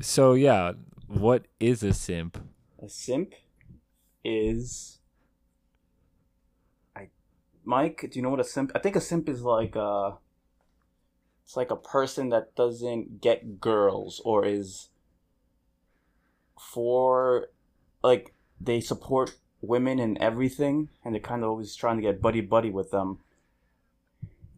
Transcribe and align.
So 0.00 0.34
yeah, 0.34 0.72
what 1.06 1.46
is 1.60 1.82
a 1.82 1.92
simp? 1.92 2.38
A 2.80 2.88
simp 2.88 3.34
is. 4.24 4.98
Mike, 7.68 8.08
do 8.10 8.18
you 8.18 8.22
know 8.22 8.30
what 8.30 8.40
a 8.40 8.44
simp? 8.44 8.72
I 8.74 8.78
think 8.78 8.96
a 8.96 9.00
simp 9.00 9.28
is 9.28 9.42
like 9.42 9.76
a. 9.76 10.16
It's 11.44 11.54
like 11.54 11.70
a 11.70 11.76
person 11.76 12.30
that 12.30 12.54
doesn't 12.54 13.20
get 13.20 13.60
girls 13.60 14.22
or 14.24 14.46
is. 14.46 14.88
For, 16.58 17.50
like 18.02 18.32
they 18.58 18.80
support 18.80 19.36
women 19.60 19.98
and 19.98 20.16
everything, 20.16 20.88
and 21.04 21.14
they're 21.14 21.20
kind 21.20 21.44
of 21.44 21.50
always 21.50 21.76
trying 21.76 21.96
to 21.96 22.02
get 22.02 22.22
buddy 22.22 22.40
buddy 22.40 22.70
with 22.70 22.90
them. 22.90 23.18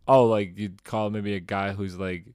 Oh, 0.07 0.27
like 0.27 0.57
you'd 0.57 0.85
call 0.85 1.11
maybe 1.11 1.35
a 1.35 1.41
guy 1.41 1.73
who's 1.73 1.99
like, 1.99 2.27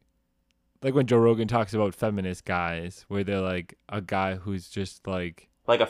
like 0.84 0.94
when 0.94 1.08
Joe 1.08 1.20
Rogan 1.20 1.48
talks 1.48 1.74
about 1.74 1.96
feminist 1.96 2.44
guys, 2.44 3.06
where 3.08 3.24
they're 3.24 3.40
like 3.40 3.78
a 3.88 4.02
guy 4.02 4.36
who's 4.36 4.68
just 4.68 5.08
like 5.08 5.48
Like 5.68 5.80
a 5.80 5.90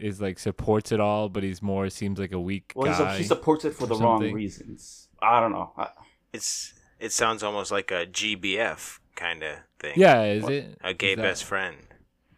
is 0.00 0.20
like 0.20 0.38
supports 0.38 0.92
it 0.92 1.00
all, 1.00 1.28
but 1.28 1.42
he's 1.42 1.60
more 1.62 1.88
seems 1.90 2.18
like 2.18 2.32
a 2.32 2.40
weak 2.40 2.72
well, 2.74 2.92
guy. 2.96 3.14
a, 3.14 3.18
he 3.18 3.24
supports 3.24 3.64
it 3.64 3.74
for 3.74 3.84
or 3.84 3.86
the 3.88 3.96
wrong 3.96 4.32
reasons. 4.32 5.08
I 5.22 5.40
don't 5.40 5.52
know. 5.52 5.72
I, 5.76 5.88
It's 6.32 6.74
it 6.98 7.12
sounds 7.12 7.42
almost 7.42 7.70
like 7.72 7.90
a 7.90 8.06
GBF 8.06 8.98
kind 9.16 9.42
of 9.42 9.58
thing. 9.78 9.94
yeah, 9.96 10.22
is 10.24 10.42
What? 10.44 10.52
it 10.52 10.78
a 10.82 10.94
gay 10.94 11.14
that- 11.14 11.22
best 11.22 11.44
friend. 11.44 11.76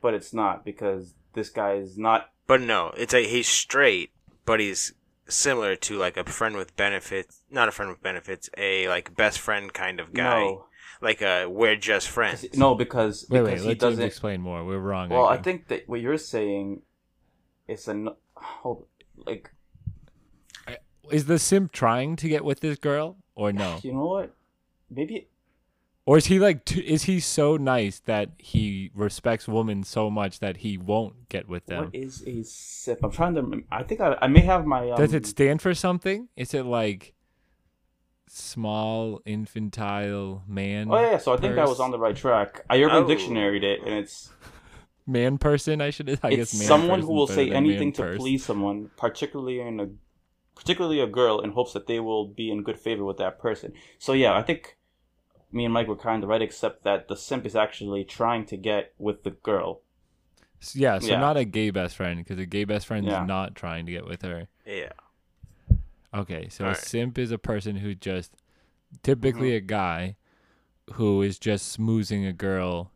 but 0.00 0.14
it's 0.14 0.32
not 0.34 0.64
because 0.64 1.14
this 1.34 1.48
guy 1.50 1.74
is 1.74 1.96
not. 1.98 2.30
But 2.46 2.60
no, 2.60 2.92
it's 2.96 3.14
a 3.14 3.24
he's 3.24 3.48
straight, 3.48 4.10
but 4.44 4.60
he's 4.60 4.92
similar 5.28 5.76
to 5.76 5.96
like 5.96 6.16
a 6.16 6.24
friend 6.24 6.56
with 6.56 6.76
benefits. 6.76 7.42
Not 7.50 7.68
a 7.68 7.72
friend 7.72 7.90
with 7.90 8.02
benefits, 8.02 8.50
a 8.58 8.88
like 8.88 9.14
best 9.16 9.38
friend 9.38 9.72
kind 9.72 10.00
of 10.00 10.12
guy. 10.12 10.40
No, 10.40 10.66
Like 11.00 11.22
a 11.22 11.46
we're 11.46 11.76
just 11.76 12.08
friends. 12.08 12.44
no, 12.56 12.74
because 12.74 13.26
Wait, 13.30 13.40
because 13.42 13.60
wait, 13.60 13.62
he 13.62 13.68
let 13.68 13.78
doesn't. 13.78 14.04
explain 14.04 14.40
more. 14.40 14.64
We're 14.64 14.78
wrong. 14.78 15.08
Well, 15.08 15.26
I 15.26 15.34
again. 15.34 15.44
think 15.44 15.68
that 15.68 15.88
what 15.88 16.00
you're 16.00 16.18
saying 16.18 16.82
is 17.68 17.88
an 17.88 18.08
hold 18.34 18.86
like 19.16 19.50
is 21.10 21.26
the 21.26 21.38
simp 21.38 21.72
trying 21.72 22.16
to 22.16 22.28
get 22.28 22.44
with 22.44 22.60
this 22.60 22.78
girl 22.78 23.16
or 23.34 23.52
no? 23.52 23.78
you 23.82 23.92
know 23.92 24.06
what 24.06 24.34
maybe 24.90 25.28
Or 26.06 26.16
is 26.16 26.26
he 26.26 26.38
like 26.38 26.64
t- 26.64 26.80
is 26.80 27.04
he 27.04 27.20
so 27.20 27.56
nice 27.56 28.00
that 28.00 28.30
he 28.38 28.90
respects 28.94 29.46
women 29.46 29.82
so 29.84 30.10
much 30.10 30.40
that 30.40 30.58
he 30.58 30.78
won't 30.78 31.28
get 31.28 31.48
with 31.48 31.66
them? 31.66 31.86
what 31.86 31.94
is 31.94 32.24
a 32.26 32.42
simp? 32.44 33.00
I'm 33.04 33.10
trying 33.10 33.34
to. 33.34 33.62
I 33.70 33.82
think 33.82 34.00
I, 34.00 34.16
I 34.22 34.26
may 34.28 34.40
have 34.40 34.64
my. 34.66 34.90
Um, 34.90 34.96
Does 34.96 35.12
it 35.12 35.26
stand 35.26 35.60
for 35.62 35.74
something? 35.74 36.28
Is 36.36 36.54
it 36.54 36.64
like 36.64 37.14
small 38.28 39.20
infantile 39.26 40.42
man? 40.48 40.88
Oh 40.90 40.98
yeah, 41.00 41.18
so 41.18 41.34
I 41.34 41.36
think 41.36 41.58
I 41.58 41.64
was 41.64 41.80
on 41.80 41.90
the 41.90 41.98
right 41.98 42.16
track. 42.16 42.64
I 42.70 42.82
Urban 42.82 43.04
Oh. 43.04 43.06
Dictionaryed 43.06 43.64
it, 43.64 43.80
and 43.84 43.92
it's 43.94 44.30
man 45.06 45.38
person. 45.38 45.80
I 45.80 45.90
should. 45.90 46.08
I 46.22 46.30
it's 46.30 46.52
guess 46.52 46.58
man 46.58 46.68
someone 46.68 47.00
who 47.00 47.12
will 47.12 47.26
say 47.26 47.50
anything 47.50 47.92
to 47.94 48.02
purse. 48.02 48.18
please 48.18 48.44
someone, 48.44 48.90
particularly 48.96 49.60
in 49.60 49.80
a 49.80 49.88
particularly 50.54 51.00
a 51.00 51.06
girl, 51.06 51.40
in 51.40 51.50
hopes 51.52 51.72
that 51.72 51.86
they 51.86 51.98
will 52.00 52.26
be 52.26 52.50
in 52.50 52.62
good 52.62 52.78
favor 52.78 53.04
with 53.04 53.16
that 53.18 53.38
person. 53.38 53.72
So 53.98 54.12
yeah, 54.12 54.34
I 54.34 54.42
think 54.42 54.76
me 55.50 55.64
and 55.64 55.72
Mike 55.74 55.88
were 55.88 55.96
kind 55.96 56.22
of 56.22 56.28
right, 56.28 56.42
except 56.42 56.84
that 56.84 57.08
the 57.08 57.16
simp 57.16 57.44
is 57.46 57.56
actually 57.56 58.04
trying 58.04 58.46
to 58.46 58.56
get 58.56 58.92
with 58.98 59.22
the 59.24 59.30
girl. 59.30 59.80
S- 60.60 60.76
Yeah, 60.76 60.98
so 60.98 61.08
Yeah. 61.08 61.20
not 61.20 61.36
a 61.36 61.44
gay 61.44 61.70
best 61.70 61.96
friend 61.96 62.18
because 62.20 62.38
a 62.38 62.46
gay 62.46 62.64
best 62.64 62.86
friend 62.86 63.04
Yeah. 63.06 63.22
is 63.22 63.28
not 63.28 63.54
trying 63.54 63.84
to 63.86 63.92
get 63.92 64.06
with 64.06 64.22
her. 64.22 64.48
Yeah. 64.66 64.92
Okay, 66.14 66.48
so 66.50 66.64
a 66.64 66.68
Alright. 66.68 66.82
simp 66.82 67.18
is 67.18 67.30
a 67.32 67.38
person 67.38 67.76
who 67.76 67.94
just 67.94 68.32
typically 69.02 69.48
Mm-hmm. 69.48 69.56
a 69.56 69.60
guy 69.60 70.16
who 70.94 71.22
is 71.22 71.38
just 71.38 71.76
smoozing 71.78 72.28
a 72.28 72.32
girl 72.32 72.90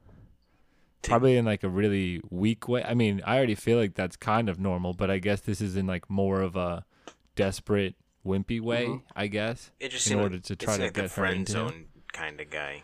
probably 1.08 1.36
in 1.36 1.44
like 1.44 1.62
a 1.64 1.68
really 1.68 2.20
weak 2.30 2.68
way. 2.68 2.82
I 2.84 2.94
mean, 2.94 3.22
I 3.24 3.36
already 3.36 3.54
feel 3.54 3.78
like 3.78 3.94
that's 3.94 4.16
kind 4.16 4.48
of 4.48 4.58
normal, 4.60 4.92
but 4.94 5.10
I 5.10 5.18
guess 5.18 5.40
this 5.40 5.60
is 5.60 5.76
in 5.76 5.86
like 5.86 6.08
more 6.10 6.40
of 6.40 6.56
a 6.56 6.84
desperate 7.34 7.94
wimpy 8.24 8.60
way, 8.60 8.86
Mhm. 8.86 9.02
I 9.14 9.26
guess. 9.28 9.70
It 9.78 9.90
just 9.90 10.10
In 10.10 10.18
order 10.18 10.38
to 10.38 10.56
try 10.56 10.76
to 10.76 10.82
like 10.84 10.94
the 10.94 11.02
get 11.02 11.10
her 11.10 11.14
friend 11.14 11.36
into 11.38 11.52
him. 11.60 11.68
zone 11.68 11.84
kind 12.12 12.40
of 12.40 12.50
guy. 12.50 12.82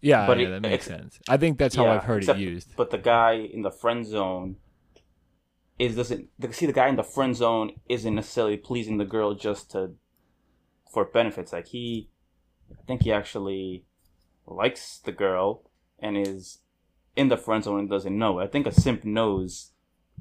Yeah, 0.00 0.26
But 0.26 0.38
yeah, 0.38 0.46
it- 0.46 0.50
that 0.50 0.62
makes 0.62 0.84
sense. 0.86 1.18
I 1.28 1.36
think 1.36 1.58
that's 1.58 1.74
how 1.74 1.84
Yeah, 1.84 1.94
I've 1.94 2.04
heard 2.04 2.22
except- 2.22 2.38
it 2.38 2.42
used. 2.42 2.76
But 2.76 2.90
the 2.90 2.98
guy 2.98 3.32
in 3.32 3.62
the 3.62 3.70
friend 3.70 4.06
zone 4.06 4.56
is 5.78 5.96
doesn't 5.96 6.28
the, 6.38 6.52
see 6.52 6.66
the 6.66 6.72
guy 6.72 6.88
in 6.88 6.96
the 6.96 7.02
friend 7.04 7.34
zone 7.36 7.72
isn't 7.88 8.14
necessarily 8.14 8.56
pleasing 8.56 8.98
the 8.98 9.04
girl 9.04 9.34
just 9.34 9.70
to 9.72 9.94
for 10.92 11.04
benefits. 11.04 11.52
Like 11.52 11.68
he, 11.68 12.10
I 12.72 12.82
think 12.86 13.02
he 13.04 13.12
actually 13.12 13.84
likes 14.46 14.98
the 14.98 15.12
girl 15.12 15.70
and 15.98 16.16
is 16.16 16.58
in 17.18 17.28
the 17.28 17.36
friend 17.36 17.64
zone 17.64 17.80
and 17.80 17.90
doesn't 17.90 18.16
know. 18.16 18.38
I 18.38 18.46
think 18.46 18.66
a 18.66 18.72
simp 18.72 19.04
knows 19.04 19.72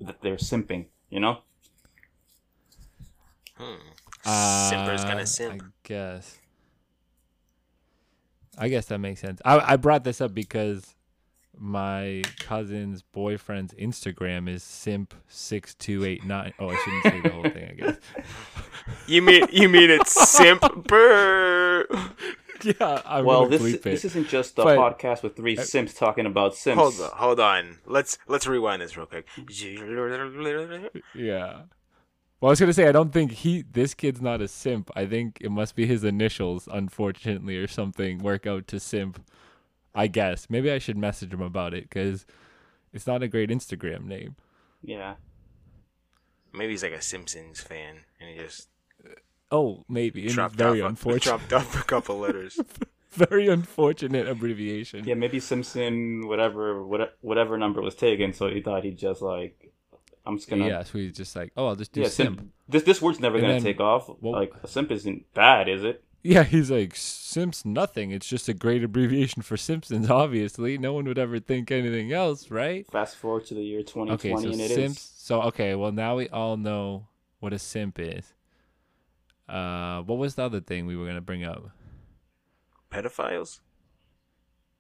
that 0.01 0.21
they're 0.21 0.35
simping. 0.35 0.87
You 1.09 1.19
know? 1.21 1.37
Hmm. 3.55 3.75
Uh, 4.25 4.69
Simper's 4.69 5.03
gonna 5.05 5.25
simp. 5.27 5.61
I 5.61 5.65
guess. 5.83 6.37
I 8.57 8.67
guess 8.67 8.87
that 8.87 8.97
makes 8.97 9.21
sense. 9.21 9.39
I 9.45 9.73
I 9.73 9.75
brought 9.77 10.03
this 10.03 10.19
up 10.19 10.33
because 10.33 10.95
my 11.59 12.23
cousin's 12.39 13.03
boyfriend's 13.03 13.73
Instagram 13.75 14.49
is 14.49 14.63
simp 14.63 15.13
six 15.27 15.75
two 15.75 16.03
eight 16.03 16.25
nine. 16.25 16.53
Oh, 16.59 16.69
I 16.69 16.75
shouldn't 16.75 17.03
say 17.03 17.21
the 17.21 17.29
whole 17.29 17.43
thing. 17.43 17.69
I 17.69 17.73
guess. 17.73 17.97
You 19.05 19.21
mean 19.21 19.45
you 19.51 19.67
mean 19.67 19.89
it's 19.89 20.13
simper? 20.29 21.85
yeah. 22.79 23.01
I'm 23.05 23.25
well, 23.25 23.47
this 23.47 23.61
bleep 23.61 23.81
this 23.81 24.03
it. 24.03 24.07
isn't 24.07 24.27
just 24.27 24.57
a 24.59 24.63
But- 24.63 24.77
podcast 24.77 25.23
with 25.23 25.35
three 25.35 25.57
uh, 25.57 25.63
simps 25.63 25.93
talking 25.93 26.25
about 26.25 26.55
simps. 26.55 26.79
Hold 26.81 26.99
on, 27.01 27.17
hold 27.17 27.39
on. 27.39 27.77
Let's 27.85 28.17
let's 28.27 28.47
rewind 28.47 28.81
this 28.81 28.97
real 28.97 29.05
quick. 29.05 29.27
Yeah. 31.15 31.61
Well, 32.39 32.49
I 32.49 32.51
was 32.51 32.59
gonna 32.59 32.73
say 32.73 32.87
I 32.87 32.91
don't 32.91 33.11
think 33.11 33.31
he 33.31 33.63
this 33.63 33.93
kid's 33.93 34.21
not 34.21 34.41
a 34.41 34.47
simp. 34.47 34.91
I 34.95 35.05
think 35.05 35.37
it 35.41 35.49
must 35.49 35.75
be 35.75 35.85
his 35.87 36.03
initials, 36.03 36.67
unfortunately, 36.71 37.57
or 37.57 37.67
something. 37.67 38.19
Work 38.19 38.45
out 38.45 38.67
to 38.67 38.79
simp. 38.79 39.21
I 39.95 40.05
guess 40.07 40.47
maybe 40.49 40.71
I 40.71 40.77
should 40.77 40.97
message 40.97 41.33
him 41.33 41.41
about 41.41 41.73
it 41.73 41.83
because 41.89 42.25
it's 42.93 43.07
not 43.07 43.23
a 43.23 43.27
great 43.27 43.49
Instagram 43.49 44.05
name. 44.05 44.35
Yeah. 44.83 45.15
Maybe 46.53 46.73
he's 46.73 46.83
like 46.83 46.91
a 46.93 47.01
Simpsons 47.01 47.59
fan 47.61 48.01
and 48.19 48.29
he 48.29 48.37
just 48.37 48.69
Oh, 49.51 49.85
maybe. 49.87 50.25
And 50.25 50.33
dropped 50.33 50.55
very 50.55 50.81
off, 50.81 50.89
unfortunate. 50.89 51.47
dropped 51.49 51.53
off 51.53 51.79
a 51.79 51.83
couple 51.83 52.17
letters. 52.25 52.59
very 53.11 53.47
unfortunate 53.47 54.27
abbreviation. 54.27 55.05
Yeah, 55.05 55.13
maybe 55.15 55.39
Simpson, 55.39 56.27
whatever, 56.27 56.85
whatever, 56.85 57.11
whatever 57.21 57.57
number 57.57 57.81
was 57.81 57.95
taken. 57.95 58.33
So 58.33 58.49
he 58.49 58.61
thought 58.61 58.83
he'd 58.83 58.97
just 58.97 59.21
like, 59.21 59.71
I'm 60.25 60.37
just 60.37 60.49
gonna. 60.49 60.67
Yeah, 60.67 60.83
so 60.83 60.97
he's 60.97 61.15
just 61.15 61.35
like, 61.35 61.53
oh, 61.55 61.67
I'll 61.67 61.75
just 61.75 61.93
do 61.93 62.01
yeah, 62.01 62.09
simp. 62.09 62.39
simp. 62.39 62.51
This 62.67 62.83
this 62.83 63.01
word's 63.01 63.19
never 63.21 63.35
And 63.37 63.43
gonna 63.43 63.53
then- 63.55 63.63
take 63.63 63.79
off. 63.79 64.09
well- 64.21 64.33
like 64.33 64.51
a 64.61 64.67
simp 64.67 64.91
isn't 64.91 65.33
bad, 65.33 65.69
is 65.69 65.83
it? 65.83 66.03
Yeah, 66.23 66.43
he's 66.43 66.69
like 66.69 66.93
Simp's 66.95 67.63
nothing. 67.63 68.11
It's 68.11 68.27
just 68.27 68.49
a 68.49 68.53
great 68.53 68.83
abbreviation 68.83 69.43
for 69.43 69.55
Simpsons. 69.55 70.09
Obviously, 70.09 70.77
no 70.77 70.91
one 70.91 71.05
would 71.05 71.17
ever 71.19 71.39
think 71.39 71.71
anything 71.71 72.11
else, 72.11 72.51
right? 72.51 72.85
Fast 72.91 73.15
forward 73.15 73.45
to 73.45 73.53
the 73.53 73.63
year 73.63 73.81
2020, 73.83 74.11
Okay, 74.13 74.41
so 74.43 74.51
and 74.51 74.59
it 74.59 74.71
is. 74.71 74.75
simps. 74.75 75.13
So 75.17 75.41
okay, 75.43 75.73
well 75.75 75.93
now 75.93 76.17
we 76.17 76.27
all 76.27 76.57
know 76.57 77.07
what 77.39 77.53
a 77.53 77.59
simp 77.59 77.97
is. 77.99 78.33
Uh, 79.47 80.01
what 80.01 80.17
was 80.17 80.35
the 80.35 80.43
other 80.43 80.59
thing 80.59 80.85
we 80.85 80.95
were 80.97 81.05
gonna 81.07 81.21
bring 81.21 81.43
up? 81.43 81.69
Pedophiles? 82.91 83.59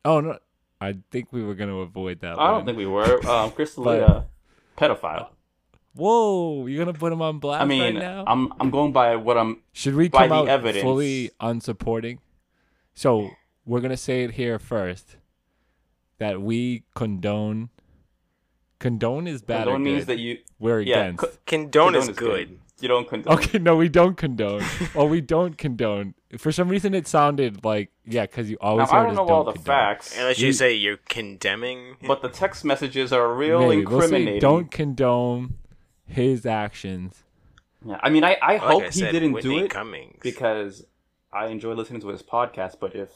Oh 0.05 0.19
no, 0.21 0.37
I 0.79 0.95
think 1.11 1.31
we 1.31 1.43
were 1.43 1.55
gonna 1.55 1.77
avoid 1.77 2.19
that. 2.21 2.37
I 2.39 2.43
one. 2.43 2.53
don't 2.53 2.65
think 2.65 2.77
we 2.77 2.85
were. 2.85 3.21
Um, 3.27 3.51
Crystal, 3.51 3.83
But- 3.83 4.01
uh, 4.03 4.21
pedophile. 4.77 5.29
Whoa, 5.93 6.67
you're 6.67 6.85
gonna 6.85 6.97
put 6.97 7.11
him 7.11 7.23
on 7.23 7.39
blast 7.39 7.63
I 7.63 7.65
mean, 7.65 7.81
right 7.81 7.93
now? 7.95 8.23
I'm 8.27 8.53
I'm 8.59 8.69
going 8.69 8.91
by 8.91 9.15
what 9.15 9.35
I'm. 9.37 9.63
Should 9.73 9.95
we 9.95 10.09
by 10.09 10.27
come 10.27 10.29
the 10.29 10.35
out 10.35 10.47
evidence. 10.47 10.83
fully 10.83 11.31
unsupporting? 11.41 12.19
So 12.93 13.31
we're 13.65 13.79
gonna 13.81 13.97
say 13.97 14.23
it 14.23 14.31
here 14.31 14.59
first 14.59 15.17
that 16.19 16.39
we 16.41 16.83
condone. 16.93 17.69
Condone 18.79 19.25
is 19.27 19.41
bad. 19.41 19.63
Condone 19.63 19.75
or 19.75 19.79
means 19.79 20.05
that 20.05 20.19
you. 20.19 20.37
we're 20.59 20.81
Yeah, 20.81 20.99
against. 21.05 21.23
co- 21.23 21.31
Condone, 21.47 21.95
is 21.95 22.09
is 22.09 22.15
good. 22.15 22.59
You 22.79 22.87
don't 22.87 23.07
condone. 23.07 23.33
okay, 23.33 23.57
no, 23.57 23.75
we 23.75 23.89
don't 23.89 24.15
condone. 24.15 24.63
oh, 24.95 25.05
we 25.05 25.19
don't 25.21 25.57
condone. 25.57 26.13
For 26.37 26.51
some 26.51 26.69
reason, 26.69 26.93
it 26.93 27.07
sounded 27.07 27.65
like 27.65 27.89
yeah, 28.05 28.23
because 28.27 28.49
you 28.49 28.57
Now, 28.61 28.67
always 28.69 28.89
I 28.89 28.97
heard 28.97 29.01
don't 29.03 29.09
us 29.11 29.15
know 29.17 29.25
don't 29.25 29.31
all 29.35 29.43
the 29.45 29.51
condone. 29.53 29.65
facts, 29.65 30.15
Unless 30.17 30.39
you 30.39 30.47
We- 30.49 30.53
say 30.53 30.73
you're 30.73 30.97
condemning. 31.09 31.97
but 32.05 32.21
the 32.21 32.29
text 32.29 32.63
messages 32.65 33.11
are 33.11 33.33
real 33.33 33.59
Maybe. 33.67 33.83
We'll 33.85 34.01
say 34.01 34.05
incriminating. 34.05 34.39
don't 34.41 34.69
condone 34.71 35.55
his 36.05 36.45
actions. 36.45 37.23
Yeah, 37.85 37.99
I 38.03 38.09
mean, 38.09 38.23
I, 38.23 38.37
I 38.41 38.53
Like 38.53 38.61
hope 38.61 38.83
I 38.83 38.89
he 38.89 39.01
didn't 39.01 39.31
Whitney 39.33 39.59
do 39.59 39.65
it 39.65 39.69
Cummings. 39.71 40.19
because 40.21 40.85
I 41.33 41.47
enjoy 41.47 41.73
listening 41.73 42.01
to 42.01 42.09
his 42.09 42.21
podcast. 42.23 42.79
But 42.79 42.95
if 42.95 43.09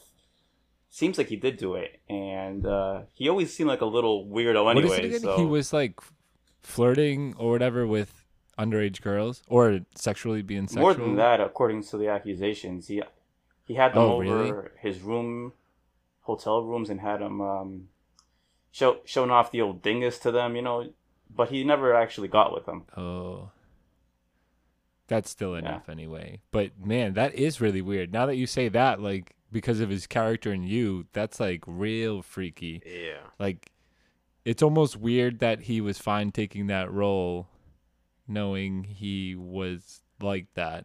seems 0.90 1.18
like 1.18 1.28
he 1.28 1.36
did 1.36 1.56
do 1.56 1.74
it, 1.74 2.00
and 2.08 2.66
uh, 2.66 3.02
he 3.14 3.28
always 3.28 3.52
seemed 3.54 3.68
like 3.68 3.80
a 3.80 3.86
little 3.86 4.26
weirdo 4.26 4.64
what 4.64 4.78
is 4.78 4.84
it 4.84 4.92
anyway. 4.94 5.06
again? 5.08 5.20
So 5.20 5.36
He 5.36 5.44
was 5.44 5.72
like 5.72 6.00
flirting 6.62 7.34
or 7.38 7.50
whatever 7.50 7.86
with 7.86 8.21
underage 8.58 9.00
girls 9.00 9.42
or 9.48 9.80
sexually 9.94 10.42
being 10.42 10.66
sexual. 10.68 10.82
more 10.82 10.94
than 10.94 11.16
that, 11.16 11.40
according 11.40 11.82
to 11.84 11.96
the 11.96 12.08
accusations, 12.08 12.88
he 12.88 13.02
he 13.64 13.74
had 13.74 13.92
them 13.92 14.02
Oh, 14.02 14.12
over 14.22 14.22
really? 14.44 14.68
his 14.80 15.00
room, 15.00 15.52
hotel 16.22 16.62
rooms, 16.62 16.90
and 16.90 17.00
had 17.00 17.20
them 17.20 17.40
um, 17.40 17.88
show 18.70 18.98
showing 19.04 19.30
off 19.30 19.50
the 19.52 19.60
old 19.62 19.82
dingus 19.82 20.18
to 20.20 20.30
them. 20.30 20.56
You 20.56 20.62
know, 20.62 20.92
but 21.34 21.48
he 21.50 21.64
never 21.64 21.94
actually 21.94 22.28
got 22.28 22.52
with 22.52 22.66
them. 22.66 22.84
Oh. 22.96 23.50
That's 25.08 25.28
still 25.28 25.54
enough 25.56 25.90
anyway. 25.90 26.40
But 26.52 26.70
man, 26.82 27.12
that 27.14 27.34
is 27.34 27.60
really 27.60 27.82
weird. 27.82 28.12
Now 28.12 28.24
that 28.26 28.36
you 28.36 28.46
say 28.46 28.68
that, 28.70 29.00
like 29.00 29.34
because 29.50 29.80
of 29.80 29.90
his 29.90 30.06
character 30.06 30.52
in 30.52 30.62
you, 30.62 31.06
that's 31.12 31.38
like 31.38 31.64
real 31.66 32.22
freaky. 32.22 32.80
Yeah. 32.86 33.18
Like 33.38 33.72
it's 34.44 34.62
almost 34.62 34.96
weird 34.96 35.40
that 35.40 35.62
he 35.62 35.82
was 35.82 35.98
fine 35.98 36.32
taking 36.32 36.66
that 36.68 36.90
role 36.90 37.48
knowing 38.28 38.84
he 38.84 39.34
was 39.34 40.00
like 40.20 40.46
that. 40.54 40.84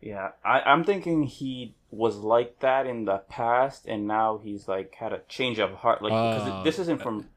Yeah, 0.00 0.30
I, 0.44 0.60
I'm 0.60 0.84
thinking 0.84 1.24
he 1.24 1.74
was 1.90 2.16
like 2.16 2.60
that 2.60 2.86
in 2.86 3.06
the 3.06 3.18
past, 3.28 3.86
and 3.86 4.06
now 4.06 4.38
he's 4.42 4.68
like 4.68 4.94
had 4.96 5.12
a 5.12 5.22
change 5.28 5.58
of 5.58 5.72
heart. 5.72 6.02
Like, 6.02 6.12
because 6.12 6.48
Oh. 6.48 6.62
this 6.62 6.78
isn't 6.78 7.02
from. 7.02 7.28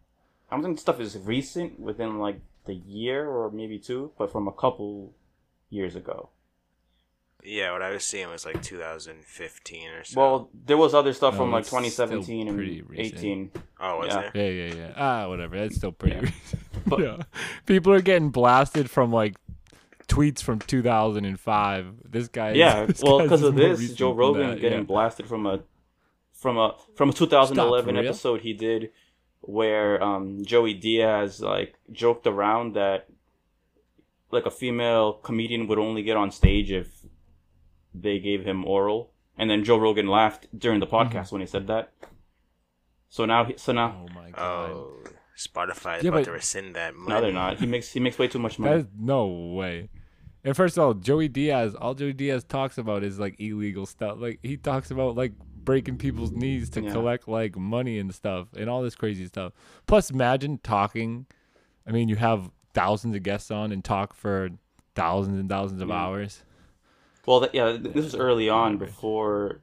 I'm 0.52 0.62
thinking 0.62 0.78
stuff 0.78 1.00
is 1.00 1.18
recent, 1.18 1.80
within 1.80 2.20
like 2.20 2.42
the 2.66 2.74
year 2.74 3.28
or 3.30 3.50
maybe 3.52 3.80
two, 3.80 4.12
but 4.18 4.32
from 4.32 4.48
a 4.48 4.52
couple 4.52 5.14
years 5.70 5.96
ago. 5.96 6.30
Yeah, 7.44 7.72
what 7.72 7.82
I 7.82 7.92
was 7.92 8.04
seeing 8.04 8.30
was 8.30 8.46
like 8.46 8.62
2015 8.62 9.90
or 9.90 10.04
so. 10.04 10.20
Well, 10.20 10.50
there 10.66 10.78
was 10.78 10.94
other 10.94 11.14
stuff 11.14 11.36
No, 11.36 11.40
from 11.42 11.52
like 11.52 11.62
it's 11.62 11.70
still 11.70 11.80
2017 11.80 12.48
and 12.48 12.58
pretty 12.58 12.82
recent. 12.82 13.18
18. 13.20 13.52
oh, 13.80 13.98
was 14.00 14.08
yeah. 14.10 14.30
there? 14.34 14.52
Yeah, 14.52 14.66
yeah, 14.66 14.74
yeah. 14.76 14.94
Ah, 14.98 15.28
whatever. 15.30 15.58
That's 15.58 15.76
still 15.78 15.92
pretty 15.94 16.16
Yeah. 16.18 16.22
recent. 16.24 16.62
But- 16.86 17.00
yeah. 17.02 17.18
People 17.66 17.94
are 17.94 18.02
getting 18.02 18.30
blasted 18.30 18.90
from 18.90 19.12
like 19.14 19.36
tweets 20.08 20.42
from 20.44 20.60
2005. 20.60 21.94
This 22.12 22.28
guy 22.28 22.52
Yeah, 22.54 22.86
this 22.88 23.02
well, 23.02 23.20
because 23.20 23.44
of 23.44 23.56
this, 23.56 23.94
Joe 23.94 24.14
Rogan 24.14 24.50
that, 24.52 24.60
getting 24.62 24.80
yeah. 24.80 24.84
blasted 24.86 25.28
from 25.28 25.46
a 25.46 25.62
from 26.34 26.58
a 26.58 26.76
from 26.96 27.10
a 27.10 27.14
2011 27.14 27.96
Stop, 27.96 28.04
episode 28.06 28.42
he 28.42 28.54
did 28.54 28.92
where 29.42 30.02
um, 30.04 30.44
Joey 30.44 30.74
Diaz 30.74 31.42
like 31.42 31.76
joked 31.92 32.28
around 32.28 32.76
that 32.76 33.08
like 34.32 34.46
a 34.46 34.52
female 34.52 35.14
comedian 35.14 35.68
would 35.68 35.80
only 35.80 36.04
get 36.04 36.18
on 36.18 36.32
stage 36.32 36.72
if 36.72 36.88
they 38.02 38.20
gave 38.20 38.46
him 38.46 38.66
oral, 38.66 39.12
and 39.38 39.50
then 39.50 39.64
Joe 39.64 39.78
Rogan 39.78 40.08
laughed 40.08 40.48
during 40.58 40.80
the 40.80 40.88
Mm-hmm. 40.88 41.18
podcast 41.18 41.32
when 41.32 41.42
he 41.42 41.48
said 41.48 41.68
that. 41.68 41.92
So 43.10 43.26
now, 43.26 43.46
he, 43.46 43.58
so 43.58 43.72
now, 43.74 44.06
Oh 44.06 44.14
my 44.14 44.30
god. 44.32 44.72
Oh, 44.72 45.04
Spotify 45.38 45.98
is 46.00 46.04
Yeah, 46.04 46.10
about 46.10 46.26
to 46.26 46.32
rescind 46.32 46.76
that 46.76 46.96
money. 46.96 47.16
no, 47.16 47.22
they're 47.22 47.34
not. 47.34 47.58
He 47.60 47.66
makes 47.66 47.92
he 47.94 48.00
makes 48.00 48.20
way 48.20 48.28
too 48.28 48.40
much 48.40 48.60
money. 48.60 48.82
is 48.82 48.88
no 48.98 49.28
way. 49.28 49.90
And 50.44 50.56
first 50.56 50.78
of 50.78 50.84
all, 50.84 50.94
Joey 50.94 51.28
Diaz, 51.28 51.76
all 51.76 51.94
Joey 51.94 52.14
Diaz 52.14 52.44
talks 52.44 52.78
about 52.78 53.04
is 53.04 53.20
like 53.20 53.36
illegal 53.40 53.86
stuff. 53.86 54.18
Like 54.20 54.40
he 54.44 54.58
talks 54.58 54.92
about 54.92 55.16
like 55.16 55.34
breaking 55.64 55.98
people's 55.98 56.32
knees 56.32 56.70
to 56.72 56.82
Yeah. 56.82 56.92
collect 56.92 57.28
like 57.28 57.58
money 57.58 58.00
and 58.00 58.14
stuff 58.14 58.48
and 58.56 58.70
all 58.70 58.82
this 58.82 58.96
crazy 58.96 59.26
stuff. 59.28 59.54
Plus, 59.88 60.10
imagine 60.12 60.60
talking. 60.64 61.26
I 61.88 61.92
mean, 61.92 62.10
you 62.10 62.16
have 62.18 62.52
thousands 62.74 63.16
of 63.16 63.24
guests 63.24 63.50
on 63.50 63.72
and 63.72 63.84
talk 63.84 64.14
for 64.14 64.50
thousands 64.96 65.40
and 65.40 65.50
thousands 65.50 65.82
of 65.82 65.90
Yeah. 65.90 65.96
hours. 65.96 66.44
Well, 67.30 67.42
th- 67.42 67.54
yeah, 67.54 67.78
th- 67.78 67.94
this 67.94 68.06
was 68.06 68.16
early 68.16 68.50
on 68.50 68.78
before 68.78 69.62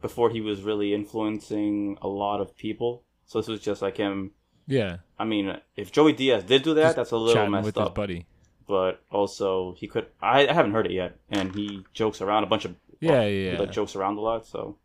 before 0.00 0.30
he 0.30 0.40
was 0.40 0.62
really 0.62 0.94
influencing 0.94 1.98
a 2.00 2.08
lot 2.08 2.40
of 2.40 2.56
people. 2.56 3.02
So 3.26 3.38
this 3.38 3.48
was 3.48 3.60
just 3.60 3.82
like 3.82 3.98
him. 3.98 4.30
Yeah, 4.66 4.96
I 5.18 5.24
mean, 5.24 5.58
if 5.76 5.92
Joey 5.92 6.14
Diaz 6.14 6.42
did 6.42 6.62
do 6.62 6.72
that, 6.72 6.82
Just 6.82 6.96
that's 6.96 7.10
a 7.10 7.18
little 7.18 7.48
messed 7.50 7.66
with 7.66 7.74
his 7.74 7.82
up. 7.88 7.94
buddy. 7.94 8.24
But 8.66 9.02
also, 9.12 9.74
he 9.76 9.86
could. 9.86 10.06
I, 10.22 10.48
I 10.48 10.54
haven't 10.54 10.72
heard 10.72 10.86
it 10.86 10.92
yet, 10.92 11.18
and 11.28 11.54
he 11.54 11.84
jokes 11.92 12.22
around 12.22 12.44
a 12.44 12.46
bunch 12.46 12.64
of. 12.64 12.74
Yeah, 12.98 13.26
he, 13.28 13.48
yeah. 13.50 13.58
like 13.58 13.70
jokes 13.70 13.94
around 13.94 14.16
a 14.16 14.22
lot. 14.22 14.46
So 14.46 14.78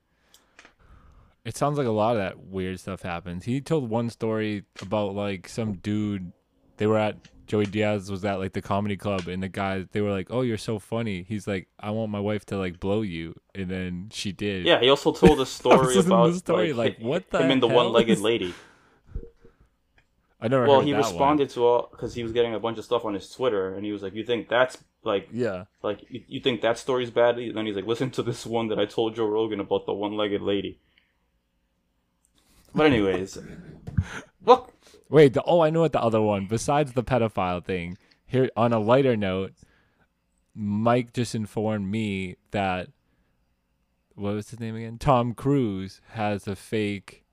It 1.45 1.55
sounds 1.55 1.77
like 1.77 1.87
a 1.87 1.91
lot 1.91 2.11
of 2.11 2.17
that 2.17 2.39
weird 2.39 2.77
stuff 2.81 3.03
happens. 3.03 3.45
He 3.45 3.61
told 3.61 3.89
one 3.89 4.09
story 4.09 4.65
about 4.81 5.15
like 5.15 5.47
some 5.47 5.75
dude. 5.77 6.33
They 6.79 6.87
were 6.87 6.97
at 6.97 7.17
Joey 7.45 7.65
Diaz 7.65 8.09
was 8.09 8.23
at 8.25 8.39
like 8.39 8.53
the 8.53 8.61
comedy 8.61 8.95
club, 8.95 9.27
and 9.27 9.43
the 9.43 9.49
guys 9.49 9.85
they 9.91 10.01
were 10.01 10.11
like, 10.11 10.27
"Oh, 10.31 10.41
you're 10.41 10.57
so 10.57 10.79
funny." 10.79 11.23
He's 11.27 11.45
like, 11.47 11.67
"I 11.79 11.91
want 11.91 12.09
my 12.11 12.19
wife 12.19 12.45
to 12.47 12.57
like 12.57 12.79
blow 12.79 13.01
you," 13.01 13.35
and 13.53 13.69
then 13.69 14.09
she 14.11 14.31
did. 14.31 14.65
yeah, 14.65 14.79
he 14.79 14.89
also 14.89 15.11
told 15.11 15.39
a 15.41 15.45
story 15.57 15.97
about 15.97 16.31
the 16.31 16.37
story, 16.39 16.73
like, 16.73 16.97
hi- 16.99 17.05
what 17.05 17.29
the 17.29 17.39
him 17.39 17.51
and 17.51 17.61
the 17.61 17.67
one-legged 17.67 18.09
is- 18.13 18.21
lady. 18.31 18.53
I 20.41 20.47
never. 20.47 20.67
Well, 20.67 20.79
he 20.81 20.91
that 20.93 21.01
one. 21.01 21.09
responded 21.11 21.49
to 21.51 21.65
all 21.65 21.89
because 21.91 22.13
he 22.13 22.23
was 22.23 22.31
getting 22.31 22.53
a 22.55 22.59
bunch 22.59 22.77
of 22.77 22.85
stuff 22.85 23.03
on 23.03 23.13
his 23.13 23.29
Twitter, 23.29 23.75
and 23.75 23.83
he 23.85 23.91
was 23.91 24.01
like, 24.01 24.13
"You 24.13 24.23
think 24.23 24.47
that's 24.47 24.77
like 25.03 25.27
Yeah, 25.33 25.65
Like 25.83 26.05
you, 26.09 26.23
you 26.27 26.39
think 26.39 26.61
that 26.61 26.77
story's 26.77 27.09
bad? 27.09 27.37
And 27.39 27.57
then 27.57 27.65
he's 27.65 27.75
like, 27.75 27.85
listen 27.87 28.09
to 28.11 28.21
this 28.23 28.45
one 28.45 28.67
that 28.67 28.79
I 28.79 28.85
told 28.85 29.15
Joe 29.15 29.25
Rogan 29.25 29.59
about 29.59 29.85
the 29.85 29.93
one-legged 29.93 30.41
lady. 30.41 30.77
But 32.75 32.85
anyways, 32.87 33.37
look, 34.45 34.73
wait. 35.09 35.33
The, 35.33 35.43
oh, 35.43 35.61
I 35.61 35.69
know 35.69 35.81
what 35.81 35.91
the 35.91 36.01
other 36.01 36.21
one. 36.21 36.45
Besides 36.47 36.93
the 36.93 37.03
pedophile 37.03 37.63
thing, 37.63 37.97
here 38.25 38.49
on 38.55 38.73
a 38.73 38.79
lighter 38.79 39.17
note, 39.17 39.53
Mike 40.55 41.13
just 41.13 41.35
informed 41.35 41.89
me 41.89 42.35
that 42.51 42.89
what 44.15 44.33
was 44.33 44.49
his 44.49 44.59
name 44.59 44.75
again? 44.75 44.97
Tom 44.97 45.33
Cruise 45.33 46.01
has 46.11 46.47
a 46.47 46.55
fake. 46.55 47.23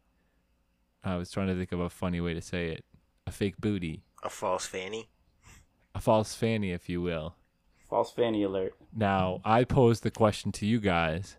I 1.03 1.17
was 1.17 1.31
trying 1.31 1.49
to 1.49 1.55
think 1.57 1.73
of 1.73 1.81
a 1.81 1.91
funny 1.91 2.21
way 2.21 2.35
to 2.35 2.41
say 2.43 2.69
it. 2.71 2.85
A 3.27 3.33
fake 3.33 3.57
booty, 3.59 4.03
A 4.23 4.29
false 4.31 4.67
fanny. 4.67 5.09
a 5.95 6.01
false 6.01 6.35
fanny, 6.35 6.71
if 6.71 6.89
you 6.89 7.01
will. 7.03 7.35
false 7.89 8.13
fanny 8.13 8.43
alert. 8.45 8.75
Now, 8.95 9.41
I 9.45 9.65
pose 9.65 10.01
the 10.01 10.11
question 10.13 10.53
to 10.53 10.67
you 10.67 10.79
guys. 10.79 11.37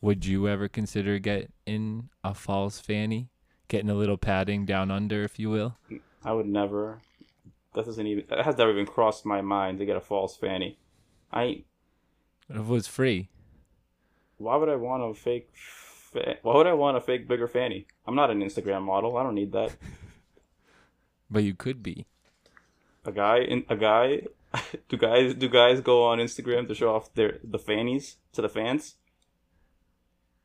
Would 0.00 0.24
you 0.26 0.48
ever 0.48 0.68
consider 0.68 1.18
getting 1.18 2.08
a 2.24 2.32
false 2.34 2.80
fanny? 2.80 3.28
Getting 3.72 3.88
a 3.88 3.94
little 3.94 4.18
padding 4.18 4.66
down 4.66 4.90
under, 4.90 5.24
if 5.24 5.38
you 5.38 5.48
will? 5.48 5.78
I 6.22 6.34
would 6.34 6.44
never. 6.44 7.00
That 7.74 7.86
doesn't 7.86 8.06
even. 8.06 8.24
That 8.28 8.44
has 8.44 8.58
never 8.58 8.70
even 8.70 8.84
crossed 8.84 9.24
my 9.24 9.40
mind 9.40 9.78
to 9.78 9.86
get 9.86 9.96
a 9.96 10.00
false 10.02 10.36
fanny. 10.36 10.76
I. 11.32 11.64
If 12.50 12.56
it 12.56 12.66
was 12.66 12.86
free. 12.86 13.30
Why 14.36 14.56
would 14.56 14.68
I 14.68 14.76
want 14.76 15.10
a 15.10 15.14
fake? 15.14 15.48
Fa- 15.54 16.36
why 16.42 16.56
would 16.56 16.66
I 16.66 16.74
want 16.74 16.98
a 16.98 17.00
fake 17.00 17.26
bigger 17.26 17.48
fanny? 17.48 17.86
I'm 18.06 18.14
not 18.14 18.30
an 18.30 18.42
Instagram 18.42 18.82
model. 18.82 19.16
I 19.16 19.22
don't 19.22 19.34
need 19.34 19.52
that. 19.52 19.74
But 21.30 21.44
you 21.44 21.54
could 21.54 21.82
be. 21.82 22.04
A 23.06 23.10
guy 23.10 23.38
in 23.38 23.64
a 23.70 23.76
guy. 23.76 24.26
do 24.90 24.98
guys 24.98 25.32
do 25.32 25.48
guys 25.48 25.80
go 25.80 26.04
on 26.04 26.18
Instagram 26.18 26.68
to 26.68 26.74
show 26.74 26.94
off 26.94 27.14
their 27.14 27.38
the 27.42 27.58
fannies 27.58 28.16
to 28.34 28.42
the 28.42 28.50
fans? 28.50 28.96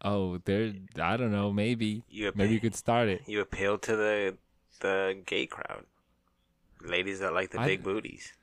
Oh, 0.04 0.38
there. 0.46 0.74
I 1.02 1.18
don't 1.18 1.32
know. 1.32 1.52
Maybe. 1.52 2.04
You 2.10 2.32
Maybe 2.36 2.54
you 2.54 2.60
could 2.60 2.76
start 2.76 3.08
it. 3.08 3.22
You 3.28 3.42
appeal 3.42 3.78
to 3.80 3.96
the 3.96 4.38
the 4.80 5.18
gay 5.26 5.48
crowd, 5.48 5.86
ladies 6.84 7.20
that 7.20 7.34
like 7.34 7.52
the 7.52 7.60
I- 7.60 7.66
big 7.68 7.84
booties. 7.84 8.34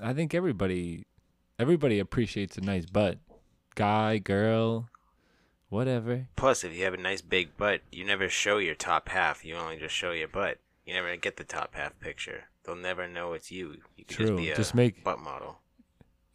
I 0.00 0.12
think 0.14 0.32
everybody, 0.32 1.06
everybody 1.58 1.98
appreciates 1.98 2.56
a 2.56 2.60
nice 2.60 2.86
butt. 2.86 3.18
Guy, 3.74 4.18
girl, 4.18 4.88
whatever. 5.68 6.28
Plus, 6.36 6.62
if 6.62 6.72
you 6.72 6.84
have 6.84 6.94
a 6.94 6.98
nice 6.98 7.20
big 7.20 7.56
butt, 7.56 7.80
you 7.90 8.04
never 8.04 8.28
show 8.28 8.58
your 8.58 8.76
top 8.76 9.08
half. 9.08 9.44
You 9.44 9.56
only 9.56 9.76
just 9.76 9.94
show 9.96 10.12
your 10.12 10.28
butt. 10.28 10.58
You 10.86 10.94
never 10.94 11.16
get 11.16 11.36
the 11.36 11.42
top 11.44 11.74
half 11.74 11.98
picture. 11.98 12.44
They'll 12.64 12.76
never 12.76 13.08
know 13.08 13.32
it's 13.32 13.50
you. 13.50 13.78
You 13.96 14.04
could 14.04 14.16
True. 14.16 14.26
just 14.26 14.36
be 14.36 14.50
a 14.50 14.56
Just 14.56 14.74
make- 14.76 15.02
butt 15.02 15.18
model. 15.18 15.58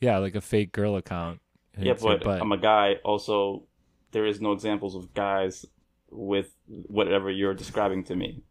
Yeah, 0.02 0.18
like 0.18 0.36
a 0.36 0.42
fake 0.42 0.74
girl 0.74 0.98
account. 0.98 1.40
Yeah, 1.78 1.94
it's 1.94 2.04
but. 2.04 2.28
I'm 2.28 2.52
a 2.52 2.58
guy. 2.58 2.96
Also, 3.06 3.64
there 4.14 4.26
is 4.26 4.40
no 4.40 4.54
examples 4.54 4.96
of 4.96 5.14
guys 5.14 5.66
with 6.10 6.56
whatever 6.68 7.30
you're 7.30 7.54
describing 7.54 8.04
to 8.06 8.16
me. 8.16 8.44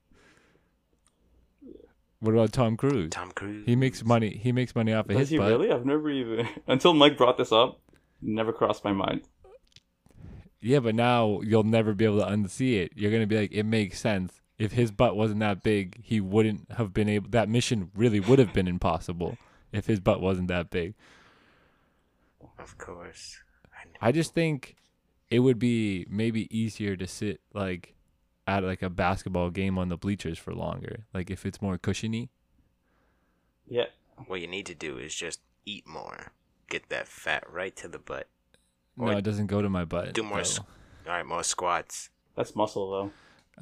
What 2.21 2.35
about 2.35 2.53
Tom 2.53 2.77
Cruise? 2.77 3.11
Tom 3.11 3.33
Cruise. 3.33 3.65
He 3.67 3.75
makes 3.75 4.05
money. 4.05 4.31
He 4.31 4.53
makes 4.53 4.77
money 4.77 4.93
off 4.93 5.07
of 5.07 5.13
Does 5.13 5.21
his 5.21 5.31
he 5.31 5.39
butt. 5.39 5.49
really? 5.51 5.73
I've 5.73 5.85
never 5.87 6.09
even 6.11 6.49
until 6.67 6.95
Mike 6.95 7.17
brought 7.17 7.37
this 7.39 7.51
up. 7.51 7.81
Never 8.21 8.53
crossed 8.53 8.85
my 8.85 8.93
mind. 8.93 9.23
Yeah, 10.61 10.79
but 10.79 10.95
now 10.95 11.41
you'll 11.43 11.65
never 11.65 11.93
be 11.95 12.05
able 12.05 12.21
to 12.21 12.27
unsee 12.27 12.81
it. 12.81 12.93
You're 12.95 13.11
gonna 13.11 13.27
be 13.27 13.37
like, 13.39 13.53
it 13.53 13.65
makes 13.65 13.99
sense. 13.99 14.41
If 14.59 14.71
his 14.73 14.93
butt 14.93 15.17
wasn't 15.17 15.41
that 15.41 15.65
big, 15.65 16.01
he 16.05 16.21
wouldn't 16.21 16.71
have 16.73 16.95
been 16.95 17.09
able. 17.09 17.29
That 17.31 17.49
mission 17.49 17.91
really 17.97 18.21
would 18.21 18.39
have 18.39 18.53
been 18.53 18.69
impossible 18.69 19.37
if 19.73 19.87
his 19.87 19.99
butt 19.99 20.21
wasn't 20.21 20.47
that 20.49 20.71
big. 20.71 20.95
Of 22.61 22.79
course. 22.79 23.39
I 24.01 24.09
I 24.09 24.13
just 24.13 24.35
think 24.35 24.77
it 25.33 25.41
would 25.41 25.59
be 25.59 26.07
maybe 26.11 26.43
easier 26.57 26.97
to 26.97 27.07
sit 27.07 27.41
like 27.55 27.95
at 28.47 28.63
like 28.65 28.83
a 28.83 28.91
basketball 28.91 29.51
game 29.51 29.79
on 29.79 29.89
the 29.89 29.97
bleachers 29.97 30.39
for 30.39 30.53
longer. 30.55 31.07
Like 31.15 31.31
if 31.31 31.47
it's 31.47 31.63
more 31.63 31.79
cushiony. 31.79 32.31
Yeah, 33.69 33.87
What 34.27 34.41
you 34.41 34.47
need 34.47 34.67
to 34.67 34.75
do 34.75 34.99
is 34.99 35.15
just 35.15 35.41
eat 35.65 35.87
more. 35.87 36.33
get 36.69 36.89
that 36.89 37.07
fat 37.09 37.45
right 37.51 37.75
to 37.77 37.89
the 37.89 37.99
butt. 37.99 38.29
No, 38.97 39.09
it 39.17 39.23
doesn't 39.23 39.47
go 39.47 39.63
to 39.63 39.69
my 39.71 39.85
butt. 39.85 40.13
do 40.15 40.23
more 40.23 40.39
though. 40.39 40.41
s- 40.43 40.59
All 40.59 40.67
right, 41.07 41.25
more 41.27 41.43
squats. 41.43 42.11
That's 42.37 42.55
muscle 42.57 42.91
though. 42.91 43.11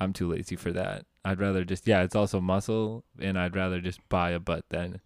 I'm 0.01 0.13
too 0.13 0.29
lazy 0.33 0.57
for 0.57 0.73
that. 0.73 1.07
I'd 1.25 1.41
rather 1.41 1.65
just 1.65 1.87
yeah, 1.87 2.03
it's 2.03 2.17
also 2.17 2.41
muscle, 2.41 3.05
and 3.19 3.39
I'd 3.39 3.55
rather 3.57 3.81
just 3.81 4.01
buy 4.09 4.31
a 4.31 4.41
butt 4.41 4.65
then. 4.71 5.01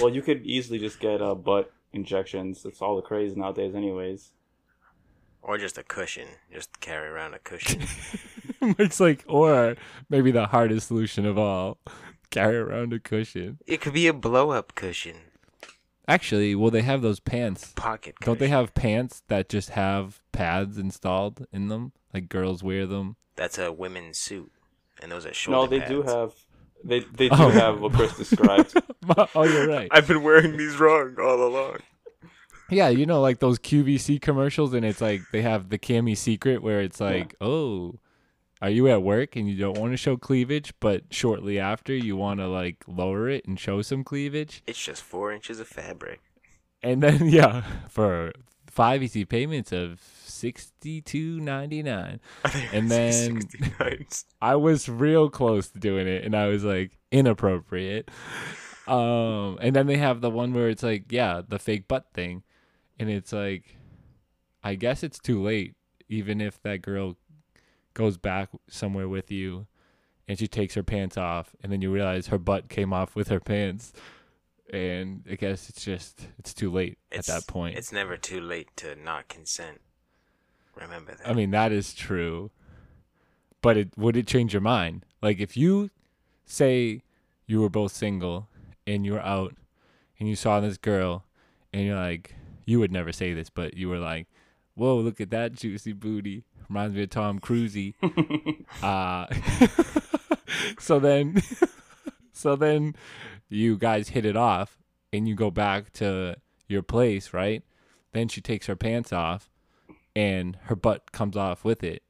Well, 0.00 0.10
you 0.14 0.22
could 0.22 0.44
easily 0.46 0.78
just 0.78 1.00
get 1.00 1.20
uh, 1.20 1.34
butt 1.34 1.72
injections. 1.92 2.64
It's 2.64 2.80
all 2.80 2.96
the 2.96 3.02
craze 3.02 3.36
nowadays, 3.36 3.74
anyways. 3.74 4.30
Or 5.46 5.58
just 5.58 5.78
a 5.78 5.84
cushion. 5.84 6.26
Just 6.52 6.80
carry 6.80 7.08
around 7.08 7.34
a 7.34 7.38
cushion. 7.38 7.82
it's 8.80 8.98
like, 8.98 9.24
or 9.28 9.76
maybe 10.10 10.32
the 10.32 10.46
hardest 10.46 10.88
solution 10.88 11.24
of 11.24 11.38
all, 11.38 11.78
carry 12.30 12.56
around 12.56 12.92
a 12.92 12.98
cushion. 12.98 13.58
it 13.66 13.80
could 13.80 13.92
be 13.92 14.08
a 14.08 14.12
blow 14.12 14.50
up 14.50 14.74
cushion. 14.74 15.16
Actually, 16.08 16.54
well, 16.56 16.70
they 16.72 16.82
have 16.82 17.00
those 17.00 17.20
pants. 17.20 17.72
Pocket 17.76 18.16
cushion. 18.16 18.26
Don't 18.26 18.38
they 18.40 18.48
have 18.48 18.74
pants 18.74 19.22
that 19.28 19.48
just 19.48 19.70
have 19.70 20.20
pads 20.32 20.78
installed 20.78 21.46
in 21.52 21.68
them? 21.68 21.92
Like 22.12 22.28
girls 22.28 22.62
wear 22.64 22.84
them. 22.86 23.14
That's 23.36 23.56
a 23.58 23.70
women's 23.70 24.18
suit. 24.18 24.50
And 25.00 25.12
those 25.12 25.26
are 25.26 25.34
shoulder 25.34 25.78
No, 25.78 25.80
they 25.80 25.88
do 25.88 26.02
have. 26.02 26.32
They 26.82 27.00
they 27.00 27.28
do 27.28 27.36
Oh. 27.38 27.50
have 27.50 27.80
what 27.80 27.92
Chris 27.92 28.16
described. 28.16 28.74
oh, 29.34 29.44
you're 29.44 29.68
right. 29.68 29.88
I've 29.92 30.08
been 30.08 30.22
wearing 30.24 30.56
these 30.56 30.76
wrong 30.76 31.16
all 31.20 31.42
along. 31.46 31.78
Yeah, 32.70 32.88
you 32.88 33.06
know, 33.06 33.20
like 33.20 33.38
those 33.38 33.58
QVC 33.58 34.20
commercials, 34.20 34.74
and 34.74 34.84
it's 34.84 35.00
like 35.00 35.22
they 35.32 35.42
have 35.42 35.68
the 35.68 35.78
cami 35.78 36.16
secret 36.16 36.62
where 36.62 36.80
it's 36.80 37.00
like, 37.00 37.34
oh, 37.40 38.00
are 38.60 38.70
you 38.70 38.88
at 38.88 39.02
work 39.02 39.36
and 39.36 39.48
you 39.48 39.56
don't 39.56 39.78
want 39.78 39.92
to 39.92 39.96
show 39.96 40.16
cleavage, 40.16 40.72
but 40.80 41.04
shortly 41.10 41.58
after 41.60 41.94
you 41.94 42.16
want 42.16 42.40
to 42.40 42.48
like 42.48 42.82
lower 42.88 43.28
it 43.28 43.46
and 43.46 43.60
show 43.60 43.82
some 43.82 44.02
cleavage, 44.02 44.62
It's 44.66 44.82
just 44.82 45.02
four 45.02 45.32
inches 45.32 45.60
of 45.60 45.68
fabric. 45.68 46.20
and 46.82 47.02
then 47.02 47.28
yeah, 47.28 47.62
for 47.88 48.32
five 48.66 49.02
easy 49.02 49.24
payments 49.24 49.72
of 49.72 50.00
sixty 50.24 51.00
two 51.00 51.38
ninety 51.40 51.82
nine. 51.82 52.18
And 52.72 52.90
then- 52.90 53.40
69. 53.42 54.06
I 54.42 54.56
was 54.56 54.88
real 54.88 55.30
close 55.30 55.68
to 55.68 55.78
doing 55.78 56.08
it, 56.08 56.24
and 56.24 56.34
I 56.34 56.48
was 56.48 56.64
like 56.64 56.98
inappropriate. 57.12 58.10
Um, 58.88 59.58
and 59.60 59.74
then 59.74 59.86
they 59.86 59.96
have 59.96 60.20
the 60.20 60.30
one 60.30 60.52
where 60.54 60.68
it's 60.68 60.82
like, 60.82 61.10
yeah, 61.10 61.42
the 61.46 61.58
fake 61.58 61.88
butt 61.88 62.06
thing, 62.14 62.44
and 62.98 63.10
it's 63.10 63.32
like, 63.32 63.76
I 64.62 64.74
guess 64.74 65.02
it's 65.02 65.18
too 65.18 65.42
late, 65.42 65.74
even 66.08 66.40
if 66.40 66.60
that 66.62 66.82
girl 66.82 67.16
goes 67.94 68.16
back 68.16 68.50
somewhere 68.68 69.08
with 69.08 69.30
you, 69.30 69.66
and 70.28 70.38
she 70.38 70.48
takes 70.48 70.74
her 70.74 70.82
pants 70.82 71.16
off, 71.16 71.54
and 71.62 71.70
then 71.70 71.82
you 71.82 71.92
realize 71.92 72.28
her 72.28 72.38
butt 72.38 72.68
came 72.68 72.92
off 72.92 73.14
with 73.14 73.28
her 73.28 73.40
pants, 73.40 73.92
and 74.72 75.24
I 75.30 75.36
guess 75.36 75.68
it's 75.68 75.84
just 75.84 76.28
it's 76.38 76.52
too 76.52 76.70
late 76.70 76.98
It's, 77.10 77.28
at 77.28 77.34
that 77.34 77.46
point. 77.46 77.78
It's 77.78 77.92
never 77.92 78.16
too 78.16 78.40
late 78.40 78.68
to 78.76 78.96
not 78.96 79.28
consent. 79.28 79.80
Remember 80.74 81.14
that. 81.14 81.28
I 81.28 81.32
mean, 81.32 81.50
that 81.52 81.72
is 81.72 81.94
true. 81.94 82.50
But 83.62 83.76
it 83.76 83.96
would 83.96 84.16
it 84.16 84.26
change 84.26 84.52
your 84.52 84.60
mind? 84.60 85.04
Like 85.22 85.40
if 85.40 85.56
you 85.56 85.90
say 86.44 87.02
you 87.46 87.60
were 87.60 87.70
both 87.70 87.92
single 87.92 88.48
and 88.86 89.04
you 89.04 89.14
were 89.14 89.20
out 89.20 89.54
and 90.18 90.28
you 90.28 90.36
saw 90.36 90.60
this 90.60 90.76
girl 90.76 91.24
and 91.72 91.84
you're 91.84 91.96
like 91.96 92.34
you 92.66 92.78
would 92.80 92.92
never 92.92 93.12
say 93.12 93.32
this, 93.32 93.48
but 93.48 93.74
you 93.74 93.88
were 93.88 93.98
like, 93.98 94.26
Whoa, 94.74 94.96
look 94.96 95.22
at 95.22 95.30
that 95.30 95.54
juicy 95.54 95.94
booty. 95.94 96.44
Reminds 96.68 96.94
me 96.94 97.04
of 97.04 97.10
Tom 97.10 97.38
Cruise. 97.38 97.76
uh 98.82 99.26
so 100.78 100.98
then 100.98 101.42
so 102.32 102.56
then 102.56 102.94
you 103.48 103.78
guys 103.78 104.10
hit 104.10 104.26
it 104.26 104.36
off 104.36 104.76
and 105.12 105.26
you 105.26 105.34
go 105.34 105.50
back 105.50 105.92
to 105.94 106.36
your 106.68 106.82
place, 106.82 107.32
right? 107.32 107.62
Then 108.12 108.28
she 108.28 108.42
takes 108.42 108.66
her 108.66 108.76
pants 108.76 109.12
off 109.12 109.48
and 110.14 110.58
her 110.64 110.76
butt 110.76 111.12
comes 111.12 111.36
off 111.36 111.64
with 111.64 111.84
it, 111.84 112.02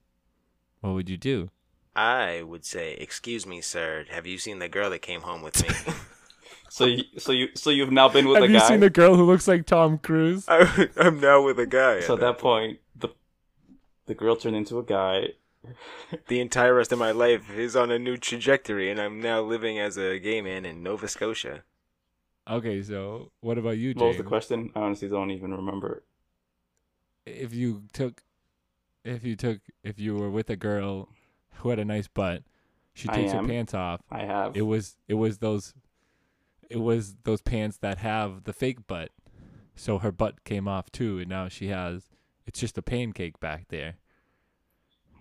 what 0.80 0.94
would 0.94 1.08
you 1.10 1.16
do? 1.16 1.50
I 1.94 2.42
would 2.42 2.64
say, 2.64 2.92
"Excuse 2.94 3.46
me, 3.46 3.60
sir. 3.60 4.06
Have 4.10 4.26
you 4.26 4.38
seen 4.38 4.58
the 4.58 4.68
girl 4.68 4.90
that 4.90 5.00
came 5.00 5.22
home 5.22 5.42
with 5.42 5.62
me?" 5.62 5.94
So 6.68 6.84
you, 6.84 7.04
so 7.18 7.32
you 7.32 7.48
so 7.54 7.70
you've 7.70 7.92
now 7.92 8.08
been 8.08 8.28
with 8.28 8.36
Have 8.36 8.44
a 8.44 8.46
guy. 8.48 8.52
Have 8.52 8.62
you 8.62 8.68
seen 8.68 8.80
the 8.80 8.90
girl 8.90 9.16
who 9.16 9.24
looks 9.24 9.48
like 9.48 9.66
Tom 9.66 9.98
Cruise? 9.98 10.44
I, 10.48 10.88
I'm 10.96 11.20
now 11.20 11.42
with 11.42 11.58
a 11.58 11.66
guy. 11.66 12.00
so 12.00 12.14
at 12.14 12.20
that 12.20 12.38
point, 12.38 12.78
the 12.94 13.08
the 14.06 14.14
girl 14.14 14.36
turned 14.36 14.56
into 14.56 14.78
a 14.78 14.84
guy. 14.84 15.28
the 16.28 16.40
entire 16.40 16.74
rest 16.74 16.92
of 16.92 16.98
my 16.98 17.10
life 17.10 17.50
is 17.56 17.74
on 17.74 17.90
a 17.90 17.98
new 17.98 18.16
trajectory, 18.16 18.90
and 18.90 19.00
I'm 19.00 19.20
now 19.20 19.40
living 19.40 19.78
as 19.78 19.96
a 19.96 20.18
gay 20.18 20.40
man 20.40 20.64
in 20.64 20.82
Nova 20.82 21.08
Scotia. 21.08 21.64
Okay, 22.48 22.82
so 22.82 23.32
what 23.40 23.58
about 23.58 23.78
you, 23.78 23.92
James? 23.92 24.00
What 24.00 24.08
was 24.08 24.16
the 24.18 24.22
question? 24.22 24.70
I 24.74 24.80
honestly 24.80 25.08
don't 25.08 25.30
even 25.32 25.52
remember. 25.52 26.04
If 27.24 27.52
you 27.52 27.82
took, 27.92 28.22
if 29.04 29.24
you 29.24 29.34
took, 29.34 29.58
if 29.82 29.98
you 29.98 30.14
were 30.14 30.30
with 30.30 30.48
a 30.50 30.56
girl 30.56 31.08
who 31.56 31.70
had 31.70 31.80
a 31.80 31.84
nice 31.84 32.06
butt, 32.06 32.44
she 32.94 33.08
takes 33.08 33.32
her 33.32 33.42
pants 33.42 33.74
off. 33.74 34.00
I 34.10 34.24
have. 34.24 34.56
It 34.56 34.62
was, 34.62 34.96
it 35.08 35.14
was 35.14 35.38
those, 35.38 35.74
it 36.70 36.78
was 36.78 37.16
those 37.24 37.42
pants 37.42 37.78
that 37.78 37.98
have 37.98 38.44
the 38.44 38.52
fake 38.52 38.86
butt. 38.86 39.10
So 39.74 39.98
her 39.98 40.12
butt 40.12 40.44
came 40.44 40.66
off 40.68 40.90
too, 40.90 41.18
and 41.18 41.28
now 41.28 41.48
she 41.48 41.68
has. 41.68 42.04
It's 42.46 42.60
just 42.60 42.78
a 42.78 42.82
pancake 42.82 43.38
back 43.40 43.66
there. 43.68 43.96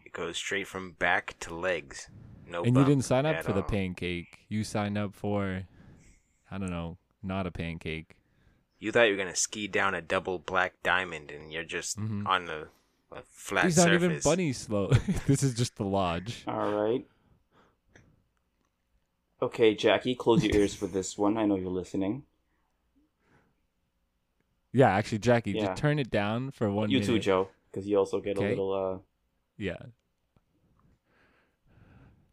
It 0.05 0.13
goes 0.13 0.37
straight 0.37 0.67
from 0.67 0.91
back 0.93 1.35
to 1.41 1.53
legs. 1.53 2.09
No. 2.47 2.63
and 2.63 2.77
you 2.77 2.85
didn't 2.85 3.05
sign 3.05 3.25
up 3.25 3.37
at 3.37 3.43
for 3.45 3.53
the 3.53 3.63
pancake. 3.63 4.37
You 4.49 4.63
signed 4.63 4.99
up 4.99 5.15
for, 5.15 5.63
I 6.51 6.57
don't 6.59 6.69
know, 6.69 6.99
not 7.23 7.47
a 7.47 7.51
pancake. 7.51 8.17
You 8.79 8.91
thought 8.91 9.03
you 9.03 9.13
were 9.13 9.17
gonna 9.17 9.35
ski 9.35 9.67
down 9.67 9.95
a 9.95 10.01
double 10.01 10.37
black 10.37 10.75
diamond, 10.83 11.31
and 11.31 11.51
you're 11.51 11.63
just 11.63 11.97
Mhm. 11.97 12.27
on 12.27 12.47
a, 12.49 12.67
a 13.11 13.23
flat 13.31 13.65
These 13.65 13.75
surface. 13.77 13.91
aren't 13.91 14.03
even 14.03 14.19
bunny 14.23 14.53
slow. 14.53 14.87
this 15.27 15.41
is 15.41 15.55
just 15.55 15.75
the 15.77 15.85
lodge. 15.85 16.43
All 16.47 16.71
right. 16.71 17.03
Okay, 19.45 19.75
Jackie, 19.75 20.15
close 20.15 20.43
your 20.43 20.55
ears 20.55 20.73
for 20.73 20.87
this 20.87 21.17
one. 21.19 21.37
I 21.37 21.45
know 21.45 21.55
you're 21.55 21.69
listening. 21.69 22.23
Yeah, 24.73 24.89
actually, 24.91 25.19
Jackie, 25.19 25.51
Yeah. 25.51 25.67
just 25.67 25.77
turn 25.77 25.99
it 25.99 26.09
down 26.09 26.49
for 26.49 26.71
one 26.71 26.89
you 26.89 26.97
minute. 26.99 27.05
too, 27.13 27.19
Joe, 27.19 27.49
because 27.71 27.85
you 27.87 27.95
also 27.97 28.19
get 28.19 28.37
Okay. 28.37 28.47
a 28.47 28.49
little. 28.49 28.73
uh 28.73 28.99
Yeah. 29.57 29.77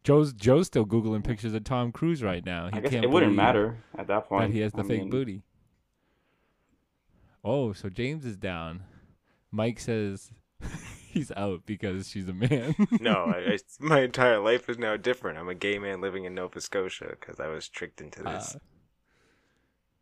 Joe's 0.03 0.33
Joe's 0.33 0.65
still 0.67 0.85
googling 0.85 1.23
pictures 1.23 1.53
of 1.53 1.63
Tom 1.63 1.91
Cruise 1.91 2.23
right 2.23 2.43
now. 2.43 2.69
He 2.71 2.77
I 2.77 2.81
guess 2.81 2.89
can't 2.91 3.05
it 3.05 3.09
wouldn't 3.11 3.29
believe 3.29 3.37
matter 3.45 3.77
at 3.95 4.07
that 4.07 4.27
point. 4.27 4.47
that 4.49 4.53
he 4.53 4.59
has 4.61 4.73
the 4.73 4.79
I 4.83 4.87
fake 4.87 5.01
mean, 5.01 5.09
booty. 5.11 5.43
Oh, 7.43 7.73
so 7.73 7.89
James 7.89 8.25
is 8.25 8.37
down. 8.37 8.83
Mike 9.51 9.79
says 9.79 10.31
he's 11.13 11.31
out 11.35 11.61
because 11.65 12.09
she's 12.09 12.27
a 12.27 12.33
man. 12.33 12.75
no, 12.99 13.25
I, 13.25 13.53
I, 13.53 13.57
my 13.79 14.01
entire 14.01 14.39
life 14.39 14.69
is 14.69 14.77
now 14.77 14.97
different. 14.97 15.37
I'm 15.37 15.49
a 15.49 15.55
gay 15.55 15.77
man 15.79 16.01
living 16.01 16.25
in 16.25 16.33
Nova 16.33 16.59
Scotia 16.59 17.15
because 17.19 17.39
I 17.39 17.47
was 17.47 17.69
tricked 17.69 18.01
into 18.01 18.23
this. 18.23 18.55
Uh, 18.55 18.59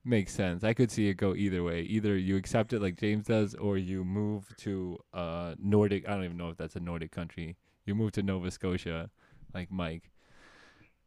makes 0.04 0.34
sense. 0.34 0.64
I 0.64 0.74
could 0.74 0.90
see 0.90 1.10
it 1.10 1.16
go 1.16 1.36
either 1.36 1.64
way. 1.64 1.82
Either 1.82 2.18
you 2.18 2.38
accept 2.38 2.74
it 2.74 2.82
like 2.82 2.98
James 2.98 3.28
does, 3.28 3.54
or 3.56 3.78
you 3.78 4.04
move 4.04 4.56
to 4.60 4.98
uh 5.14 5.56
Nordic. 5.60 6.08
I 6.08 6.16
don't 6.16 6.24
even 6.24 6.38
know 6.38 6.50
if 6.50 6.58
that's 6.58 6.76
a 6.76 6.80
Nordic 6.80 7.12
country. 7.12 7.58
You 7.86 7.96
move 7.96 8.14
to 8.14 8.24
Nova 8.24 8.50
Scotia, 8.52 9.10
like 9.54 9.72
Mike. 9.72 10.12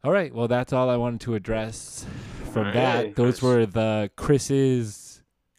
All 0.02 0.12
right. 0.12 0.34
Well, 0.34 0.48
that's 0.48 0.72
all 0.72 0.90
I 0.90 0.96
wanted 0.96 1.22
to 1.22 1.34
address 1.34 2.04
from 2.52 2.66
All 2.66 2.72
that. 2.74 3.16
Those 3.16 3.40
were 3.40 3.64
the 3.64 4.10
Chris's 4.16 5.13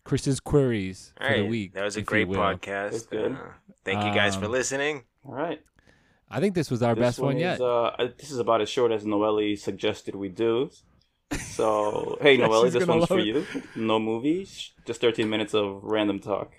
Chris's 0.06 0.40
queries 0.40 1.12
All 1.20 1.28
for 1.28 1.38
the 1.38 1.46
week. 1.46 1.74
that 1.74 1.84
was 1.84 1.98
a 1.98 2.02
great 2.02 2.28
podcast. 2.30 3.12
Uh, 3.12 3.36
thank 3.84 4.06
you 4.06 4.14
guys 4.14 4.36
for 4.36 4.46
Um, 4.46 4.52
listening. 4.52 5.04
All 5.26 5.34
right. 5.34 5.60
I 6.30 6.40
think 6.40 6.56
this 6.56 6.72
was 6.72 6.82
our 6.82 6.96
this 6.96 7.02
best 7.02 7.20
one, 7.20 7.36
is, 7.36 7.42
yet. 7.42 7.60
Uh, 7.62 7.86
uh, 8.00 8.08
this 8.18 8.32
is 8.32 8.40
about 8.40 8.62
as 8.62 8.70
short 8.70 8.92
as 8.92 9.06
Noelle 9.06 9.56
suggested 9.58 10.16
we 10.16 10.30
do. 10.30 10.70
So, 11.40 12.18
hey, 12.22 12.36
Yeah, 12.38 12.48
Noelle, 12.48 12.70
this 12.70 12.86
one's 12.88 13.06
for 13.08 13.18
love 13.18 13.26
you. 13.26 13.46
No 13.76 14.00
movies, 14.00 14.72
just 14.86 15.02
13 15.02 15.30
minutes 15.30 15.54
of 15.54 15.84
random 15.84 16.20
talk. 16.20 16.54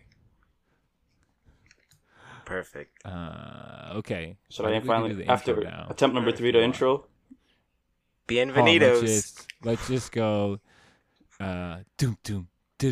Perfect. 2.45 3.05
Uh, 3.05 3.93
okay. 3.97 4.37
Should 4.51 4.67
I 4.67 4.69
I, 4.69 4.73
think 4.73 4.85
we 4.85 4.89
can 4.89 5.03
do 5.03 5.09
finally, 5.09 5.25
the 5.25 5.31
after 5.31 5.61
now. 5.63 5.87
attempt 5.91 6.15
number 6.15 6.31
three, 6.33 6.51
the 6.51 6.59
go 6.59 6.59
on. 6.59 6.65
intro? 6.65 6.91
Oh, 6.93 7.07
Bienvenidos. 8.29 8.81
let's 8.81 9.01
just 9.03 9.47
let's 9.65 9.89
just 9.89 10.13
go. 10.13 10.59
Uh, 11.39 11.79
doom 11.99 12.17
doom 12.25 12.49
I 12.79 12.83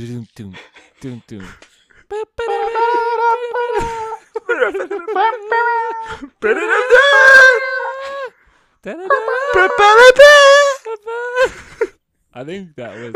think 12.45 12.77
that 12.77 12.97
was. 12.97 13.09
it. 13.09 13.15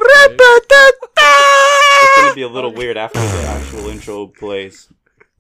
It's 2.01 2.17
gonna 2.21 2.35
be 2.35 2.43
a 2.43 2.49
little 2.49 2.75
weird 2.75 2.99
after 2.99 3.19
the 3.19 3.45
actual 3.47 3.89
intro 3.89 4.27
plays. 4.27 4.93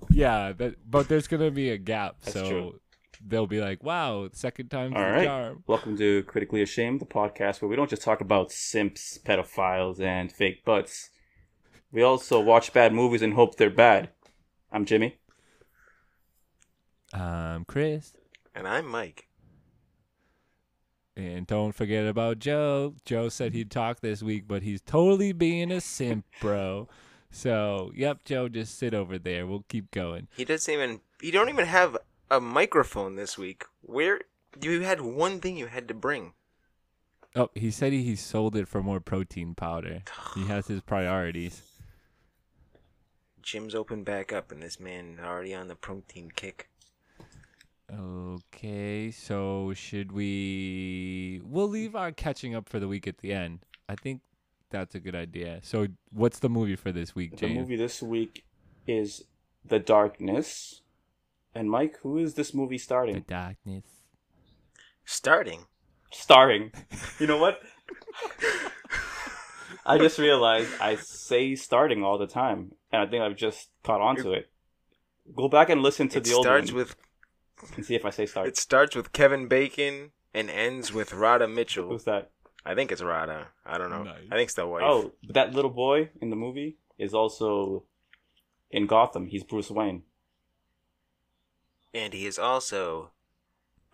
Yeah, 0.08 0.52
that, 0.52 0.76
but 0.90 1.10
there's 1.10 1.28
gonna 1.28 1.50
be 1.50 1.68
a 1.68 1.76
gap, 1.76 2.16
That's 2.22 2.32
so 2.32 2.48
true. 2.48 2.80
they'll 3.26 3.46
be 3.46 3.60
like, 3.60 3.82
"Wow, 3.82 4.30
second 4.32 4.70
time's 4.70 4.94
All 4.96 5.02
right. 5.02 5.26
charm." 5.26 5.62
Welcome 5.66 5.98
to 5.98 6.22
Critically 6.22 6.62
Ashamed, 6.62 7.00
the 7.00 7.06
podcast 7.06 7.60
where 7.60 7.68
we 7.68 7.76
don't 7.76 7.90
just 7.90 8.00
talk 8.02 8.22
about 8.22 8.50
simps, 8.50 9.18
pedophiles, 9.22 10.00
and 10.00 10.32
fake 10.32 10.64
butts. 10.64 11.10
We 11.90 12.02
also 12.02 12.38
watch 12.40 12.72
bad 12.72 12.92
movies 12.92 13.22
and 13.22 13.34
hope 13.34 13.56
they're 13.56 13.70
bad. 13.70 14.10
I'm 14.70 14.84
Jimmy. 14.84 15.16
I'm 17.12 17.64
Chris. 17.64 18.12
And 18.54 18.68
I'm 18.68 18.86
Mike. 18.86 19.28
And 21.16 21.46
don't 21.46 21.72
forget 21.72 22.06
about 22.06 22.38
Joe. 22.38 22.94
Joe 23.04 23.28
said 23.30 23.54
he'd 23.54 23.70
talk 23.70 24.00
this 24.00 24.22
week, 24.22 24.44
but 24.46 24.62
he's 24.62 24.82
totally 24.82 25.32
being 25.32 25.72
a 25.72 25.80
simp, 25.80 26.26
bro. 26.40 26.88
So, 27.30 27.90
yep, 27.94 28.24
Joe, 28.24 28.48
just 28.48 28.78
sit 28.78 28.94
over 28.94 29.18
there. 29.18 29.46
We'll 29.46 29.64
keep 29.68 29.90
going. 29.90 30.28
He 30.36 30.44
doesn't 30.44 30.72
even. 30.72 31.00
You 31.22 31.32
don't 31.32 31.48
even 31.48 31.66
have 31.66 31.96
a 32.30 32.40
microphone 32.40 33.16
this 33.16 33.36
week. 33.38 33.64
Where 33.80 34.20
you 34.60 34.82
had 34.82 35.00
one 35.00 35.40
thing 35.40 35.56
you 35.56 35.66
had 35.66 35.88
to 35.88 35.94
bring. 35.94 36.34
Oh, 37.34 37.50
he 37.54 37.70
said 37.70 37.92
he, 37.92 38.02
he 38.02 38.14
sold 38.16 38.56
it 38.56 38.68
for 38.68 38.82
more 38.82 39.00
protein 39.00 39.54
powder. 39.54 40.02
He 40.34 40.46
has 40.46 40.66
his 40.66 40.80
priorities. 40.80 41.62
Gym's 43.42 43.74
open 43.74 44.04
back 44.04 44.32
up, 44.32 44.52
and 44.52 44.62
this 44.62 44.78
man 44.78 45.18
already 45.22 45.54
on 45.54 45.68
the 45.68 45.74
protein 45.74 46.30
kick. 46.34 46.68
Okay, 47.90 49.10
so 49.10 49.72
should 49.74 50.12
we? 50.12 51.40
We'll 51.44 51.68
leave 51.68 51.96
our 51.96 52.12
catching 52.12 52.54
up 52.54 52.68
for 52.68 52.78
the 52.78 52.88
week 52.88 53.06
at 53.06 53.18
the 53.18 53.32
end. 53.32 53.60
I 53.88 53.94
think 53.94 54.20
that's 54.70 54.94
a 54.94 55.00
good 55.00 55.14
idea. 55.14 55.60
So, 55.62 55.86
what's 56.12 56.38
the 56.40 56.50
movie 56.50 56.76
for 56.76 56.92
this 56.92 57.14
week, 57.14 57.36
James? 57.36 57.54
The 57.54 57.60
movie 57.60 57.76
this 57.76 58.02
week 58.02 58.44
is 58.86 59.24
The 59.64 59.78
Darkness. 59.78 60.82
And 61.54 61.70
Mike, 61.70 61.98
who 62.02 62.18
is 62.18 62.34
this 62.34 62.52
movie 62.52 62.78
starting? 62.78 63.14
The? 63.14 63.20
Darkness. 63.22 63.84
Starting. 65.04 65.64
Starring. 66.12 66.72
You 67.18 67.26
know 67.26 67.38
what? 67.38 67.60
I 69.86 69.98
just 69.98 70.18
realized 70.18 70.70
I 70.80 70.96
say 70.96 71.54
starting 71.54 72.04
all 72.04 72.18
the 72.18 72.26
time, 72.26 72.72
and 72.92 73.02
I 73.02 73.06
think 73.06 73.22
I've 73.22 73.36
just 73.36 73.70
caught 73.82 74.00
on 74.00 74.16
to 74.16 74.32
it. 74.32 74.50
Go 75.34 75.48
back 75.48 75.68
and 75.70 75.82
listen 75.82 76.08
to 76.10 76.18
it 76.18 76.24
the 76.24 76.34
old 76.34 76.44
It 76.46 76.48
starts 76.48 76.72
one 76.72 76.78
with 76.78 76.96
and 77.76 77.84
see 77.84 77.94
if 77.94 78.04
I 78.04 78.10
say 78.10 78.26
start. 78.26 78.46
it 78.48 78.56
starts 78.56 78.94
with 78.94 79.12
Kevin 79.12 79.48
Bacon 79.48 80.12
and 80.32 80.48
ends 80.50 80.92
with 80.92 81.12
Radha 81.12 81.48
Mitchell. 81.48 81.88
Who's 81.88 82.04
that? 82.04 82.30
I 82.64 82.74
think 82.74 82.92
it's 82.92 83.02
Radha. 83.02 83.48
I 83.64 83.78
don't 83.78 83.90
know. 83.90 84.02
Nice. 84.02 84.24
I 84.30 84.36
think 84.36 84.46
it's 84.46 84.54
the 84.54 84.66
wife. 84.66 84.82
Oh, 84.84 85.12
but 85.24 85.34
that 85.34 85.54
little 85.54 85.70
boy 85.70 86.10
in 86.20 86.30
the 86.30 86.36
movie 86.36 86.76
is 86.98 87.14
also 87.14 87.84
in 88.70 88.86
Gotham. 88.86 89.26
He's 89.26 89.42
Bruce 89.44 89.70
Wayne. 89.70 90.02
and 91.94 92.12
he 92.12 92.26
is 92.26 92.38
also. 92.38 93.10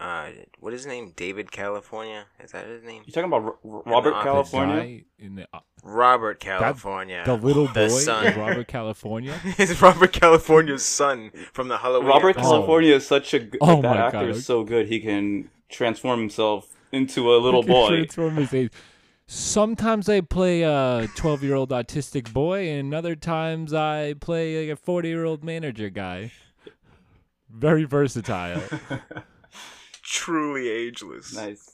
Uh, 0.00 0.28
what 0.58 0.72
is 0.74 0.80
his 0.80 0.86
name? 0.88 1.12
David 1.16 1.50
California. 1.52 2.24
Is 2.42 2.50
that 2.52 2.66
his 2.66 2.82
name? 2.82 3.02
You 3.06 3.12
talking 3.12 3.28
about 3.28 3.42
R- 3.44 3.56
R- 3.64 3.82
Robert 3.86 4.12
Office. 4.14 4.24
California? 4.24 5.00
In 5.18 5.36
the, 5.36 5.46
uh, 5.54 5.60
Robert 5.84 6.40
California. 6.40 7.22
the 7.24 7.34
little 7.36 7.66
boy 7.68 7.72
The 7.74 7.88
son. 7.90 8.38
Robert 8.38 8.66
California. 8.66 9.40
Is 9.58 9.80
Robert 9.80 10.12
California's 10.12 10.84
son 10.84 11.30
from 11.52 11.68
the 11.68 11.78
Halloween. 11.78 12.08
Robert 12.08 12.30
episode. 12.30 12.50
California 12.50 12.94
is 12.96 13.06
such 13.06 13.34
a 13.34 13.38
good. 13.38 13.58
Oh 13.60 13.80
that 13.82 13.96
actor 13.96 14.18
God. 14.20 14.28
is 14.30 14.44
so 14.44 14.64
good. 14.64 14.88
He 14.88 14.98
can 15.00 15.48
transform 15.68 16.18
himself 16.20 16.68
into 16.92 17.32
a 17.32 17.38
little 17.38 17.62
He 17.62 17.66
can 17.68 17.74
boy. 17.74 17.88
transform 17.88 18.36
his 18.36 18.52
age. 18.52 18.72
Sometimes 19.26 20.08
I 20.08 20.20
play 20.20 20.62
a 20.62 21.08
12 21.16 21.42
year 21.44 21.54
old 21.54 21.70
autistic 21.70 22.32
boy, 22.32 22.68
and 22.68 22.92
other 22.92 23.14
times 23.16 23.72
I 23.72 24.14
play 24.14 24.68
like 24.68 24.72
a 24.72 24.76
40 24.80 25.08
year 25.08 25.24
old 25.24 25.44
manager 25.44 25.88
guy. 25.88 26.32
Very 27.48 27.84
versatile. 27.84 28.60
Truly 30.14 30.68
ageless. 30.68 31.34
nice. 31.34 31.72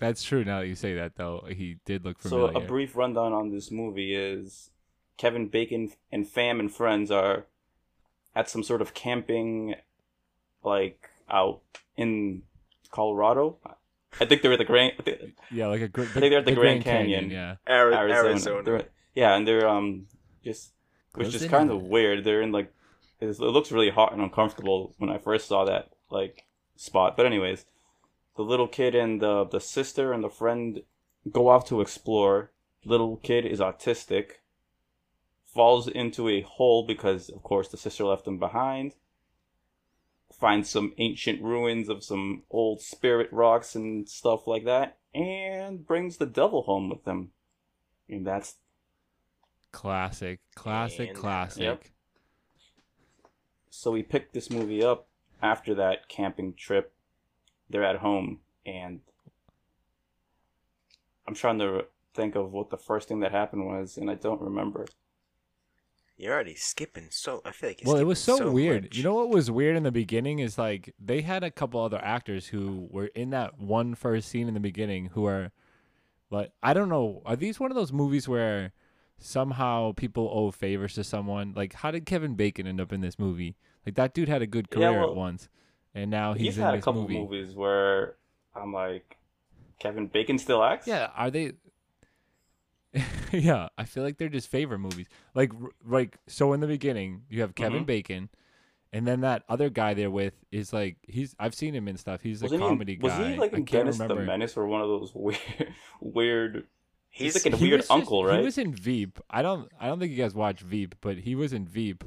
That's 0.00 0.22
true. 0.22 0.44
Now 0.44 0.60
that 0.60 0.66
you 0.66 0.74
say 0.74 0.94
that, 0.94 1.16
though, 1.16 1.44
he 1.48 1.78
did 1.84 2.04
look 2.04 2.18
familiar. 2.20 2.52
So 2.52 2.58
a 2.58 2.60
brief 2.60 2.96
rundown 2.96 3.32
on 3.32 3.50
this 3.50 3.70
movie 3.70 4.14
is 4.14 4.70
Kevin 5.16 5.48
Bacon 5.48 5.92
and 6.12 6.26
fam 6.28 6.60
and 6.60 6.72
friends 6.72 7.10
are 7.10 7.46
at 8.34 8.48
some 8.50 8.62
sort 8.62 8.80
of 8.82 8.94
camping, 8.94 9.74
like 10.64 11.08
out 11.30 11.60
in 11.96 12.42
Colorado. 12.90 13.58
I 14.20 14.24
think 14.24 14.42
they're 14.42 14.52
at 14.52 14.58
the 14.58 14.64
Grand. 14.64 14.92
Yeah, 15.50 15.66
like 15.68 15.82
a 15.82 15.88
gr- 15.88 16.02
think 16.04 16.30
they're 16.30 16.38
at 16.40 16.44
the 16.46 16.54
Grand 16.54 16.82
Canyon. 16.84 17.30
Yeah, 17.30 17.56
Ari- 17.66 17.94
Arizona. 17.94 18.28
Arizona. 18.28 18.62
They're- 18.62 18.88
yeah, 19.14 19.36
and 19.36 19.46
they're 19.46 19.68
um 19.68 20.06
just 20.44 20.72
which 21.14 21.34
is 21.34 21.46
kind 21.46 21.70
of 21.70 21.82
weird. 21.82 22.24
They're 22.24 22.42
in 22.42 22.52
like 22.52 22.72
it 23.20 23.38
looks 23.40 23.72
really 23.72 23.90
hot 23.90 24.12
and 24.12 24.22
uncomfortable 24.22 24.94
when 24.98 25.10
I 25.10 25.18
first 25.18 25.48
saw 25.48 25.64
that 25.64 25.90
like 26.10 26.44
spot. 26.78 27.16
But 27.16 27.26
anyways, 27.26 27.66
the 28.36 28.42
little 28.42 28.68
kid 28.68 28.94
and 28.94 29.20
the 29.20 29.44
the 29.44 29.60
sister 29.60 30.12
and 30.12 30.24
the 30.24 30.30
friend 30.30 30.82
go 31.30 31.48
off 31.48 31.66
to 31.68 31.80
explore. 31.80 32.52
Little 32.84 33.16
kid 33.16 33.44
is 33.44 33.60
autistic. 33.60 34.38
Falls 35.44 35.88
into 35.88 36.28
a 36.28 36.42
hole 36.42 36.86
because 36.86 37.28
of 37.28 37.42
course 37.42 37.68
the 37.68 37.76
sister 37.76 38.04
left 38.04 38.26
him 38.26 38.38
behind. 38.38 38.94
Finds 40.32 40.68
some 40.70 40.92
ancient 40.98 41.42
ruins 41.42 41.88
of 41.88 42.04
some 42.04 42.44
old 42.50 42.80
spirit 42.80 43.28
rocks 43.32 43.74
and 43.74 44.08
stuff 44.08 44.46
like 44.46 44.64
that, 44.64 44.98
and 45.12 45.84
brings 45.86 46.18
the 46.18 46.26
devil 46.26 46.62
home 46.62 46.88
with 46.88 47.04
them. 47.04 47.30
And 48.08 48.24
that's 48.26 48.56
classic, 49.72 50.40
classic, 50.54 51.08
And- 51.10 51.18
classic. 51.18 51.62
Yep. 51.62 51.84
so 53.70 53.90
we 53.90 54.02
picked 54.02 54.32
this 54.34 54.50
movie 54.50 54.82
up 54.84 55.07
after 55.42 55.74
that 55.76 56.08
camping 56.08 56.54
trip. 56.54 56.92
They're 57.70 57.84
at 57.84 57.96
home, 57.96 58.40
and 58.64 59.00
I'm 61.26 61.34
trying 61.34 61.58
to 61.58 61.84
think 62.14 62.34
of 62.34 62.52
what 62.52 62.70
the 62.70 62.78
first 62.78 63.08
thing 63.08 63.20
that 63.20 63.30
happened 63.32 63.66
was, 63.66 63.98
and 63.98 64.10
I 64.10 64.14
don't 64.14 64.40
remember. 64.40 64.86
You're 66.16 66.34
already 66.34 66.56
skipping 66.56 67.08
so. 67.10 67.42
I 67.44 67.52
feel 67.52 67.70
like 67.70 67.82
Well, 67.84 67.96
it 67.96 68.04
was 68.04 68.18
so, 68.18 68.36
skipping 68.36 68.52
weird. 68.54 68.82
much. 68.84 68.96
You 68.96 69.04
know 69.04 69.14
what 69.14 69.28
was 69.28 69.50
weird 69.50 69.76
in 69.76 69.84
the 69.84 69.92
beginning 69.92 70.40
is 70.40 70.58
like 70.58 70.92
they 70.98 71.20
had 71.20 71.44
a 71.44 71.50
couple 71.50 71.80
other 71.80 72.00
actors 72.02 72.48
who 72.48 72.88
were 72.90 73.06
in 73.06 73.30
that 73.30 73.60
one 73.60 73.94
first 73.94 74.28
scene 74.28 74.48
in 74.48 74.54
the 74.54 74.60
beginning 74.60 75.10
who 75.12 75.26
are 75.26 75.52
like 76.30 76.50
I 76.60 76.74
don't 76.74 76.88
know, 76.88 77.22
are 77.24 77.36
these 77.36 77.60
one 77.60 77.70
of 77.70 77.76
those 77.76 77.92
movies 77.92 78.26
where 78.28 78.72
somehow 79.18 79.92
people 79.92 80.30
owe 80.32 80.50
favors 80.50 80.94
to 80.94 81.04
someone? 81.04 81.52
Like 81.56 81.74
how 81.74 81.90
did 81.90 82.06
Kevin 82.06 82.34
Bacon 82.34 82.66
end 82.66 82.80
up 82.80 82.92
in 82.92 83.00
this 83.00 83.18
movie? 83.18 83.56
Like 83.84 83.94
that 83.96 84.14
dude 84.14 84.28
had 84.28 84.42
a 84.42 84.46
good 84.46 84.66
Yeah, 84.70 84.76
career 84.76 85.00
well, 85.00 85.10
at 85.10 85.16
once. 85.16 85.48
And 85.94 86.10
now 86.10 86.34
he's, 86.34 86.46
He's 86.48 86.58
in 86.58 86.64
had 86.64 86.74
a 86.74 86.76
this 86.78 86.84
couple 86.84 87.02
movie. 87.02 87.18
movies 87.18 87.54
where 87.54 88.14
I'm 88.54 88.72
like, 88.72 89.16
Kevin 89.80 90.06
Bacon 90.06 90.38
still 90.38 90.62
acts. 90.62 90.86
Yeah, 90.86 91.10
are 91.16 91.30
they? 91.30 91.52
yeah, 93.32 93.68
I 93.76 93.84
feel 93.84 94.02
like 94.02 94.18
they're 94.18 94.28
just 94.28 94.48
favorite 94.48 94.78
movies. 94.78 95.06
Like, 95.34 95.52
r- 95.60 95.70
like 95.86 96.16
so 96.26 96.52
in 96.52 96.60
the 96.60 96.66
beginning, 96.66 97.22
you 97.28 97.42
have 97.42 97.54
Kevin 97.54 97.82
Mhm. 97.84 97.86
Bacon, 97.86 98.28
and 98.92 99.06
then 99.06 99.20
that 99.20 99.44
other 99.48 99.68
guy 99.70 99.94
they're 99.94 100.10
with 100.10 100.34
is 100.50 100.72
like 100.72 100.96
he's. 101.06 101.34
I've 101.38 101.54
seen 101.54 101.74
him 101.74 101.86
in 101.88 101.96
stuff. 101.96 102.22
He's 102.22 102.42
Wasn't 102.42 102.60
a 102.60 102.64
he 102.64 102.68
comedy 102.68 102.98
was 103.00 103.12
guy. 103.12 103.32
he 103.32 103.36
like 103.38 103.52
in 103.52 103.64
Dennis 103.64 103.98
remember. 103.98 104.22
the 104.22 104.26
Menace 104.26 104.56
or 104.56 104.66
one 104.66 104.80
of 104.80 104.88
those 104.88 105.12
weird, 105.14 105.74
weird? 106.00 106.66
He's, 107.10 107.34
He's 107.34 107.44
like 107.44 107.54
a 107.54 107.56
weird 107.56 107.80
just- 107.80 107.90
uncle, 107.90 108.24
right? 108.24 108.38
He 108.38 108.44
was 108.44 108.58
in 108.58 108.72
Veep. 108.74 109.18
I 109.30 109.42
don't. 109.42 109.70
I 109.80 109.86
don't 109.88 109.98
think 109.98 110.12
you 110.12 110.18
guys 110.18 110.34
watch 110.34 110.60
Veep, 110.60 110.94
but 111.00 111.18
he 111.18 111.34
was 111.34 111.52
in 111.52 111.66
Veep, 111.66 112.04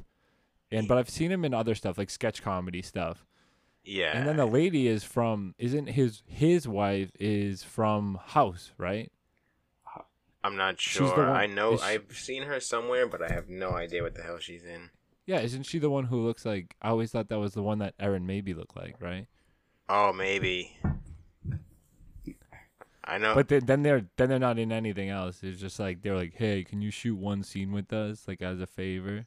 and 0.72 0.88
but 0.88 0.98
I've 0.98 1.10
seen 1.10 1.32
him 1.32 1.44
in 1.44 1.54
other 1.54 1.76
stuff 1.76 1.98
like 1.98 2.10
sketch 2.10 2.42
comedy 2.42 2.82
stuff. 2.82 3.26
yeah. 3.84 4.16
And 4.18 4.28
then 4.28 4.38
the 4.38 4.46
lady 4.46 4.88
is 4.88 5.04
from. 5.04 5.54
Isn't 5.58 5.88
his 5.88 6.24
his 6.28 6.68
wife 6.68 7.12
is 7.20 7.64
from 7.64 8.20
House, 8.28 8.72
right? 8.78 9.12
I'm 10.44 10.56
not 10.56 10.80
sure. 10.82 11.30
I 11.30 11.46
know 11.46 11.78
she- 11.78 11.84
I've 11.84 12.18
seen 12.18 12.44
her 12.44 12.60
somewhere, 12.60 13.06
but 13.08 13.22
I 13.22 13.32
have 13.34 13.48
no 13.50 13.72
idea 13.72 14.02
what 14.02 14.16
the 14.16 14.24
hell 14.24 14.40
she's 14.40 14.64
in. 14.64 14.90
Yeah, 15.28 15.40
isn't 15.40 15.64
she 15.64 15.78
the 15.78 15.90
one 15.92 16.06
who 16.06 16.20
looks 16.26 16.46
like? 16.46 16.76
I 16.82 16.90
always 16.90 17.12
thought 17.12 17.30
that 17.30 17.38
was 17.40 17.54
the 17.54 17.62
one 17.62 17.78
that 17.80 17.94
Erin 18.00 18.26
maybe 18.26 18.54
looked 18.56 18.76
like, 18.76 18.96
right? 19.00 19.28
Oh, 19.88 20.12
maybe. 20.14 20.76
I 23.12 23.18
know. 23.18 23.36
But 23.36 23.48
then, 23.50 23.66
then 23.66 23.84
they're 23.84 24.06
then 24.18 24.30
they're 24.30 24.40
not 24.40 24.58
in 24.60 24.72
anything 24.72 25.10
else. 25.10 25.44
It's 25.44 25.60
just 25.60 25.80
like 25.80 26.02
they're 26.02 26.16
like, 26.16 26.34
hey, 26.36 26.64
can 26.64 26.82
you 26.82 26.92
shoot 26.92 27.16
one 27.18 27.44
scene 27.44 27.72
with 27.72 27.92
us, 27.94 28.28
like 28.28 28.42
as 28.42 28.60
a 28.62 28.68
favor? 28.68 29.26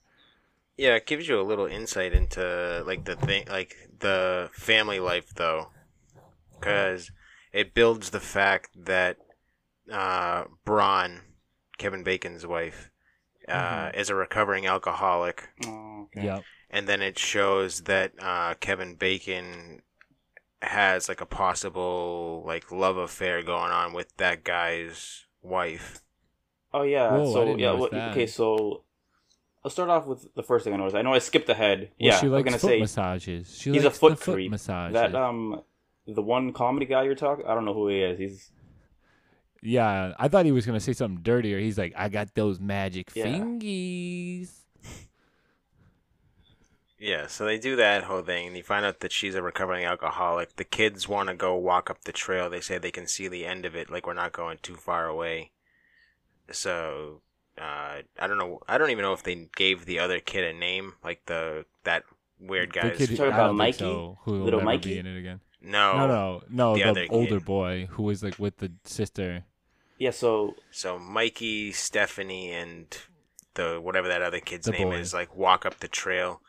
Yeah, 0.77 0.97
it 0.97 1.07
gives 1.07 1.29
you 1.29 1.40
a 1.40 1.42
little 1.42 1.66
insight 1.66 2.12
into 2.12 2.83
like 2.87 3.05
the 3.05 3.14
thing, 3.16 3.47
like 3.49 3.77
the 4.01 4.51
family 4.53 4.99
life, 4.99 5.33
though, 5.35 5.68
because 6.59 7.11
it 7.53 7.75
builds 7.75 8.11
the 8.11 8.20
fact 8.20 8.70
that 8.87 9.18
uh, 9.92 10.44
Braun, 10.64 11.23
Kevin 11.79 12.05
Bacon's 12.05 12.47
wife, 12.47 12.90
uh, 13.49 13.90
is 13.94 14.11
a 14.11 14.14
recovering 14.16 14.66
alcoholic, 14.66 15.49
Oh, 15.66 16.09
okay. 16.16 16.25
Yep. 16.27 16.44
and 16.70 16.88
then 16.88 17.03
it 17.03 17.18
shows 17.18 17.83
that 17.83 18.12
uh, 18.20 18.55
Kevin 18.61 18.97
Bacon 18.97 19.83
has 20.62 21.09
like 21.09 21.21
a 21.21 21.27
possible 21.27 22.43
like 22.47 22.73
love 22.73 22.97
affair 22.97 23.43
going 23.43 23.71
on 23.71 23.93
with 23.93 24.17
that 24.17 24.45
guy's 24.45 25.27
wife. 25.43 26.03
Oh 26.73 26.83
yeah. 26.83 27.12
Whoa, 27.12 27.31
I 27.31 27.33
so 27.33 27.45
didn't 27.45 27.59
yeah. 27.61 27.67
notice 27.67 27.81
What, 27.81 27.90
that. 27.93 28.11
okay, 28.12 28.27
so 28.27 28.83
I'll 29.64 29.71
start 29.71 29.88
off 29.90 30.07
with 30.07 30.27
the 30.35 30.43
first 30.43 30.64
thing 30.64 30.75
I 30.75 30.77
noticed. 30.77 30.97
I 30.97 31.03
know 31.03 31.14
I 31.14 31.19
skipped 31.19 31.49
ahead. 31.49 31.81
Well, 31.81 31.88
yeah, 31.99 32.19
she 32.19 32.27
I'm 32.27 32.33
gonna 32.43 32.53
foot 32.59 32.69
say 32.69 32.81
massages. 32.81 33.57
She 33.59 33.73
he's 33.73 33.85
a 33.85 33.90
foot 33.90 34.11
the 34.11 34.17
foot 34.17 34.35
creep. 34.35 34.51
massages. 34.51 34.95
that 34.95 35.14
um 35.14 35.62
the 36.07 36.23
one 36.23 36.53
comedy 36.53 36.87
guy 36.87 37.05
you're 37.05 37.14
talking. 37.14 37.47
I 37.47 37.55
don't 37.55 37.64
know 37.64 37.75
who 37.75 37.88
he 37.88 38.01
is. 38.03 38.19
He's 38.19 38.51
Yeah, 39.62 40.12
I 40.19 40.29
thought 40.29 40.45
he 40.45 40.53
was 40.53 40.67
gonna 40.67 40.81
say 40.81 40.93
something 40.93 41.23
dirtier. 41.23 41.59
He's 41.59 41.79
like, 41.79 41.93
I 41.97 42.09
got 42.09 42.35
those 42.35 42.61
magic 42.61 43.11
Yeah. 43.14 43.27
fingies. 43.27 44.51
Yeah, 47.05 47.27
so 47.27 47.45
they 47.45 47.59
do 47.59 47.77
that 47.77 48.05
whole 48.05 48.23
thing, 48.23 48.47
and 48.47 48.57
you 48.57 48.62
find 48.62 48.87
out 48.87 49.01
that 49.01 49.12
she's 49.12 49.35
a 49.35 49.43
recovering 49.43 49.85
alcoholic. 49.85 50.57
The 50.57 50.64
kids 50.64 51.07
want 51.07 51.29
to 51.29 51.35
go 51.35 51.55
walk 51.55 51.90
up 51.90 52.05
the 52.05 52.12
trail. 52.12 52.49
They 52.49 52.61
say 52.62 52.79
they 52.79 52.90
can 52.90 53.07
see 53.07 53.29
the 53.29 53.45
end 53.45 53.67
of 53.67 53.77
it, 53.77 53.90
like 53.90 54.07
we're 54.07 54.14
not 54.14 54.33
going 54.33 54.59
too 54.62 54.77
far 54.77 55.07
away. 55.07 55.51
So, 56.51 57.21
uh, 57.59 58.01
I 58.19 58.27
don't 58.27 58.38
know. 58.38 58.61
I 58.69 58.79
don't 58.79 58.90
even 58.90 59.03
know 59.03 59.12
if 59.12 59.23
they 59.23 59.49
gave 59.55 59.85
the 59.87 59.99
other 59.99 60.19
kid 60.21 60.45
a 60.45 60.59
name, 60.59 60.95
like 61.05 61.27
the 61.27 61.67
that 61.85 62.05
weird 62.40 62.73
guy. 62.73 62.88
guy's. 62.88 62.99
kid, 62.99 63.17
talking 63.17 63.33
about 63.33 63.55
Mikey? 63.55 63.79
so, 63.81 64.19
who 64.25 64.33
will 64.33 64.45
Little 64.45 64.61
never 64.61 64.71
Mikey? 64.73 64.95
be 64.95 64.99
in 64.99 65.07
it 65.07 65.19
again. 65.19 65.40
no, 65.61 65.97
No, 65.99 66.07
no, 66.07 66.43
no. 66.49 66.75
the 66.75 66.83
The, 66.85 66.88
other 66.90 67.07
older 67.11 67.37
kid. 67.38 67.45
boy 67.45 67.87
who 67.90 68.03
was 68.03 68.23
like 68.23 68.38
with 68.38 68.59
the 68.59 68.73
sister. 68.85 69.45
Yeah, 69.99 70.11
so 70.11 70.57
So 70.71 70.99
Mikey, 70.99 71.73
Stephanie, 71.73 72.51
and 72.51 72.87
the 73.55 73.79
whatever 73.81 74.09
that 74.09 74.23
other 74.23 74.40
kid's 74.40 74.69
name 74.69 74.88
boy. 74.88 74.97
is, 74.97 75.12
like 75.14 75.37
walk 75.37 75.64
up 75.64 75.81
the 75.81 75.88
trail, 75.88 76.40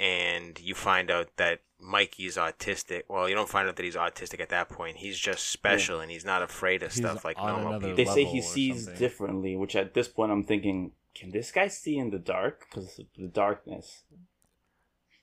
and 0.00 0.58
you 0.60 0.74
find 0.74 1.10
out 1.10 1.28
that 1.36 1.60
Mikey's 1.78 2.36
autistic. 2.36 3.02
Well, 3.08 3.28
you 3.28 3.34
don't 3.34 3.48
find 3.48 3.68
out 3.68 3.76
that 3.76 3.84
he's 3.84 3.96
autistic 3.96 4.40
at 4.40 4.48
that 4.48 4.68
point. 4.68 4.96
He's 4.98 5.18
just 5.18 5.46
special, 5.50 6.00
and 6.00 6.10
he's 6.10 6.24
not 6.24 6.42
afraid 6.42 6.82
of 6.82 6.92
He's 6.92 7.02
stuff 7.02 7.24
like 7.24 7.36
normal 7.36 7.80
people. 7.80 7.96
they 7.96 8.04
say 8.06 8.24
he 8.24 8.40
sees 8.42 8.84
something. 8.84 8.98
differently, 8.98 9.56
which 9.56 9.76
at 9.76 9.94
this 9.94 10.08
point 10.08 10.32
I'm 10.32 10.44
thinking, 10.44 10.92
can 11.14 11.30
this 11.30 11.52
guy 11.52 11.68
see 11.68 11.96
in 11.98 12.10
the 12.10 12.18
dark? 12.18 12.66
Because 12.70 12.98
of 12.98 13.06
the 13.16 13.28
darkness. 13.28 14.02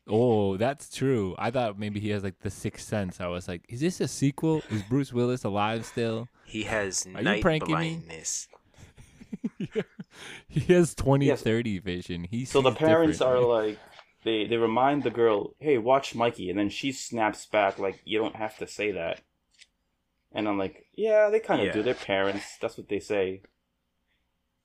Oh, 0.10 0.56
that's 0.56 0.90
true. 0.90 1.36
I 1.38 1.52
thought 1.52 1.78
maybe 1.78 2.00
he 2.00 2.10
has 2.12 2.24
like 2.24 2.40
the 2.40 2.50
sixth 2.50 2.88
sense. 2.88 3.20
I 3.20 3.28
was 3.28 3.48
like, 3.48 3.64
is 3.68 3.82
this 3.82 4.00
a 4.00 4.08
sequel? 4.08 4.62
Is 4.70 4.82
Bruce 4.84 5.12
Willis 5.12 5.44
alive 5.44 5.86
still? 5.86 6.30
He 6.46 6.64
has 6.64 7.06
Are 7.08 7.20
you 7.20 7.24
night 7.24 7.42
pranking 7.42 7.68
me? 7.78 7.96
blindness. 7.98 8.48
he 10.48 10.74
has 10.74 10.96
20 10.96 11.26
Yes. 11.26 11.42
30 11.42 11.80
vision. 11.80 12.24
He 12.24 12.46
So 12.46 12.62
the 12.62 12.72
sees 12.72 12.78
parents 12.80 13.22
are 13.22 13.40
like, 13.42 13.78
they 14.28 14.46
they 14.46 14.58
remind 14.58 15.04
the 15.04 15.10
girl, 15.10 15.56
"Hey, 15.60 15.78
watch 15.78 16.14
Mikey," 16.14 16.50
and 16.50 16.60
then 16.60 16.70
she 16.70 16.92
snaps 16.92 17.46
back 17.46 17.80
like, 17.80 18.02
"You 18.04 18.20
don't 18.20 18.36
have 18.36 18.58
to 18.58 18.68
say 18.68 18.92
that." 18.92 19.22
And 20.34 20.48
I'm 20.48 20.58
like, 20.58 20.88
"Yeah, 20.94 21.30
they 21.30 21.40
kind 21.40 21.62
of 21.62 21.72
do. 21.72 21.80
Yeah. 21.80 21.86
They're 21.86 21.94
parents. 21.94 22.58
That's 22.62 22.78
what 22.78 22.90
they 22.90 23.00
say." 23.00 23.42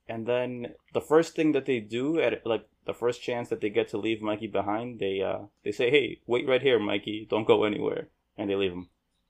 And 0.07 0.27
then 0.27 0.75
the 0.93 1.01
first 1.01 1.35
thing 1.35 1.53
that 1.53 1.65
they 1.65 1.79
do 1.79 2.19
at 2.19 2.45
like 2.45 2.67
the 2.85 2.93
first 2.93 3.21
chance 3.21 3.47
that 3.49 3.61
they 3.61 3.69
get 3.69 3.87
to 3.89 3.97
leave 3.97 4.21
Mikey 4.21 4.47
behind, 4.47 4.99
they 4.99 5.21
uh 5.21 5.43
they 5.63 5.71
say, 5.71 5.89
"Hey, 5.89 6.21
wait 6.27 6.47
right 6.47 6.61
here, 6.61 6.79
Mikey. 6.79 7.25
Don't 7.29 7.47
go 7.47 7.63
anywhere," 7.63 8.09
and 8.37 8.49
they 8.49 8.55
leave 8.55 8.73
him. 8.73 8.89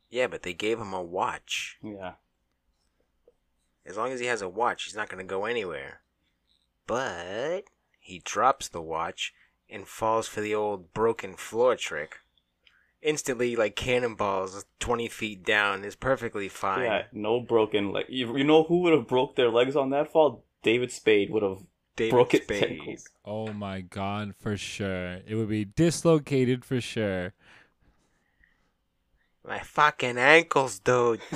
Yeah, 0.09 0.27
but 0.27 0.41
they 0.41 0.53
gave 0.53 0.79
him 0.79 0.93
a 0.93 1.01
watch. 1.01 1.77
Yeah. 1.83 2.13
As 3.85 3.97
long 3.97 4.11
as 4.11 4.19
he 4.19 4.27
has 4.27 4.41
a 4.41 4.49
watch, 4.49 4.85
he's 4.85 4.95
not 4.95 5.09
going 5.09 5.23
to 5.23 5.29
go 5.29 5.45
anywhere. 5.45 6.01
But 6.87 7.63
he 7.99 8.19
drops 8.19 8.67
the 8.67 8.81
watch 8.81 9.33
and 9.69 9.87
falls 9.87 10.27
for 10.27 10.41
the 10.41 10.55
old 10.55 10.93
broken 10.93 11.35
floor 11.35 11.75
trick. 11.75 12.19
Instantly, 13.01 13.55
like 13.55 13.75
cannonballs, 13.75 14.65
20 14.79 15.09
feet 15.09 15.43
down, 15.43 15.83
is 15.83 15.95
perfectly 15.95 16.47
fine. 16.47 16.83
Yeah, 16.83 17.03
no 17.11 17.41
broken 17.41 17.91
like 17.91 18.05
you, 18.07 18.37
you 18.37 18.43
know 18.45 18.63
who 18.63 18.81
would 18.81 18.93
have 18.93 19.07
broke 19.07 19.35
their 19.35 19.49
legs 19.49 19.75
on 19.75 19.89
that 19.89 20.11
fall? 20.11 20.45
David 20.61 20.91
Spade 20.91 21.29
would 21.29 21.43
have 21.43 21.63
David 21.95 22.11
broken 22.11 22.41
Spade. 22.43 22.79
ankles. 22.79 23.09
Oh 23.25 23.51
my 23.51 23.81
god, 23.81 24.35
for 24.39 24.55
sure. 24.55 25.19
It 25.27 25.35
would 25.35 25.49
be 25.49 25.65
dislocated 25.65 26.63
for 26.63 26.79
sure. 26.79 27.33
My 29.45 29.59
fucking 29.59 30.17
ankles, 30.17 30.79
dude. 30.79 31.19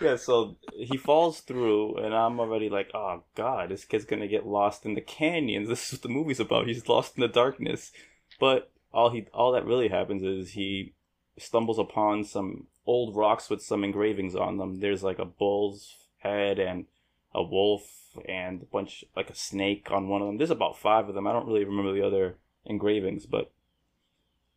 yeah, 0.00 0.16
so 0.16 0.56
he 0.72 0.96
falls 0.96 1.40
through, 1.40 1.96
and 1.96 2.14
I'm 2.14 2.40
already 2.40 2.68
like, 2.68 2.90
oh 2.94 3.22
god, 3.34 3.68
this 3.68 3.84
kid's 3.84 4.04
gonna 4.04 4.26
get 4.26 4.46
lost 4.46 4.84
in 4.84 4.94
the 4.94 5.00
canyons. 5.00 5.68
This 5.74 5.86
is 5.86 5.92
what 5.94 6.02
the 6.02 6.08
movie's 6.08 6.40
about. 6.40 6.66
He's 6.66 6.88
lost 6.88 7.16
in 7.16 7.20
the 7.20 7.28
darkness. 7.28 7.92
But 8.40 8.72
all 8.92 9.10
he, 9.10 9.26
all 9.32 9.52
that 9.52 9.66
really 9.66 9.88
happens 9.88 10.22
is 10.22 10.52
he 10.52 10.94
stumbles 11.38 11.78
upon 11.78 12.24
some 12.24 12.66
old 12.86 13.16
rocks 13.16 13.48
with 13.48 13.62
some 13.62 13.84
engravings 13.84 14.34
on 14.34 14.58
them. 14.58 14.80
There's 14.80 15.02
like 15.02 15.18
a 15.18 15.24
bull's 15.24 15.94
head 16.18 16.58
and 16.58 16.86
a 17.34 17.42
wolf 17.42 17.82
and 18.28 18.62
a 18.62 18.66
bunch, 18.66 19.04
like 19.16 19.30
a 19.30 19.34
snake 19.34 19.90
on 19.90 20.08
one 20.08 20.22
of 20.22 20.28
them. 20.28 20.38
There's 20.38 20.50
about 20.50 20.78
five 20.78 21.08
of 21.08 21.14
them. 21.14 21.26
I 21.26 21.32
don't 21.32 21.46
really 21.46 21.64
remember 21.64 21.92
the 21.92 22.06
other 22.06 22.36
engravings, 22.64 23.26
but 23.26 23.52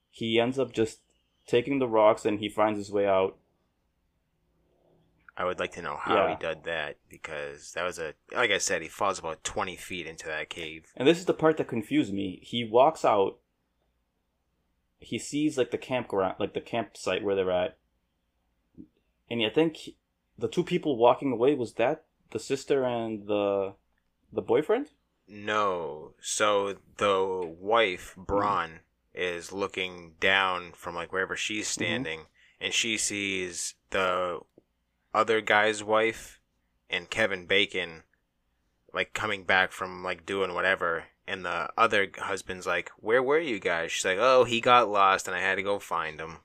he 0.09 0.39
ends 0.39 0.57
up 0.57 0.71
just 0.71 0.99
taking 1.47 1.79
the 1.79 1.87
rocks 1.87 2.25
and 2.25 2.39
he 2.39 2.49
finds 2.49 2.77
his 2.77 2.91
way 2.91 3.07
out 3.07 3.37
I 5.37 5.45
would 5.45 5.59
like 5.59 5.71
to 5.73 5.81
know 5.83 5.97
how 5.97 6.15
Yeah. 6.15 6.29
he 6.31 6.35
did 6.35 6.63
that 6.63 6.97
because 7.09 7.73
that 7.73 7.83
was 7.83 7.99
a 7.99 8.15
like 8.33 8.49
I 8.49 8.57
said, 8.57 8.81
he 8.81 8.87
falls 8.87 9.19
about 9.19 9.43
twenty 9.43 9.75
feet 9.75 10.07
into 10.07 10.25
that 10.25 10.49
cave. 10.49 10.91
And 10.95 11.07
this 11.07 11.19
is 11.19 11.25
the 11.25 11.33
part 11.33 11.57
that 11.57 11.67
confused 11.67 12.11
me. 12.11 12.39
He 12.41 12.63
walks 12.63 13.05
out. 13.05 13.37
He 14.99 15.19
sees 15.19 15.57
like 15.57 15.69
the 15.69 15.77
campground, 15.77 16.35
like 16.39 16.55
the 16.55 16.61
campsite 16.61 17.23
where 17.23 17.35
they're 17.35 17.51
at, 17.51 17.77
and 19.29 19.45
I 19.45 19.49
think 19.49 19.77
the 20.37 20.47
two 20.47 20.63
people 20.63 20.97
walking 20.97 21.31
away 21.31 21.53
was 21.53 21.73
that 21.73 22.05
the 22.31 22.39
sister 22.39 22.83
and 22.83 23.27
the 23.27 23.75
the 24.33 24.41
boyfriend. 24.41 24.89
No, 25.27 26.13
so 26.19 26.77
the 26.97 27.55
wife 27.59 28.11
mm-hmm. 28.11 28.23
Braun 28.23 28.79
is 29.13 29.51
looking 29.51 30.13
down 30.19 30.71
from 30.73 30.95
like 30.95 31.11
wherever 31.11 31.35
she's 31.35 31.65
mm-hmm. 31.67 31.83
standing, 31.83 32.21
and 32.59 32.73
she 32.73 32.97
sees 32.97 33.75
the 33.91 34.39
other 35.17 35.41
guy's 35.41 35.83
wife 35.83 36.39
and 36.89 37.09
Kevin 37.09 37.45
Bacon 37.47 38.03
like 38.93 39.13
coming 39.13 39.43
back 39.43 39.71
from 39.71 40.03
like 40.03 40.25
doing 40.25 40.53
whatever. 40.53 41.05
And 41.27 41.43
the 41.43 41.69
other 41.77 42.07
husband's 42.17 42.65
like 42.67 42.89
where 43.07 43.23
were 43.23 43.39
you 43.39 43.59
guys? 43.59 43.91
She's 43.91 44.05
like 44.05 44.19
oh 44.19 44.43
he 44.45 44.61
got 44.61 44.89
lost 44.89 45.27
and 45.27 45.35
i 45.35 45.41
had 45.41 45.55
to 45.55 45.63
go 45.63 45.79
find 45.79 46.19
him. 46.19 46.37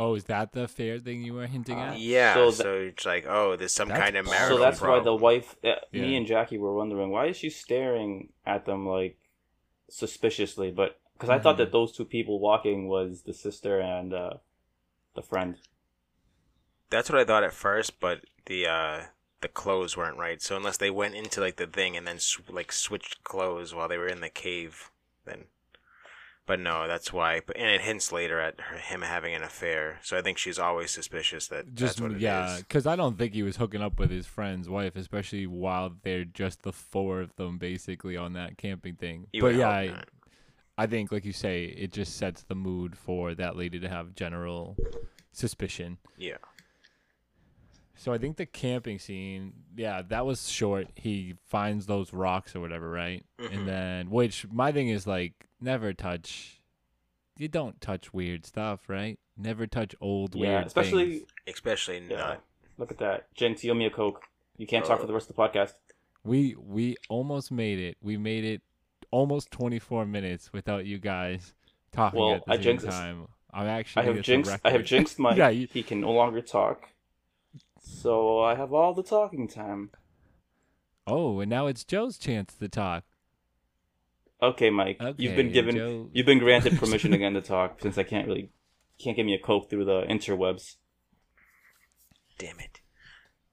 Oh, 0.00 0.14
is 0.14 0.24
that 0.24 0.52
the 0.52 0.68
fair 0.68 1.00
thing 1.00 1.22
you 1.22 1.34
were 1.34 1.48
hinting 1.48 1.76
Uh, 1.80 1.86
at? 1.92 1.98
yeah 1.98 2.34
So 2.34 2.50
so, 2.52 2.72
it's 2.92 3.04
like 3.04 3.24
oh 3.26 3.56
there's 3.56 3.72
some 3.74 3.88
kind 3.88 4.16
of 4.16 4.26
So 4.26 4.30
marital 4.30 4.58
so 4.58 4.62
that's 4.62 4.80
why 4.80 5.00
the 5.00 5.14
wife, 5.14 5.56
uh, 5.64 5.72
me 5.92 6.14
and 6.16 6.26
Jackie 6.26 6.58
were 6.58 6.74
wondering 6.74 7.10
why 7.10 7.26
is 7.32 7.36
she 7.36 7.50
staring 7.50 8.32
at 8.46 8.64
them 8.66 8.86
like 8.86 9.18
suspiciously, 9.90 10.70
but 10.70 11.00
because 11.14 11.30
I 11.30 11.38
thought 11.40 11.56
Mhm. 11.56 11.64
that 11.64 11.72
those 11.72 11.90
two 11.96 12.04
people 12.04 12.38
walking 12.38 12.86
was 12.88 13.22
the 13.22 13.34
sister 13.34 13.80
and 13.80 14.14
uh, 14.14 14.34
the 15.16 15.22
friend. 15.22 15.56
That's 16.90 17.10
what 17.10 17.18
I 17.18 17.24
thought 17.24 17.44
at 17.44 17.52
first, 17.52 18.00
but 18.00 18.20
the 18.46 18.66
uh 18.66 19.00
the 19.40 19.48
clothes 19.48 19.96
weren't 19.96 20.18
right. 20.18 20.42
So 20.42 20.56
unless 20.56 20.78
they 20.78 20.90
went 20.90 21.14
into 21.14 21.40
like 21.40 21.56
the 21.56 21.66
thing 21.66 21.96
and 21.96 22.06
then 22.06 22.18
sw- 22.18 22.48
like 22.50 22.72
switched 22.72 23.22
clothes 23.24 23.74
while 23.74 23.88
they 23.88 23.98
were 23.98 24.08
in 24.08 24.20
the 24.20 24.30
cave, 24.30 24.90
then. 25.24 25.44
But 26.46 26.60
no, 26.60 26.88
that's 26.88 27.12
why. 27.12 27.40
But 27.46 27.58
and 27.58 27.68
it 27.70 27.82
hints 27.82 28.10
later 28.10 28.40
at 28.40 28.58
her, 28.58 28.78
him 28.78 29.02
having 29.02 29.34
an 29.34 29.42
affair. 29.42 29.98
So 30.02 30.16
I 30.16 30.22
think 30.22 30.38
she's 30.38 30.58
always 30.58 30.90
suspicious 30.90 31.46
that 31.48 31.74
Just 31.74 31.96
that's 31.96 32.00
what 32.00 32.12
it 32.12 32.16
is. 32.16 32.22
yeah, 32.22 32.56
because 32.58 32.86
I 32.86 32.96
don't 32.96 33.18
think 33.18 33.34
he 33.34 33.42
was 33.42 33.56
hooking 33.56 33.82
up 33.82 33.98
with 33.98 34.10
his 34.10 34.26
friend's 34.26 34.66
wife, 34.68 34.96
especially 34.96 35.46
while 35.46 35.92
they're 36.02 36.24
just 36.24 36.62
the 36.62 36.72
four 36.72 37.20
of 37.20 37.36
them 37.36 37.58
basically 37.58 38.16
on 38.16 38.32
that 38.32 38.56
camping 38.56 38.94
thing. 38.96 39.26
You 39.32 39.42
but 39.42 39.54
yeah, 39.56 39.68
I. 39.68 40.02
I 40.80 40.86
think 40.86 41.10
like 41.10 41.24
you 41.24 41.32
say, 41.32 41.64
it 41.64 41.90
just 41.92 42.16
sets 42.16 42.44
the 42.44 42.54
mood 42.54 42.96
for 42.96 43.34
that 43.34 43.56
lady 43.56 43.80
to 43.80 43.88
have 43.88 44.14
general 44.14 44.76
suspicion. 45.32 45.98
Yeah. 46.16 46.36
So 48.00 48.12
I 48.12 48.18
think 48.18 48.36
the 48.36 48.46
camping 48.46 48.98
scene, 49.00 49.52
yeah, 49.76 50.02
that 50.08 50.24
was 50.24 50.48
short. 50.48 50.86
He 50.94 51.34
finds 51.46 51.86
those 51.86 52.12
rocks 52.12 52.54
or 52.54 52.60
whatever, 52.60 52.88
right? 52.88 53.24
Mhm. 53.40 53.52
And 53.52 53.68
then, 53.68 54.10
which 54.10 54.46
my 54.50 54.70
thing 54.72 54.88
is 54.88 55.04
like, 55.06 55.48
never 55.60 55.92
touch. 55.92 56.60
You 57.36 57.48
don't 57.48 57.80
touch 57.80 58.14
weird 58.14 58.46
stuff, 58.46 58.88
right? 58.88 59.18
Never 59.36 59.66
touch 59.66 59.94
old 60.00 60.34
Yeah, 60.36 60.40
weird 60.58 60.66
especially 60.66 61.18
things. 61.18 61.30
Especially 61.48 61.98
yeah. 62.08 62.16
not. 62.16 62.42
Look 62.78 62.90
at 62.92 62.98
that, 62.98 63.34
Gentile 63.34 63.74
me 63.74 63.86
a 63.86 63.90
coke. 63.90 64.22
You 64.56 64.66
can't 64.66 64.84
talk 64.84 64.98
Uh, 64.98 65.00
for 65.02 65.06
the 65.08 65.12
rest 65.12 65.28
of 65.30 65.34
the 65.36 65.42
podcast. 65.42 65.74
We 66.24 66.54
we 66.56 66.96
almost 67.08 67.50
made 67.50 67.78
it. 67.80 67.96
We 68.00 68.16
made 68.16 68.44
it 68.44 68.62
almost 69.10 69.50
24 69.50 70.04
minutes 70.06 70.52
without 70.52 70.84
you 70.86 70.98
guys 70.98 71.54
talking 71.92 72.20
Well, 72.20 72.34
at 72.34 72.44
the 72.46 72.52
I 72.52 72.54
same 72.56 72.62
jinxed 72.62 72.86
time. 72.86 73.28
I'm 73.52 73.66
actually 73.66 74.02
I 74.02 74.06
have 74.06 74.22
jinxed. 74.22 74.60
I 74.64 74.70
have 74.70 74.84
jinxed 74.84 75.18
Mike. 75.24 75.36
Yeah, 75.36 75.48
you- 75.48 75.66
He 75.72 75.82
can 75.82 76.00
no 76.00 76.12
longer 76.12 76.40
talk. 76.42 76.90
So 77.80 78.40
I 78.40 78.54
have 78.54 78.72
all 78.72 78.94
the 78.94 79.02
talking 79.02 79.48
time. 79.48 79.90
Oh, 81.06 81.40
and 81.40 81.48
now 81.50 81.66
it's 81.66 81.84
Joe's 81.84 82.18
chance 82.18 82.54
to 82.54 82.68
talk. 82.68 83.04
Okay, 84.42 84.70
Mike. 84.70 85.00
you've 85.16 85.36
been 85.36 85.52
given. 85.52 85.74
Joe. 85.76 86.10
You've 86.12 86.26
been 86.26 86.38
granted 86.38 86.78
permission 86.78 87.12
again 87.12 87.34
to 87.34 87.40
talk 87.56 87.80
since 87.80 87.98
I 87.98 88.02
can't 88.04 88.26
really 88.26 88.50
can't 88.98 89.16
give 89.16 89.26
me 89.26 89.34
a 89.34 89.38
coke 89.38 89.70
through 89.70 89.84
the 89.84 90.02
interwebs. 90.02 90.76
Damn 92.38 92.60
it. 92.60 92.80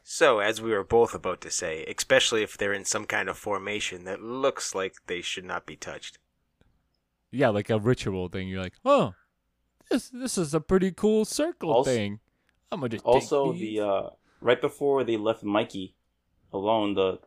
So, 0.03 0.39
as 0.39 0.61
we 0.61 0.71
were 0.71 0.83
both 0.83 1.15
about 1.15 1.41
to 1.41 1.49
say, 1.49 1.83
especially 1.85 2.43
if 2.43 2.55
they're 2.57 2.73
in 2.73 2.85
some 2.85 3.05
kind 3.05 3.27
of 3.27 3.37
formation 3.37 4.03
that 4.05 4.21
looks 4.21 4.75
like 4.75 4.93
they 5.07 5.21
should 5.21 5.45
not 5.45 5.65
be 5.65 5.75
touched. 5.75 6.19
Yeah, 7.31 7.49
like 7.49 7.71
a 7.71 7.79
ritual 7.79 8.29
thing. 8.29 8.47
You're 8.47 8.61
like, 8.61 8.75
oh, 8.85 9.15
this 9.89 10.09
this 10.09 10.37
is 10.37 10.53
a 10.53 10.59
pretty 10.59 10.91
cool 10.91 11.25
circle 11.25 11.71
Also- 11.71 11.89
thing. 11.91 12.19
I'm 12.75 12.81
gonna 12.81 12.89
just 12.89 13.05
Also, 13.05 13.53
the 13.53 13.79
uh, 13.79 14.09
right 14.41 14.59
before 14.59 15.05
they 15.05 15.15
left 15.15 15.43
Mikey 15.43 15.95
alone, 16.51 16.93
the 16.95 17.19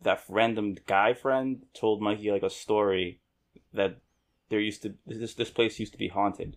that 0.00 0.24
random 0.30 0.76
guy 0.86 1.12
friend 1.12 1.66
told 1.74 2.00
Mikey 2.00 2.30
like 2.32 2.42
a 2.42 2.48
story 2.48 3.20
that 3.74 3.98
there 4.48 4.58
used 4.58 4.80
to 4.82 4.94
this 5.06 5.34
this 5.34 5.50
place 5.50 5.78
used 5.78 5.92
to 5.92 5.98
be 5.98 6.08
haunted. 6.08 6.56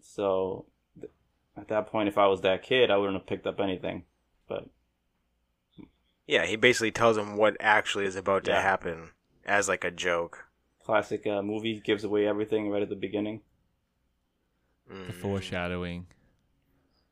So 0.00 0.66
th- 1.00 1.12
at 1.56 1.68
that 1.68 1.86
point, 1.86 2.08
if 2.08 2.18
I 2.18 2.26
was 2.26 2.40
that 2.40 2.64
kid, 2.64 2.90
I 2.90 2.96
wouldn't 2.96 3.16
have 3.18 3.26
picked 3.28 3.46
up 3.46 3.60
anything. 3.60 4.02
But 4.48 4.68
Yeah, 6.26 6.44
he 6.44 6.56
basically 6.56 6.90
tells 6.90 7.16
him 7.16 7.36
what 7.36 7.56
actually 7.60 8.04
is 8.06 8.16
about 8.16 8.42
to 8.46 8.54
happen 8.54 9.12
as 9.46 9.68
like 9.68 9.84
a 9.84 9.92
joke. 9.92 10.46
classic 10.84 11.24
uh, 11.24 11.42
movie 11.42 11.80
gives 11.80 12.02
away 12.02 12.26
everything 12.26 12.68
right 12.68 12.82
at 12.82 12.88
the 12.88 12.96
beginning. 12.96 13.42
the 14.88 15.12
Mm. 15.12 15.20
foreshadowing. 15.20 16.06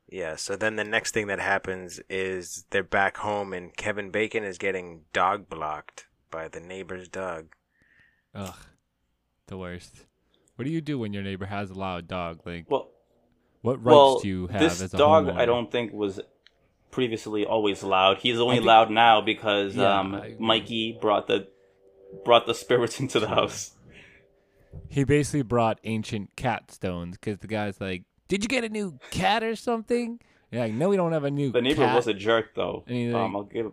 Yeah, 0.09 0.37
so 0.37 0.55
then 0.57 0.77
the 0.77 0.85
next 0.85 1.13
thing 1.13 1.27
that 1.27 1.41
happens 1.41 2.01
is 2.09 2.65
they're 2.71 2.85
back 2.85 3.17
home 3.17 3.53
and 3.53 3.77
Kevin 3.77 4.11
Bacon 4.11 4.45
is 4.45 4.57
getting 4.57 5.03
dog 5.13 5.49
blocked 5.49 6.07
by 6.31 6.49
the 6.49 6.61
neighbor's 6.61 7.09
dog. 7.09 7.55
Ugh, 8.35 8.55
the 9.49 9.59
worst. 9.59 10.07
What 10.55 10.65
do 10.65 10.71
you 10.71 10.81
do 10.81 10.99
when 10.99 11.13
your 11.13 11.23
neighbor 11.23 11.47
has 11.47 11.71
a 11.71 11.75
loud 11.75 12.07
dog? 12.07 12.41
Like, 12.47 12.71
Well, 12.71 12.91
what 13.63 13.79
rights 13.85 13.87
well, 13.87 14.19
do 14.21 14.29
you 14.29 14.47
have 14.47 14.61
this 14.61 14.81
as 14.81 14.95
a 14.95 14.97
dog 14.97 15.27
homeowner? 15.27 15.37
I 15.39 15.45
don't 15.45 15.71
think 15.73 15.93
was 15.93 16.21
previously 16.93 17.45
always 17.45 17.83
loud. 17.83 18.19
He's 18.19 18.39
only 18.39 18.57
think- 18.57 18.67
loud 18.67 18.91
now 18.91 19.21
because 19.21 19.75
Yeah, 19.75 19.99
um, 19.99 20.15
I- 20.15 20.37
Mikey 20.39 20.99
brought 21.01 21.27
the 21.27 21.49
brought 22.25 22.47
the 22.47 22.55
spirits 22.55 23.01
into 23.01 23.19
the 23.19 23.29
house. 23.29 23.73
He 24.89 25.03
basically 25.05 25.43
brought 25.43 25.81
ancient 25.85 26.37
cat 26.37 26.71
stones 26.71 27.17
because 27.19 27.39
the 27.41 27.49
guy's 27.49 27.81
like, 27.81 28.05
"Did 28.29 28.43
you 28.43 28.49
get 28.49 28.65
a 28.65 28.69
new 28.69 28.99
cat 29.11 29.43
or 29.43 29.57
something?" 29.57 30.21
You're 30.51 30.63
like, 30.63 30.73
"No, 30.75 30.89
we 30.89 30.97
don't 30.97 31.13
have 31.13 31.25
a 31.25 31.31
new." 31.31 31.51
The 31.53 31.61
neighbor 31.63 31.85
cat. 31.85 31.95
was 31.95 32.07
a 32.07 32.15
jerk 32.15 32.55
though. 32.55 32.85
And 32.87 32.97
he's 32.97 33.15
um, 33.15 33.35
I'll 33.37 33.43
give. 33.45 33.73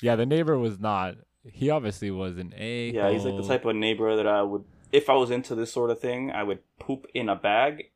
Yeah, 0.00 0.16
the 0.16 0.26
neighbor 0.26 0.56
was 0.58 0.78
not. 0.78 1.16
He 1.44 1.70
obviously 1.70 2.10
was 2.10 2.36
an 2.38 2.54
a. 2.56 2.90
Yeah, 2.90 3.10
he's 3.10 3.24
like 3.24 3.36
the 3.36 3.46
type 3.46 3.64
of 3.64 3.74
neighbor 3.76 4.14
that 4.16 4.26
I 4.26 4.42
would, 4.42 4.64
if 4.92 5.08
I 5.10 5.14
was 5.14 5.30
into 5.30 5.54
this 5.54 5.72
sort 5.72 5.90
of 5.90 5.98
thing, 5.98 6.30
I 6.30 6.42
would 6.42 6.60
poop 6.78 7.06
in 7.14 7.28
a 7.28 7.34
bag, 7.36 7.90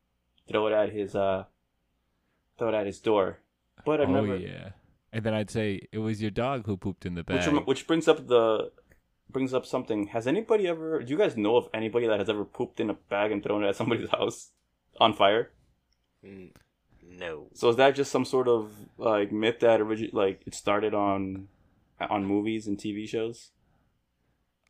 throw 0.49 0.67
it 0.67 0.73
at 0.73 0.91
his 0.91 1.15
uh, 1.15 1.45
throw 2.57 2.69
it 2.69 2.73
at 2.75 2.85
his 2.85 2.99
door. 2.99 3.39
But 3.85 4.01
I've 4.01 4.09
Oh 4.09 4.13
never. 4.21 4.35
yeah, 4.37 4.69
and 5.11 5.23
then 5.23 5.33
I'd 5.33 5.49
say 5.49 5.87
it 5.91 5.99
was 5.99 6.21
your 6.21 6.31
dog 6.31 6.65
who 6.65 6.77
pooped 6.77 7.05
in 7.05 7.15
the 7.15 7.23
bag. 7.23 7.45
rem- 7.47 7.63
which 7.65 7.85
brings 7.87 8.07
up 8.07 8.27
the 8.27 8.71
brings 9.29 9.53
up 9.53 9.65
something. 9.65 10.07
Has 10.07 10.27
anybody 10.27 10.67
ever? 10.67 11.01
Do 11.03 11.09
you 11.11 11.17
guys 11.17 11.37
know 11.37 11.55
of 11.57 11.67
anybody 11.73 12.07
that 12.07 12.19
has 12.19 12.29
ever 12.29 12.45
pooped 12.45 12.79
in 12.79 12.89
a 12.89 12.93
bag 12.93 13.31
and 13.31 13.41
thrown 13.43 13.63
it 13.63 13.69
at 13.69 13.75
somebody's 13.75 14.09
house 14.11 14.51
on 14.99 15.13
fire? 15.13 15.51
N- 16.23 16.51
No. 17.01 17.47
So 17.53 17.69
is 17.69 17.75
that 17.75 17.95
just 17.95 18.11
some 18.11 18.25
sort 18.25 18.47
of 18.47 18.71
like 18.97 19.31
myth 19.31 19.59
that 19.59 19.79
origi- 19.79 20.13
like 20.13 20.41
it 20.45 20.53
started 20.55 20.93
on 20.93 21.47
on 21.99 22.25
movies 22.25 22.67
and 22.67 22.77
TV 22.77 23.07
shows? 23.07 23.51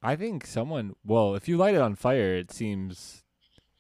I 0.02 0.16
think 0.16 0.46
someone. 0.46 0.96
Well, 1.06 1.36
if 1.36 1.48
you 1.48 1.58
light 1.58 1.76
it 1.76 1.82
on 1.82 1.96
fire, 1.96 2.36
it 2.36 2.52
seems 2.52 3.24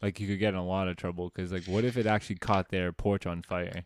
like 0.01 0.19
you 0.19 0.27
could 0.27 0.39
get 0.39 0.53
in 0.53 0.59
a 0.59 0.65
lot 0.65 0.88
of 0.88 0.95
trouble. 0.95 1.31
Because 1.33 1.51
like, 1.51 1.65
what 1.65 1.83
if 1.83 1.97
it 1.97 2.05
actually 2.05 2.38
caught 2.38 2.69
their 2.69 2.91
porch 2.93 3.25
on 3.25 3.41
fire? 3.41 3.86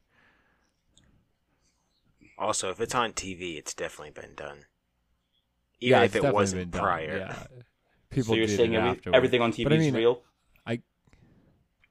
Also, 2.38 2.69
if 2.69 2.80
it's 2.80 2.93
on 2.93 3.13
TV, 3.13 3.58
it's 3.58 3.73
definitely 3.73 4.12
been 4.12 4.36
done. 4.36 4.65
Even 5.80 6.00
yeah, 6.00 6.04
if 6.04 6.15
it 6.15 6.23
wasn't 6.34 6.71
prior. 6.71 7.17
Yeah. 7.17 7.43
People 8.10 8.34
so 8.34 8.36
you're 8.36 8.47
saying 8.47 8.73
it 8.73 8.78
every, 8.78 9.13
everything 9.13 9.41
on 9.41 9.52
TV 9.52 9.63
But 9.63 9.73
I 9.73 9.76
is 9.78 9.82
mean, 9.86 9.95
real? 9.95 10.21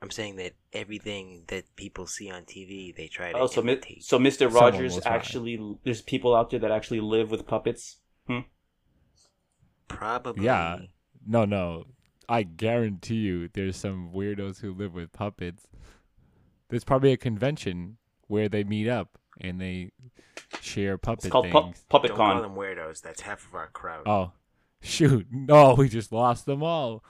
I'm 0.03 0.11
saying 0.11 0.37
that 0.37 0.53
everything 0.75 1.45
that 1.49 1.65
people 1.77 2.07
see 2.07 2.31
on 2.31 2.43
TV, 2.45 2.95
they 2.95 3.07
try 3.09 3.33
to 3.33 3.39
Oh, 3.39 3.47
so, 3.47 3.63
mi- 3.63 3.73
imitate. 3.73 4.05
so 4.05 4.19
Mr. 4.19 4.53
Rogers 4.53 4.95
will 4.95 5.01
try. 5.01 5.15
actually 5.15 5.59
there's 5.85 6.03
people 6.03 6.35
out 6.35 6.51
there 6.51 6.61
that 6.61 6.71
actually 6.71 7.01
live 7.01 7.31
with 7.31 7.47
puppets. 7.47 7.97
Hmm? 8.27 8.41
Probably. 9.89 10.45
Yeah. 10.45 10.79
No, 11.27 11.45
no. 11.45 11.85
I 12.29 12.43
guarantee 12.43 13.17
you, 13.17 13.49
there's 13.53 13.77
some 13.77 14.11
weirdos 14.13 14.61
who 14.61 14.75
live 14.75 14.95
with 14.95 15.13
puppets. 15.13 15.67
There's 16.69 16.85
probably 16.85 17.13
a 17.13 17.17
convention 17.17 17.97
where 18.27 18.49
they 18.49 18.65
meet 18.65 18.89
up 18.89 19.19
and 19.41 19.61
they 19.61 19.93
share 20.61 20.99
puppet 20.99 21.27
It's 21.27 21.33
called 21.33 21.45
things. 21.51 21.55
pu- 21.55 21.85
Puppet 21.89 22.09
Don't 22.09 22.17
call 22.17 22.43
them 22.43 22.55
weirdos. 22.57 23.01
That's 23.01 23.21
half 23.23 23.47
of 23.47 23.55
our 23.55 23.69
crowd. 23.69 24.03
Oh, 24.07 24.33
shoot! 24.83 25.27
No, 25.31 25.75
we 25.75 25.89
just 25.89 26.11
lost 26.13 26.47
them 26.47 26.63
all. 26.63 27.05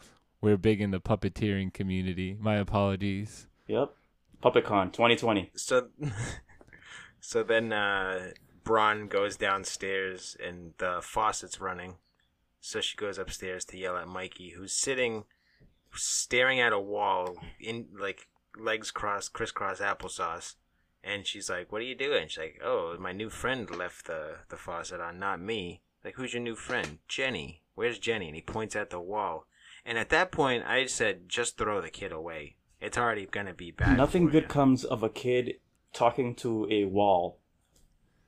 We're 0.47 0.57
big 0.57 0.81
in 0.81 0.93
the 0.93 1.01
puppeteering 1.01 1.73
community. 1.73 2.37
My 2.39 2.55
apologies. 2.59 3.49
Yep. 3.67 3.93
Puppet 4.41 4.65
Con 4.65 4.93
2020. 4.93 5.51
So, 5.57 5.89
so 7.21 7.43
then 7.43 7.73
uh, 7.73 8.31
Braun 8.63 9.09
goes 9.09 9.37
downstairs 9.37 10.37
and 10.41 10.75
the 10.79 11.01
faucet's 11.03 11.61
running. 11.61 11.97
So 12.61 12.81
she 12.81 12.97
goes 12.97 13.19
upstairs 13.19 13.65
to 13.65 13.77
yell 13.77 13.97
at 13.97 14.07
Mikey, 14.07 14.51
who's 14.51 14.73
sitting, 14.73 15.25
staring 15.93 16.61
at 16.61 16.73
a 16.73 16.79
wall 16.79 17.39
in 17.59 17.89
like 17.99 18.29
legs 18.57 18.93
crossed, 18.93 19.33
crisscross 19.33 19.81
applesauce. 19.81 20.55
And 21.03 21.27
she's 21.27 21.51
like, 21.51 21.73
"What 21.73 21.83
are 21.83 21.87
you 21.87 21.97
doing?" 21.97 22.29
She's 22.29 22.39
like, 22.39 22.61
"Oh, 22.65 22.97
my 23.01 23.11
new 23.11 23.31
friend 23.31 23.69
left 23.69 24.07
the 24.07 24.37
the 24.49 24.57
faucet 24.57 25.01
on, 25.01 25.19
not 25.19 25.41
me." 25.41 25.83
Like, 26.05 26.15
who's 26.15 26.35
your 26.35 26.43
new 26.43 26.55
friend? 26.55 27.01
Jenny. 27.09 27.65
Where's 27.75 27.99
Jenny? 27.99 28.27
And 28.27 28.37
he 28.37 28.43
points 28.43 28.77
at 28.77 28.91
the 28.91 29.01
wall. 29.01 29.49
And 29.89 29.97
at 29.99 30.09
that 30.11 30.33
point, 30.33 30.65
I 30.67 30.87
said, 30.87 31.29
"Just 31.29 31.57
throw 31.57 31.81
the 31.81 31.91
kid 31.91 32.11
away. 32.11 32.57
It's 32.81 32.99
already 32.99 33.25
gonna 33.27 33.55
be 33.55 33.71
bad." 33.71 33.97
Nothing 33.97 34.27
for 34.27 34.33
good 34.33 34.43
you." 34.43 34.49
comes 34.49 34.85
of 34.85 35.03
a 35.05 35.09
kid 35.09 35.61
talking 35.93 36.35
to 36.37 36.67
a 36.71 36.85
wall. 36.87 37.39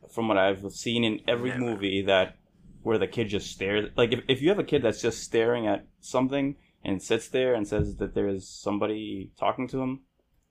From 0.08 0.28
what 0.28 0.38
I've 0.38 0.70
seen 0.72 1.02
in 1.02 1.20
every 1.26 1.50
Never. 1.50 1.60
movie 1.60 2.00
that 2.02 2.36
where 2.82 2.96
the 2.98 3.08
kid 3.08 3.28
just 3.28 3.50
stares 3.50 3.90
like 3.96 4.12
if, 4.12 4.20
if 4.28 4.40
you 4.40 4.48
have 4.50 4.58
a 4.60 4.64
kid 4.64 4.82
that's 4.82 5.02
just 5.02 5.22
staring 5.24 5.66
at 5.66 5.86
something 6.00 6.56
and 6.84 7.02
sits 7.02 7.28
there 7.28 7.52
and 7.54 7.66
says 7.66 7.96
that 7.96 8.14
there 8.14 8.28
is 8.28 8.48
somebody 8.48 9.32
talking 9.36 9.66
to 9.68 9.82
him, 9.82 10.02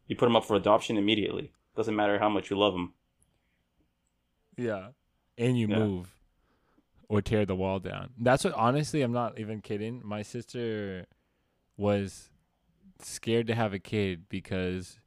you 0.07 0.15
put 0.17 0.27
him 0.27 0.35
up 0.35 0.43
for 0.43 0.57
adoption 0.57 0.97
immediately. 0.97 1.53
Doesn't 1.77 1.95
matter 1.95 2.19
how 2.19 2.27
much 2.27 2.49
you 2.51 2.57
love 2.59 2.73
him. 2.75 2.93
Yeah. 4.57 4.89
And 5.37 5.57
you 5.57 5.67
Yeah. 5.67 5.79
move 5.79 6.16
or 7.09 7.21
tear 7.21 7.45
the 7.45 7.55
wall 7.55 7.79
down. 7.79 8.09
That's 8.19 8.43
what 8.43 8.53
honestly 8.53 9.01
I'm 9.01 9.13
not 9.13 9.39
even 9.39 9.61
kidding. 9.61 10.01
My 10.03 10.21
sister 10.21 11.05
was 11.77 12.29
scared 13.01 13.47
to 13.47 13.55
have 13.55 13.73
a 13.73 13.79
kid 13.79 14.27
because 14.29 14.99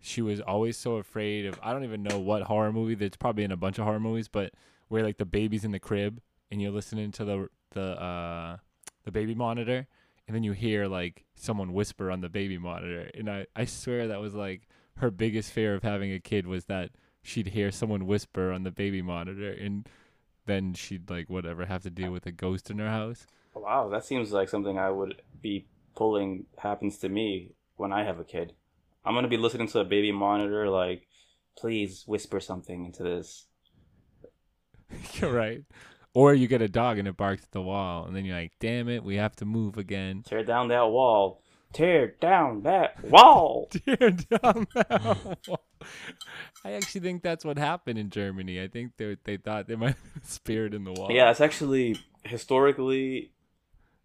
she 0.00 0.22
was 0.22 0.40
always 0.40 0.76
so 0.76 0.96
afraid 0.96 1.46
of 1.46 1.58
I 1.62 1.72
don't 1.72 1.84
even 1.84 2.02
know 2.02 2.18
what 2.18 2.42
horror 2.42 2.72
movie 2.72 2.94
that's 2.94 3.16
probably 3.16 3.44
in 3.44 3.52
a 3.52 3.56
bunch 3.56 3.78
of 3.78 3.84
horror 3.84 4.00
movies, 4.00 4.28
but 4.28 4.52
where 4.88 5.02
like 5.02 5.18
the 5.18 5.24
baby's 5.24 5.64
in 5.64 5.72
the 5.72 5.78
crib 5.78 6.20
and 6.50 6.60
you're 6.60 6.72
listening 6.72 7.12
to 7.12 7.24
the 7.24 7.48
the 7.72 8.02
uh 8.02 8.56
the 9.04 9.12
baby 9.12 9.34
monitor 9.34 9.86
and 10.26 10.34
then 10.34 10.42
you 10.42 10.52
hear 10.52 10.86
like 10.86 11.24
someone 11.34 11.72
whisper 11.72 12.10
on 12.10 12.20
the 12.20 12.28
baby 12.28 12.58
monitor 12.58 13.10
and 13.14 13.30
I, 13.30 13.46
I 13.54 13.64
swear 13.64 14.08
that 14.08 14.20
was 14.20 14.34
like 14.34 14.62
her 14.96 15.10
biggest 15.10 15.52
fear 15.52 15.74
of 15.74 15.82
having 15.82 16.12
a 16.12 16.18
kid 16.18 16.46
was 16.46 16.64
that 16.66 16.90
she'd 17.22 17.48
hear 17.48 17.70
someone 17.70 18.06
whisper 18.06 18.52
on 18.52 18.62
the 18.62 18.70
baby 18.70 19.02
monitor 19.02 19.50
and 19.52 19.88
then 20.48 20.74
she'd 20.74 21.08
like 21.08 21.30
whatever 21.30 21.66
have 21.66 21.84
to 21.84 21.90
deal 21.90 22.10
with 22.10 22.26
a 22.26 22.32
ghost 22.32 22.70
in 22.70 22.78
her 22.78 22.90
house. 22.90 23.26
Wow, 23.54 23.88
that 23.90 24.04
seems 24.04 24.32
like 24.32 24.48
something 24.48 24.78
I 24.78 24.90
would 24.90 25.22
be 25.40 25.66
pulling 25.94 26.46
happens 26.58 26.98
to 26.98 27.08
me 27.08 27.52
when 27.76 27.92
I 27.92 28.04
have 28.04 28.18
a 28.18 28.24
kid. 28.24 28.54
I'm 29.04 29.14
gonna 29.14 29.28
be 29.28 29.36
listening 29.36 29.68
to 29.68 29.80
a 29.80 29.84
baby 29.84 30.12
monitor 30.12 30.68
like, 30.68 31.06
please 31.56 32.04
whisper 32.06 32.40
something 32.40 32.84
into 32.84 33.02
this. 33.02 33.46
You're 35.14 35.32
right. 35.32 35.62
Or 36.14 36.34
you 36.34 36.48
get 36.48 36.62
a 36.62 36.68
dog 36.68 36.98
and 36.98 37.06
it 37.06 37.16
barks 37.16 37.44
at 37.44 37.52
the 37.52 37.62
wall 37.62 38.06
and 38.06 38.16
then 38.16 38.24
you're 38.24 38.36
like, 38.36 38.52
damn 38.58 38.88
it, 38.88 39.04
we 39.04 39.16
have 39.16 39.36
to 39.36 39.44
move 39.44 39.76
again. 39.76 40.22
Tear 40.26 40.42
down 40.42 40.68
that 40.68 40.84
wall. 40.84 41.42
Tear 41.72 42.14
down 42.20 42.62
that 42.62 43.04
wall. 43.04 43.68
Tear 43.86 44.10
down 44.10 44.66
that 44.74 45.38
wall. 45.48 45.67
I 46.64 46.72
actually 46.72 47.00
think 47.02 47.22
that's 47.22 47.44
what 47.44 47.58
happened 47.58 47.98
in 47.98 48.10
Germany. 48.10 48.60
I 48.62 48.68
think 48.68 48.92
they 48.96 49.16
they 49.24 49.36
thought 49.36 49.68
there 49.68 49.76
might 49.76 49.96
be 50.14 50.20
a 50.22 50.26
spirit 50.26 50.74
in 50.74 50.84
the 50.84 50.92
wall. 50.92 51.08
yeah, 51.10 51.30
it's 51.30 51.40
actually 51.40 51.96
historically 52.24 53.32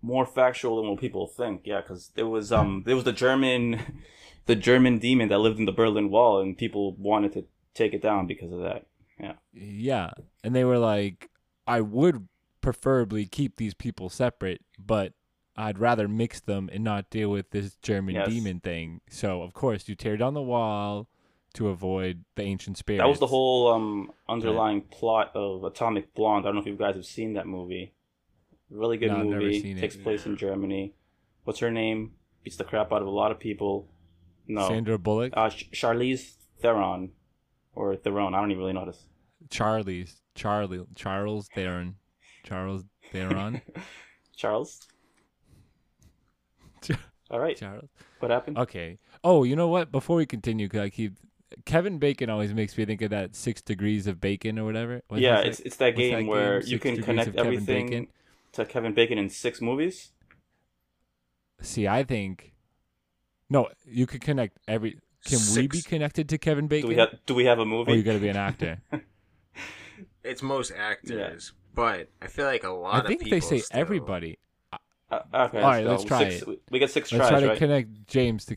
more 0.02 0.26
factual 0.26 0.78
than 0.82 0.90
what 0.90 1.00
people 1.00 1.28
think. 1.28 1.62
Yeah, 1.66 1.82
because 1.82 2.10
there 2.16 2.28
was 2.28 2.52
um 2.52 2.84
there 2.86 2.96
was 2.96 3.06
the 3.06 3.14
German, 3.14 4.02
the 4.46 4.56
German 4.56 5.00
demon 5.00 5.30
that 5.30 5.40
lived 5.40 5.60
in 5.60 5.66
the 5.66 5.72
Berlin 5.72 6.10
Wall, 6.10 6.40
and 6.42 6.58
people 6.58 6.94
wanted 6.96 7.34
to 7.34 7.46
take 7.74 7.94
it 7.94 8.02
down 8.02 8.28
because 8.28 8.52
of 8.52 8.60
that. 8.62 8.86
Yeah. 9.54 10.12
And 10.44 10.54
they 10.56 10.64
were 10.66 10.80
like, 10.80 11.30
I 11.66 11.80
would 11.82 12.28
preferably 12.60 13.26
keep 13.26 13.56
these 13.56 13.74
people 13.74 14.10
separate, 14.10 14.62
but 14.78 15.14
I'd 15.56 15.78
rather 15.80 16.08
mix 16.08 16.40
them 16.42 16.70
and 16.74 16.84
not 16.84 17.10
deal 17.10 17.30
with 17.30 17.52
this 17.52 17.76
German 17.82 18.16
Yes. 18.16 18.28
demon 18.28 18.60
thing. 18.60 19.02
So, 19.10 19.42
of 19.44 19.54
course, 19.54 19.88
you 19.88 19.96
tear 19.96 20.18
down 20.18 20.34
the 20.34 20.42
wall 20.42 21.08
to 21.54 21.70
avoid 21.70 22.24
the 22.36 22.44
ancient 22.44 22.78
spirits. 22.78 23.02
That 23.04 23.08
was 23.10 23.20
the 23.20 23.28
whole 23.28 23.72
um 23.72 24.12
underlying 24.28 24.82
plot 24.82 25.32
of 25.36 25.64
Atomic 25.64 26.14
Blonde. 26.16 26.46
I 26.46 26.48
don't 26.50 26.56
know 26.56 26.62
if 26.62 26.68
you 26.68 26.76
guys 26.76 26.96
have 26.96 27.06
seen 27.06 27.34
that 27.34 27.48
movie. 27.48 27.94
Really 28.70 28.98
good 28.98 29.10
No, 29.10 29.18
I've 29.20 29.26
never 29.26 29.42
movie. 29.42 29.62
seen 29.62 29.78
it. 29.78 29.82
Takes 29.82 29.96
place 29.98 30.26
in 30.26 30.36
Germany. 30.36 30.94
What's 31.44 31.60
her 31.60 31.70
name? 31.72 32.14
Beats 32.44 32.58
the 32.58 32.64
crap 32.64 32.92
out 32.92 33.02
of 33.02 33.08
a 33.08 33.12
lot 33.12 33.32
of 33.32 33.40
people. 33.40 33.88
No, 34.48 34.68
Sandra 34.68 34.98
Bullock. 34.98 35.32
uh, 35.38 35.50
Ch- 35.50 35.70
Charlize 35.72 36.36
Theron. 36.60 37.12
or 37.76 37.96
Theron. 37.96 38.34
I 38.34 38.40
don't 38.42 38.52
even 38.52 38.60
really 38.62 38.74
know 38.74 38.86
this. 38.86 39.06
Charlie's 39.50 40.22
Charlie 40.36 40.84
Charles 40.96 41.48
Theron. 41.54 41.96
Charles 42.44 42.84
Theron. 43.12 43.62
Charles. 44.36 44.88
All 47.30 47.40
right. 47.40 47.56
Charles. 47.58 47.90
What 48.20 48.32
happened? 48.32 48.58
Okay. 48.58 49.00
Oh, 49.24 49.44
you 49.44 49.56
know 49.56 49.68
what? 49.70 49.92
Before 49.92 50.18
we 50.18 50.26
continue, 50.26 50.68
'cause 50.68 50.82
I 50.82 50.90
keep 50.90 51.14
Kevin 51.66 51.98
Bacon 52.00 52.30
always 52.30 52.54
makes 52.54 52.78
me 52.78 52.86
think 52.86 53.02
of 53.02 53.10
that 53.12 53.36
Six 53.36 53.62
Degrees 53.62 54.08
of 54.08 54.20
Bacon 54.22 54.58
or 54.60 54.66
whatever. 54.66 55.02
What's 55.08 55.22
yeah, 55.22 55.38
that? 55.38 55.46
it's 55.48 55.60
it's 55.62 55.76
that 55.78 55.88
what's 55.96 55.98
game 55.98 56.26
that 56.26 56.32
where 56.32 56.60
game? 56.62 56.70
you 56.70 56.80
can 56.80 57.02
connect 57.02 57.28
of 57.30 57.36
Kevin 57.36 57.54
everything 57.54 58.08
to 58.54 58.66
Kevin 58.66 58.94
Bacon 58.94 59.18
in 59.18 59.30
six 59.30 59.62
movies. 59.62 60.12
See, 61.62 61.88
I 61.88 62.04
think 62.04 62.54
no, 63.50 63.70
you 63.86 64.06
could 64.06 64.22
connect 64.22 64.58
every. 64.68 65.00
Can 65.26 65.40
we 65.56 65.68
be 65.68 65.82
connected 65.82 66.28
to 66.30 66.38
Kevin 66.38 66.68
Bacon? 66.68 66.90
Do 66.90 66.96
we 66.96 67.00
have 67.00 67.16
Do 67.26 67.34
we 67.36 67.46
have 67.46 67.60
a 67.60 67.62
Oh, 67.62 67.66
movie? 67.66 67.94
you 67.94 68.04
got 68.04 68.14
to 68.14 68.20
be 68.20 68.30
an 68.30 68.38
actor. 68.38 68.80
It's 70.24 70.42
most 70.42 70.72
actors, 70.72 71.52
but 71.76 72.08
I 72.22 72.28
feel 72.28 72.46
like 72.46 72.64
a 72.64 72.70
lot 72.70 72.76
of 72.76 72.82
people. 72.82 72.96
I 72.96 73.00
of 73.00 73.08
think 73.08 73.24
people 73.24 73.36
they 73.36 73.42
say 73.42 73.58
still- 73.60 73.78
everybody. 73.82 74.40
Uh, 74.72 75.20
okay. 75.34 75.58
All 75.62 75.70
right, 75.70 75.84
go. 75.84 75.92
let's 75.92 76.06
try 76.06 76.30
Six- 76.30 76.48
it. 76.48 76.62
We 76.72 76.80
get 76.80 76.92
six 76.92 77.12
Let's 77.12 77.20
tries, 77.20 77.30
try 77.30 77.40
to 77.42 77.48
right? 77.50 77.58
connect 77.58 78.08
James 78.08 78.46
to. 78.46 78.56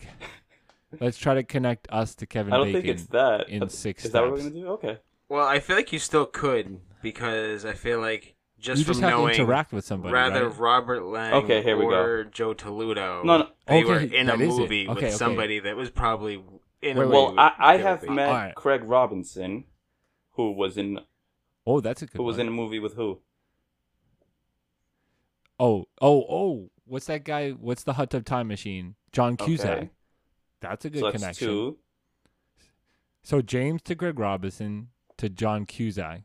Let's 1.00 1.18
try 1.18 1.34
to 1.34 1.42
connect 1.42 1.88
us 1.90 2.14
to 2.16 2.26
Kevin 2.26 2.52
I 2.52 2.56
don't 2.58 2.66
Bacon. 2.68 2.82
think 2.82 2.94
it's 2.94 3.06
that. 3.08 3.48
in 3.48 3.68
six 3.68 4.04
Is 4.04 4.12
that 4.12 4.22
what 4.22 4.32
we're 4.32 4.38
gonna 4.38 4.50
do? 4.50 4.66
Okay. 4.68 4.98
Well, 5.28 5.46
I 5.46 5.58
feel 5.60 5.76
like 5.76 5.92
you 5.92 5.98
still 5.98 6.26
could 6.26 6.80
because 7.02 7.64
I 7.64 7.72
feel 7.74 8.00
like 8.00 8.34
just 8.58 8.78
you 8.78 8.84
from 8.84 8.92
just 8.94 9.00
have 9.02 9.10
knowing 9.10 9.34
to 9.34 9.42
interact 9.42 9.72
with 9.72 9.84
somebody. 9.84 10.12
rather 10.14 10.48
right? 10.48 10.58
Robert 10.58 11.04
Lang 11.04 11.34
Okay, 11.34 11.62
here 11.62 11.76
we 11.76 11.84
go. 11.84 11.90
or 12.00 12.24
Joe 12.24 12.54
Toludo, 12.54 13.24
No, 13.24 13.38
no. 13.38 13.48
they 13.66 13.82
Okay, 13.82 13.84
were 13.84 13.98
in 13.98 14.28
a 14.30 14.36
that 14.36 14.40
is 14.40 14.54
it. 14.56 14.60
movie 14.60 14.82
Okay, 14.88 14.94
with 14.94 15.04
okay. 15.04 15.10
somebody 15.12 15.58
that 15.60 15.76
was 15.76 15.90
probably 15.90 16.34
in 16.82 16.96
Wait, 16.96 16.96
a 16.96 17.00
wait, 17.00 17.08
Well, 17.08 17.28
movie. 17.30 17.38
I, 17.40 17.52
I 17.58 17.76
have 17.78 18.00
Kevin 18.00 18.14
met 18.14 18.26
Bacon. 18.26 18.36
Alright. 18.36 18.54
Craig 18.54 18.82
Robinson, 18.84 19.64
who 20.32 20.52
was 20.52 20.78
in 20.78 21.00
Oh, 21.66 21.80
that's 21.80 22.02
a 22.02 22.06
good 22.06 22.16
who 22.16 22.22
was 22.22 22.38
in 22.38 22.46
a 22.46 22.52
movie 22.52 22.78
with 22.78 22.94
who? 22.94 23.18
Oh, 25.58 25.86
oh, 26.00 26.24
oh! 26.28 26.70
What's 26.84 27.06
that 27.06 27.24
guy? 27.24 27.50
What's 27.50 27.82
the 27.82 27.94
Hot 27.94 28.10
Tub 28.10 28.24
Time 28.24 28.46
Machine? 28.48 28.94
John 29.12 29.36
Cusack. 29.36 29.88
Okay. 30.62 30.70
That's 30.70 30.84
a 30.84 30.90
good 30.90 31.00
so 31.00 31.10
that's 31.10 31.22
connection. 31.22 31.48
two. 31.48 31.78
So 33.22 33.42
James 33.42 33.82
to 33.82 33.94
Craig 33.94 34.18
Robinson 34.18 34.88
to 35.18 35.28
John 35.28 35.66
Cusack. 35.66 36.22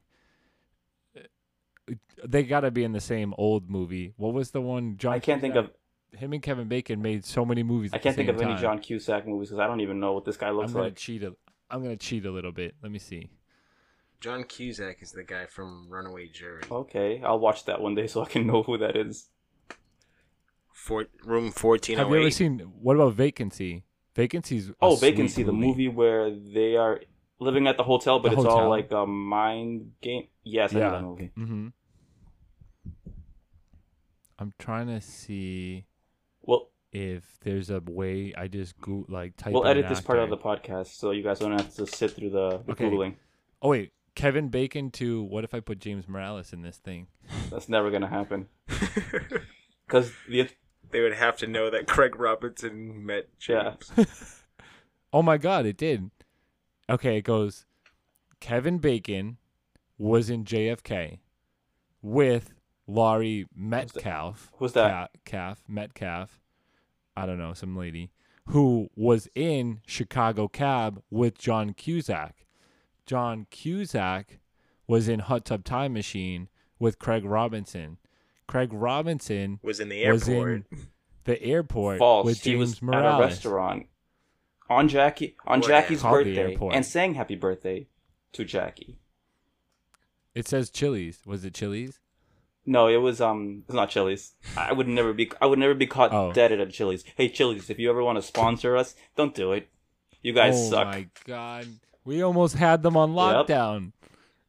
They 2.25 2.43
got 2.43 2.61
to 2.61 2.71
be 2.71 2.83
in 2.83 2.91
the 2.93 3.01
same 3.01 3.33
old 3.37 3.69
movie. 3.69 4.13
What 4.17 4.33
was 4.33 4.51
the 4.51 4.61
one? 4.61 4.97
John. 4.97 5.13
I 5.13 5.19
can't 5.19 5.41
think 5.41 5.55
of 5.55 5.71
him 6.11 6.33
and 6.33 6.41
Kevin 6.41 6.67
Bacon 6.67 7.01
made 7.01 7.25
so 7.25 7.45
many 7.45 7.63
movies. 7.63 7.91
I 7.93 7.97
can't 7.97 8.15
the 8.15 8.23
think 8.23 8.29
of 8.29 8.39
same 8.39 8.51
any. 8.51 8.61
John 8.61 8.79
Cusack 8.79 9.27
movies 9.27 9.49
because 9.49 9.59
I 9.59 9.67
don't 9.67 9.81
even 9.81 9.99
know 9.99 10.13
what 10.13 10.25
this 10.25 10.37
guy 10.37 10.49
I'm 10.49 10.57
looks 10.57 10.73
gonna 10.73 10.85
like. 10.85 10.95
cheat. 10.95 11.23
A, 11.23 11.35
I'm 11.69 11.81
gonna 11.81 11.97
cheat 11.97 12.25
a 12.25 12.31
little 12.31 12.51
bit. 12.51 12.75
Let 12.81 12.91
me 12.91 12.99
see. 12.99 13.29
John 14.19 14.43
Cusack 14.43 15.01
is 15.01 15.11
the 15.11 15.23
guy 15.23 15.47
from 15.47 15.87
Runaway 15.89 16.27
Jury. 16.27 16.61
Okay, 16.69 17.21
I'll 17.25 17.39
watch 17.39 17.65
that 17.65 17.81
one 17.81 17.95
day 17.95 18.05
so 18.07 18.21
I 18.21 18.25
can 18.25 18.45
know 18.45 18.61
who 18.61 18.77
that 18.77 18.95
is. 18.95 19.29
Four, 20.71 21.07
room 21.25 21.51
fourteen 21.51 21.95
oh 21.97 22.03
Have 22.03 22.11
oh 22.11 22.13
you 22.13 22.21
ever 22.21 22.31
seen? 22.31 22.59
What 22.59 22.95
about 22.95 23.13
Vacancy? 23.13 23.83
Vacancy's. 24.15 24.69
a 24.69 24.73
Oh, 24.81 24.95
Vacancy, 24.95 25.43
the 25.43 25.53
movie 25.53 25.87
where 25.87 26.29
they 26.31 26.75
are 26.75 27.01
living 27.39 27.67
at 27.67 27.77
the 27.77 27.83
hotel, 27.83 28.19
but 28.19 28.31
The 28.31 28.37
it's 28.37 28.45
all 28.45 28.69
like 28.69 28.91
a 28.91 29.05
mind 29.05 29.93
game. 30.01 30.27
Yes, 30.43 30.73
I 30.75 30.79
know 30.79 30.85
Yeah. 30.85 30.91
that 30.91 31.01
movie. 31.03 31.31
Mm-hmm. 31.37 31.67
I'm 34.39 34.53
trying 34.57 34.87
to 34.87 35.01
see 35.01 35.85
Well, 36.41 36.69
if 36.91 37.37
there's 37.43 37.69
a 37.69 37.79
way 37.87 38.33
I 38.35 38.47
just 38.47 38.79
go 38.81 39.05
like 39.07 39.37
type. 39.37 39.53
we'll 39.53 39.63
in 39.63 39.69
edit 39.71 39.85
an 39.85 39.89
this 39.91 40.01
part 40.01 40.19
of 40.19 40.31
actor. 40.31 40.35
the 40.35 40.41
podcast 40.41 40.87
so 40.97 41.11
you 41.11 41.23
guys 41.23 41.39
don't 41.39 41.51
have 41.51 41.73
to 41.75 41.85
sit 41.87 42.11
through 42.11 42.31
the, 42.31 42.61
the 42.65 42.71
Okay. 42.73 42.85
googling. 42.89 43.15
Oh 43.61 43.69
wait, 43.69 43.93
Kevin 44.15 44.49
Bacon 44.49 44.89
to 44.91 45.21
what 45.23 45.43
if 45.43 45.53
I 45.53 45.59
put 45.59 45.79
James 45.79 46.07
Morales 46.07 46.53
in 46.53 46.63
this 46.63 46.77
thing? 46.77 47.07
That's 47.51 47.69
never 47.69 47.91
gonna 47.91 48.07
happen 48.07 48.47
because 49.87 50.11
the 50.27 50.49
they 50.91 51.01
would 51.01 51.13
have 51.13 51.37
to 51.37 51.47
know 51.47 51.69
that 51.69 51.87
Craig 51.87 52.17
Robinson 52.19 53.05
met 53.05 53.27
Yeah. 53.47 53.75
Oh 55.13 55.21
my 55.21 55.37
god, 55.37 55.65
it 55.65 55.75
did. 55.75 56.09
Okay, 56.89 57.17
it 57.17 57.23
goes 57.23 57.65
Kevin 58.39 58.77
Bacon 58.77 59.37
was 59.97 60.29
in 60.29 60.45
JFK 60.45 61.19
with 62.01 62.53
Laurie 62.87 63.45
Metcalf. 63.55 64.51
who's 64.57 64.73
that? 64.73 64.89
Ca- 64.89 65.07
Calf, 65.25 65.63
Metcalf. 65.67 66.39
I 67.15 67.25
don't 67.25 67.37
know, 67.37 67.53
some 67.53 67.75
lady 67.75 68.11
who 68.47 68.89
was 68.95 69.27
in 69.35 69.81
Chicago 69.85 70.47
Cab 70.47 71.01
with 71.09 71.37
John 71.37 71.73
Cusack. 71.73 72.45
John 73.05 73.45
Cusack 73.51 74.39
was 74.87 75.07
in 75.07 75.19
Hot 75.19 75.45
Tub 75.45 75.63
Time 75.63 75.93
Machine 75.93 76.49
with 76.79 76.99
Craig 76.99 77.23
Robinson. 77.25 77.97
Craig 78.51 78.73
Robinson 78.73 79.59
Was 79.63 79.79
in 79.79 79.87
the 79.89 80.05
was 80.09 80.27
airport. 80.27 80.49
in 80.71 80.87
the 81.23 81.41
airport 81.41 81.99
false. 81.99 82.25
with 82.25 82.41
he 82.43 82.55
was 82.57 82.81
Morales. 82.81 83.05
at 83.13 83.17
a 83.17 83.21
restaurant 83.21 83.85
on 84.69 84.89
Jackie 84.89 85.35
on 85.47 85.61
What 85.61 85.67
Jackie's 85.69 86.01
Called 86.01 86.25
birthday 86.25 86.57
and 86.73 86.85
sang 86.85 87.13
happy 87.13 87.35
birthday 87.35 87.87
to 88.33 88.43
Jackie. 88.43 88.97
It 90.35 90.47
says 90.47 90.69
Chili's. 90.69 91.21
Was 91.25 91.45
it 91.45 91.53
Chili's? 91.53 91.99
No, 92.65 92.87
it 92.87 92.97
was 92.97 93.21
um, 93.21 93.63
it's 93.65 93.73
not 93.73 93.89
Chili's. 93.89 94.33
I 94.57 94.71
would 94.73 94.87
never 94.87 95.13
be. 95.13 95.31
I 95.41 95.45
would 95.45 95.57
never 95.59 95.73
be 95.73 95.87
caught 95.87 96.13
Oh. 96.13 96.31
dead 96.31 96.51
at 96.51 96.59
a 96.59 96.67
Chili's. 96.67 97.03
Hey 97.15 97.29
Chili's, 97.29 97.69
if 97.69 97.79
you 97.79 97.89
ever 97.89 98.03
want 98.03 98.17
to 98.17 98.21
sponsor 98.21 98.75
us, 98.77 98.95
don't 99.15 99.33
do 99.33 99.51
it. 99.53 99.69
You 100.21 100.33
guys 100.33 100.55
oh 100.57 100.69
suck. 100.71 100.87
Oh 100.87 100.91
my 100.91 101.07
god, 101.25 101.67
we 102.05 102.21
almost 102.21 102.55
had 102.55 102.83
them 102.83 102.95
on 102.97 103.13
Yep. 103.15 103.47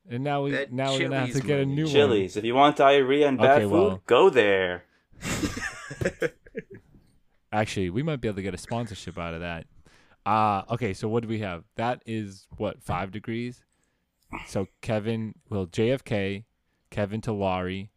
Lockdown, 0.09 0.15
and 0.15 0.25
now 0.25 0.43
we 0.43 0.51
That 0.53 0.73
now 0.73 0.93
we're 0.93 1.01
gonna 1.01 1.21
have 1.21 1.33
to 1.33 1.41
get 1.41 1.61
a 1.61 1.65
money. 1.67 1.75
new 1.77 1.85
one. 1.85 1.93
Chili's, 1.93 2.37
if 2.37 2.45
you 2.45 2.55
want 2.55 2.77
diarrhea 2.77 3.29
and 3.29 3.39
bad 3.39 3.63
Okay, 3.63 3.65
food, 3.65 3.73
well. 3.73 4.03
go 4.07 4.31
there. 4.31 4.85
Actually, 7.53 7.91
we 7.91 8.03
might 8.03 8.21
be 8.21 8.29
able 8.29 8.37
to 8.37 8.43
get 8.43 8.55
a 8.55 8.59
sponsorship 8.59 9.19
out 9.19 9.35
of 9.35 9.41
that. 9.41 9.67
Uh 10.25 10.63
okay, 10.71 10.95
so 10.95 11.09
what 11.09 11.23
do 11.23 11.29
we 11.29 11.41
have? 11.41 11.65
That 11.77 12.03
is 12.07 12.47
what 12.57 12.83
five 12.83 13.11
degrees. 13.11 13.65
So 14.47 14.69
Kevin, 14.81 15.35
well 15.51 15.67
JFK, 15.67 16.45
Kevin 16.91 17.21
to 17.23 17.33
Laurie, 17.33 17.91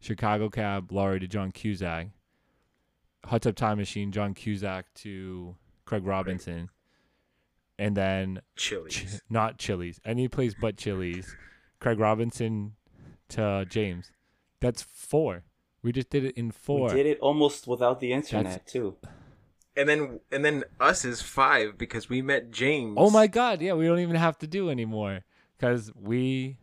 Chicago 0.00 0.50
Cab, 0.50 0.90
Laurie 0.92 1.20
to 1.20 1.28
John 1.28 1.52
Cusack, 1.52 2.08
Hot 3.24 3.42
Tub 3.42 3.54
Time 3.54 3.78
Machine, 3.78 4.10
John 4.12 4.34
Cusack 4.34 4.86
to 4.96 5.54
Craig 5.86 6.04
Robinson, 6.04 6.68
and 7.78 7.96
then 7.96 8.40
Ch- 8.56 8.68
Chili's. 8.70 9.22
not 9.30 9.58
Chili's. 9.58 10.00
Any 10.04 10.28
place 10.28 10.54
but 10.60 10.76
Chili's. 10.76 11.34
Craig 11.80 11.98
Robinson 12.00 12.72
to 13.30 13.64
James. 13.68 14.10
That's 14.60 14.82
four. 14.82 15.44
We 15.82 15.92
just 15.92 16.10
did 16.10 16.24
it 16.24 16.34
in 16.36 16.50
four. 16.50 16.88
We 16.88 16.94
did 16.94 17.06
it 17.06 17.18
almost 17.20 17.66
without 17.68 18.00
the 18.00 18.12
internet 18.12 18.66
too. 18.66 18.96
And 19.76 19.88
then 19.88 20.20
and 20.32 20.44
then 20.44 20.64
us 20.80 21.04
is 21.04 21.22
five 21.22 21.78
because 21.78 22.08
we 22.08 22.20
met 22.20 22.50
James. 22.50 22.96
Oh 22.98 23.10
my 23.10 23.28
god, 23.28 23.60
yeah, 23.62 23.74
we 23.74 23.86
don't 23.86 24.00
even 24.00 24.16
have 24.16 24.36
to 24.38 24.46
do 24.48 24.70
anymore 24.70 25.20
cuz 25.60 25.92
we 25.94 26.56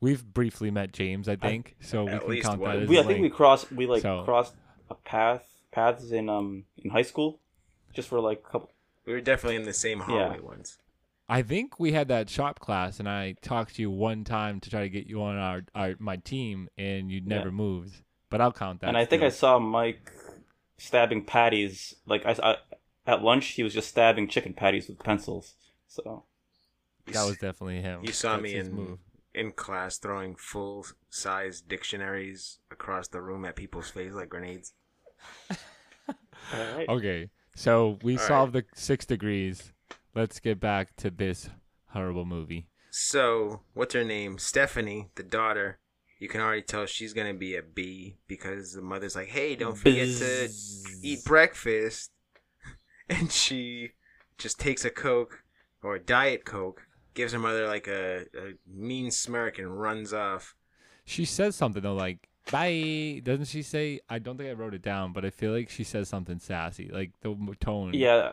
we've 0.00 0.22
briefly 0.34 0.70
met 0.70 0.92
James, 0.92 1.28
I 1.28 1.36
think. 1.36 1.76
so 1.80 2.04
we 2.04 2.10
at 2.10 2.20
can 2.20 2.30
least 2.30 2.46
count 2.46 2.60
that 2.60 2.66
once. 2.66 2.82
as 2.82 2.88
We 2.90 2.96
a 2.98 3.00
I 3.00 3.02
think 3.04 3.16
we 3.18 3.22
link. 3.22 3.34
crossed. 3.34 3.72
We 3.72 3.86
like 3.86 4.02
So- 4.02 4.24
crossed 4.24 4.54
a 4.90 4.94
path 4.96 5.48
paths 5.70 6.12
in 6.12 6.28
um 6.28 6.64
in 6.76 6.90
high 6.90 7.02
school, 7.12 7.40
just 7.94 8.08
for 8.08 8.20
like 8.20 8.42
a 8.46 8.50
couple. 8.52 8.70
We 9.06 9.12
were 9.12 9.20
definitely 9.20 9.56
in 9.56 9.64
the 9.64 9.72
same 9.72 10.00
hallway 10.00 10.40
once. 10.40 10.78
I 11.28 11.42
think 11.42 11.80
we 11.80 11.92
had 11.92 12.08
that 12.08 12.28
shop 12.28 12.60
class 12.60 12.98
and 12.98 13.08
I 13.08 13.32
talked 13.42 13.76
to 13.76 13.82
you 13.82 13.90
one 13.90 14.24
time 14.24 14.60
to 14.60 14.70
try 14.70 14.82
to 14.82 14.88
get 14.88 15.06
you 15.06 15.22
on 15.22 15.36
our, 15.36 15.62
our 15.74 15.94
my 15.98 16.16
team 16.16 16.68
and 16.76 17.10
you 17.10 17.20
never 17.20 17.48
Yeah. 17.48 17.56
moved. 17.56 18.02
But 18.28 18.40
I'll 18.40 18.52
count 18.52 18.80
that. 18.80 18.88
and 18.88 18.96
I 18.96 19.04
think 19.04 19.22
I 19.22 19.28
saw 19.30 19.58
Mike 19.58 20.10
stabbing 20.78 21.24
patties. 21.24 21.94
Like 22.06 22.24
I, 22.26 22.36
I 22.42 22.56
at 23.06 23.22
lunch, 23.22 23.46
he 23.48 23.62
was 23.62 23.74
just 23.74 23.88
stabbing 23.88 24.28
chicken 24.28 24.54
patties 24.54 24.88
with 24.88 24.98
pencils. 24.98 25.54
So 25.86 26.24
that 27.06 27.22
was 27.24 27.36
definitely 27.36 27.80
him. 27.82 28.00
You 28.02 28.12
saw 28.12 28.36
That's 28.36 28.42
me 28.44 28.54
in 28.54 28.72
move. 28.74 28.98
in 29.34 29.52
class 29.52 29.98
throwing 29.98 30.34
full 30.36 30.86
size 31.10 31.60
dictionaries 31.60 32.58
across 32.70 33.08
the 33.08 33.20
room 33.22 33.44
at 33.44 33.56
people's 33.56 33.90
face 33.90 34.12
like 34.12 34.28
grenades. 34.28 34.72
all 36.52 36.66
right. 36.76 36.88
Okay, 36.88 37.28
so 37.54 37.98
we 38.02 38.14
All 38.14 38.18
right. 38.18 38.28
solved 38.28 38.52
the 38.52 38.64
six 38.74 39.06
degrees. 39.06 39.72
Let's 40.14 40.40
get 40.40 40.60
back 40.60 40.96
to 40.96 41.10
this 41.10 41.48
horrible 41.88 42.24
movie. 42.24 42.68
So, 42.90 43.62
what's 43.72 43.94
her 43.94 44.04
name? 44.04 44.38
Stephanie, 44.38 45.10
the 45.14 45.22
daughter. 45.22 45.78
You 46.18 46.28
can 46.28 46.40
already 46.40 46.62
tell 46.62 46.86
she's 46.86 47.14
gonna 47.14 47.34
be 47.34 47.56
a 47.56 47.62
B 47.62 48.16
because 48.28 48.74
the 48.74 48.82
mother's 48.82 49.16
like, 49.16 49.28
"Hey, 49.28 49.56
don't 49.56 49.76
forget 49.76 50.08
to 50.18 50.48
eat 51.02 51.24
breakfast," 51.24 52.12
and 53.08 53.32
she 53.32 53.92
just 54.38 54.60
takes 54.60 54.84
a 54.84 54.90
Coke 54.90 55.42
or 55.82 55.96
a 55.96 56.00
Diet 56.00 56.44
Coke, 56.44 56.86
gives 57.14 57.32
her 57.32 57.38
mother 57.38 57.66
like 57.66 57.88
a, 57.88 58.26
a 58.38 58.52
mean 58.66 59.10
smirk, 59.10 59.58
and 59.58 59.80
runs 59.80 60.12
off. 60.12 60.54
She 61.04 61.24
says 61.24 61.56
something 61.56 61.82
though, 61.82 61.94
like 61.94 62.28
"bye." 62.50 63.20
Doesn't 63.24 63.46
she 63.46 63.62
say? 63.62 64.00
I 64.08 64.18
don't 64.18 64.36
think 64.36 64.50
I 64.50 64.52
wrote 64.52 64.74
it 64.74 64.82
down, 64.82 65.12
but 65.12 65.24
I 65.24 65.30
feel 65.30 65.52
like 65.52 65.70
she 65.70 65.84
says 65.84 66.08
something 66.08 66.38
sassy, 66.38 66.88
like 66.92 67.12
the 67.20 67.36
tone. 67.60 67.92
Yeah, 67.94 68.32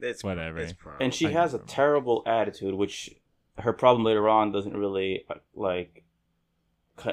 It's 0.00 0.24
Whatever. 0.24 0.58
It's 0.58 0.74
and 1.00 1.12
she 1.14 1.26
I 1.26 1.30
has 1.30 1.52
a 1.54 1.58
remember. 1.58 1.72
terrible 1.72 2.22
attitude, 2.26 2.74
which 2.74 3.14
her 3.58 3.72
problem 3.72 4.04
later 4.04 4.28
on 4.28 4.52
doesn't 4.52 4.76
really 4.76 5.24
uh, 5.28 5.34
like. 5.54 6.04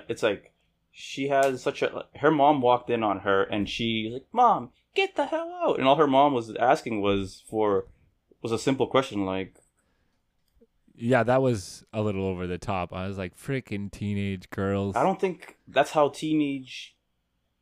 It's 0.09 0.23
like 0.23 0.53
she 0.91 1.27
has 1.29 1.61
such 1.61 1.81
a. 1.81 2.05
Her 2.17 2.31
mom 2.31 2.61
walked 2.61 2.89
in 2.89 3.03
on 3.03 3.19
her, 3.19 3.43
and 3.43 3.69
she's 3.69 4.13
like, 4.13 4.25
"Mom, 4.31 4.71
get 4.93 5.15
the 5.15 5.25
hell 5.25 5.49
out!" 5.63 5.79
And 5.79 5.87
all 5.87 5.95
her 5.95 6.07
mom 6.07 6.33
was 6.33 6.53
asking 6.55 7.01
was 7.01 7.43
for 7.49 7.85
was 8.41 8.51
a 8.51 8.59
simple 8.59 8.87
question 8.87 9.25
like, 9.25 9.55
Yeah, 10.99 11.21
that 11.23 11.43
was 11.43 11.85
a 11.93 12.01
little 12.01 12.25
over 12.25 12.47
the 12.47 12.57
top. 12.57 12.91
I 12.91 13.07
was 13.07 13.17
like, 13.17 13.37
freaking 13.37 13.91
teenage 13.91 14.49
girls. 14.49 14.95
I 14.95 15.03
don't 15.03 15.21
think 15.21 15.55
that's 15.67 15.91
how 15.91 16.09
teenage, 16.09 16.95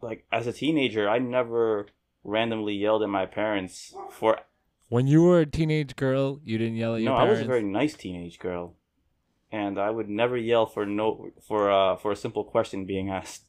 like 0.02 0.26
as 0.32 0.48
a 0.48 0.54
teenager, 0.54 1.10
I 1.10 1.20
never 1.20 1.88
randomly 2.24 2.74
yelled 2.74 3.04
at 3.04 3.10
my 3.10 3.26
parents 3.26 3.94
for. 4.10 4.40
When 4.88 5.08
you 5.08 5.24
were 5.24 5.42
a 5.42 5.46
teenage 5.46 5.96
girl, 5.98 6.40
you 6.46 6.58
didn't 6.58 6.76
yell 6.76 6.96
at 6.96 7.02
your 7.02 7.12
parents. 7.12 7.26
No, 7.26 7.28
I 7.28 7.30
was 7.32 7.42
a 7.42 7.46
very 7.46 7.64
nice 7.64 7.96
teenage 7.96 8.40
girl, 8.40 8.76
and 9.52 9.78
I 9.78 9.90
would 9.90 10.08
never 10.08 10.38
yell 10.38 10.66
for 10.66 10.86
no 10.86 11.32
for 11.46 11.70
uh 11.70 11.98
for 11.98 12.12
a 12.14 12.16
simple 12.16 12.46
question 12.46 12.86
being 12.86 13.10
asked. 13.10 13.44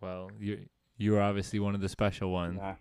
Well, 0.00 0.30
you 0.40 0.66
you 0.96 1.12
were 1.12 1.20
obviously 1.20 1.58
one 1.58 1.74
of 1.74 1.80
the 1.80 1.88
special 1.88 2.30
ones. 2.32 2.58
Yeah. 2.58 2.76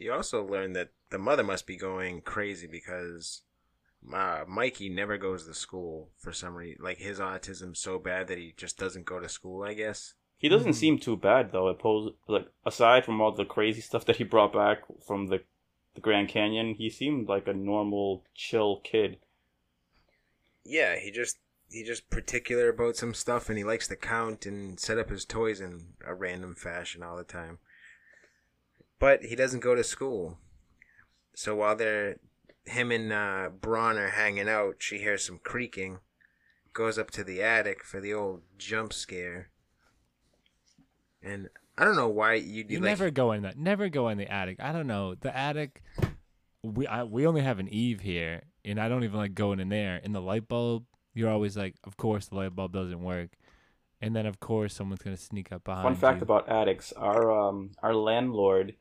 You 0.00 0.14
also 0.14 0.42
learn 0.42 0.72
that 0.72 0.88
the 1.10 1.18
mother 1.18 1.44
must 1.44 1.66
be 1.66 1.76
going 1.76 2.22
crazy 2.22 2.66
because 2.66 3.42
uh, 4.12 4.44
Mikey 4.48 4.88
never 4.88 5.18
goes 5.18 5.46
to 5.46 5.52
school 5.52 6.08
for 6.16 6.32
some 6.32 6.54
reason. 6.54 6.82
Like 6.82 6.98
his 6.98 7.18
autism's 7.20 7.80
so 7.80 7.98
bad 7.98 8.26
that 8.28 8.38
he 8.38 8.54
just 8.56 8.78
doesn't 8.78 9.04
go 9.04 9.20
to 9.20 9.28
school. 9.28 9.62
I 9.62 9.74
guess. 9.74 10.14
He 10.38 10.48
doesn't 10.48 10.72
Mhm. 10.72 10.74
seem 10.74 10.98
too 10.98 11.16
bad 11.18 11.52
though. 11.52 11.68
Opposed, 11.68 12.14
like 12.26 12.48
aside 12.64 13.04
from 13.04 13.20
all 13.20 13.32
the 13.32 13.44
crazy 13.44 13.82
stuff 13.82 14.06
that 14.06 14.16
he 14.16 14.24
brought 14.24 14.54
back 14.54 14.78
from 15.06 15.26
the 15.26 15.42
the 15.94 16.00
Grand 16.00 16.28
Canyon, 16.30 16.74
he 16.76 16.88
seemed 16.88 17.28
like 17.28 17.46
a 17.46 17.52
normal, 17.52 18.24
chill 18.34 18.80
kid. 18.80 19.18
Yeah, 20.64 20.96
he 20.98 21.10
just 21.10 21.38
he 21.70 21.84
just 21.84 22.08
particular 22.10 22.68
about 22.70 22.96
some 22.96 23.12
stuff, 23.12 23.48
and 23.48 23.58
he 23.58 23.64
likes 23.64 23.86
to 23.88 23.96
count 23.96 24.46
and 24.46 24.80
set 24.80 24.98
up 24.98 25.10
his 25.10 25.24
toys 25.24 25.60
in 25.60 25.94
a 26.06 26.14
random 26.14 26.54
fashion 26.54 27.02
all 27.02 27.16
the 27.16 27.24
time. 27.24 27.58
But 29.00 29.24
he 29.24 29.34
doesn't 29.34 29.60
go 29.60 29.74
to 29.74 29.82
school. 29.82 30.38
So 31.34 31.56
while 31.56 31.74
they're 31.74 32.18
him 32.66 32.92
and 32.92 33.12
uh, 33.12 33.48
Braun 33.60 33.96
are 33.96 34.10
hanging 34.10 34.48
out, 34.48 34.76
she 34.78 34.98
hears 34.98 35.24
some 35.24 35.40
creaking, 35.42 35.98
goes 36.72 36.98
up 36.98 37.10
to 37.12 37.24
the 37.24 37.42
attic 37.42 37.82
for 37.82 38.00
the 38.00 38.14
old 38.14 38.42
jump 38.58 38.92
scare. 38.92 39.48
And 41.22 41.48
I 41.76 41.84
don't 41.84 41.96
know 41.96 42.08
why 42.08 42.34
you 42.34 42.62
do 42.62 42.74
You 42.74 42.80
like 42.80 42.90
never 42.90 43.10
go 43.10 43.32
in 43.32 43.42
that. 43.42 43.58
Never 43.58 43.88
go 43.88 44.08
in 44.08 44.18
the 44.18 44.30
attic. 44.30 44.58
I 44.60 44.72
don't 44.72 44.86
know 44.86 45.14
the 45.14 45.34
attic. 45.36 45.82
We 46.62 46.86
I, 46.86 47.04
we 47.04 47.26
only 47.26 47.40
have 47.40 47.58
an 47.58 47.68
Eve 47.68 48.00
here, 48.00 48.42
and 48.66 48.78
I 48.78 48.88
don't 48.90 49.04
even 49.04 49.16
like 49.16 49.34
going 49.34 49.60
in 49.60 49.70
there. 49.70 49.96
In 49.96 50.12
the 50.12 50.20
light 50.20 50.46
bulb, 50.46 50.84
you're 51.14 51.30
always 51.30 51.56
like, 51.56 51.74
of 51.84 51.96
course 51.96 52.28
the 52.28 52.36
light 52.36 52.54
bulb 52.54 52.72
doesn't 52.72 53.02
work, 53.02 53.30
and 54.02 54.14
then 54.14 54.26
of 54.26 54.40
course 54.40 54.74
someone's 54.74 55.00
gonna 55.00 55.16
sneak 55.16 55.52
up 55.52 55.64
behind 55.64 55.84
Fun 55.84 55.96
fact 55.96 56.18
you. 56.18 56.24
about 56.24 56.50
attics: 56.50 56.92
our 56.92 57.32
um 57.32 57.70
our 57.82 57.94
landlord 57.94 58.74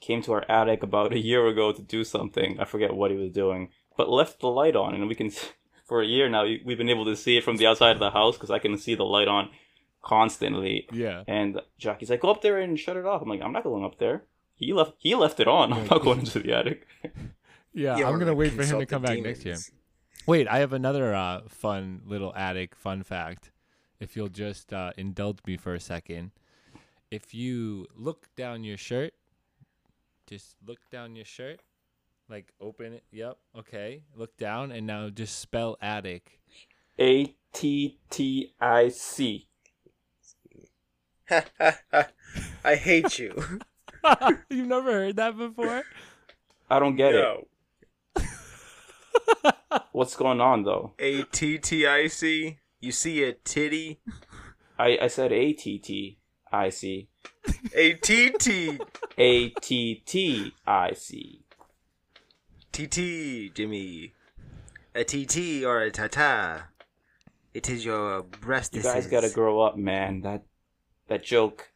came 0.00 0.22
to 0.22 0.32
our 0.32 0.44
attic 0.50 0.82
about 0.82 1.12
a 1.12 1.18
year 1.18 1.46
ago 1.46 1.72
to 1.72 1.82
do 1.82 2.04
something. 2.04 2.58
I 2.60 2.64
forget 2.64 2.94
what 2.94 3.10
he 3.10 3.16
was 3.16 3.32
doing, 3.32 3.70
but 3.96 4.08
left 4.08 4.40
the 4.40 4.48
light 4.48 4.76
on, 4.76 4.94
and 4.94 5.08
we 5.08 5.14
can 5.14 5.30
for 5.84 6.02
a 6.02 6.06
year 6.06 6.28
now 6.28 6.44
we've 6.64 6.78
been 6.78 6.88
able 6.90 7.04
to 7.06 7.16
see 7.16 7.36
it 7.36 7.44
from 7.44 7.56
the 7.56 7.66
outside 7.66 7.92
of 7.92 8.00
the 8.00 8.10
house 8.10 8.36
because 8.36 8.50
I 8.50 8.58
can 8.58 8.76
see 8.78 8.94
the 8.94 9.04
light 9.04 9.28
on 9.28 9.50
constantly. 10.02 10.86
yeah. 10.92 11.22
And 11.26 11.60
Jackie's 11.78 12.10
like, 12.10 12.20
"Go 12.20 12.30
up 12.30 12.42
there 12.42 12.58
and 12.58 12.78
shut 12.78 12.96
it 12.96 13.04
off." 13.06 13.22
I'm 13.22 13.28
like, 13.28 13.42
"I'm 13.42 13.52
not 13.52 13.64
going 13.64 13.84
up 13.84 13.98
there." 13.98 14.24
He 14.54 14.72
left. 14.72 14.92
He 14.98 15.14
left 15.14 15.38
it 15.40 15.48
on. 15.48 15.72
I'm 15.72 15.86
not 15.86 16.02
going 16.02 16.20
into 16.20 16.40
the 16.40 16.52
attic. 16.52 16.86
Yeah, 17.74 17.94
I'm 18.08 18.18
gonna 18.18 18.34
wait 18.34 18.52
for 18.54 18.64
him 18.64 18.80
to 18.80 18.86
come 18.86 19.02
back 19.02 19.20
next 19.20 19.44
year. 19.44 19.56
Wait, 20.26 20.48
I 20.48 20.58
have 20.58 20.72
another 20.72 21.14
uh, 21.14 21.42
fun 21.46 22.02
little 22.06 22.34
attic 22.34 22.74
fun 22.74 23.04
fact. 23.04 23.52
If 24.00 24.16
you'll 24.16 24.30
just 24.30 24.72
uh, 24.72 24.92
indulge 24.96 25.38
me 25.46 25.56
for 25.56 25.74
a 25.74 25.80
second, 25.80 26.32
if 27.10 27.34
you 27.34 27.86
look 27.94 28.34
down 28.34 28.64
your 28.64 28.78
shirt, 28.78 29.12
just 30.28 30.56
look 30.66 30.78
down 30.90 31.16
your 31.16 31.24
shirt, 31.24 31.60
like 32.28 32.52
open 32.60 32.92
it. 32.92 33.04
Yep. 33.10 33.38
Okay. 33.58 34.02
Look 34.14 34.36
down 34.36 34.70
and 34.70 34.86
now 34.86 35.08
just 35.08 35.38
spell 35.38 35.78
attic. 35.80 36.40
A 36.98 37.34
T 37.52 37.98
T 38.10 38.52
I 38.60 38.88
C. 38.88 39.48
I 41.30 42.74
hate 42.74 43.18
you. 43.18 43.42
You've 44.50 44.68
never 44.68 44.92
heard 44.92 45.16
that 45.16 45.36
before? 45.36 45.84
I 46.70 46.78
don't 46.78 46.96
get 46.96 47.14
it. 47.14 47.48
What's 49.92 50.16
going 50.16 50.40
on 50.40 50.64
though? 50.64 50.92
A 50.98 51.22
T 51.22 51.58
T 51.58 51.86
I 51.86 52.06
C. 52.08 52.58
You 52.80 52.92
see 52.92 53.24
a 53.24 53.32
titty. 53.32 54.00
I 54.78 54.98
I 55.02 55.06
said 55.08 55.32
A 55.32 55.52
T 55.54 55.78
T 55.78 56.17
I 56.52 56.68
C. 56.70 57.08
A 57.74 57.94
T 57.94 58.30
T 58.38 58.78
A 59.16 59.48
T 59.50 60.02
T 60.04 60.54
I 60.66 60.92
C. 60.92 61.42
T 62.72 62.86
T 62.86 63.50
Jimmy. 63.54 64.12
A 64.94 65.04
T 65.04 65.26
T 65.26 65.64
or 65.64 65.80
a 65.80 65.90
tata. 65.90 66.64
It 67.54 67.68
is 67.68 67.84
your 67.84 68.22
breast. 68.22 68.74
You 68.74 68.82
guys 68.82 69.06
gotta 69.06 69.30
grow 69.30 69.60
up, 69.60 69.76
man. 69.76 70.20
That 70.22 70.42
that 71.08 71.22
joke. 71.24 71.70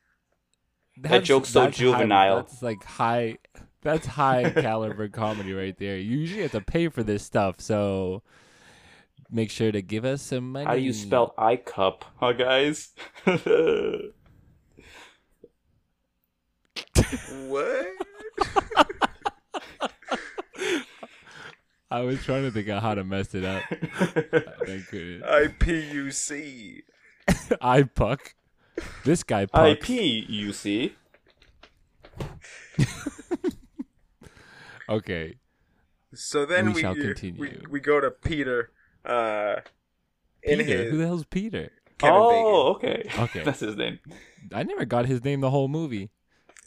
That's- 0.96 1.26
joke's 1.26 1.48
so 1.48 1.60
that's 1.62 1.76
high- 1.76 1.82
juvenile. 1.82 2.36
that's 2.36 2.62
like 2.62 2.84
high. 2.84 3.38
That's 3.80 4.06
high 4.06 4.50
caliber 4.56 5.08
comedy 5.08 5.52
right 5.52 5.76
there. 5.76 5.96
You 5.96 6.18
usually 6.18 6.42
have 6.42 6.52
to 6.52 6.60
pay 6.60 6.88
for 6.88 7.02
this 7.02 7.24
stuff, 7.24 7.60
so 7.60 8.22
make 9.30 9.50
sure 9.50 9.72
to 9.72 9.82
give 9.82 10.04
us 10.04 10.22
some 10.22 10.52
money. 10.52 10.66
How 10.66 10.74
do 10.74 10.80
you 10.80 10.92
spell 10.92 11.34
I 11.36 11.56
cup, 11.56 12.04
huh, 12.20 12.32
guys? 12.32 12.90
What? 17.48 17.86
I 21.90 22.00
was 22.00 22.24
trying 22.24 22.44
to 22.44 22.50
think 22.50 22.68
of 22.68 22.82
how 22.82 22.94
to 22.94 23.04
mess 23.04 23.34
it 23.34 23.44
up. 23.44 23.62
I 23.70 24.82
couldn't. 24.88 25.24
I 25.24 25.48
P 25.48 25.80
U 25.92 26.10
C. 26.10 26.82
I 27.60 27.82
puck. 27.82 28.34
This 29.04 29.22
guy 29.22 29.42
I 29.42 29.46
pucks. 29.46 29.86
P 29.86 30.24
U 30.28 30.52
C. 30.52 30.94
Okay. 34.88 35.36
So 36.14 36.44
then 36.46 36.66
We 36.66 36.72
we 36.74 36.80
shall 36.80 36.94
continue. 36.94 37.62
we 37.70 37.80
go 37.80 38.00
to 38.00 38.10
Peter. 38.10 38.70
Uh, 39.04 39.56
in 40.42 40.58
Peter. 40.58 40.82
his 40.84 40.90
Who 40.92 40.98
the 40.98 41.06
hell's 41.06 41.24
Peter? 41.24 41.72
Kevin 41.98 42.16
oh, 42.16 42.74
okay. 42.74 43.08
Okay. 43.18 43.42
That's 43.44 43.60
his 43.60 43.76
name. 43.76 43.98
I 44.52 44.62
never 44.62 44.84
got 44.84 45.06
his 45.06 45.24
name 45.24 45.40
the 45.40 45.50
whole 45.50 45.68
movie. 45.68 46.10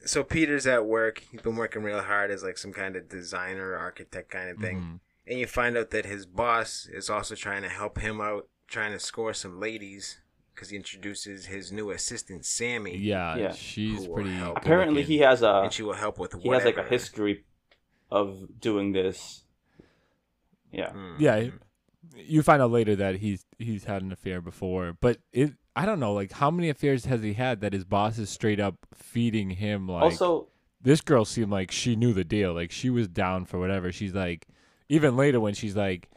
Bacon. 0.06 0.08
So 0.10 0.24
Peter's 0.24 0.68
at 0.68 0.86
work. 0.86 1.24
He's 1.32 1.42
been 1.42 1.56
working 1.56 1.84
real 1.84 2.02
hard 2.02 2.32
as 2.32 2.44
like 2.44 2.58
some 2.58 2.72
kind 2.74 2.96
of 2.96 3.10
designer, 3.10 3.76
architect 3.76 4.30
kind 4.30 4.50
of 4.50 4.58
thing. 4.58 4.78
Mhm. 4.80 5.00
And 5.28 5.40
you 5.40 5.48
find 5.48 5.76
out 5.78 5.90
that 5.90 6.06
his 6.06 6.26
boss 6.26 6.86
is 6.86 7.10
also 7.10 7.34
trying 7.36 7.64
to 7.64 7.70
help 7.70 8.00
him 8.00 8.22
out, 8.22 8.48
trying 8.68 8.92
to 8.92 9.00
score 9.00 9.34
some 9.34 9.60
ladies 9.60 10.20
because 10.54 10.70
he 10.70 10.76
introduces 10.78 11.48
his 11.48 11.72
new 11.72 11.90
assistant 11.92 12.46
Sammy, 12.46 12.96
Yeah, 12.98 13.36
Yeah. 13.36 13.52
she's 13.52 14.08
pretty. 14.08 14.30
will. 14.40 14.54
Apparently, 14.56 15.02
good-looking. 15.02 15.06
he 15.18 15.18
has 15.20 15.42
a 15.42 15.62
and 15.64 15.74
she 15.74 15.84
will 15.84 15.94
help 15.96 16.18
with 16.20 16.34
he 16.42 16.50
has 16.50 16.64
like 16.64 16.78
a 16.78 16.84
history 16.84 17.44
of 18.12 18.60
doing 18.62 18.92
this. 18.94 19.44
Yeah. 20.72 20.92
Mm. 20.92 21.16
Yeah, 21.20 21.50
you 22.16 22.44
find 22.44 22.62
out 22.62 22.72
later 22.72 22.96
that 22.96 23.16
he's 23.16 23.46
he's 23.58 23.86
had 23.86 24.02
an 24.02 24.12
affair 24.12 24.42
before, 24.42 24.94
but 25.02 25.18
it 25.34 25.54
I 25.76 25.86
don't 25.86 26.00
know 26.00 26.14
like 26.14 26.32
how 26.32 26.52
many 26.52 26.70
affairs 26.70 27.06
has 27.06 27.22
he 27.22 27.34
had 27.34 27.62
that 27.62 27.74
his 27.74 27.84
boss 27.84 28.18
is 28.18 28.30
straight 28.30 28.60
up 28.60 28.76
feeding 28.94 29.52
him 29.52 29.88
like 29.88 30.04
also, 30.04 30.48
this 30.82 31.02
girl 31.02 31.26
seemed 31.26 31.52
like 31.52 31.72
she 31.72 31.96
knew 31.96 32.14
the 32.14 32.24
deal 32.24 32.54
like 32.54 32.72
she 32.72 32.90
was 32.90 33.08
down 33.08 33.46
for 33.46 33.60
whatever 33.60 33.92
she's 33.92 34.14
like 34.14 34.48
even 34.90 35.16
later 35.16 35.40
when 35.40 35.54
she's 35.54 35.76
like 35.76 36.10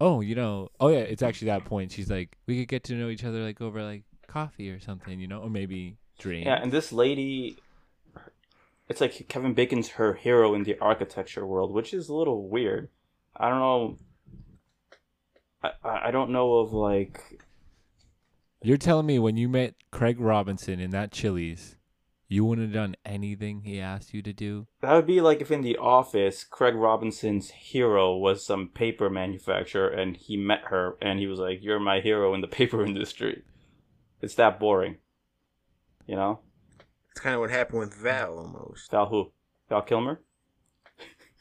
oh 0.00 0.20
you 0.20 0.34
know 0.34 0.68
oh 0.80 0.88
yeah 0.88 0.98
it's 0.98 1.22
actually 1.22 1.46
that 1.46 1.64
point 1.64 1.92
she's 1.92 2.10
like 2.10 2.36
we 2.46 2.58
could 2.58 2.68
get 2.68 2.84
to 2.84 2.94
know 2.94 3.08
each 3.08 3.24
other 3.24 3.42
like 3.42 3.60
over 3.60 3.82
like 3.82 4.02
coffee 4.26 4.70
or 4.70 4.78
something 4.78 5.18
you 5.18 5.26
know 5.26 5.40
or 5.40 5.48
maybe 5.48 5.96
drink 6.18 6.46
yeah, 6.46 6.60
and 6.60 6.72
this 6.72 6.92
lady, 6.92 7.56
it's 8.88 9.00
like 9.00 9.26
Kevin 9.28 9.54
Bacon's 9.54 9.90
her 9.90 10.14
hero 10.14 10.54
in 10.54 10.64
the 10.64 10.78
architecture 10.78 11.46
world, 11.46 11.72
which 11.72 11.92
is 11.92 12.08
a 12.08 12.14
little 12.14 12.48
weird. 12.48 12.88
I 13.36 13.48
don't 13.48 13.58
know. 13.58 13.98
I 15.62 15.70
I 15.84 16.08
I 16.08 16.10
don't 16.10 16.30
know 16.30 16.54
of 16.54 16.72
like 16.72 17.40
you're 18.66 18.76
telling 18.76 19.06
me 19.06 19.18
when 19.18 19.36
you 19.36 19.48
met 19.48 19.74
Craig 19.90 20.20
Robinson 20.20 20.80
in 20.80 20.90
that 20.90 21.12
Chili's 21.12 21.76
you 22.28 22.44
wouldn't 22.44 22.66
have 22.66 22.74
done 22.74 22.96
anything 23.04 23.60
he 23.60 23.80
asked 23.80 24.12
you 24.12 24.22
to 24.22 24.32
do 24.32 24.66
That 24.80 24.94
would 24.94 25.06
be 25.06 25.20
like 25.20 25.40
if 25.40 25.50
in 25.50 25.62
the 25.62 25.76
office, 25.76 26.42
Craig 26.42 26.74
Robinson's 26.74 27.50
hero 27.50 28.16
was 28.16 28.44
some 28.44 28.68
paper 28.68 29.08
manufacturer 29.08 29.88
and 29.88 30.16
he 30.16 30.36
met 30.36 30.62
her 30.66 30.96
and 31.00 31.20
he 31.20 31.26
was 31.26 31.38
like, 31.38 31.62
You're 31.62 31.78
my 31.78 32.00
hero 32.00 32.34
in 32.34 32.40
the 32.40 32.48
paper 32.58 32.84
industry. 32.84 33.42
It's 34.20 34.34
that 34.34 34.58
boring. 34.58 34.96
You 36.06 36.16
know? 36.16 36.40
It's 37.10 37.20
kind 37.20 37.34
of 37.34 37.40
what 37.40 37.50
happened 37.50 37.80
with 37.80 37.94
Val 37.94 38.38
almost. 38.38 38.90
Val 38.90 39.06
who? 39.06 39.32
Val 39.68 39.82
Kilmer? 39.82 40.20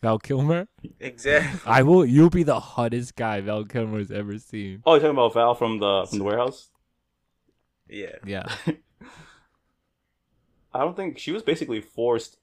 Val 0.01 0.19
Kilmer. 0.19 0.67
Exactly. 0.99 1.59
I 1.65 1.81
will. 1.81 2.05
You'll 2.05 2.29
be 2.29 2.43
the 2.43 2.59
hottest 2.59 3.15
guy 3.15 3.41
Val 3.41 3.65
Kilmer's 3.65 4.11
ever 4.11 4.37
seen. 4.37 4.83
Oh, 4.85 4.93
you're 4.93 5.01
talking 5.01 5.15
about 5.15 5.33
Val 5.33 5.55
from 5.55 5.79
the 5.79 6.05
from 6.09 6.19
the 6.19 6.23
warehouse? 6.23 6.69
Yeah. 7.89 8.15
Yeah. 8.25 8.45
I 10.73 10.79
don't 10.79 10.95
think 10.95 11.17
she 11.19 11.31
was 11.31 11.43
basically 11.43 11.81
forced 11.81 12.37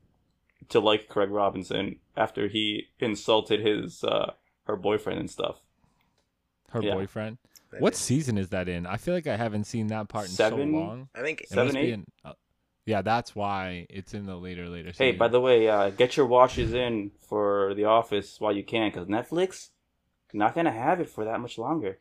to 0.71 0.81
like 0.81 1.09
Craig 1.09 1.31
Robinson 1.31 1.97
after 2.17 2.49
he 2.49 2.89
insulted 2.99 3.61
his 3.61 4.03
uh 4.05 4.33
her 4.67 4.77
boyfriend 4.77 5.19
and 5.21 5.31
stuff. 5.31 5.57
Her 6.71 6.83
Yeah. 6.83 6.95
boyfriend. 6.95 7.39
That 7.71 7.81
What 7.81 7.93
is- 7.95 7.99
season 7.99 8.39
is 8.39 8.49
that 8.51 8.69
in? 8.69 8.87
I 8.87 8.97
feel 8.97 9.15
like 9.15 9.27
I 9.27 9.37
haven't 9.37 9.65
seen 9.65 9.89
that 9.89 10.09
part 10.09 10.27
in 10.27 10.31
Seven? 10.33 10.73
so 10.73 10.79
long. 10.79 11.09
I 11.15 11.21
think 11.23 11.43
It 11.43 11.49
Seven, 11.49 11.77
eight? 11.77 11.91
in- 11.91 12.07
uh, 12.25 12.33
yeah, 12.87 13.03
that's 13.03 13.35
why 13.35 13.87
it's 13.91 14.15
in 14.15 14.27
the 14.27 14.37
later 14.37 14.69
later. 14.69 14.89
Hey, 14.89 15.11
season. 15.11 15.19
by 15.19 15.29
the 15.29 15.41
way, 15.41 15.69
uh, 15.69 15.91
get 15.91 16.17
your 16.17 16.27
watches 16.27 16.73
in 16.75 17.11
for 17.29 17.75
The 17.75 17.85
Office 17.85 18.41
while 18.41 18.55
you 18.57 18.65
can, 18.65 18.91
because 18.91 19.09
Netflix 19.09 19.71
not 20.33 20.55
gonna 20.55 20.73
have 20.73 21.01
it 21.01 21.09
for 21.11 21.25
that 21.27 21.41
much 21.41 21.59
longer. 21.59 21.99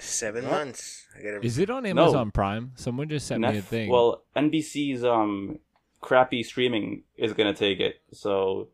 Seven 0.00 0.44
What? 0.44 0.50
months. 0.52 1.06
I 1.16 1.22
gotta. 1.22 1.40
is 1.44 1.58
it 1.58 1.70
on 1.70 1.82
No. 1.84 1.90
Amazon 1.90 2.30
Prime? 2.30 2.72
Someone 2.74 3.08
just 3.08 3.26
sent 3.26 3.40
me 3.42 3.58
a 3.58 3.62
thing. 3.62 3.90
Well, 3.90 4.22
NBC's 4.36 5.04
um 5.04 5.58
crappy 6.00 6.42
streaming 6.42 7.04
is 7.16 7.32
gonna 7.32 7.54
take 7.54 7.80
it, 7.80 8.00
so 8.12 8.68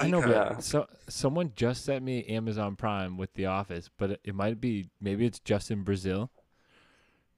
I 0.00 0.08
know, 0.08 0.20
but 0.20 0.30
Yeah. 0.30 0.58
so 0.58 0.86
someone 1.08 1.52
just 1.54 1.84
sent 1.84 2.04
me 2.04 2.24
Amazon 2.24 2.76
Prime 2.76 3.16
with 3.16 3.32
The 3.34 3.46
Office, 3.46 3.90
but 3.96 4.12
it, 4.12 4.20
it 4.24 4.34
might 4.34 4.60
be 4.60 4.88
maybe 5.00 5.26
it's 5.26 5.38
just 5.40 5.70
in 5.70 5.82
Brazil. 5.82 6.30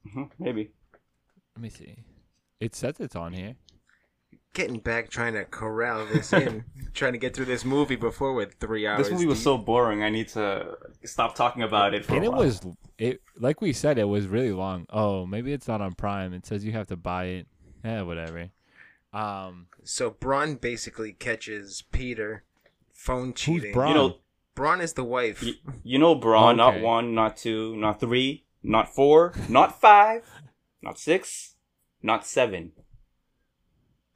mhm, 0.06 0.30
maybe. 0.38 0.70
Let 1.56 1.62
me 1.62 1.68
see. 1.70 1.96
It 2.60 2.74
says 2.74 3.00
it's 3.00 3.16
on 3.16 3.32
here. 3.32 3.56
Getting 4.56 4.78
back 4.80 5.10
trying 5.10 5.34
to 5.34 5.44
corral 5.44 6.06
this 6.06 6.32
in, 6.32 6.64
trying 6.94 7.12
to 7.12 7.18
get 7.18 7.34
through 7.34 7.44
this 7.44 7.64
movie 7.64 7.94
before 7.96 8.32
with 8.32 8.54
three 8.58 8.86
hours. 8.86 9.04
This 9.04 9.12
movie 9.12 9.26
was 9.26 9.38
deep. 9.38 9.44
so 9.44 9.58
boring. 9.58 10.02
I 10.02 10.08
need 10.10 10.28
to 10.28 10.76
stop 11.04 11.34
talking 11.36 11.62
about 11.62 11.94
it 11.94 12.04
for 12.04 12.14
and 12.14 12.22
a 12.24 12.26
it 12.26 12.30
while. 12.32 12.40
was 12.40 12.60
it 12.98 13.20
like 13.38 13.60
we 13.60 13.72
said 13.72 13.98
it 13.98 14.04
was 14.04 14.26
really 14.26 14.52
long. 14.52 14.86
Oh, 14.90 15.26
maybe 15.26 15.52
it's 15.52 15.68
not 15.68 15.80
on 15.80 15.94
Prime. 15.94 16.32
It 16.32 16.46
says 16.46 16.64
you 16.64 16.72
have 16.72 16.86
to 16.88 16.96
buy 16.96 17.24
it. 17.26 17.46
Yeah, 17.84 18.02
whatever. 18.02 18.50
Um, 19.12 19.66
So 19.84 20.10
Braun 20.10 20.56
basically 20.56 21.12
catches 21.12 21.82
Peter 21.92 22.42
phone 22.92 23.34
cheating. 23.34 23.72
Braun? 23.72 23.88
you 23.90 23.94
know, 23.94 24.16
Braun 24.54 24.80
is 24.80 24.94
the 24.94 25.04
wife. 25.04 25.42
y- 25.42 25.52
you 25.84 25.98
know, 25.98 26.14
Braun. 26.14 26.56
Not 26.56 26.80
one, 26.80 27.14
not 27.14 27.36
two, 27.36 27.76
not 27.76 28.00
three, 28.00 28.44
not 28.62 28.94
four, 28.94 29.32
not 29.48 29.80
five, 29.80 30.24
not 30.82 30.98
six, 30.98 31.54
not 32.02 32.26
seven. 32.26 32.72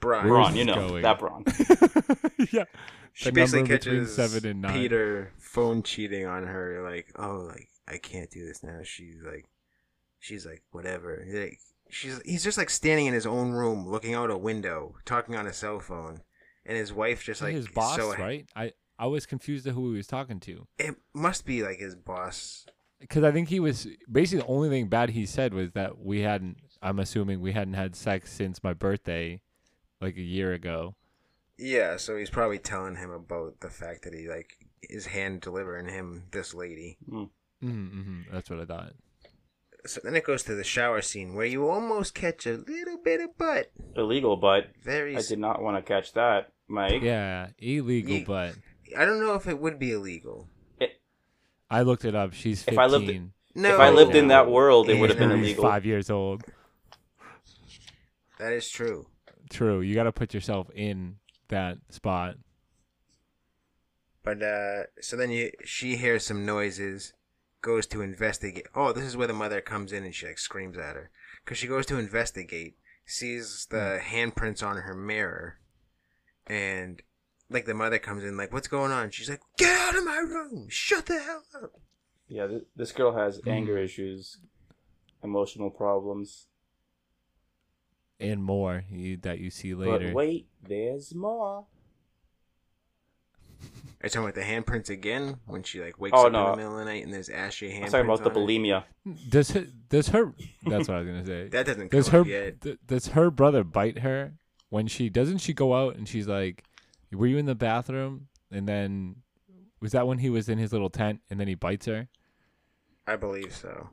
Braun. 0.00 0.26
Braun, 0.26 0.56
you 0.56 0.64
know 0.64 0.88
going? 0.88 1.02
that 1.02 1.18
Braun. 1.18 1.44
yeah. 2.52 2.64
She 3.12 3.26
The 3.26 3.32
basically 3.32 3.68
catches 3.68 4.14
seven 4.14 4.46
and 4.48 4.62
nine. 4.62 4.72
Peter 4.72 5.32
phone 5.38 5.82
cheating 5.82 6.26
on 6.26 6.44
her. 6.46 6.82
Like, 6.88 7.12
oh, 7.16 7.48
like 7.48 7.68
I 7.88 7.98
can't 7.98 8.30
do 8.30 8.46
this 8.46 8.62
now. 8.62 8.80
She's 8.84 9.16
like, 9.24 9.46
she's 10.20 10.46
like, 10.46 10.62
whatever. 10.70 11.24
Like, 11.28 11.58
she's 11.88 12.20
he's 12.24 12.44
just 12.44 12.56
like 12.58 12.70
standing 12.70 13.06
in 13.06 13.14
his 13.14 13.26
own 13.26 13.50
room, 13.52 13.86
looking 13.88 14.14
out 14.14 14.30
a 14.30 14.38
window, 14.38 14.94
talking 15.04 15.34
on 15.36 15.46
a 15.46 15.52
cell 15.52 15.80
phone, 15.80 16.20
and 16.64 16.76
his 16.76 16.92
wife 16.92 17.24
just 17.24 17.42
like 17.42 17.52
his 17.54 17.68
boss, 17.68 17.96
so, 17.96 18.14
right? 18.14 18.46
I 18.54 18.72
I 18.98 19.06
was 19.06 19.26
confused 19.26 19.66
at 19.66 19.74
who 19.74 19.90
he 19.90 19.96
was 19.96 20.06
talking 20.06 20.40
to 20.40 20.66
It 20.78 20.94
must 21.14 21.44
be 21.46 21.62
like 21.62 21.78
his 21.78 21.96
boss. 21.96 22.66
because 23.00 23.24
I 23.24 23.32
think 23.32 23.48
he 23.48 23.58
was 23.58 23.88
basically 24.10 24.42
the 24.42 24.48
only 24.48 24.68
thing 24.68 24.86
bad 24.88 25.10
he 25.10 25.26
said 25.26 25.52
was 25.52 25.72
that 25.72 25.98
we 25.98 26.20
hadn't. 26.20 26.58
I'm 26.82 26.98
assuming 27.00 27.40
we 27.40 27.52
hadn't 27.52 27.74
had 27.74 27.96
sex 27.96 28.30
since 28.32 28.62
my 28.62 28.72
birthday, 28.72 29.40
like 30.00 30.16
a 30.16 30.22
year 30.22 30.52
ago. 30.52 30.94
Yeah, 31.58 31.96
so 31.98 32.16
he's 32.16 32.30
probably 32.30 32.58
telling 32.58 32.96
him 32.96 33.10
about 33.10 33.60
the 33.60 33.68
fact 33.68 34.02
that 34.04 34.14
he 34.14 34.28
like 34.28 34.56
is 34.82 35.06
hand 35.06 35.40
delivering 35.42 35.88
him 35.88 36.24
this 36.30 36.54
lady. 36.54 36.96
Mm-hmm, 37.10 37.66
mm-hmm. 37.68 38.20
That's 38.32 38.48
what 38.48 38.60
I 38.60 38.64
thought. 38.64 38.92
So 39.86 40.00
then 40.02 40.14
it 40.16 40.24
goes 40.24 40.42
to 40.44 40.54
the 40.54 40.64
shower 40.64 41.00
scene 41.02 41.34
where 41.34 41.46
you 41.46 41.68
almost 41.68 42.14
catch 42.14 42.46
a 42.46 42.56
little 42.56 42.98
bit 43.02 43.20
of 43.20 43.36
butt. 43.38 43.70
Illegal, 43.96 44.36
butt. 44.36 44.68
Very. 44.82 45.16
I 45.16 45.20
s- 45.20 45.28
did 45.28 45.38
not 45.38 45.62
want 45.62 45.76
to 45.76 45.82
catch 45.82 46.12
that, 46.14 46.52
Mike. 46.68 47.02
Yeah, 47.02 47.48
illegal, 47.58 48.10
Ye- 48.12 48.24
but 48.24 48.54
I 48.96 49.04
don't 49.04 49.20
know 49.20 49.34
if 49.34 49.46
it 49.46 49.58
would 49.58 49.78
be 49.78 49.92
illegal. 49.92 50.48
I 51.70 51.82
looked 51.82 52.04
it 52.04 52.14
up. 52.16 52.32
She's 52.32 52.62
15. 52.64 52.74
If 52.74 52.78
I 52.80 52.86
lived- 52.86 53.30
No, 53.54 53.74
if 53.74 53.80
I 53.80 53.90
lived 53.90 54.14
in 54.16 54.28
that 54.28 54.50
world, 54.50 54.88
it 54.90 54.98
would 54.98 55.10
have 55.10 55.18
been 55.18 55.30
illegal. 55.30 55.62
five 55.62 55.86
years 55.86 56.10
old. 56.10 56.42
That 58.38 58.52
is 58.52 58.68
true. 58.68 59.06
True. 59.50 59.80
You 59.80 59.94
got 59.94 60.04
to 60.04 60.12
put 60.12 60.32
yourself 60.32 60.70
in 60.74 61.16
that 61.48 61.78
spot. 61.90 62.36
But 64.22 64.42
uh, 64.42 64.82
so 65.00 65.16
then 65.16 65.30
you 65.30 65.50
she 65.64 65.96
hears 65.96 66.24
some 66.24 66.44
noises, 66.46 67.14
goes 67.62 67.86
to 67.88 68.02
investigate. 68.02 68.66
Oh, 68.74 68.92
this 68.92 69.04
is 69.04 69.16
where 69.16 69.26
the 69.26 69.32
mother 69.32 69.60
comes 69.60 69.92
in 69.92 70.04
and 70.04 70.14
she 70.14 70.26
like 70.26 70.38
screams 70.38 70.76
at 70.78 70.94
her 70.94 71.10
because 71.44 71.58
she 71.58 71.66
goes 71.66 71.86
to 71.86 71.98
investigate, 71.98 72.76
sees 73.06 73.66
the 73.70 73.98
handprints 74.02 74.62
on 74.66 74.76
her 74.76 74.94
mirror, 74.94 75.58
and 76.46 77.02
like 77.48 77.64
the 77.64 77.74
mother 77.74 77.98
comes 77.98 78.22
in 78.22 78.36
like, 78.36 78.52
"What's 78.52 78.68
going 78.68 78.92
on?" 78.92 79.10
She's 79.10 79.30
like, 79.30 79.40
"Get 79.56 79.74
out 79.76 79.96
of 79.96 80.04
my 80.04 80.18
room! 80.18 80.66
Shut 80.68 81.06
the 81.06 81.18
hell 81.20 81.42
up!" 81.62 81.72
Yeah, 82.28 82.46
th- 82.46 82.66
this 82.76 82.92
girl 82.92 83.16
has 83.16 83.40
Mm. 83.40 83.48
anger 83.50 83.78
issues, 83.78 84.38
emotional 85.24 85.70
problems. 85.70 86.46
And 88.20 88.42
more 88.44 88.84
you, 88.90 89.16
that 89.18 89.38
you 89.38 89.50
see 89.50 89.74
later. 89.74 90.06
But 90.08 90.14
wait, 90.14 90.46
there's 90.62 91.14
more. 91.14 91.64
Are 94.02 94.06
you 94.06 94.08
talking 94.08 94.22
about 94.22 94.34
the 94.34 94.40
handprints 94.42 94.88
again 94.88 95.38
when 95.46 95.62
she 95.62 95.80
like 95.82 95.98
wakes 96.00 96.14
Oh, 96.16 96.26
up 96.26 96.32
no. 96.32 96.44
in 96.46 96.50
the 96.52 96.56
middle 96.58 96.72
of 96.72 96.78
the 96.78 96.84
night 96.90 97.04
and 97.04 97.12
there's 97.12 97.28
ashy 97.28 97.70
handprints? 97.70 97.84
I'm 97.86 97.90
talking 97.90 98.06
about 98.06 98.18
the 98.24 98.30
on 98.30 98.34
her? 98.36 98.40
bulimia. 98.40 98.84
Does 99.28 99.50
her, 99.50 99.66
does 99.90 100.08
her 100.08 100.32
That's 100.66 100.88
what 100.88 100.96
I 100.96 101.00
was 101.00 101.08
going 101.08 101.20
to 101.20 101.26
say. 101.26 101.48
That 101.48 101.66
doesn't 101.66 101.88
come 101.90 101.98
Does 101.98 102.08
her 102.08 102.22
yet. 102.22 102.60
th- 102.62 102.78
does 102.86 103.08
her 103.08 103.30
brother 103.30 103.62
bite 103.64 103.98
her 103.98 104.32
when 104.70 104.86
she 104.86 105.08
doesn't 105.10 105.38
she 105.38 105.52
go 105.52 105.74
out 105.74 105.96
and 105.96 106.08
she's 106.08 106.26
like, 106.28 106.64
"Were 107.12 107.26
you 107.26 107.36
in 107.36 107.44
the 107.46 107.54
bathroom?" 107.54 108.28
And 108.50 108.66
then 108.66 109.16
was 109.80 109.92
that 109.92 110.06
when 110.06 110.18
he 110.18 110.30
was 110.30 110.48
in 110.48 110.58
his 110.58 110.72
little 110.72 110.90
tent 110.90 111.20
and 111.28 111.38
then 111.38 111.48
he 111.48 111.54
bites 111.54 111.84
her? 111.86 112.08
I 113.06 113.16
believe 113.16 113.54
so. 113.54 113.90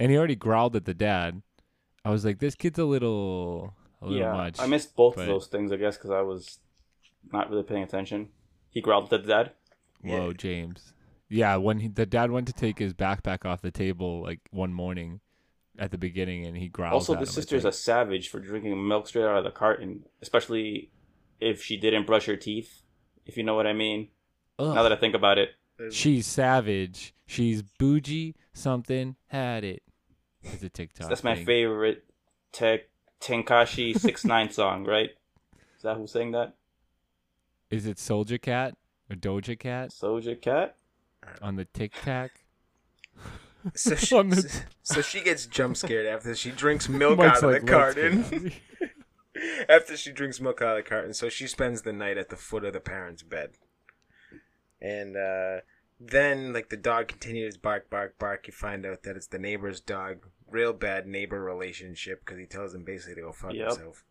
And 0.00 0.10
he 0.10 0.18
already 0.18 0.36
growled 0.36 0.76
at 0.76 0.84
the 0.84 0.94
dad. 0.94 1.42
I 2.08 2.10
was 2.10 2.24
like, 2.24 2.38
"This 2.38 2.54
kid's 2.54 2.78
a 2.78 2.84
little 2.84 3.74
a 4.00 4.06
little 4.06 4.18
Yeah, 4.20 4.32
much." 4.32 4.58
I 4.58 4.66
missed 4.66 4.96
both 4.96 5.16
but- 5.16 5.22
of 5.22 5.26
those 5.28 5.46
things, 5.46 5.70
I 5.72 5.76
guess, 5.76 5.96
because 5.96 6.10
I 6.10 6.22
was 6.22 6.58
not 7.32 7.50
really 7.50 7.62
paying 7.64 7.82
attention. 7.82 8.28
He 8.70 8.80
growled 8.80 9.12
at 9.12 9.22
the 9.22 9.28
dad. 9.28 9.52
Whoa, 10.02 10.28
Yeah. 10.28 10.32
James. 10.36 10.94
Yeah, 11.28 11.56
when 11.56 11.80
he, 11.80 11.88
the 11.88 12.06
dad 12.06 12.30
went 12.30 12.46
to 12.46 12.54
take 12.54 12.78
his 12.78 12.94
backpack 12.94 13.44
off 13.44 13.60
the 13.60 13.70
table 13.70 14.22
like 14.22 14.40
one 14.50 14.72
morning 14.72 15.20
at 15.78 15.90
the 15.90 15.98
beginning 15.98 16.46
and 16.46 16.56
he 16.56 16.68
growled 16.68 16.94
Also, 16.94 17.12
at 17.12 17.18
the 17.20 17.26
him, 17.26 17.32
sister's 17.32 17.64
a 17.66 17.72
savage 17.72 18.28
for 18.30 18.40
drinking 18.40 18.88
milk 18.88 19.06
straight 19.08 19.24
out 19.24 19.36
of 19.36 19.44
the 19.44 19.50
carton, 19.50 20.04
especially 20.22 20.90
if 21.40 21.62
she 21.62 21.76
didn't 21.76 22.06
brush 22.06 22.24
her 22.26 22.36
teeth. 22.36 22.82
If 23.26 23.36
you 23.36 23.42
know 23.42 23.54
what 23.54 23.66
I 23.66 23.74
mean. 23.74 24.08
Ugh. 24.58 24.74
Now 24.74 24.82
that 24.82 24.92
I 24.92 24.96
think 24.96 25.14
about 25.14 25.36
it, 25.38 25.50
She's 25.92 26.26
savage. 26.26 27.14
She's 27.26 27.62
bougie. 27.62 28.34
Something 28.52 29.14
had 29.26 29.62
it. 29.64 29.82
It's 30.52 30.62
a 30.62 30.68
TikTok. 30.68 31.08
that's 31.08 31.24
my 31.24 31.34
thing. 31.36 31.46
favorite 31.46 32.04
Tech 32.52 32.88
Tenkashi 33.20 33.98
Six 33.98 34.24
Nine 34.24 34.50
song, 34.50 34.84
right? 34.84 35.10
Is 35.76 35.82
that 35.82 35.96
who's 35.96 36.10
saying 36.12 36.32
that? 36.32 36.54
Is 37.70 37.86
it 37.86 37.98
Soldier 37.98 38.38
Cat 38.38 38.74
or 39.10 39.16
Doja 39.16 39.58
Cat 39.58 39.90
Soja 39.90 40.40
Cat. 40.40 40.76
on 41.42 41.56
the 41.56 41.64
Tic 41.66 41.92
Tac? 42.02 42.44
So 43.74 43.94
she, 43.96 44.14
On 44.16 44.30
the- 44.30 44.62
so 44.82 45.02
she 45.02 45.20
gets 45.20 45.46
jump 45.46 45.76
scared 45.76 46.06
after 46.06 46.34
she 46.34 46.50
drinks 46.50 46.88
milk 46.88 47.18
Mike's 47.18 47.42
out 47.42 47.44
of 47.44 47.50
like, 47.52 47.62
the 47.66 47.70
carton. 47.70 48.52
after 49.68 49.96
she 49.96 50.12
drinks 50.12 50.40
milk 50.40 50.62
out 50.62 50.78
of 50.78 50.84
the 50.84 50.88
carton, 50.88 51.12
so 51.14 51.28
she 51.28 51.46
spends 51.46 51.82
the 51.82 51.92
night 51.92 52.16
at 52.16 52.28
the 52.30 52.36
foot 52.36 52.64
of 52.64 52.72
the 52.72 52.80
parents' 52.80 53.22
bed. 53.22 53.50
And 54.80 55.16
uh, 55.16 55.58
then, 56.00 56.52
like 56.52 56.68
the 56.70 56.76
dog 56.76 57.08
continues 57.08 57.56
bark, 57.56 57.90
bark, 57.90 58.18
bark. 58.18 58.46
You 58.46 58.52
find 58.52 58.86
out 58.86 59.02
that 59.02 59.16
it's 59.16 59.26
the 59.26 59.38
neighbor's 59.38 59.80
dog. 59.80 60.26
Real 60.50 60.72
bad 60.72 61.06
neighbor 61.06 61.42
relationship 61.42 62.20
because 62.24 62.38
he 62.38 62.46
tells 62.46 62.74
him 62.74 62.84
basically 62.84 63.16
to 63.16 63.20
go 63.22 63.32
fuck 63.32 63.52
Yep. 63.52 63.68
himself. 63.68 64.04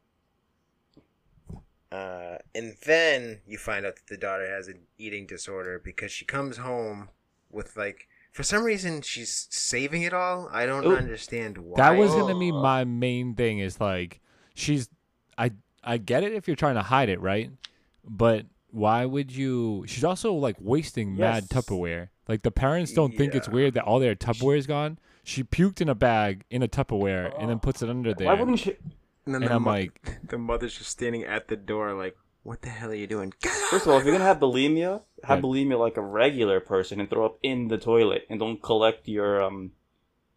Uh, 1.92 2.38
and 2.54 2.76
then 2.86 3.40
you 3.48 3.58
find 3.58 3.86
out 3.86 3.96
that 3.96 4.08
the 4.08 4.18
daughter 4.18 4.48
has 4.48 4.68
an 4.68 4.80
eating 4.98 5.26
disorder 5.26 5.82
because 5.84 6.12
she 6.12 6.26
comes 6.26 6.58
home 6.58 7.08
with 7.50 7.78
like 7.78 8.08
for 8.34 8.44
some 8.44 8.64
reason 8.64 9.02
she's 9.02 9.48
saving 9.50 10.02
it 10.04 10.14
all. 10.14 10.50
I 10.52 10.66
don't 10.66 10.86
Ooh. 10.86 10.98
understand 10.98 11.58
why. 11.58 11.78
that 11.78 11.98
was 11.98 12.12
gonna 12.12 12.38
be 12.38 12.52
my 12.52 12.84
main 12.84 13.36
thing. 13.36 13.60
Is 13.60 13.80
like 13.80 14.20
she's. 14.54 14.90
I 15.38 15.52
I 15.84 15.98
get 15.98 16.24
it 16.24 16.34
if 16.34 16.46
you're 16.48 16.58
trying 16.58 16.76
to 16.76 16.82
hide 16.82 17.08
it, 17.10 17.22
right? 17.22 17.50
But 18.04 18.46
why 18.72 19.06
would 19.06 19.32
you? 19.32 19.86
She's 19.88 20.04
also 20.04 20.34
like 20.34 20.58
wasting 20.60 21.16
mad 21.16 21.46
Tupperware. 21.46 22.10
Like 22.28 22.42
the 22.42 22.52
parents 22.52 22.92
don't 22.92 23.16
think 23.16 23.34
it's 23.34 23.48
weird 23.48 23.76
that 23.76 23.86
all 23.86 24.00
their 24.00 24.14
Tupperware 24.16 24.58
is 24.58 24.68
gone. 24.68 25.00
She 25.28 25.44
puked 25.44 25.82
in 25.82 25.90
a 25.90 25.96
bag 25.96 26.46
in 26.50 26.64
a 26.64 26.70
Tupperware 26.70 27.34
and 27.38 27.50
then 27.50 27.60
puts 27.60 27.82
it 27.82 27.90
under 27.90 28.14
there. 28.14 28.28
Why 28.28 28.34
wouldn't 28.40 28.60
she? 28.60 28.78
And 29.26 29.36
then 29.36 29.44
And 29.44 29.52
the 29.52 29.56
I'm 29.56 29.64
mo- 29.64 29.72
like, 29.72 30.20
the 30.30 30.38
mother's 30.38 30.78
just 30.78 30.90
standing 30.90 31.26
at 31.26 31.50
the 31.50 31.58
door, 31.58 31.94
like, 31.94 32.16
What 32.44 32.62
the 32.62 32.70
hell 32.70 32.92
are 32.92 32.96
you 32.96 33.08
doing? 33.08 33.34
First 33.70 33.86
of 33.86 33.92
all, 33.92 33.98
if 34.00 34.06
you're 34.06 34.14
gonna 34.14 34.24
have 34.24 34.40
bulimia, 34.40 35.02
have 35.26 35.40
Yeah. 35.40 35.42
bulimia 35.42 35.78
like 35.78 35.98
a 35.98 36.02
regular 36.02 36.62
person 36.62 37.02
and 37.02 37.10
throw 37.10 37.26
up 37.26 37.40
in 37.44 37.68
the 37.68 37.78
toilet, 37.78 38.26
and 38.30 38.40
don't 38.40 38.64
collect 38.64 39.10
your 39.10 39.44
um 39.44 39.72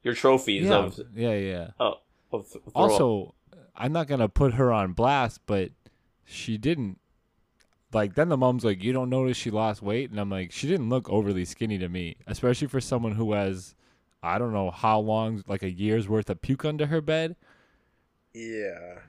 your 0.03 0.15
trophies 0.15 0.65
Yeah, 0.67 0.77
of 0.87 1.01
yeah, 1.15 1.35
yeah. 1.35 1.67
uh, 1.79 1.93
of 2.33 2.49
throw 2.49 2.61
up. 2.67 2.75
Also, 2.75 3.35
I'm 3.77 3.93
not 3.93 4.09
gonna 4.09 4.29
put 4.29 4.55
her 4.55 4.73
on 4.73 4.93
blast, 4.93 5.43
but 5.47 5.71
she 6.25 6.59
didn't. 6.59 6.99
Like 7.93 8.17
then 8.17 8.29
the 8.29 8.37
mom's 8.37 8.65
like, 8.65 8.83
"You 8.83 8.93
don't 8.93 9.09
notice 9.11 9.37
she 9.37 9.51
lost 9.53 9.81
weight," 9.81 10.11
and 10.11 10.19
I'm 10.19 10.31
like, 10.31 10.51
"She 10.51 10.67
didn't 10.67 10.89
look 10.89 11.09
overly 11.09 11.45
skinny 11.45 11.79
to 11.79 11.89
me, 11.89 12.17
especially 12.27 12.67
for 12.67 12.81
someone 12.81 13.13
who 13.13 13.33
has, 13.35 13.77
I 14.23 14.39
don't 14.39 14.53
know 14.53 14.71
how 14.71 15.01
long, 15.01 15.43
like 15.47 15.63
a 15.63 15.71
year's 15.71 16.09
worth 16.09 16.29
of 16.31 16.43
puke 16.43 16.65
under 16.65 16.87
her 16.87 17.01
bed." 17.01 17.37
Yeah. 18.35 19.01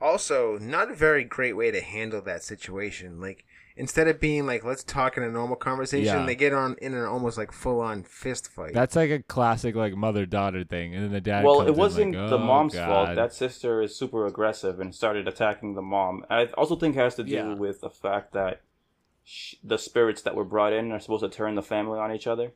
Also, 0.00 0.58
not 0.58 0.90
a 0.90 0.94
very 0.94 1.24
great 1.24 1.54
way 1.56 1.70
to 1.70 1.80
handle 1.80 2.20
that 2.22 2.42
situation. 2.42 3.20
Like, 3.20 3.44
instead 3.76 4.06
of 4.06 4.20
being 4.20 4.46
like, 4.46 4.62
let's 4.62 4.84
talk 4.84 5.16
in 5.16 5.22
a 5.22 5.30
normal 5.30 5.56
conversation, 5.56 6.20
Yeah. 6.20 6.26
they 6.26 6.34
get 6.34 6.52
on 6.52 6.76
in 6.82 6.94
an 6.94 7.04
almost 7.04 7.38
like 7.38 7.52
full 7.52 7.80
on 7.80 8.02
fist 8.02 8.48
fight. 8.48 8.74
That's 8.74 8.96
like 8.96 9.10
a 9.10 9.22
classic 9.22 9.74
like 9.74 9.94
mother 9.96 10.26
daughter 10.26 10.62
thing, 10.62 10.94
and 10.94 11.04
then 11.04 11.12
the 11.12 11.20
dad. 11.20 11.44
well, 11.44 11.56
comes 11.58 11.68
it 11.68 11.72
in 11.72 11.78
wasn't 11.78 12.14
like, 12.16 12.28
the 12.30 12.36
"Oh, 12.36 12.46
mom's 12.46 12.74
God." 12.74 12.86
fault. 12.86 13.16
That 13.16 13.32
sister 13.32 13.80
is 13.80 13.96
super 13.96 14.26
aggressive 14.26 14.78
and 14.78 14.94
started 14.94 15.26
attacking 15.26 15.74
the 15.74 15.82
mom. 15.82 16.26
I 16.28 16.46
also 16.56 16.76
think 16.76 16.96
it 16.96 17.00
has 17.00 17.14
to 17.16 17.24
do 17.24 17.32
Yeah. 17.32 17.54
with 17.54 17.80
the 17.80 17.90
fact 17.90 18.32
that 18.34 18.60
sh- 19.24 19.54
the 19.64 19.78
spirits 19.78 20.20
that 20.22 20.34
were 20.34 20.44
brought 20.44 20.72
in 20.74 20.92
are 20.92 21.00
supposed 21.00 21.24
to 21.24 21.30
turn 21.30 21.54
the 21.54 21.62
family 21.62 21.98
on 21.98 22.12
each 22.12 22.26
other. 22.26 22.52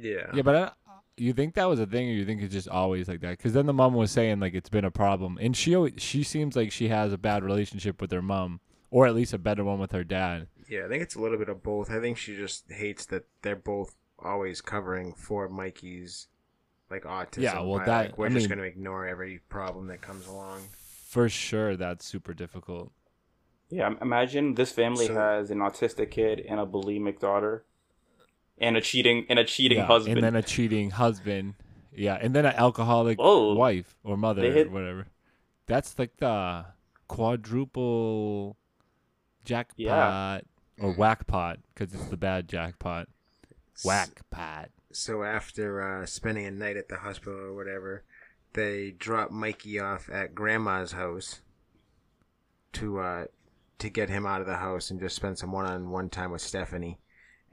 Yeah. 0.00 0.30
Yeah, 0.34 0.42
but 0.42 0.54
I, 0.56 0.70
you 1.16 1.32
think 1.32 1.54
that 1.54 1.64
was 1.64 1.80
a 1.80 1.86
thing, 1.86 2.08
or 2.08 2.12
you 2.12 2.24
think 2.26 2.42
it's 2.42 2.52
just 2.52 2.68
always 2.68 3.08
like 3.08 3.20
that? 3.20 3.30
Because 3.38 3.52
then 3.52 3.66
the 3.66 3.72
mom 3.72 3.94
was 3.94 4.10
saying 4.10 4.40
like 4.40 4.54
it's 4.54 4.68
been 4.68 4.84
a 4.84 4.90
problem, 4.90 5.38
and 5.40 5.56
she 5.56 5.74
always, 5.74 5.94
she 5.98 6.22
seems 6.22 6.56
like 6.56 6.72
she 6.72 6.88
has 6.88 7.12
a 7.12 7.18
bad 7.18 7.42
relationship 7.42 8.00
with 8.00 8.10
her 8.12 8.22
mom, 8.22 8.60
or 8.90 9.06
at 9.06 9.14
least 9.14 9.32
a 9.32 9.38
better 9.38 9.64
one 9.64 9.78
with 9.78 9.92
her 9.92 10.04
dad. 10.04 10.48
Yeah, 10.68 10.84
I 10.84 10.88
think 10.88 11.02
it's 11.02 11.14
a 11.14 11.20
little 11.20 11.38
bit 11.38 11.48
of 11.48 11.62
both. 11.62 11.90
I 11.90 12.00
think 12.00 12.18
she 12.18 12.36
just 12.36 12.70
hates 12.70 13.06
that 13.06 13.24
they're 13.42 13.56
both 13.56 13.94
always 14.18 14.60
covering 14.60 15.14
for 15.14 15.48
Mikey's 15.48 16.26
like 16.90 17.04
autism. 17.04 17.42
Yeah, 17.42 17.60
well, 17.60 17.78
by, 17.78 17.84
that- 17.86 18.04
like, 18.06 18.18
we're 18.18 18.26
I 18.26 18.30
just 18.30 18.48
mean- 18.48 18.58
going 18.58 18.70
to 18.70 18.76
ignore 18.76 19.06
every 19.06 19.40
problem 19.48 19.86
that 19.88 20.00
comes 20.02 20.26
along. 20.26 20.60
For 21.08 21.28
sure, 21.28 21.76
that's 21.76 22.04
super 22.04 22.34
difficult. 22.34 22.92
Yeah, 23.70 23.94
imagine 24.02 24.54
this 24.54 24.70
family 24.72 25.06
So- 25.06 25.14
has 25.14 25.50
an 25.50 25.58
autistic 25.58 26.10
kid 26.10 26.40
and 26.48 26.60
a 26.60 26.66
bulimic 26.66 27.20
daughter, 27.20 27.64
and 28.58 28.76
a 28.76 28.80
cheating 28.80 29.26
and 29.28 29.38
a 29.38 29.44
cheating 29.44 29.78
Yeah, 29.78 29.86
husband. 29.86 30.18
and 30.18 30.24
then 30.24 30.36
a 30.36 30.42
cheating 30.42 30.90
husband. 30.90 31.54
Yeah, 31.92 32.18
and 32.20 32.34
then 32.34 32.44
an 32.44 32.54
alcoholic 32.54 33.16
Oh, 33.20 33.54
wife 33.54 33.96
or 34.04 34.16
mother 34.16 34.42
they 34.42 34.62
or 34.62 34.70
whatever. 34.70 35.06
That's 35.66 35.98
like 35.98 36.16
the 36.18 36.66
quadruple 37.08 38.56
jackpot 39.44 39.76
Yeah. 39.78 40.40
or 40.78 40.92
whackpot 40.92 41.58
because 41.74 41.94
it's 41.94 42.06
the 42.06 42.16
bad 42.16 42.48
jackpot. 42.48 43.08
Whackpot. 43.84 44.70
So 44.92 45.22
after 45.22 45.82
uh, 46.02 46.06
spending 46.06 46.46
a 46.46 46.50
night 46.50 46.76
at 46.76 46.88
the 46.88 46.96
hospital 46.96 47.38
or 47.38 47.54
whatever, 47.54 48.04
they 48.54 48.92
drop 48.92 49.30
Mikey 49.30 49.78
off 49.78 50.08
at 50.10 50.34
Grandma's 50.34 50.92
house 50.92 51.40
to 52.72 52.98
uh, 53.00 53.24
to 53.78 53.88
get 53.90 54.08
him 54.08 54.26
out 54.26 54.40
of 54.40 54.46
the 54.46 54.56
house 54.56 54.90
and 54.90 54.98
just 55.00 55.16
spend 55.16 55.38
some 55.38 55.52
one-on-one 55.52 56.08
time 56.08 56.30
with 56.30 56.40
Stephanie. 56.42 56.98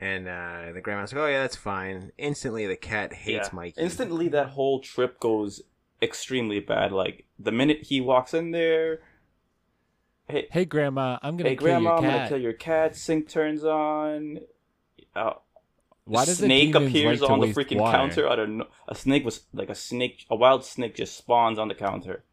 And 0.04 0.28
uh, 0.28 0.74
the 0.74 0.82
grandma's 0.82 1.14
like, 1.14 1.22
"Oh 1.22 1.28
yeah, 1.28 1.42
that's 1.44 1.56
fine." 1.56 2.12
Instantly, 2.18 2.68
the 2.68 2.76
cat 2.76 3.14
hates 3.14 3.48
Yeah. 3.48 3.56
Mikey. 3.56 3.82
Instantly, 3.82 4.28
that 4.30 4.50
whole 4.50 4.82
trip 4.82 5.18
goes 5.18 5.62
extremely 6.02 6.60
bad. 6.60 6.92
Like 6.92 7.26
the 7.40 7.54
minute 7.54 7.84
he 7.84 8.02
walks 8.02 8.34
in 8.34 8.52
there, 8.52 9.00
hey, 10.28 10.48
Hey, 10.52 10.66
grandma, 10.66 11.20
I'm 11.22 11.38
gonna 11.38 11.52
hey, 11.52 11.56
kill 11.56 11.68
grandma, 11.68 11.90
your 11.92 11.98
I'm 12.00 12.04
cat. 12.04 12.12
gonna 12.18 12.30
kill 12.30 12.42
your 12.42 12.54
cat. 12.54 12.96
Sink 12.98 13.30
turns 13.30 13.64
on. 13.64 14.40
Uh, 15.16 15.36
Why 16.04 16.24
a 16.24 16.26
does 16.26 16.40
snake 16.40 16.76
appears 16.76 17.22
like 17.22 17.32
on 17.32 17.40
the 17.40 17.48
freaking 17.48 17.78
water? 17.80 17.98
counter? 17.98 18.28
I 18.28 18.36
don't 18.36 18.58
know. 18.58 18.68
A 18.90 18.96
snake 18.96 19.24
was 19.24 19.46
like 19.54 19.70
a 19.70 19.76
snake. 19.76 20.26
A 20.30 20.36
wild 20.36 20.66
snake 20.66 20.96
just 20.96 21.16
spawns 21.16 21.58
on 21.58 21.70
the 21.70 21.76
counter. 21.76 22.26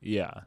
Yeah, 0.00 0.42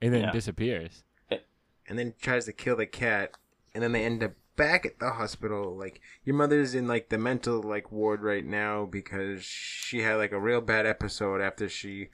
and 0.00 0.14
then 0.14 0.22
Yeah. 0.22 0.30
disappears. 0.32 1.04
and 1.30 1.98
then 1.98 2.14
tries 2.20 2.44
to 2.46 2.52
kill 2.52 2.76
the 2.76 2.86
cat, 2.86 3.32
and 3.74 3.82
then 3.82 3.92
they 3.92 4.04
end 4.04 4.22
up 4.22 4.32
back 4.58 4.84
at 4.84 4.98
the 4.98 5.12
hospital. 5.12 5.74
Like 5.74 6.02
your 6.24 6.36
mother's 6.36 6.74
in 6.74 6.86
like 6.86 7.08
the 7.08 7.16
mental 7.16 7.62
like 7.62 7.90
ward 7.90 8.20
right 8.20 8.44
now 8.44 8.84
because 8.84 9.42
she 9.42 10.02
had 10.02 10.16
like 10.16 10.32
a 10.32 10.40
real 10.40 10.60
bad 10.60 10.84
episode 10.84 11.40
after 11.40 11.66
she 11.70 12.08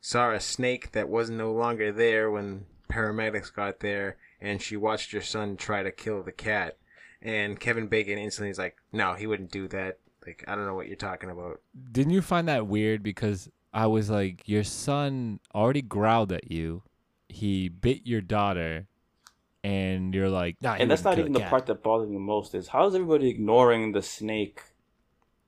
saw 0.00 0.32
a 0.32 0.40
snake 0.40 0.90
that 0.92 1.08
was 1.08 1.30
no 1.30 1.52
longer 1.52 1.92
there 1.92 2.28
when 2.28 2.66
paramedics 2.90 3.54
got 3.54 3.78
there, 3.78 4.16
and 4.40 4.60
she 4.60 4.76
watched 4.76 5.12
your 5.12 5.22
son 5.22 5.56
try 5.56 5.84
to 5.84 5.92
kill 5.92 6.24
the 6.24 6.32
cat. 6.32 6.76
And 7.22 7.60
Kevin 7.60 7.86
Bacon 7.86 8.18
instantly 8.18 8.50
is 8.50 8.58
like, 8.58 8.76
"No, 8.92 9.14
he 9.14 9.28
wouldn't 9.28 9.52
do 9.52 9.68
that." 9.68 9.98
Like 10.26 10.42
I 10.48 10.56
don't 10.56 10.66
know 10.66 10.74
what 10.74 10.88
you're 10.88 10.96
talking 10.96 11.30
about. 11.30 11.60
Didn't 11.92 12.12
you 12.12 12.22
find 12.22 12.48
that 12.48 12.66
weird? 12.66 13.02
Because 13.02 13.48
I 13.72 13.86
was 13.86 14.10
like, 14.10 14.48
your 14.48 14.64
son 14.64 15.40
already 15.54 15.82
growled 15.82 16.32
at 16.32 16.50
you. 16.50 16.82
He 17.28 17.68
bit 17.68 18.00
your 18.04 18.20
daughter, 18.20 18.88
and 19.62 20.14
you're 20.14 20.30
like, 20.30 20.56
nah, 20.62 20.74
and 20.74 20.90
that's 20.90 21.04
not 21.04 21.18
even 21.18 21.32
the 21.32 21.46
a 21.46 21.48
part 21.48 21.66
that 21.66 21.82
bothers 21.82 22.08
me 22.08 22.18
most. 22.18 22.54
Is 22.54 22.68
how 22.68 22.86
is 22.86 22.94
everybody 22.94 23.28
ignoring 23.28 23.92
the 23.92 24.02
snake? 24.02 24.62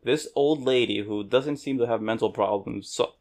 This 0.04 0.28
old 0.34 0.62
lady 0.62 1.00
who 1.02 1.22
doesn't 1.24 1.58
seem 1.58 1.78
to 1.78 1.86
have 1.86 2.02
mental 2.02 2.30
problems 2.30 2.88
so, 2.90 3.12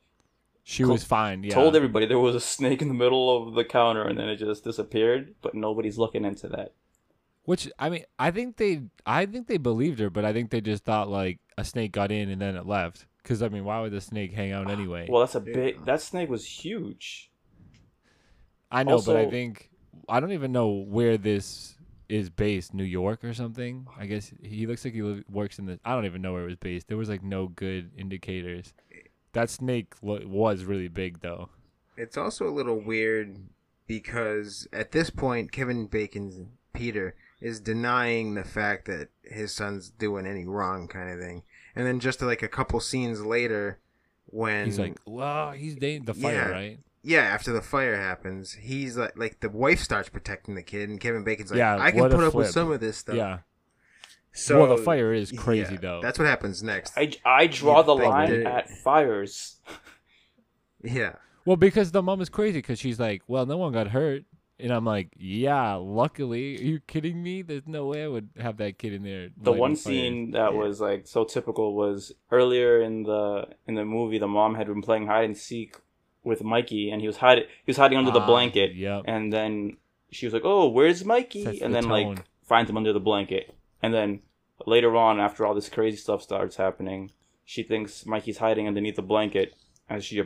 She 0.64 0.84
co- 0.84 0.90
was 0.94 1.04
fine. 1.04 1.44
Yeah. 1.44 1.54
told 1.54 1.76
everybody 1.76 2.06
there 2.08 2.20
was 2.20 2.36
a 2.36 2.40
snake 2.40 2.82
in 2.82 2.88
the 2.88 2.94
middle 2.96 3.48
of 3.48 3.54
the 3.56 3.64
counter 3.64 4.04
and 4.04 4.18
then 4.18 4.28
it 4.30 4.38
just 4.38 4.64
disappeared. 4.64 5.36
But 5.42 5.54
nobody's 5.56 5.98
looking 5.98 6.26
into 6.26 6.48
that. 6.50 6.74
Which 7.44 7.72
I 7.80 7.90
mean, 7.90 8.04
I 8.20 8.32
think 8.32 8.58
they, 8.58 8.82
I 9.06 9.26
think 9.26 9.48
they 9.48 9.58
believed 9.58 10.00
her, 10.00 10.10
but 10.10 10.26
I 10.26 10.34
think 10.34 10.50
they 10.52 10.62
just 10.62 10.84
thought 10.84 11.10
like 11.10 11.40
a 11.58 11.64
snake 11.64 11.92
got 11.92 12.12
in 12.12 12.30
and 12.30 12.42
then 12.42 12.56
it 12.56 12.66
left. 12.66 13.06
Because 13.24 13.42
I 13.44 13.50
mean, 13.50 13.64
why 13.64 13.80
would 13.82 13.92
the 13.92 14.02
snake 14.02 14.34
hang 14.34 14.52
out 14.52 14.70
anyway? 14.70 15.08
Well, 15.10 15.22
that's 15.22 15.36
a 15.36 15.44
Yeah. 15.46 15.54
big. 15.54 15.86
That 15.86 16.02
snake 16.02 16.30
was 16.30 16.46
huge. 16.46 17.32
I 18.72 18.84
know, 18.84 19.02
but 19.02 19.18
I 19.18 19.30
think 19.30 19.71
I 20.12 20.20
don't 20.20 20.34
even 20.34 20.52
know 20.52 20.68
where 20.70 21.18
this 21.18 21.76
is 22.10 22.30
based. 22.30 22.74
New 22.74 22.84
York 22.84 23.24
or 23.24 23.34
something. 23.34 23.88
I 23.98 24.06
guess 24.06 24.32
he 24.44 24.68
looks 24.68 24.84
like 24.86 24.94
he 24.94 25.02
li- 25.02 25.24
works 25.30 25.58
in 25.60 25.66
the. 25.66 25.80
I 25.86 25.96
don't 25.96 26.06
even 26.06 26.22
know 26.22 26.34
where 26.34 26.44
it 26.44 26.48
was 26.48 26.58
based. 26.58 26.88
There 26.88 26.98
was 26.98 27.10
like 27.10 27.24
no 27.24 27.48
good 27.48 27.92
indicators. 27.98 28.74
That 29.34 29.50
snake 29.50 29.94
lo- 30.02 30.22
was 30.26 30.66
really 30.66 30.90
big 30.90 31.22
though. 31.22 31.50
It's 31.98 32.18
also 32.18 32.48
a 32.48 32.52
little 32.52 32.80
weird 32.80 33.38
because 33.88 34.68
at 34.74 34.92
this 34.92 35.10
point, 35.10 35.52
Kevin 35.52 35.88
Bacon's 35.88 36.46
Peter 36.74 37.16
is 37.40 37.60
denying 37.60 38.34
the 38.36 38.44
fact 38.44 38.86
that 38.86 39.10
his 39.24 39.52
son's 39.54 39.90
doing 39.90 40.26
any 40.28 40.46
wrong, 40.46 40.88
kind 40.88 41.10
of 41.10 41.20
thing. 41.20 41.44
And 41.76 41.88
then 41.88 42.00
just 42.00 42.22
like 42.22 42.44
a 42.44 42.48
couple 42.48 42.80
scenes 42.80 43.22
later, 43.26 43.80
when 44.28 44.66
He's 44.66 44.80
like, 44.80 44.98
well, 45.06 45.52
he's 45.52 45.76
dating 45.76 46.06
the 46.06 46.14
fire, 46.14 46.34
Yeah. 46.34 46.50
right? 46.50 46.80
Yeah, 47.04 47.22
after 47.22 47.52
the 47.52 47.62
fire 47.62 47.96
happens, 47.98 48.54
he's 48.54 48.98
like, 48.98 49.18
like 49.18 49.40
the 49.40 49.50
wife 49.50 49.80
starts 49.80 50.10
protecting 50.10 50.56
the 50.56 50.64
kid, 50.64 50.90
and 50.90 51.00
Kevin 51.00 51.24
Bacon's 51.24 51.52
like, 51.52 51.58
Yeah, 51.58 51.78
I 51.78 51.92
can 51.92 52.10
put 52.10 52.24
up 52.24 52.34
with 52.34 52.50
some 52.50 52.72
of 52.72 52.80
this 52.80 52.98
stuff. 52.98 53.16
Yeah. 53.16 53.40
So 54.34 54.62
well, 54.66 54.78
the 54.78 54.84
fire 54.84 55.14
is 55.14 55.32
crazy 55.32 55.74
yeah, 55.74 55.80
though. 55.82 56.00
That's 56.02 56.18
what 56.18 56.28
happens 56.28 56.64
next. 56.64 56.94
I, 56.98 57.12
I 57.26 57.48
draw 57.48 57.80
You 57.80 57.86
the 57.86 57.96
line 57.96 58.44
that- 58.44 58.54
at 58.54 58.70
fires. 58.70 59.60
yeah. 60.84 61.16
Well, 61.46 61.58
because 61.58 61.92
the 61.92 62.02
mom 62.02 62.22
is 62.22 62.30
crazy 62.30 62.60
because 62.60 62.80
she's 62.80 63.00
like, 63.00 63.24
well, 63.28 63.46
no 63.46 63.58
one 63.58 63.74
got 63.74 63.88
hurt. 63.88 64.24
And 64.60 64.72
I'm 64.72 64.86
like, 64.86 65.10
yeah, 65.18 65.74
luckily. 65.74 66.56
Are 66.60 66.62
you 66.62 66.80
kidding 66.82 67.24
me? 67.24 67.42
There's 67.42 67.66
no 67.66 67.88
way 67.88 68.04
I 68.04 68.08
would 68.08 68.30
have 68.40 68.58
that 68.58 68.78
kid 68.78 68.94
in 68.94 69.02
there. 69.02 69.30
The 69.36 69.52
one 69.52 69.72
fires. 69.72 69.82
scene 69.84 70.32
that 70.32 70.54
Yeah. 70.54 70.58
was 70.60 70.80
like 70.80 71.08
so 71.08 71.24
typical 71.24 71.74
was 71.76 72.12
earlier 72.30 72.80
in 72.80 73.02
the 73.04 73.48
in 73.68 73.74
the 73.74 73.84
movie. 73.86 74.20
The 74.20 74.28
mom 74.28 74.54
had 74.54 74.68
been 74.68 74.84
playing 74.84 75.08
hide 75.08 75.26
and 75.26 75.36
seek 75.36 75.78
with 76.24 76.44
Mikey, 76.44 76.92
and 76.92 77.02
he 77.02 77.08
was 77.08 77.18
hiding 77.18 77.46
he 77.66 77.70
was 77.70 77.78
hiding 77.78 77.98
under 77.98 78.12
the 78.12 78.20
Ah, 78.22 78.26
blanket. 78.28 78.76
Yep. 78.76 79.04
And 79.06 79.32
then 79.34 79.78
she 80.12 80.26
was 80.26 80.34
like, 80.34 80.44
"Oh, 80.46 80.68
where's 80.70 81.04
Mikey?" 81.06 81.44
Sets 81.44 81.62
and 81.62 81.74
the 81.74 81.82
then 81.82 81.90
tone. 81.90 82.16
like 82.16 82.26
finds 82.44 82.70
him 82.70 82.78
under 82.78 82.94
the 82.94 83.00
blanket. 83.00 83.54
And 83.82 83.94
then 83.94 84.22
later 84.66 84.96
on, 84.96 85.20
after 85.20 85.46
all 85.46 85.56
this 85.56 85.70
crazy 85.70 85.98
stuff 85.98 86.22
starts 86.22 86.56
happening, 86.58 87.12
she 87.46 87.64
thinks 87.64 88.06
Mikey's 88.06 88.38
hiding 88.38 88.68
underneath 88.68 88.96
the 88.96 89.02
blanket, 89.02 89.56
and 89.90 90.04
she 90.04 90.22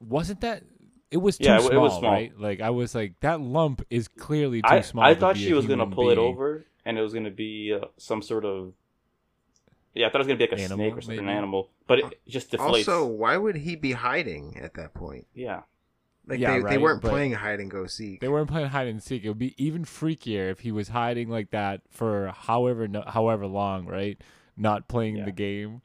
Wasn't 0.00 0.40
that? 0.40 0.62
It 1.10 1.18
was 1.18 1.36
too 1.38 1.44
Yeah, 1.44 1.56
it- 1.56 1.62
small, 1.62 1.72
it 1.72 1.80
was 1.80 1.98
small. 1.98 2.12
right? 2.12 2.32
Like 2.38 2.60
I 2.60 2.70
was 2.70 2.94
like, 2.94 3.18
that 3.20 3.40
lump 3.40 3.82
is 3.90 4.06
clearly 4.08 4.62
too 4.62 4.68
I 4.68 4.80
small. 4.80 5.04
I 5.04 5.14
thought 5.14 5.36
she 5.36 5.52
was 5.52 5.66
gonna 5.66 5.86
pull 5.88 6.08
it 6.10 6.18
over, 6.18 6.64
and 6.86 6.96
it 6.98 7.02
was 7.02 7.12
gonna 7.12 7.30
be 7.32 7.74
uh, 7.74 7.86
some 7.98 8.22
sort 8.22 8.44
of 8.44 8.72
yeah. 9.94 10.06
I 10.06 10.10
thought 10.10 10.16
it 10.16 10.18
was 10.18 10.26
gonna 10.28 10.38
be 10.38 10.44
like 10.44 10.52
a 10.58 10.62
Animal, 10.62 10.76
snake 10.86 10.96
or 10.98 11.00
something, 11.02 11.18
an 11.20 11.28
animal, 11.28 11.70
but 11.86 11.98
it 12.00 12.20
just 12.28 12.50
deflates. 12.52 12.60
Also, 12.88 13.06
why 13.06 13.36
would 13.36 13.56
he 13.56 13.76
be 13.76 13.92
hiding 13.92 14.58
at 14.60 14.74
that 14.74 14.94
point? 14.94 15.26
yeah. 15.34 15.62
Like 16.26 16.38
Yeah, 16.38 16.60
they, 16.60 16.70
they 16.70 16.78
weren't 16.78 17.00
but- 17.02 17.10
playing 17.10 17.32
hide 17.32 17.58
and 17.60 17.70
go 17.70 17.86
seek. 17.86 18.20
They 18.20 18.28
weren't 18.28 18.48
playing 18.50 18.68
hide 18.68 18.86
and 18.88 19.02
seek. 19.02 19.24
It 19.24 19.28
would 19.28 19.38
be 19.38 19.54
even 19.62 19.84
freakier 19.84 20.50
if 20.50 20.60
he 20.60 20.70
was 20.70 20.88
hiding 20.88 21.28
like 21.28 21.50
that 21.50 21.80
for 21.90 22.28
however 22.36 22.86
no, 22.86 23.02
however 23.06 23.46
long, 23.46 23.86
right? 23.86 24.20
Not 24.56 24.86
playing 24.86 25.16
Yeah. 25.16 25.24
the 25.24 25.32
game. 25.32 25.80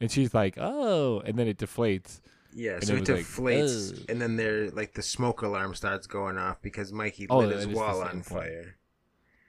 And 0.00 0.10
she's 0.10 0.34
like, 0.34 0.56
"Oh," 0.58 1.20
and 1.20 1.38
then 1.38 1.46
it 1.46 1.58
deflates. 1.58 2.20
Yeah, 2.52 2.72
And 2.76 2.84
so 2.86 2.94
it 2.94 2.96
it 2.96 3.00
was 3.00 3.08
like, 3.10 3.24
deflates, 3.26 3.98
oh. 4.00 4.04
and 4.08 4.20
then 4.20 4.36
there, 4.36 4.70
like 4.70 4.94
the 4.94 5.02
smoke 5.02 5.42
alarm 5.42 5.74
starts 5.74 6.06
going 6.06 6.38
off 6.38 6.60
because 6.62 6.90
Mikey 6.92 7.26
Oh, 7.28 7.38
lit 7.40 7.50
his 7.54 7.66
is 7.66 7.68
the 7.68 7.74
wall 7.76 8.00
on 8.00 8.10
point. 8.12 8.24
fire. 8.24 8.76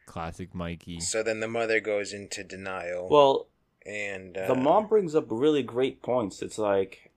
Classic 0.06 0.54
Mikey. 0.54 1.00
So 1.00 1.24
then 1.24 1.40
the 1.40 1.48
mother 1.48 1.80
goes 1.80 2.14
into 2.14 2.44
denial, 2.44 3.08
Well, 3.10 3.48
and 3.88 4.38
uh, 4.38 4.48
the 4.48 4.56
mom 4.56 4.88
brings 4.88 5.16
up 5.16 5.26
really 5.30 5.64
great 5.64 6.02
points. 6.04 6.42
It's 6.42 6.58
like, 6.58 7.12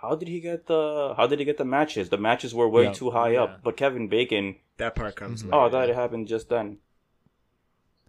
how 0.00 0.14
did 0.14 0.28
he 0.28 0.40
get 0.40 0.66
the? 0.66 1.14
How 1.16 1.26
did 1.26 1.38
he 1.40 1.44
get 1.44 1.58
the 1.58 1.64
matches? 1.64 2.08
The 2.08 2.18
matches 2.18 2.54
were 2.54 2.68
way 2.68 2.84
Yeah, 2.84 2.92
too 2.92 3.10
high 3.10 3.30
yeah. 3.32 3.42
up. 3.42 3.62
But 3.62 3.76
Kevin 3.76 4.08
Bacon. 4.08 4.56
that 4.76 4.94
part 4.94 5.16
comes. 5.16 5.42
Mhm. 5.42 5.46
later. 5.46 5.56
Oh, 5.56 5.64
that 5.64 5.70
thought 5.72 5.88
it 5.90 5.94
happened 5.94 6.28
just 6.28 6.48
then. 6.48 6.78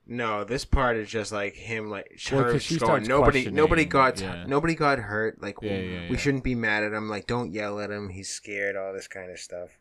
No, 0.07 0.43
this 0.43 0.65
part 0.65 0.97
is 0.97 1.09
just 1.09 1.31
like 1.31 1.55
him, 1.55 1.89
like 1.89 2.19
Well, 2.31 2.43
her 2.43 2.51
'cause 2.51 2.77
going. 2.77 3.03
Nobody, 3.07 3.49
nobody 3.49 3.85
got, 3.85 4.21
yeah. 4.21 4.45
nobody 4.45 4.75
got 4.75 4.99
hurt. 4.99 5.41
Like 5.41 5.55
Yeah, 5.63 5.71
we, 5.79 5.93
yeah, 5.93 6.09
we 6.11 6.17
shouldn't 6.17 6.43
be 6.43 6.53
mad 6.53 6.83
at 6.83 6.93
him. 6.93 7.09
Like 7.09 7.25
don't 7.25 7.51
yell 7.51 7.79
at 7.79 7.89
him. 7.89 8.09
He's 8.09 8.29
scared. 8.29 8.75
All 8.75 8.93
this 8.93 9.07
kind 9.07 9.31
of 9.31 9.39
stuff. 9.39 9.79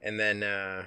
And 0.00 0.20
then, 0.20 0.44
uh 0.44 0.84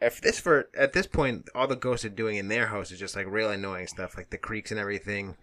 if 0.00 0.20
this 0.20 0.38
for 0.38 0.68
at 0.76 0.92
this 0.92 1.06
point, 1.06 1.48
all 1.54 1.66
the 1.66 1.76
ghosts 1.76 2.04
are 2.04 2.08
doing 2.10 2.36
in 2.36 2.48
their 2.48 2.66
house 2.68 2.90
is 2.90 2.98
just 2.98 3.16
like 3.16 3.26
real 3.28 3.50
annoying 3.50 3.86
stuff, 3.86 4.16
like 4.16 4.30
the 4.30 4.38
creaks 4.38 4.70
and 4.70 4.78
everything. 4.80 5.36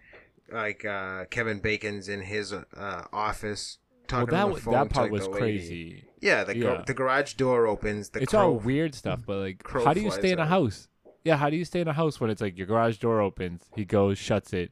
Like 0.51 0.85
uh 0.85 1.25
Kevin 1.25 1.59
Bacon's 1.59 2.07
in 2.07 2.21
his 2.21 2.53
uh 2.53 2.63
office 3.11 3.79
Well, 3.91 4.07
talking 4.07 4.35
that 4.35 4.43
on 4.45 4.53
the 4.53 4.59
phone. 4.61 4.73
that 4.75 4.83
to, 4.89 4.89
part 4.93 5.05
like, 5.05 5.11
was 5.11 5.23
the 5.23 5.29
lady. 5.31 5.39
crazy. 5.41 6.03
Yeah, 6.21 6.43
the 6.43 6.53
gar- 6.55 6.75
Yeah. 6.75 6.83
the 6.85 6.93
garage 6.93 7.33
door 7.33 7.67
opens. 7.67 8.09
The 8.09 8.21
it's 8.21 8.31
crow, 8.31 8.51
all 8.53 8.55
weird 8.59 8.95
stuff, 8.95 9.21
but 9.25 9.37
like, 9.37 9.67
how 9.83 9.93
do 9.93 10.01
you 10.01 10.11
stay 10.11 10.31
in 10.31 10.39
a 10.39 10.45
house? 10.45 10.87
Yeah, 11.23 11.37
how 11.37 11.49
do 11.49 11.55
you 11.57 11.65
stay 11.65 11.81
in 11.81 11.87
a 11.87 11.93
house 11.93 12.19
when 12.21 12.29
it's 12.29 12.41
like 12.41 12.57
your 12.57 12.67
garage 12.67 12.97
door 12.97 13.19
opens, 13.21 13.63
he 13.75 13.83
goes, 13.83 14.19
shuts 14.19 14.53
it, 14.53 14.71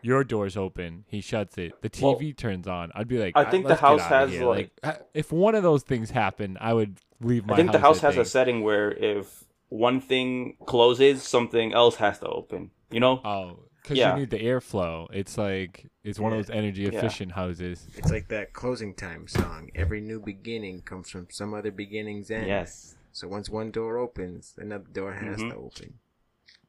your 0.00 0.24
door's 0.24 0.56
open, 0.56 1.04
he 1.06 1.20
shuts 1.20 1.58
it, 1.58 1.72
the 1.82 1.90
Well, 2.02 2.16
TV 2.18 2.34
turns 2.34 2.66
on. 2.66 2.90
I'd 2.94 3.06
be 3.06 3.18
like, 3.18 3.36
I 3.36 3.44
"Ah, 3.44 3.50
think 3.50 3.66
the 3.66 3.74
house 3.76 4.00
has, 4.04 4.30
here." 4.30 4.46
like- 4.46 4.70
uh, 4.82 4.94
if 5.12 5.30
one 5.30 5.54
of 5.54 5.62
those 5.62 5.82
things 5.82 6.10
happened, 6.12 6.56
I 6.60 6.72
would 6.72 6.98
leave 7.20 7.46
my 7.46 7.54
I 7.54 7.56
think 7.56 7.72
the 7.72 7.78
house 7.78 8.00
has 8.00 8.16
a 8.16 8.24
setting 8.24 8.62
where 8.62 8.90
if 8.92 9.44
one 9.68 10.00
thing 10.00 10.56
closes, 10.66 11.22
something 11.22 11.72
else 11.72 11.96
has 11.96 12.18
to 12.20 12.28
open. 12.28 12.70
You 12.90 13.00
know? 13.00 13.20
Oh, 13.24 13.60
because 13.82 13.98
Yeah. 13.98 14.14
you 14.14 14.20
need 14.20 14.30
the 14.30 14.38
airflow. 14.40 15.06
It's 15.12 15.38
like 15.38 15.86
it's 16.02 16.18
one 16.18 16.32
of 16.32 16.38
those 16.38 16.50
energy 16.54 16.86
efficient 16.86 17.32
houses. 17.32 17.86
It's 17.96 18.10
like 18.10 18.28
that 18.28 18.52
closing 18.52 18.94
time 18.94 19.28
song. 19.28 19.70
Every 19.74 20.00
new 20.00 20.20
beginning 20.20 20.82
comes 20.82 21.08
from 21.10 21.28
some 21.30 21.54
other 21.54 21.70
beginning's 21.70 22.30
end. 22.30 22.46
Yes. 22.48 22.96
So 23.12 23.28
once 23.28 23.48
one 23.48 23.70
door 23.70 23.96
opens, 23.98 24.54
another 24.58 24.84
door 24.92 25.12
has 25.14 25.38
Mhm. 25.38 25.50
to 25.50 25.56
open. 25.56 25.94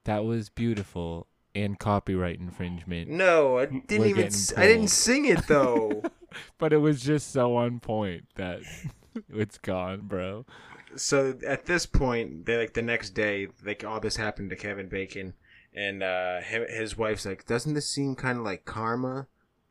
That 0.06 0.24
was 0.26 0.50
beautiful 0.50 1.28
and 1.54 1.78
copyright 1.78 2.40
infringement, 2.40 3.10
No, 3.10 3.58
I 3.58 3.66
didn't 3.66 3.90
We're 3.90 3.96
even. 4.06 4.16
getting 4.16 4.28
s- 4.28 4.54
I 4.56 4.68
didn't 4.68 4.88
sing 4.88 5.26
it 5.26 5.48
though. 5.48 6.02
but 6.58 6.72
it 6.72 6.78
was 6.78 7.02
just 7.02 7.32
so 7.32 7.56
on 7.58 7.80
point 7.82 8.26
that 8.36 8.62
it's 9.30 9.58
gone, 9.58 10.02
bro. 10.02 10.46
so 10.96 11.38
at 11.46 11.66
this 11.66 11.86
point, 11.86 12.46
they 12.46 12.58
like 12.58 12.74
the 12.74 12.82
next 12.82 13.12
day, 13.12 13.48
like 13.66 13.84
all 13.84 14.00
this 14.00 14.16
happened 14.16 14.50
to 14.50 14.56
Kevin 14.56 14.88
Bacon, 14.88 15.34
and 15.74 16.04
uh, 16.04 16.42
his 16.42 16.98
wife's 16.98 17.26
like, 17.26 17.46
"Doesn't 17.46 17.74
this 17.74 17.90
seem 17.90 18.16
kind 18.16 18.40
of 18.40 18.46
like 18.46 18.66
karma? 18.66 19.28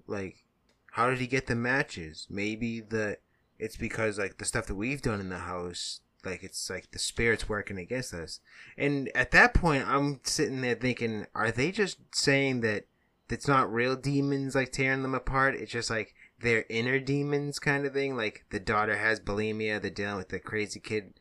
Like, 0.06 0.44
how 0.92 1.10
did 1.10 1.18
he 1.18 1.26
get 1.26 1.46
the 1.46 1.54
matches? 1.54 2.26
Maybe 2.30 2.80
the 2.80 3.18
it's 3.58 3.76
because 3.76 4.18
like 4.18 4.38
the 4.38 4.44
stuff 4.44 4.66
that 4.66 4.74
we've 4.74 5.02
done 5.02 5.20
in 5.20 5.28
the 5.28 5.38
house." 5.38 6.00
Like 6.22 6.42
it's 6.42 6.68
like 6.68 6.90
the 6.90 6.98
spirits 6.98 7.48
working 7.48 7.78
against 7.78 8.12
us, 8.12 8.40
and 8.76 9.10
at 9.14 9.30
that 9.30 9.54
point, 9.54 9.88
I'm 9.88 10.20
sitting 10.22 10.60
there 10.60 10.74
thinking, 10.74 11.26
are 11.34 11.50
they 11.50 11.72
just 11.72 11.96
saying 12.14 12.60
that 12.60 12.84
it's 13.30 13.48
not 13.48 13.72
real 13.72 13.96
demons 13.96 14.54
like 14.54 14.70
tearing 14.70 15.00
them 15.00 15.14
apart? 15.14 15.54
It's 15.54 15.72
just 15.72 15.88
like 15.88 16.14
their 16.40 16.64
inner 16.68 16.98
demons 16.98 17.58
kind 17.58 17.86
of 17.86 17.92
thing. 17.92 18.16
Like 18.16 18.44
the 18.50 18.60
daughter 18.60 18.96
has 18.96 19.20
bulimia, 19.20 19.80
they're 19.80 19.90
dealing 19.90 20.16
with 20.16 20.28
the 20.30 20.40
crazy 20.40 20.80
kid, 20.80 21.14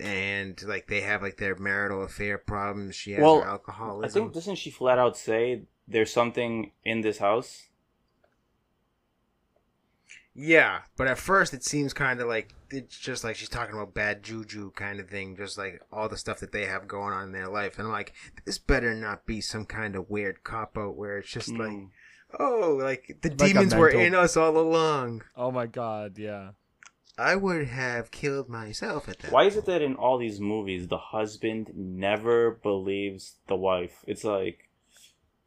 and 0.00 0.60
like 0.64 0.88
they 0.88 1.02
have 1.02 1.22
like 1.22 1.38
their 1.38 1.56
marital 1.56 2.02
affair 2.04 2.38
problems. 2.38 2.94
She 2.96 3.12
has 3.12 3.20
Well, 3.22 3.40
her 3.40 3.60
I 4.02 4.08
think 4.08 4.32
doesn't 4.32 4.56
she 4.56 4.70
flat 4.70 4.98
out 4.98 5.16
say 5.16 5.62
there's 5.88 6.12
something 6.12 6.72
in 6.84 7.00
this 7.02 7.18
house? 7.18 7.68
yeah, 10.34 10.82
but 10.96 11.06
at 11.08 11.18
first 11.18 11.52
it 11.52 11.64
seems 11.64 11.92
kind 11.92 12.20
of 12.20 12.28
like 12.28 12.54
it's 12.70 12.98
just 12.98 13.24
like 13.24 13.34
she's 13.36 13.48
talking 13.48 13.74
about 13.74 13.94
bad 13.94 14.22
juju 14.22 14.70
kind 14.72 15.00
of 15.00 15.08
thing, 15.10 15.36
just 15.36 15.58
like 15.58 15.82
all 15.92 16.08
the 16.08 16.16
stuff 16.16 16.38
that 16.40 16.52
they 16.52 16.66
have 16.66 16.86
going 16.86 17.12
on 17.12 17.24
in 17.24 17.32
their 17.32 17.48
life. 17.48 17.78
And 17.78 17.86
I'm 17.88 17.92
like, 17.92 18.12
this 18.44 18.58
better 18.58 18.94
not 18.94 19.26
be 19.26 19.40
some 19.40 19.66
kind 19.66 19.96
of 19.96 20.08
weird 20.08 20.44
cop 20.44 20.78
out 20.78 20.96
where 20.96 21.18
it's 21.18 21.30
just 21.30 21.58
like, 21.58 21.80
Mm. 21.80 21.90
Oh, 22.38 22.78
like 22.80 23.18
the 23.22 23.28
Like 23.28 23.38
demons 23.38 23.74
were 23.74 23.88
in 23.88 24.14
us 24.14 24.36
all 24.36 24.56
along. 24.56 25.22
Oh 25.36 25.50
my 25.50 25.66
god, 25.66 26.18
yeah. 26.18 26.50
I 27.18 27.36
would 27.36 27.66
have 27.68 28.10
killed 28.10 28.48
myself 28.48 29.08
at 29.08 29.18
that. 29.18 29.32
Why 29.32 29.44
is 29.44 29.56
it 29.56 29.66
that 29.66 29.82
in 29.82 29.94
all 29.94 30.16
these 30.16 30.40
movies 30.40 30.88
the 30.88 30.96
husband 30.98 31.70
never 31.74 32.52
believes 32.52 33.36
the 33.46 33.56
wife? 33.56 34.04
It's 34.06 34.24
like 34.24 34.70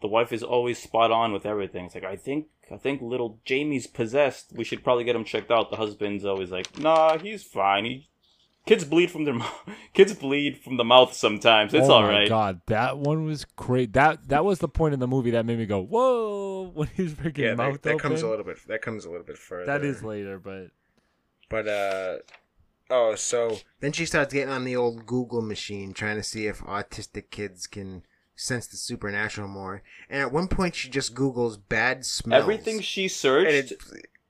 the 0.02 0.08
wife 0.08 0.32
is 0.32 0.44
always 0.44 0.78
spot 0.78 1.12
on 1.12 1.34
with 1.34 1.46
everything. 1.46 1.86
It's 1.86 1.96
like 1.96 2.04
I 2.04 2.16
think 2.16 2.48
I 2.72 2.78
think 2.78 3.02
little 3.02 3.40
Jamie's 3.46 3.88
possessed. 3.88 4.54
We 4.56 4.64
should 4.64 4.84
probably 4.84 5.04
get 5.04 5.16
him 5.16 5.24
checked 5.24 5.52
out. 5.52 5.70
The 5.72 5.78
husband's 5.78 6.26
always 6.26 6.52
like, 6.52 6.78
Nah, 6.78 7.18
he's 7.18 7.44
fine. 7.44 7.86
He 7.86 8.10
kids 8.66 8.84
bleed 8.86 9.12
from 9.12 9.26
their 9.26 9.34
mouth. 9.44 9.70
kids 9.94 10.14
bleed 10.14 10.58
from 10.58 10.78
the 10.78 10.84
mouth 10.84 11.14
sometimes. 11.14 11.74
It's 11.74 11.90
all 11.90 12.04
right. 12.04 12.10
oh 12.12 12.14
all 12.14 12.22
my 12.22 12.28
god, 12.28 12.62
that 12.68 12.98
one 12.98 13.26
was 13.26 13.46
great. 13.46 13.94
That 13.94 14.30
that 14.30 14.46
was 14.46 14.60
the 14.60 14.68
point 14.68 14.94
in 14.94 15.00
the 15.00 15.08
movie 15.08 15.32
that 15.32 15.46
made 15.46 15.58
me 15.60 15.66
go, 15.66 15.82
"Whoa!" 15.82 16.72
When 16.74 16.88
he's 16.96 17.14
freaking 17.14 17.38
Yeah, 17.40 17.56
mouth 17.56 17.74
that, 17.74 17.84
that 17.84 18.00
comes 18.00 18.22
a 18.22 18.28
little 18.28 18.46
bit. 18.46 18.58
That 18.68 18.82
comes 18.82 19.06
a 19.06 19.10
little 19.10 19.26
bit 19.26 19.38
further. 19.38 19.66
that 19.66 19.84
is 19.84 20.04
later, 20.04 20.40
but 20.40 20.68
But 21.50 21.68
uh 21.68 22.18
oh, 22.90 23.16
so 23.16 23.58
then 23.80 23.92
she 23.92 24.06
starts 24.06 24.34
getting 24.34 24.50
on 24.50 24.64
the 24.64 24.76
old 24.76 25.06
Google 25.06 25.42
machine 25.42 25.94
trying 25.94 26.16
to 26.16 26.24
see 26.24 26.48
if 26.48 26.60
autistic 26.62 27.30
kids 27.32 27.68
can 27.68 28.04
sense 28.36 28.66
the 28.66 28.78
supernatural 28.78 29.48
more. 29.48 29.84
And 30.10 30.22
at 30.22 30.32
one 30.32 30.48
point 30.48 30.74
she 30.76 30.90
just 30.90 31.14
Googles 31.14 31.60
bad 31.70 32.06
smells. 32.06 32.42
Everything 32.42 32.80
she 32.82 33.04
and 33.04 33.12
searched 33.12 33.72
it, 33.74 33.78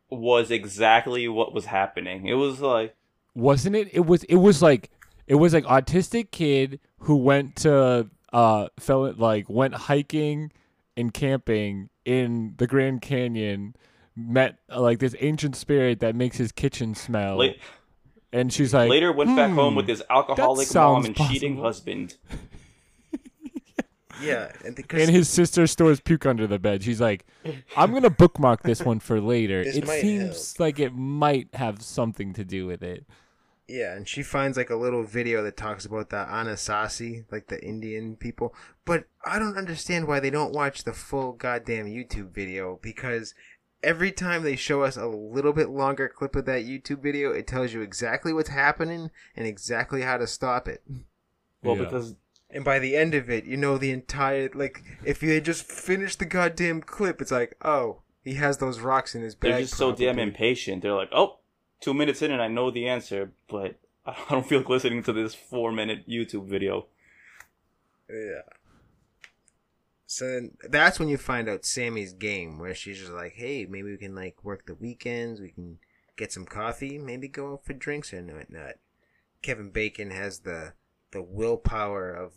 was 0.09 0.51
exactly 0.51 1.27
what 1.27 1.53
was 1.53 1.65
happening. 1.65 2.27
It 2.27 2.33
was 2.33 2.59
like 2.59 2.95
wasn't 3.35 3.75
it? 3.75 3.89
It 3.93 4.05
was. 4.05 4.23
It 4.25 4.35
was 4.35 4.61
like 4.61 4.89
it 5.27 5.35
was 5.35 5.53
like 5.53 5.63
autistic 5.65 6.31
kid 6.31 6.79
who 6.99 7.15
went 7.15 7.55
to 7.57 8.09
uh 8.31 8.67
fell 8.79 9.11
like 9.13 9.49
went 9.49 9.73
hiking 9.73 10.51
and 10.97 11.13
camping 11.13 11.89
in 12.05 12.53
the 12.57 12.67
Grand 12.67 13.01
Canyon. 13.01 13.75
Met 14.15 14.59
uh, 14.71 14.79
like 14.79 14.99
this 14.99 15.15
ancient 15.21 15.55
spirit 15.55 15.99
that 16.01 16.15
makes 16.15 16.37
his 16.37 16.51
kitchen 16.51 16.93
smell, 16.93 17.37
la- 17.39 17.47
and 18.31 18.53
she's 18.53 18.71
like, 18.71 18.87
later 18.87 19.11
went 19.11 19.35
back 19.35 19.49
"Hmm, 19.49 19.55
home 19.55 19.75
with 19.75 19.87
his 19.87 20.03
alcoholic 20.07 20.71
mom 20.71 21.05
and 21.05 21.15
cheating 21.15 21.57
husband. 21.57 22.15
yeah, 24.21 24.51
and, 24.63 24.75
because 24.75 25.01
and 25.01 25.09
his 25.09 25.27
sister 25.27 25.65
stores 25.65 25.99
puke 25.99 26.25
under 26.27 26.45
the 26.45 26.59
bed. 26.59 26.83
She's 26.83 27.01
like, 27.01 27.25
I'm 27.75 27.91
gonna 27.91 28.11
bookmark 28.11 28.61
this 28.61 28.83
one 28.83 28.99
for 28.99 29.19
later. 29.19 29.63
This 29.73 29.77
it 29.77 29.87
might 29.87 30.01
seems 30.01 30.59
like 30.59 30.79
it 30.79 30.93
might 30.93 31.47
have 31.55 31.81
something 31.81 32.33
to 32.33 32.45
do 32.45 32.67
with 32.67 32.83
it. 32.83 33.05
Yeah, 33.67 33.95
and 33.95 34.07
she 34.07 34.23
finds 34.23 34.57
like 34.57 34.69
a 34.69 34.75
little 34.75 35.03
video 35.03 35.41
that 35.43 35.55
talks 35.55 35.85
about 35.85 36.09
the 36.09 36.17
Anasazi, 36.17 37.25
like 37.31 37.47
the 37.47 37.63
Indian 37.63 38.15
people. 38.17 38.53
But 38.85 39.05
I 39.25 39.39
don't 39.39 39.57
understand 39.57 40.07
why 40.07 40.19
they 40.19 40.29
don't 40.29 40.53
watch 40.53 40.83
the 40.83 40.93
full 40.93 41.31
goddamn 41.33 41.85
YouTube 41.85 42.31
video 42.31 42.79
because 42.81 43.33
every 43.81 44.11
time 44.11 44.43
they 44.43 44.55
show 44.55 44.83
us 44.83 44.97
a 44.97 45.07
little 45.07 45.53
bit 45.53 45.69
longer 45.69 46.09
clip 46.09 46.35
of 46.35 46.45
that 46.45 46.65
YouTube 46.65 47.01
video, 47.01 47.31
it 47.31 47.47
tells 47.47 47.73
you 47.73 47.81
exactly 47.81 48.33
what's 48.33 48.49
happening 48.49 49.11
and 49.35 49.47
exactly 49.47 50.01
how 50.01 50.17
to 50.17 50.27
stop 50.27 50.67
it. 50.67 50.83
Well, 51.61 51.77
Yeah. 51.77 51.83
because 51.83 52.15
And 52.49 52.63
by 52.63 52.77
the 52.79 52.95
end 52.95 53.15
of 53.15 53.29
it, 53.31 53.45
you 53.45 53.57
know 53.57 53.77
the 53.77 53.91
entire 53.91 54.49
like 54.53 54.83
if 55.03 55.23
you 55.23 55.39
just 55.41 55.63
finished 55.65 56.19
the 56.19 56.25
goddamn 56.25 56.81
clip, 56.81 57.21
it's 57.21 57.31
like, 57.31 57.55
oh, 57.63 58.01
he 58.23 58.35
has 58.35 58.57
those 58.59 58.79
rocks 58.79 59.15
in 59.15 59.21
his 59.23 59.35
bag. 59.35 59.51
they're 59.53 59.61
just 59.61 59.75
so 59.75 59.91
damn 59.93 60.19
impatient. 60.19 60.81
They're 60.83 60.93
like, 60.93 61.09
oh, 61.11 61.39
two 61.83 61.93
minutes 61.93 62.21
in 62.21 62.31
and 62.31 62.41
I 62.41 62.47
know 62.47 62.71
the 62.71 62.87
answer, 62.87 63.31
but 63.49 63.75
I 64.05 64.15
don't 64.29 64.47
feel 64.47 64.59
like 64.59 64.69
listening 64.69 65.03
to 65.03 65.13
this 65.13 65.35
four 65.35 65.71
minute 65.71 66.07
YouTube 66.07 66.47
video. 66.47 66.87
Yeah. 68.09 68.41
So 70.05 70.25
then 70.25 70.51
that's 70.69 70.99
when 70.99 71.09
you 71.09 71.17
find 71.17 71.49
out 71.49 71.65
Sammy's 71.65 72.13
game, 72.13 72.59
where 72.59 72.75
she's 72.75 72.99
just 72.99 73.11
like, 73.11 73.33
"Hey, 73.33 73.65
maybe 73.65 73.89
we 73.89 73.97
can 73.97 74.13
like 74.13 74.43
work 74.43 74.67
the 74.67 74.75
weekends. 74.75 75.41
We 75.41 75.49
can 75.49 75.79
get 76.15 76.31
some 76.31 76.45
coffee. 76.45 76.99
Maybe 76.99 77.27
go 77.27 77.53
out 77.53 77.65
for 77.65 77.73
drinks 77.73 78.13
and 78.13 78.31
whatnot." 78.31 78.75
Kevin 79.41 79.71
Bacon 79.71 80.11
has 80.11 80.39
the 80.39 80.73
the 81.11 81.21
willpower 81.21 82.13
of 82.13 82.33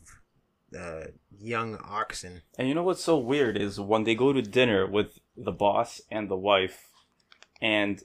the 0.71 1.13
young 1.39 1.79
oxen. 1.85 2.43
And 2.59 2.69
you 2.69 2.75
know 2.75 2.83
what's 2.83 3.05
so 3.05 3.19
weird 3.19 3.57
is 3.57 3.79
when 3.79 4.05
they 4.05 4.15
go 4.15 4.33
to 4.33 4.43
dinner 4.43 4.87
with 4.87 5.19
the 5.37 5.53
boss 5.53 6.01
and 6.11 6.31
the 6.31 6.37
wife, 6.37 6.89
and 7.61 8.03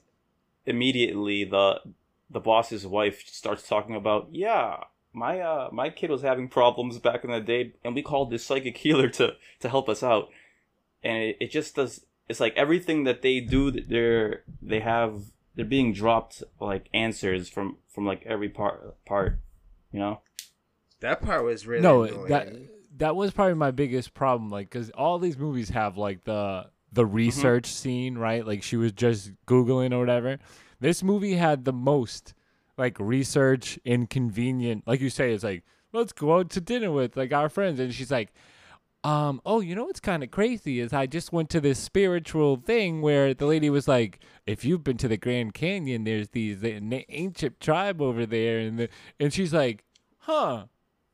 immediately 0.66 1.44
the 1.44 1.82
the 2.30 2.40
boss's 2.40 2.88
wife 2.88 3.28
starts 3.28 3.68
talking 3.68 3.96
about, 3.96 4.30
yeah, 4.32 4.78
my 5.14 5.40
uh 5.40 5.70
my 5.72 5.90
kid 5.90 6.10
was 6.10 6.22
having 6.22 6.48
problems 6.48 6.98
back 7.00 7.24
in 7.24 7.32
the 7.32 7.40
day, 7.40 7.74
and 7.84 7.96
we 7.96 8.02
called 8.02 8.32
this 8.32 8.46
psychic 8.46 8.78
healer 8.78 9.10
to 9.10 9.36
to 9.60 9.70
help 9.70 9.90
us 9.90 10.04
out, 10.04 10.30
and 11.04 11.18
it, 11.18 11.38
it 11.40 11.52
just 11.52 11.76
does. 11.76 12.06
it's 12.30 12.40
like 12.40 12.56
everything 12.56 13.04
that 13.04 13.22
they 13.22 13.40
do, 13.40 13.72
they're 13.72 14.44
they 14.62 14.80
have 14.80 15.24
they're 15.56 15.66
being 15.66 15.94
dropped 15.94 16.44
like 16.60 16.88
answers 16.94 17.50
from 17.50 17.78
from 17.90 18.06
like 18.06 18.24
every 18.26 18.50
part 18.50 19.04
part, 19.06 19.40
you 19.92 20.00
know. 20.00 20.22
That 21.02 21.22
part 21.22 21.44
was 21.44 21.66
really 21.66 21.82
no, 21.82 22.04
annoying. 22.04 22.28
that 22.28 22.56
that 22.98 23.16
was 23.16 23.32
probably 23.32 23.56
my 23.56 23.72
biggest 23.72 24.14
problem. 24.14 24.50
Like, 24.50 24.70
because 24.70 24.92
all 24.92 25.20
these 25.20 25.38
movies 25.38 25.70
have 25.70 25.98
like 25.98 26.24
the 26.24 26.70
the 26.92 27.06
research 27.06 27.68
scene, 27.68 28.18
right? 28.18 28.46
Like 28.46 28.64
she 28.64 28.78
was 28.78 28.92
just 28.92 29.32
googling 29.48 29.94
or 29.94 30.00
whatever. 30.00 30.38
This 30.80 31.04
movie 31.04 31.36
had 31.36 31.66
the 31.66 31.74
most 31.74 32.34
like 32.78 33.00
research 33.00 33.80
inconvenient. 33.86 34.88
Like 34.88 35.00
you 35.02 35.10
say, 35.10 35.34
it's 35.34 35.44
like 35.44 35.64
let's 35.94 36.14
go 36.14 36.38
out 36.38 36.50
to 36.52 36.62
dinner 36.62 36.92
with 36.92 37.16
like 37.16 37.34
our 37.34 37.50
friends, 37.50 37.80
and 37.80 37.94
she's 37.94 38.12
like. 38.12 38.34
Um. 39.04 39.42
Oh, 39.48 39.62
you 39.62 39.74
know 39.74 39.86
what's 39.86 40.00
kind 40.00 40.22
of 40.22 40.30
crazy 40.30 40.80
is 40.80 40.94
I 40.94 41.08
just 41.08 41.34
went 41.34 41.50
to 41.50 41.60
this 41.60 41.80
spiritual 41.80 42.58
thing 42.58 43.02
where 43.02 43.34
the 43.34 43.48
lady 43.48 43.68
was 43.68 43.88
like, 43.88 44.20
"If 44.46 44.64
you've 44.64 44.84
been 44.84 44.98
to 44.98 45.08
the 45.08 45.18
Grand 45.18 45.56
Canyon, 45.56 46.04
there's 46.04 46.30
these 46.30 46.64
ancient 46.64 47.60
tribe 47.60 48.00
over 48.00 48.28
there," 48.28 48.60
and 48.60 48.78
the, 48.78 48.90
and 49.20 49.34
she's 49.34 49.56
like, 49.56 49.84
"Huh, 50.20 50.66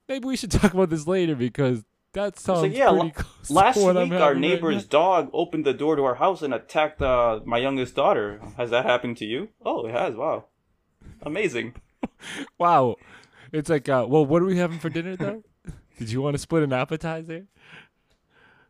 maybe 0.09 0.28
we 0.28 0.36
should 0.36 0.51
talk 0.59 0.73
about 0.73 0.89
this 0.89 1.07
later 1.07 1.34
because 1.34 1.86
that 2.14 2.39
sounds 2.39 2.62
like, 2.62 2.76
yeah, 2.76 2.89
pretty 2.89 3.12
close 3.12 3.51
Last 3.51 3.78
week, 3.78 3.86
our 3.86 3.95
having 3.95 4.20
right 4.20 4.38
neighbor's 4.38 4.86
dog 4.86 5.30
opened 5.34 5.66
the 5.66 5.74
door 5.74 5.95
to 5.95 6.03
our 6.03 6.16
house 6.16 6.41
and 6.41 6.53
attacked 6.53 7.01
uh, 7.01 7.41
my 7.45 7.58
youngest 7.58 7.95
daughter. 7.95 8.41
Has 8.58 8.70
that 8.72 8.86
happened 8.86 9.18
to 9.18 9.26
you? 9.26 9.49
Oh, 9.64 9.86
it 9.86 9.91
has. 9.91 10.16
Wow, 10.16 10.45
amazing. 11.22 11.76
Wow, 12.58 12.95
it's 13.51 13.70
like, 13.70 13.89
uh, 13.89 14.05
well, 14.08 14.26
what 14.26 14.41
are 14.41 14.45
we 14.45 14.58
having 14.58 14.80
for 14.80 14.89
dinner 14.89 15.16
though? 15.16 15.43
Did 15.97 16.12
you 16.12 16.22
want 16.22 16.36
to 16.36 16.38
split 16.39 16.64
an 16.64 16.74
appetizer? 16.74 17.47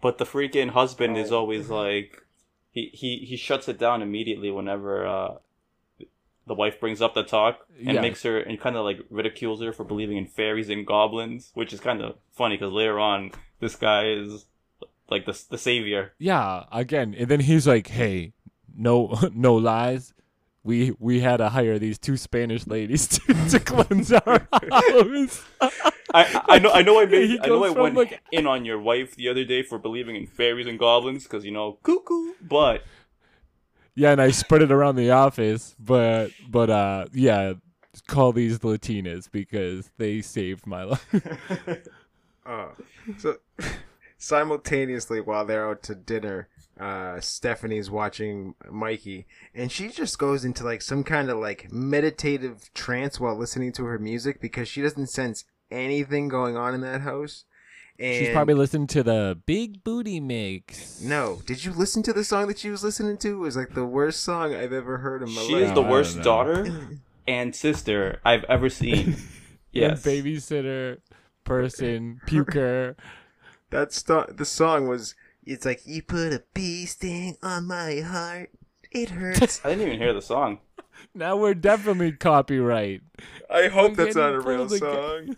But 0.01 0.17
the 0.17 0.25
freaking 0.25 0.69
husband 0.69 1.17
is 1.17 1.31
always 1.31 1.69
like, 1.69 2.23
he 2.71 2.89
he 2.93 3.25
he 3.25 3.35
shuts 3.35 3.67
it 3.67 3.77
down 3.77 4.01
immediately 4.01 4.51
whenever 4.51 5.05
uh, 5.05 5.35
the 6.47 6.53
wife 6.53 6.79
brings 6.79 7.01
up 7.01 7.13
the 7.13 7.23
talk 7.23 7.59
and 7.77 7.95
Yeah. 7.95 8.01
makes 8.01 8.23
her 8.23 8.39
and 8.39 8.59
kind 8.59 8.75
of 8.77 8.85
like 8.85 8.99
ridicules 9.09 9.61
her 9.61 9.73
for 9.73 9.83
believing 9.83 10.17
in 10.17 10.25
fairies 10.27 10.69
and 10.69 10.87
goblins, 10.87 11.51
which 11.53 11.73
is 11.73 11.79
kind 11.79 12.01
of 12.01 12.15
funny 12.31 12.55
because 12.55 12.71
later 12.73 12.97
on 12.99 13.31
this 13.59 13.75
guy 13.75 14.07
is 14.07 14.45
like 15.09 15.25
the 15.25 15.37
the 15.49 15.57
savior. 15.57 16.13
Yeah, 16.19 16.63
again, 16.71 17.13
and 17.17 17.27
then 17.29 17.41
he's 17.41 17.67
like, 17.67 17.87
"Hey, 17.87 18.33
no, 18.75 19.17
no 19.33 19.55
lies. 19.55 20.13
We 20.63 20.93
we 20.99 21.19
had 21.21 21.37
to 21.37 21.49
hire 21.49 21.79
these 21.79 21.97
two 21.97 22.17
Spanish 22.17 22.65
ladies 22.67 23.07
to, 23.19 23.33
to 23.49 23.59
cleanse 23.59 24.11
our 24.11 24.47
house." 24.51 25.43
I 26.13 26.41
I 26.47 26.59
know 26.59 26.71
I 26.71 26.81
know 26.81 26.99
I 26.99 27.05
made 27.15 27.39
I 27.41 27.47
know 27.47 27.63
I 27.63 27.69
went 27.69 27.95
like- 27.95 28.21
in 28.31 28.47
on 28.47 28.65
your 28.65 28.79
wife 28.79 29.15
the 29.15 29.27
other 29.29 29.43
day 29.43 29.63
for 29.63 29.77
believing 29.77 30.15
in 30.15 30.27
fairies 30.27 30.67
and 30.67 30.79
goblins 30.79 31.23
because 31.23 31.43
you 31.45 31.51
know 31.51 31.77
cuckoo, 31.83 32.33
but 32.41 32.83
yeah, 33.97 34.11
and 34.11 34.21
I 34.21 34.29
spread 34.29 34.61
it 34.61 34.71
around 34.71 34.95
the 34.95 35.11
office, 35.11 35.75
but 35.79 36.29
but 36.47 36.69
uh, 36.69 37.07
yeah, 37.13 37.53
call 38.07 38.31
these 38.31 38.59
Latinas 38.59 39.29
because 39.29 39.89
they 39.97 40.21
saved 40.21 40.67
my 40.67 40.83
life. 40.83 41.05
Oh, 42.49 42.71
so 43.17 43.39
simultaneously 44.17 45.19
while 45.19 45.45
they're 45.45 45.69
out 45.69 45.83
to 45.83 45.95
dinner, 45.95 46.47
uh, 46.79 47.19
Stephanie's 47.19 47.91
watching 47.91 48.55
Mikey, 48.71 49.27
and 49.53 49.69
she 49.69 49.89
just 49.89 50.17
goes 50.17 50.45
into 50.45 50.63
like 50.63 50.81
some 50.81 51.03
kind 51.03 51.29
of 51.29 51.39
like 51.39 51.69
meditative 51.73 52.73
trance 52.73 53.19
while 53.19 53.37
listening 53.37 53.73
to 53.73 53.83
her 53.83 53.99
music 53.99 54.39
because 54.39 54.69
she 54.69 54.81
doesn't 54.81 55.07
sense 55.07 55.43
anything 55.69 56.29
going 56.29 56.55
on 56.55 56.73
in 56.73 56.79
that 56.81 57.01
house. 57.01 57.43
And 57.99 58.15
She's 58.15 58.29
probably 58.33 58.53
listening 58.53 58.85
to 58.87 59.01
the 59.03 59.39
Big 59.45 59.83
Booty 59.83 60.19
Mix. 60.19 61.01
no. 61.01 61.41
Did 61.47 61.65
you 61.65 61.71
listen 61.73 62.03
to 62.03 62.13
the 62.13 62.23
song 62.23 62.47
that 62.47 62.59
she 62.59 62.69
was 62.69 62.83
listening 62.83 63.17
to? 63.19 63.29
It 63.29 63.37
was 63.37 63.57
like 63.57 63.73
the 63.73 63.85
worst 63.85 64.21
song 64.21 64.53
I've 64.53 64.71
ever 64.73 64.99
heard 64.99 65.23
in 65.23 65.29
my 65.33 65.41
she 65.41 65.53
life. 65.53 65.61
She 65.63 65.65
is 65.69 65.73
the 65.73 65.81
I 65.81 65.89
worst 65.89 66.21
daughter 66.21 66.89
and 67.27 67.55
sister 67.55 68.19
I've 68.23 68.43
ever 68.45 68.69
seen. 68.69 69.17
Yes, 69.73 70.03
And 70.05 70.25
babysitter, 70.25 70.97
person, 71.43 72.19
puker. 72.27 72.95
That 73.69 73.93
st- 73.93 74.37
the 74.37 74.45
song 74.45 74.87
was. 74.87 75.13
It's 75.45 75.65
like 75.65 75.81
you 75.85 76.01
put 76.01 76.33
a 76.33 76.41
bee 76.53 76.85
sting 76.87 77.37
on 77.43 77.67
my 77.67 77.99
heart. 77.99 78.49
It 78.91 79.09
hurts. 79.11 79.61
I 79.63 79.69
didn't 79.69 79.87
even 79.87 79.99
hear 79.99 80.13
the 80.13 80.21
song. 80.21 80.59
Now 81.13 81.35
we're 81.37 81.53
definitely 81.53 82.13
copyright. 82.13 83.01
I 83.51 83.67
hope 83.67 83.89
I'm 83.91 83.95
that's 83.95 84.15
not 84.15 84.33
a 84.33 84.39
real 84.39 84.65
pulled 84.67 84.73
again. 84.73 84.79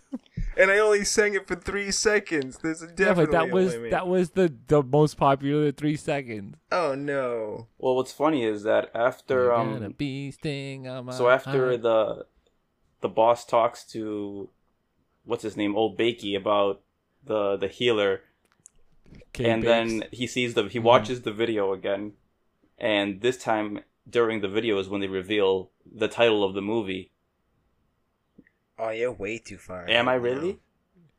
And 0.56 0.70
I 0.70 0.78
only 0.78 1.04
sang 1.04 1.34
it 1.34 1.46
for 1.46 1.54
three 1.54 1.90
seconds. 1.90 2.58
There's 2.58 2.82
a 2.82 2.86
Yeah, 2.86 2.94
definitely 2.96 3.26
but 3.26 3.32
that 3.32 3.50
was 3.50 3.74
limit. 3.74 3.90
that 3.92 4.06
was 4.08 4.30
the 4.30 4.52
the 4.66 4.82
most 4.82 5.16
popular 5.16 5.72
three 5.72 5.96
seconds. 5.96 6.56
Oh 6.72 6.94
no! 6.94 7.68
Well, 7.78 7.96
what's 7.96 8.12
funny 8.12 8.44
is 8.44 8.62
that 8.64 8.90
after 8.94 9.44
You 9.44 9.48
got 9.48 9.82
a 9.82 9.86
um, 9.86 9.92
bee 9.96 10.30
sting 10.32 10.86
on 10.88 11.06
my 11.06 11.12
so 11.12 11.28
after 11.28 11.68
heart. 11.70 11.82
the 11.82 12.26
the 13.00 13.08
boss 13.08 13.46
talks 13.46 13.84
to 13.92 14.50
what's 15.24 15.42
his 15.42 15.56
name, 15.56 15.76
old 15.76 15.96
Bakey, 15.98 16.36
about 16.36 16.80
the 17.24 17.56
the 17.56 17.68
healer, 17.68 18.22
K 19.32 19.48
and 19.50 19.62
Bakes. 19.62 19.70
then 19.70 20.04
he 20.10 20.26
sees 20.26 20.54
the 20.54 20.64
he 20.68 20.78
Mhm. 20.80 20.82
watches 20.84 21.22
the 21.22 21.32
video 21.32 21.72
again, 21.72 22.14
and 22.76 23.20
this 23.20 23.38
time 23.38 23.80
during 24.08 24.40
the 24.40 24.48
video 24.48 24.78
is 24.78 24.88
when 24.88 25.00
they 25.00 25.06
reveal 25.06 25.70
the 25.90 26.08
title 26.08 26.42
of 26.44 26.54
the 26.54 26.62
movie. 26.62 27.12
Oh, 28.80 28.90
you're 28.90 29.12
way 29.12 29.38
too 29.38 29.58
far. 29.58 29.88
Am 29.88 30.08
I 30.08 30.14
really? 30.14 30.58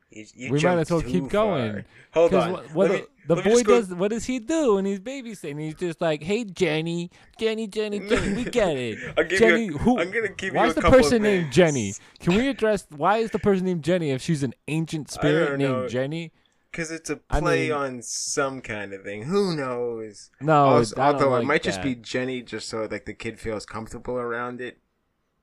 You, 0.10 0.26
you 0.36 0.52
we 0.52 0.60
might 0.62 0.78
as 0.80 0.92
well 0.92 1.02
too 1.02 1.08
keep 1.08 1.30
going. 1.30 1.72
far. 1.74 1.86
Hold 2.14 2.32
'Cause 2.32 2.44
on. 2.44 2.52
what, 2.52 2.74
what 2.74 2.90
Let 2.92 3.08
the, 3.28 3.36
me- 3.36 3.42
the 3.44 3.50
boy 3.50 3.64
does, 3.64 3.94
what 3.94 4.10
does 4.12 4.26
he 4.26 4.40
do 4.40 4.76
when 4.76 4.84
he's 4.86 5.00
babysitting? 5.00 5.60
He's 5.62 5.76
just 5.76 6.02
like, 6.02 6.22
"Hey, 6.24 6.44
Jenny, 6.44 7.10
Jenny, 7.40 7.68
Jenny, 7.68 8.00
Jenny, 8.10 8.34
we 8.34 8.44
get 8.44 8.76
it." 8.76 9.30
Jenny. 9.38 9.70
A, 9.70 9.72
who? 9.72 10.00
I'm 10.00 10.12
gonna 10.12 10.28
give 10.30 10.54
why 10.54 10.66
you 10.66 10.72
is 10.72 10.78
a 10.78 10.82
the 10.82 10.90
person 10.90 11.22
named. 11.24 11.54
Jenny? 11.54 11.94
Can 12.20 12.36
we 12.36 12.50
address 12.50 12.88
why 12.90 13.18
is 13.20 13.32
the 13.32 13.40
person 13.40 13.66
named 13.66 13.84
Jenny 13.86 14.12
if 14.12 14.22
she's 14.22 14.44
an 14.44 14.54
ancient 14.68 15.10
spirit 15.10 15.58
named 15.58 15.72
know. 15.72 15.88
Jenny? 15.88 16.34
Because 16.72 16.92
it's 16.92 17.10
a 17.10 17.16
play 17.18 17.64
mean- 17.70 17.72
on 17.72 18.02
some 18.02 18.60
kind 18.60 18.92
of 18.94 19.04
thing. 19.04 19.24
Who 19.24 19.56
knows? 19.56 20.30
No, 20.42 20.54
also, 20.66 21.02
I 21.02 21.12
don't 21.12 21.16
although 21.16 21.30
like 21.32 21.44
it 21.44 21.46
might 21.46 21.64
just 21.64 21.82
be 21.82 21.96
Jenny, 21.96 22.42
just 22.42 22.68
so 22.68 22.86
like 22.92 23.06
the 23.06 23.14
kid 23.14 23.40
feels 23.40 23.66
comfortable 23.66 24.16
around 24.18 24.60
it. 24.60 24.78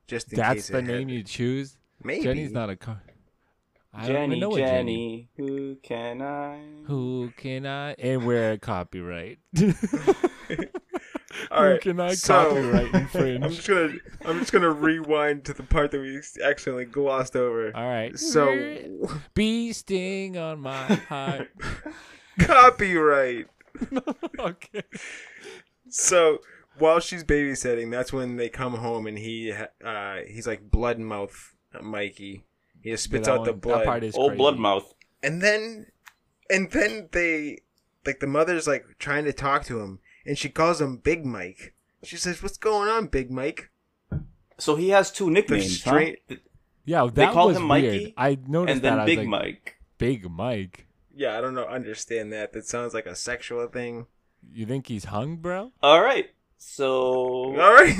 Just 0.05 0.31
in 0.31 0.37
That's 0.37 0.53
case 0.55 0.67
the 0.69 0.81
name 0.83 1.07
had- 1.07 1.17
you 1.17 1.23
choose. 1.23 1.77
Maybe. 2.03 2.23
Jenny's 2.23 2.51
not 2.51 2.69
a 2.69 2.75
car. 2.75 3.01
I 3.93 4.07
don't 4.07 4.15
even 4.17 4.29
Jenny, 4.29 4.39
know 4.39 4.55
Jenny, 4.57 5.29
who 5.35 5.75
can 5.81 6.21
I? 6.21 6.59
Who 6.85 7.31
can 7.37 7.65
I? 7.65 7.93
And 7.97 8.25
we're 8.25 8.57
copyright. 8.57 9.39
All 11.51 11.63
Who 11.71 11.79
can 11.79 11.99
I 11.99 12.13
so- 12.13 12.49
copyright 12.49 12.93
infringe? 12.93 13.43
I'm 13.43 13.51
just 13.51 13.67
gonna 13.67 13.93
I'm 14.25 14.39
just 14.39 14.51
gonna 14.51 14.69
rewind 14.71 15.45
to 15.45 15.53
the 15.53 15.63
part 15.63 15.91
that 15.91 16.01
we 16.01 16.17
accidentally 16.43 16.85
glossed 16.85 17.35
over. 17.35 17.71
All 17.75 17.87
right. 17.87 18.17
So 18.17 18.55
bee 19.33 19.73
sting 19.73 20.37
on 20.37 20.59
my 20.59 20.85
heart. 20.95 21.49
copyright. 22.39 23.47
okay. 24.39 24.83
So 25.89 26.39
while 26.77 26.99
she's 26.99 27.23
babysitting, 27.23 27.89
that's 27.91 28.11
when 28.13 28.35
they 28.37 28.49
come 28.49 28.73
home 28.75 29.07
and 29.07 29.17
he 29.17 29.51
uh 29.83 30.17
he's 30.27 30.45
like 30.47 30.69
blood 30.69 30.99
mouth 30.99 31.55
Mikey. 31.81 32.43
He 32.81 32.91
just 32.91 33.03
spits 33.05 33.27
that 33.27 33.33
out 33.39 33.45
the 33.45 33.51
one- 33.51 33.59
blood. 33.59 33.79
That 33.81 33.85
part 33.85 34.03
is 34.03 34.15
Old 34.15 34.31
crazy. 34.31 34.41
Bloodmouth. 34.43 34.85
and 35.23 35.41
then 35.41 35.87
and 36.49 36.71
then 36.71 37.09
they 37.11 37.59
like 38.05 38.19
the 38.19 38.27
mother's 38.27 38.67
like 38.67 38.85
trying 38.99 39.25
to 39.25 39.33
talk 39.33 39.65
to 39.65 39.79
him 39.81 39.99
and 40.25 40.37
she 40.37 40.49
calls 40.49 40.79
him 40.81 40.97
Big 40.97 41.25
Mike. 41.25 41.73
She 42.03 42.15
says, 42.17 42.41
"What's 42.41 42.57
going 42.57 42.87
on, 42.89 43.07
Big 43.07 43.29
Mike?" 43.29 43.69
So 44.57 44.75
he 44.75 44.89
has 44.89 45.11
two 45.11 45.29
nicknames, 45.29 45.83
huh? 45.83 45.89
straight- 45.91 46.19
Yeah, 46.85 47.03
that 47.05 47.15
They 47.15 47.25
call 47.27 47.47
was 47.47 47.57
him 47.57 47.67
weird. 47.67 47.83
Mikey, 47.93 48.13
I 48.17 48.37
noticed 48.47 48.73
and 48.73 48.81
that. 48.81 48.89
then 48.89 48.93
I 48.99 49.03
was 49.03 49.05
Big 49.05 49.17
like, 49.19 49.27
Mike. 49.27 49.75
Big 49.97 50.29
Mike. 50.31 50.85
Yeah, 51.13 51.37
I 51.37 51.41
don't 51.41 51.53
know. 51.53 51.65
Understand 51.65 52.31
that? 52.33 52.53
That 52.53 52.65
sounds 52.65 52.93
like 52.93 53.05
a 53.05 53.15
sexual 53.15 53.67
thing. 53.67 54.07
You 54.53 54.65
think 54.65 54.87
he's 54.87 55.05
hung, 55.05 55.35
bro? 55.37 55.71
All 55.83 56.01
right. 56.01 56.29
So 56.61 57.57
All 57.59 57.73
right, 57.73 57.95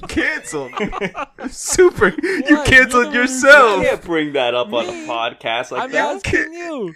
canceled. 0.08 0.72
Super. 1.50 2.08
You 2.22 2.62
canceled 2.64 2.66
You're 2.66 2.82
the 2.82 2.88
one 2.92 3.04
who 3.04 3.12
you 3.12 3.20
yourself. 3.20 3.82
can't 3.84 4.02
bring 4.02 4.32
that 4.32 4.54
up 4.54 4.72
on 4.72 4.86
a 4.86 4.92
podcast 5.06 5.70
like 5.70 5.82
I'm 5.82 5.92
that. 5.92 6.16
asking 6.16 6.54
you. 6.54 6.94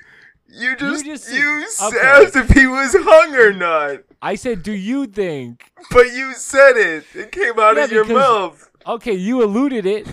You 0.49 0.77
just 0.77 1.05
you, 1.05 1.13
just- 1.13 1.29
just 1.31 1.83
okay. 1.83 1.99
asked 2.01 2.35
if 2.37 2.49
he 2.51 2.67
was 2.67 2.97
hung 2.99 3.35
or 3.37 3.53
not, 3.53 4.01
I 4.23 4.35
said, 4.35 4.63
do 4.63 4.73
you 4.73 5.07
think? 5.07 5.71
but 5.91 6.13
you 6.13 6.33
said 6.35 6.77
it. 6.77 7.05
It 7.15 7.31
came 7.31 7.59
out 7.59 7.77
Yeah, 7.77 7.85
of 7.85 7.93
your 7.93 8.05
because 8.05 8.19
mouth. 8.53 8.71
Okay, 8.87 9.13
you 9.15 9.45
alluded 9.45 9.85
it, 9.87 10.09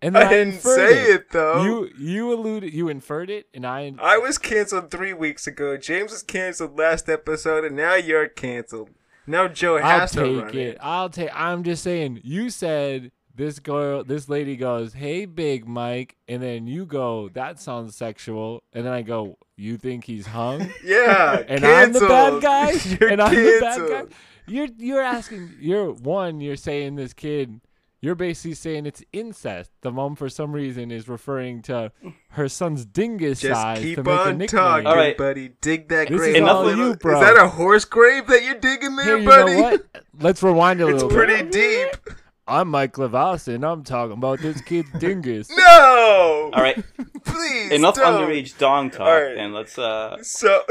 and 0.00 0.14
then 0.14 0.22
I 0.22 0.26
I, 0.26 0.28
didn't 0.30 0.54
inferred 0.54 0.76
say 0.76 1.02
it. 1.02 1.10
it 1.16 1.30
though. 1.32 1.62
You 1.64 1.90
you 1.98 2.32
alluded, 2.32 2.72
you 2.72 2.88
inferred 2.88 3.28
it, 3.30 3.46
and 3.52 3.66
I. 3.66 3.92
I 4.00 4.16
was 4.16 4.38
canceled 4.38 4.90
three 4.90 5.12
weeks 5.12 5.46
ago. 5.46 5.76
James 5.76 6.12
was 6.12 6.22
canceled 6.22 6.78
last 6.78 7.08
episode, 7.08 7.64
and 7.64 7.76
now 7.76 7.94
you're 7.96 8.28
canceled. 8.28 8.90
Now 9.28 9.46
Joe 9.46 9.76
I'll 9.76 10.00
has 10.00 10.12
to 10.12 10.24
take 10.24 10.44
run 10.44 10.56
it. 10.56 10.78
I'll 10.80 11.10
take. 11.10 11.30
I'm 11.34 11.62
just 11.62 11.82
saying. 11.82 12.20
You 12.24 12.50
said 12.50 13.12
this 13.34 13.58
girl, 13.58 14.02
this 14.02 14.28
lady 14.28 14.56
goes, 14.56 14.94
"Hey, 14.94 15.26
Big 15.26 15.66
Mike," 15.68 16.16
and 16.26 16.42
then 16.42 16.66
you 16.66 16.86
go, 16.86 17.28
"That 17.28 17.60
sounds 17.60 17.94
sexual," 17.94 18.62
and 18.72 18.86
then 18.86 18.92
I 18.92 19.02
go, 19.02 19.36
"You 19.56 19.76
think 19.76 20.04
he's 20.04 20.26
hung?" 20.26 20.72
Yeah, 20.84 21.42
and 21.48 21.64
I'm 21.64 21.92
the 21.92 22.00
bad 22.00 22.42
guy, 22.42 22.70
and 23.06 23.20
I'm 23.20 23.34
the 23.34 23.58
bad 23.60 23.88
guy. 23.88 24.14
You're 24.46 24.68
you're 24.78 25.02
asking. 25.02 25.54
You're 25.60 25.92
one. 25.92 26.40
You're 26.40 26.56
saying 26.56 26.96
this 26.96 27.12
kid. 27.12 27.60
You're 28.00 28.14
basically 28.14 28.54
saying 28.54 28.86
it's 28.86 29.02
incest. 29.12 29.72
The 29.80 29.90
mom, 29.90 30.14
for 30.14 30.28
some 30.28 30.52
reason, 30.52 30.92
is 30.92 31.08
referring 31.08 31.62
to 31.62 31.90
her 32.30 32.48
son's 32.48 32.84
dingus 32.84 33.40
Just 33.40 33.60
size 33.60 33.80
keep 33.80 33.96
to 33.96 34.02
make 34.04 34.14
a 34.14 34.20
on 34.20 34.38
nickname. 34.38 34.60
talking, 34.60 34.86
All 34.86 34.94
right. 34.96 35.16
buddy. 35.16 35.50
Dig 35.60 35.88
that 35.88 36.08
This 36.08 36.20
is 36.20 36.26
grave. 36.28 36.36
Enough 36.36 36.56
up. 36.58 36.66
of 36.72 36.78
you, 36.78 36.90
Is 36.92 36.98
that 37.00 37.36
a 37.36 37.48
horse 37.48 37.84
grave 37.84 38.28
that 38.28 38.44
you're 38.44 38.54
digging 38.60 38.94
there, 38.94 39.04
Here, 39.04 39.18
you 39.18 39.24
buddy? 39.28 39.52
know 39.56 39.62
what? 39.62 39.86
Let's 40.20 40.42
rewind 40.44 40.80
a 40.80 40.84
It's 40.86 41.02
little 41.02 41.08
It's 41.08 41.14
pretty 41.16 41.42
bit. 41.42 41.52
deep. 41.52 42.14
I'm 42.46 42.68
Mike 42.68 42.92
Levowson. 42.94 43.56
and 43.56 43.64
I'm 43.66 43.82
talking 43.82 44.12
about 44.12 44.38
this 44.38 44.60
kid's 44.62 44.90
dingus. 44.98 45.50
No. 45.54 46.50
All 46.54 46.62
right, 46.62 46.82
Please. 47.24 47.72
enough 47.72 47.96
don't. 47.96 48.22
underage 48.26 48.56
dong 48.58 48.90
talk, 48.90 49.00
All 49.00 49.22
right. 49.22 49.36
and 49.36 49.52
let's 49.52 49.76
uh, 49.76 50.16
So, 50.22 50.62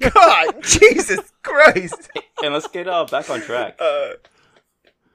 God, 0.00 0.54
Jesus 0.64 1.32
Christ. 1.42 2.10
and 2.42 2.52
let's 2.54 2.66
get 2.66 2.88
uh 2.88 3.04
back 3.04 3.28
on 3.30 3.40
track. 3.42 3.76
Uh, 3.80 4.12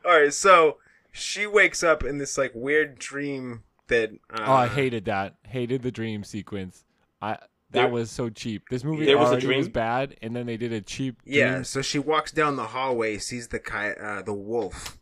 all 0.05 0.17
right, 0.21 0.33
so 0.33 0.77
she 1.15 1.47
wakes 1.47 1.83
up 1.83 2.03
in 2.03 2.17
this 2.17 2.37
like 2.37 2.51
weird 2.53 2.99
dream 2.99 3.63
that. 3.87 4.11
Uh, 4.29 4.43
Oh, 4.45 4.53
I 4.53 4.67
hated 4.67 5.05
that. 5.05 5.35
Hated 5.43 5.81
the 5.81 5.91
dream 5.91 6.23
sequence. 6.23 6.83
I 7.21 7.37
that 7.71 7.81
There- 7.81 7.89
was 7.89 8.11
so 8.11 8.29
cheap. 8.29 8.69
This 8.69 8.83
movie 8.83 9.05
There 9.05 9.17
was 9.17 9.29
a 9.29 9.31
already 9.33 9.47
was 9.47 9.65
dream? 9.65 9.71
bad, 9.73 10.17
and 10.21 10.35
then 10.35 10.45
they 10.45 10.57
did 10.57 10.71
a 10.71 10.81
cheap. 10.81 11.19
Yeah, 11.25 11.63
so 11.63 11.81
she 11.81 11.97
walks 11.99 12.31
down 12.31 12.55
the 12.55 12.67
hallway, 12.67 13.17
sees 13.17 13.47
the 13.47 13.59
ki- 13.59 13.99
uh, 13.99 14.21
the 14.21 14.33
wolf, 14.33 14.97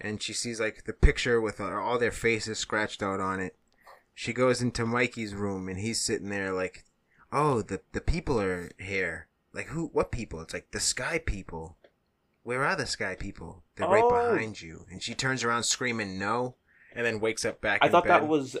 and 0.00 0.22
she 0.22 0.32
sees 0.32 0.60
like 0.60 0.84
the 0.84 0.92
picture 0.92 1.40
with 1.40 1.60
uh, 1.60 1.64
all 1.64 1.98
their 1.98 2.12
faces 2.12 2.58
scratched 2.58 3.02
out 3.02 3.20
on 3.20 3.40
it. 3.40 3.56
She 4.14 4.32
goes 4.32 4.62
into 4.62 4.86
Mikey's 4.86 5.34
room, 5.34 5.68
and 5.68 5.78
he's 5.78 6.00
sitting 6.00 6.28
there 6.30 6.52
like, 6.52 6.84
"Oh, 7.32 7.62
the 7.62 7.80
the 7.92 8.00
people 8.00 8.40
are 8.40 8.70
here. 8.78 9.26
Like 9.52 9.66
who? 9.66 9.86
What 9.92 10.12
people? 10.12 10.40
It's 10.40 10.54
like 10.54 10.70
the 10.70 10.80
sky 10.80 11.18
people. 11.18 11.76
Where 12.44 12.62
are 12.62 12.76
the 12.76 12.86
sky 12.86 13.16
people? 13.16 13.64
They're 13.74 13.88
right 13.88 14.04
Oh. 14.04 14.10
behind 14.10 14.62
you." 14.62 14.86
And 14.90 15.02
she 15.02 15.14
turns 15.14 15.42
around 15.42 15.64
screaming, 15.64 16.18
"No!" 16.18 16.54
and 16.94 17.04
then 17.04 17.18
wakes 17.18 17.44
up 17.44 17.60
back. 17.60 17.80
I 17.82 17.86
in 17.86 17.92
thought 17.92 18.06
that 18.06 18.28
was 18.28 18.56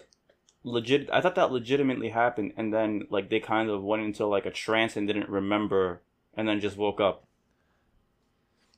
legit. 0.64 1.08
I 1.12 1.20
thought 1.20 1.36
that 1.36 1.52
legitimately 1.52 2.08
happened, 2.08 2.54
and 2.56 2.74
then 2.74 3.06
like 3.10 3.30
they 3.30 3.38
kind 3.40 3.70
of 3.70 3.84
went 3.84 4.02
into 4.02 4.26
like 4.26 4.46
a 4.46 4.50
trance 4.50 4.96
and 4.96 5.06
didn't 5.06 5.28
remember, 5.28 6.02
and 6.34 6.48
then 6.48 6.60
just 6.60 6.76
woke 6.76 7.00
up. 7.00 7.28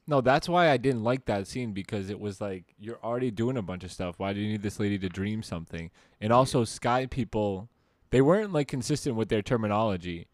No, 0.09 0.21
that's 0.21 0.49
why 0.49 0.71
I 0.71 0.77
didn't 0.77 1.03
like 1.03 1.25
that 1.25 1.49
scene 1.49 1.73
because 1.73 2.11
it 2.11 2.21
was 2.21 2.41
like 2.41 2.75
you're 2.79 2.99
already 3.03 3.31
doing 3.31 3.57
a 3.57 3.63
bunch 3.63 3.83
of 3.85 3.91
stuff. 3.91 4.19
Why 4.19 4.33
do 4.33 4.41
you 4.41 4.49
need 4.53 4.63
this 4.63 4.79
lady 4.79 4.99
to 4.99 5.09
dream 5.09 5.43
something? 5.43 5.91
And 6.21 6.33
also, 6.33 6.65
Sky 6.65 7.07
people, 7.07 7.69
they 8.11 8.21
weren't 8.21 8.53
like 8.53 8.69
consistent 8.69 9.17
with 9.17 9.29
their 9.29 9.43
terminology. 9.43 10.29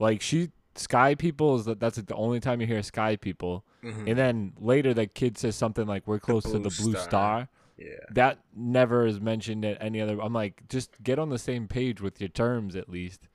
Like 0.00 0.20
she, 0.20 0.50
Sky 0.76 1.14
people 1.14 1.56
is 1.56 1.64
that 1.66 1.80
that's 1.80 1.96
like 1.96 2.06
the 2.06 2.14
only 2.16 2.40
time 2.40 2.60
you 2.60 2.66
hear 2.66 2.82
Sky 2.82 3.16
people. 3.16 3.64
Mhm. 3.82 4.08
And 4.08 4.18
then 4.18 4.52
later, 4.58 4.92
the 4.94 5.06
kid 5.06 5.38
says 5.38 5.56
something 5.56 5.86
like, 5.86 6.06
"We're 6.06 6.18
close 6.18 6.42
to 6.44 6.58
the 6.58 6.70
blue 6.70 6.92
star. 6.92 7.02
star." 7.02 7.48
Yeah. 7.76 7.98
That 8.10 8.38
never 8.54 9.06
is 9.06 9.20
mentioned 9.20 9.64
at 9.64 9.82
any 9.82 10.00
other. 10.00 10.20
I'm 10.20 10.32
like, 10.32 10.68
just 10.68 11.02
get 11.02 11.18
on 11.18 11.28
the 11.30 11.38
same 11.38 11.66
page 11.68 12.00
with 12.00 12.20
your 12.20 12.28
terms 12.28 12.76
at 12.76 12.88
least. 12.88 13.28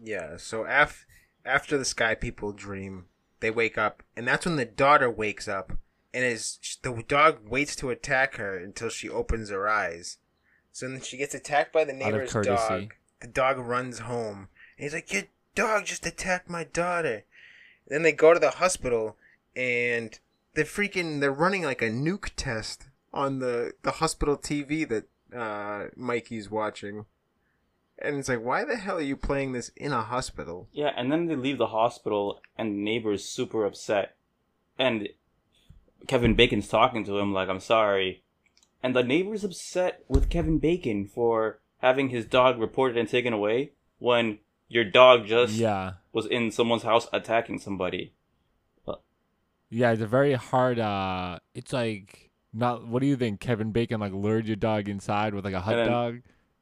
Yeah, 0.00 0.36
so 0.36 0.64
af- 0.64 1.06
after 1.44 1.76
the 1.78 1.84
sky 1.84 2.14
people 2.14 2.52
dream, 2.52 3.06
they 3.40 3.50
wake 3.50 3.76
up, 3.76 4.02
and 4.16 4.26
that's 4.26 4.46
when 4.46 4.56
the 4.56 4.64
daughter 4.64 5.10
wakes 5.10 5.48
up, 5.48 5.72
and 6.12 6.24
is 6.24 6.78
the 6.82 7.02
dog 7.06 7.48
waits 7.48 7.74
to 7.76 7.90
attack 7.90 8.36
her 8.36 8.56
until 8.56 8.88
she 8.88 9.08
opens 9.08 9.50
her 9.50 9.68
eyes. 9.68 10.18
So 10.72 10.88
then 10.88 11.00
she 11.00 11.16
gets 11.16 11.34
attacked 11.34 11.72
by 11.72 11.84
the 11.84 11.92
neighbor's 11.92 12.32
dog. 12.32 12.94
The 13.20 13.26
dog 13.28 13.58
runs 13.58 14.00
home, 14.00 14.48
and 14.76 14.84
he's 14.84 14.94
like, 14.94 15.12
"Your 15.12 15.24
dog 15.54 15.86
just 15.86 16.06
attacked 16.06 16.50
my 16.50 16.64
daughter." 16.64 17.24
Then 17.86 18.02
they 18.02 18.12
go 18.12 18.32
to 18.32 18.40
the 18.40 18.50
hospital, 18.50 19.16
and 19.54 20.18
they're 20.54 20.64
freaking 20.64 21.20
they're 21.20 21.32
running 21.32 21.62
like 21.62 21.82
a 21.82 21.90
nuke 21.90 22.30
test 22.36 22.86
on 23.12 23.38
the 23.38 23.72
the 23.82 23.92
hospital 23.92 24.36
TV 24.36 24.88
that 24.88 25.04
uh, 25.36 25.88
Mikey's 25.96 26.50
watching. 26.50 27.06
And 27.98 28.16
it's 28.16 28.28
like, 28.28 28.42
why 28.42 28.64
the 28.64 28.76
hell 28.76 28.96
are 28.96 29.02
you 29.02 29.16
playing 29.16 29.52
this 29.52 29.70
in 29.76 29.92
a 29.92 30.02
hospital? 30.02 30.68
Yeah, 30.72 30.90
and 30.96 31.12
then 31.12 31.26
they 31.26 31.36
leave 31.36 31.58
the 31.58 31.68
hospital, 31.68 32.40
and 32.58 32.72
the 32.72 32.82
neighbor's 32.82 33.24
super 33.24 33.64
upset, 33.64 34.16
and 34.76 35.08
Kevin 36.08 36.34
Bacon's 36.34 36.68
talking 36.68 37.04
to 37.04 37.18
him 37.18 37.32
like, 37.32 37.48
"I'm 37.48 37.60
sorry," 37.60 38.24
and 38.82 38.96
the 38.96 39.04
neighbor's 39.04 39.44
upset 39.44 40.04
with 40.08 40.28
Kevin 40.28 40.58
Bacon 40.58 41.06
for 41.06 41.60
having 41.78 42.08
his 42.08 42.24
dog 42.24 42.58
reported 42.58 42.96
and 42.96 43.08
taken 43.08 43.32
away 43.32 43.72
when 43.98 44.38
your 44.74 44.84
dog 44.84 45.26
just 45.26 45.54
Yeah, 45.54 45.94
was 46.12 46.26
in 46.26 46.50
someone's 46.50 46.82
house 46.82 47.06
attacking 47.12 47.58
somebody. 47.60 48.12
yeah. 49.70 49.92
It's 49.92 50.02
a 50.02 50.06
very 50.06 50.34
hard. 50.34 50.78
uh 50.78 51.38
It's 51.54 51.72
like 51.72 52.30
not. 52.52 52.86
What 52.86 53.00
do 53.00 53.06
you 53.06 53.16
think? 53.16 53.40
Kevin 53.40 53.72
Bacon 53.72 54.00
like 54.00 54.12
lured 54.12 54.46
your 54.46 54.56
dog 54.56 54.88
inside 54.88 55.34
with 55.34 55.44
like 55.44 55.54
a 55.54 55.60
hot 55.60 55.74
And 55.74 55.80
then- 55.82 55.90
dog, 55.92 56.14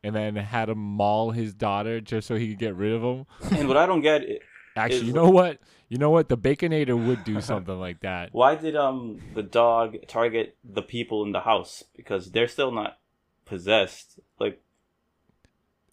and 0.05 0.15
then 0.15 0.37
had 0.37 0.69
him 0.69 0.79
maul 0.79 1.31
his 1.33 1.55
daughter 1.55 2.01
just 2.01 2.27
so 2.29 2.37
he 2.37 2.51
could 2.51 2.59
get 2.59 2.75
rid 2.77 2.93
of 2.93 3.03
him. 3.03 3.27
And 3.59 3.67
what 3.69 3.77
I 3.77 3.87
don't 3.87 4.03
get, 4.03 4.23
i- 4.23 4.39
Actually, 4.75 5.07
you 5.09 5.13
know 5.13 5.29
what? 5.31 5.59
You 5.91 5.99
know 5.99 6.09
what? 6.09 6.31
The 6.31 6.39
Baconator 6.39 6.97
would 7.07 7.25
do 7.25 7.43
something 7.43 7.79
like 7.79 8.01
that. 8.01 8.31
why 8.41 8.55
did 8.55 8.75
um 8.77 9.21
the 9.35 9.43
dog 9.43 9.97
target 10.07 10.57
the 10.65 10.81
people 10.83 11.25
in 11.25 11.33
the 11.33 11.41
house? 11.41 11.85
Because 11.97 12.31
they're 12.33 12.49
still 12.49 12.73
not 12.73 12.99
possessed. 13.45 14.19
Like, 14.41 14.63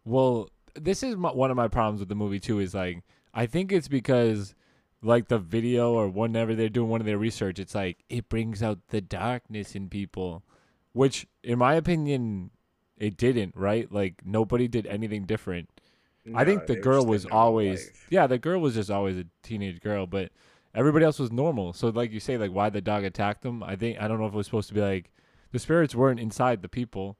Well, 0.06 0.50
this 0.76 1.04
is 1.04 1.16
my, 1.16 1.32
one 1.32 1.52
of 1.52 1.58
my 1.58 1.68
problems 1.68 2.00
with 2.00 2.10
the 2.10 2.16
movie 2.16 2.40
too. 2.40 2.60
Is 2.60 2.74
like 2.74 3.04
I 3.34 3.46
think 3.46 3.72
it's 3.72 3.88
because 3.88 4.56
like 5.02 5.28
the 5.28 5.40
video 5.40 5.94
or 5.94 6.10
whenever 6.10 6.56
they're 6.56 6.70
doing 6.70 6.90
one 6.90 7.02
of 7.02 7.08
their 7.08 7.18
research, 7.18 7.60
it's 7.60 7.76
like 7.76 8.04
it 8.10 8.30
brings 8.30 8.62
out 8.62 8.80
the 8.90 9.02
darkness 9.02 9.76
in 9.76 9.90
people, 9.90 10.44
which 10.94 11.28
in 11.44 11.60
my 11.60 11.76
opinion, 11.76 12.52
it 12.98 13.18
didn't. 13.18 13.56
Right? 13.56 13.92
Like 13.92 14.22
nobody 14.26 14.68
did 14.68 14.86
anything 14.88 15.26
different. 15.26 15.70
I 16.36 16.46
think 16.46 16.68
the 16.68 16.76
girl 16.76 17.06
was 17.06 17.26
always 17.26 17.92
yeah, 18.10 18.28
the 18.28 18.38
girl 18.38 18.60
was 18.60 18.76
just 18.76 18.92
always 18.92 19.18
a 19.18 19.26
teenage 19.42 19.82
girl, 19.82 20.06
but 20.06 20.32
everybody 20.76 21.06
else 21.06 21.20
was 21.20 21.32
normal. 21.32 21.74
So 21.74 21.90
like 21.90 22.12
you 22.12 22.20
say, 22.20 22.38
like 22.38 22.52
why 22.52 22.70
the 22.70 22.82
dog 22.82 23.04
attacked 23.04 23.42
them? 23.42 23.64
I 23.64 23.76
think 23.76 24.00
I 24.00 24.08
don't 24.08 24.20
know 24.20 24.28
if 24.28 24.34
it 24.34 24.38
was 24.38 24.46
supposed 24.46 24.68
to 24.70 24.74
be 24.74 24.82
like 24.82 25.12
the 25.52 25.60
spirits 25.60 25.96
weren't 25.96 26.20
inside 26.20 26.62
the 26.62 26.70
people, 26.70 27.18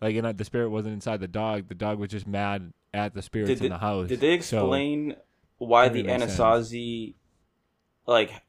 like 0.00 0.16
and 0.16 0.26
uh, 0.26 0.32
the 0.32 0.44
spirit 0.44 0.70
wasn't 0.70 0.94
inside 0.94 1.20
the 1.20 1.28
dog. 1.28 1.68
The 1.68 1.74
dog 1.74 1.98
was 1.98 2.10
just 2.10 2.26
mad 2.26 2.72
at 2.94 3.14
the 3.14 3.22
spirits 3.22 3.48
did 3.48 3.58
in 3.58 3.62
they, 3.64 3.68
the 3.70 3.78
house. 3.78 4.08
did 4.08 4.20
they 4.20 4.38
So- 4.40 4.58
explain 4.58 5.16
why 5.58 5.88
the 5.88 6.02
Didn't 6.02 6.20
sense. 6.28 6.38
Anasazi, 6.38 7.14
like, 8.06 8.42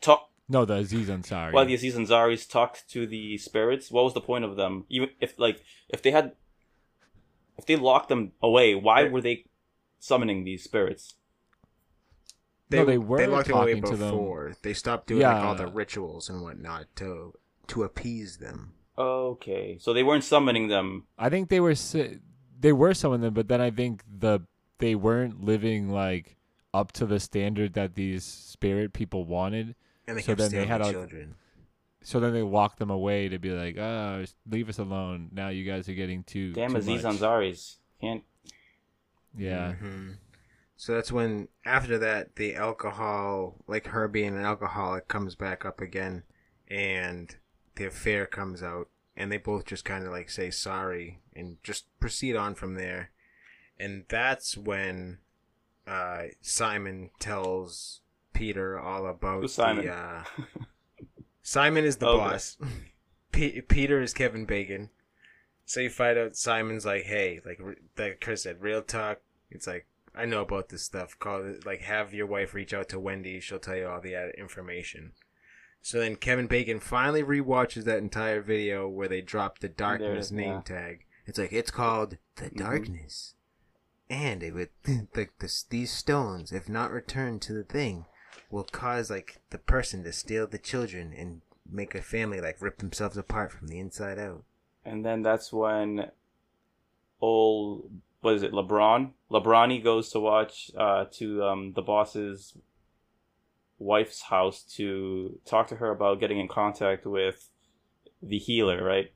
talk? 0.00 0.30
no, 0.48 0.64
the 0.64 0.74
Aziz 0.74 1.08
Ansari. 1.08 1.52
Why 1.52 1.64
the 1.64 1.74
Aziz 1.74 1.96
Ansaris 1.96 2.48
talked 2.48 2.88
to 2.90 3.06
the 3.06 3.36
spirits? 3.38 3.90
What 3.90 4.04
was 4.04 4.14
the 4.14 4.20
point 4.20 4.44
of 4.44 4.56
them? 4.56 4.84
Even 4.88 5.10
if 5.20 5.38
like 5.38 5.62
if 5.88 6.02
they 6.02 6.10
had, 6.12 6.32
if 7.58 7.66
they 7.66 7.76
locked 7.76 8.08
them 8.08 8.32
away, 8.42 8.74
why 8.74 9.04
They- 9.04 9.08
were 9.10 9.20
they 9.20 9.44
summoning 9.98 10.44
these 10.44 10.62
spirits? 10.64 11.14
They, 12.70 12.78
No, 12.78 12.84
they 12.86 12.92
they 12.92 12.98
were 12.98 13.26
locked 13.26 13.48
them 13.48 13.56
away 13.58 13.74
talking 13.74 13.90
to 13.90 13.96
them. 13.96 14.10
before. 14.10 14.54
They 14.62 14.72
stopped 14.74 15.06
doing 15.08 15.22
like 15.22 15.36
all 15.44 15.54
the 15.54 15.66
rituals 15.66 16.28
and 16.30 16.42
whatnot 16.42 16.86
to 16.96 17.34
to 17.68 17.82
appease 17.82 18.38
them. 18.38 18.74
Okay, 18.96 19.76
so 19.78 19.92
they 19.92 20.02
weren't 20.04 20.22
summoning 20.24 20.68
them. 20.68 21.06
I 21.18 21.28
think 21.28 21.48
they 21.48 21.60
were 21.60 21.74
si- 21.74 22.20
they 22.64 22.72
were 22.72 22.94
some 22.94 23.12
of 23.12 23.20
them, 23.20 23.34
but 23.34 23.46
then 23.48 23.60
I 23.60 23.70
think 23.70 24.02
the 24.08 24.40
they 24.78 24.94
weren't 24.94 25.44
living 25.44 25.90
like 25.90 26.36
up 26.72 26.90
to 26.92 27.04
the 27.06 27.20
standard 27.20 27.74
that 27.74 27.94
these 27.94 28.24
spirit 28.24 28.92
people 28.94 29.24
wanted. 29.26 29.74
And 30.08 30.16
they 30.16 30.22
So 30.22 30.28
kept 30.28 30.38
then 30.38 30.50
they 30.50 30.64
stealing 30.64 30.68
had 30.68 30.80
the 30.82 30.88
a- 30.88 30.92
children. 30.92 31.34
So 32.02 32.20
then 32.20 32.32
they 32.32 32.42
walked 32.42 32.78
them 32.78 32.90
away 32.90 33.28
to 33.28 33.38
be 33.38 33.50
like, 33.50 33.78
"Oh, 33.78 34.24
leave 34.50 34.68
us 34.68 34.78
alone. 34.78 35.28
Now 35.32 35.48
you 35.48 35.64
guys 35.64 35.88
are 35.88 35.94
getting 35.94 36.22
too 36.24 36.52
Damn 36.52 36.72
too 36.72 36.78
Aziz 36.78 37.02
much." 37.04 37.16
Ansaris 37.16 37.76
can't. 38.00 38.24
Yeah. 39.36 39.74
Mhm. 39.82 40.16
So 40.76 40.94
that's 40.94 41.12
when 41.12 41.48
after 41.64 41.98
that 41.98 42.36
the 42.36 42.54
alcohol, 42.56 43.56
like 43.66 43.86
her 43.88 44.08
being 44.08 44.34
an 44.36 44.44
alcoholic, 44.44 45.08
comes 45.08 45.34
back 45.34 45.64
up 45.64 45.80
again, 45.80 46.24
and 46.68 47.36
the 47.76 47.86
affair 47.86 48.26
comes 48.26 48.62
out, 48.62 48.88
and 49.16 49.30
they 49.32 49.38
both 49.38 49.64
just 49.64 49.84
kind 49.84 50.04
of 50.04 50.12
like 50.12 50.28
say 50.30 50.50
sorry 50.50 51.20
and 51.36 51.56
just 51.62 51.86
proceed 52.00 52.36
on 52.36 52.54
from 52.54 52.74
there, 52.74 53.10
and 53.78 54.04
that's 54.08 54.56
when 54.56 55.18
uh, 55.86 56.24
Simon 56.40 57.10
tells 57.18 58.00
Peter 58.32 58.78
all 58.78 59.06
about 59.06 59.42
Who's 59.42 59.54
Simon? 59.54 59.86
the. 59.86 59.92
Uh, 59.94 60.24
Simon 61.42 61.84
is 61.84 61.96
the 61.98 62.06
Okay. 62.08 62.18
boss. 62.18 62.56
P- 63.32 63.60
Peter 63.62 64.00
is 64.00 64.14
Kevin 64.14 64.44
Bacon. 64.44 64.90
So 65.66 65.80
you 65.80 65.90
find 65.90 66.18
out 66.18 66.36
Simon's 66.36 66.86
like, 66.86 67.02
hey, 67.04 67.40
like 67.44 67.58
re- 67.60 67.76
like 67.98 68.20
Chris 68.20 68.42
said, 68.44 68.62
real 68.62 68.82
talk. 68.82 69.20
It's 69.50 69.66
like 69.66 69.86
I 70.14 70.24
know 70.26 70.42
about 70.42 70.68
this 70.68 70.82
stuff. 70.82 71.18
Call 71.18 71.44
it 71.44 71.66
like 71.66 71.80
have 71.82 72.14
your 72.14 72.26
wife 72.26 72.54
reach 72.54 72.72
out 72.72 72.88
to 72.90 73.00
Wendy. 73.00 73.40
She'll 73.40 73.58
tell 73.58 73.76
you 73.76 73.88
all 73.88 74.00
the 74.00 74.30
information. 74.38 75.12
So 75.82 76.00
then 76.00 76.16
Kevin 76.16 76.46
Bacon 76.46 76.80
finally 76.80 77.22
rewatches 77.22 77.84
that 77.84 77.98
entire 77.98 78.40
video 78.40 78.88
where 78.88 79.08
they 79.08 79.20
dropped 79.20 79.60
the 79.60 79.68
darkness 79.68 80.30
There's- 80.30 80.32
name 80.32 80.52
yeah. 80.52 80.60
tag. 80.62 81.04
It's 81.26 81.38
like 81.38 81.52
it's 81.52 81.70
called 81.70 82.18
the 82.36 82.50
Mhm. 82.50 82.56
darkness, 82.58 83.34
and 84.10 84.42
it 84.42 84.52
would 84.52 84.70
the 84.84 85.28
these 85.70 85.92
stones, 85.92 86.52
if 86.52 86.68
not 86.68 86.90
returned 86.92 87.42
to 87.42 87.52
the 87.52 87.64
thing, 87.64 88.06
will 88.50 88.64
cause 88.64 89.10
like 89.10 89.40
the 89.50 89.58
person 89.58 90.04
to 90.04 90.12
steal 90.12 90.46
the 90.46 90.58
children 90.58 91.12
and 91.12 91.40
make 91.70 91.94
a 91.94 92.02
family 92.02 92.40
like 92.40 92.60
rip 92.60 92.78
themselves 92.78 93.16
apart 93.16 93.52
from 93.52 93.68
the 93.68 93.78
inside 93.78 94.18
out. 94.18 94.44
And 94.84 95.04
then 95.04 95.22
that's 95.22 95.52
when 95.52 96.10
old 97.20 97.90
what 98.20 98.34
is 98.34 98.42
it, 98.42 98.52
LeBron? 98.52 99.12
LeBron 99.30 99.82
goes 99.82 100.10
to 100.10 100.20
watch 100.20 100.70
uh 100.76 101.06
to 101.12 101.42
um 101.44 101.72
the 101.72 101.82
boss's 101.82 102.56
wife's 103.78 104.22
house 104.22 104.62
to 104.62 105.38
talk 105.44 105.66
to 105.68 105.76
her 105.76 105.90
about 105.90 106.20
getting 106.20 106.38
in 106.38 106.48
contact 106.48 107.04
with 107.06 107.48
the 108.22 108.38
healer, 108.38 108.82
right? 108.82 109.12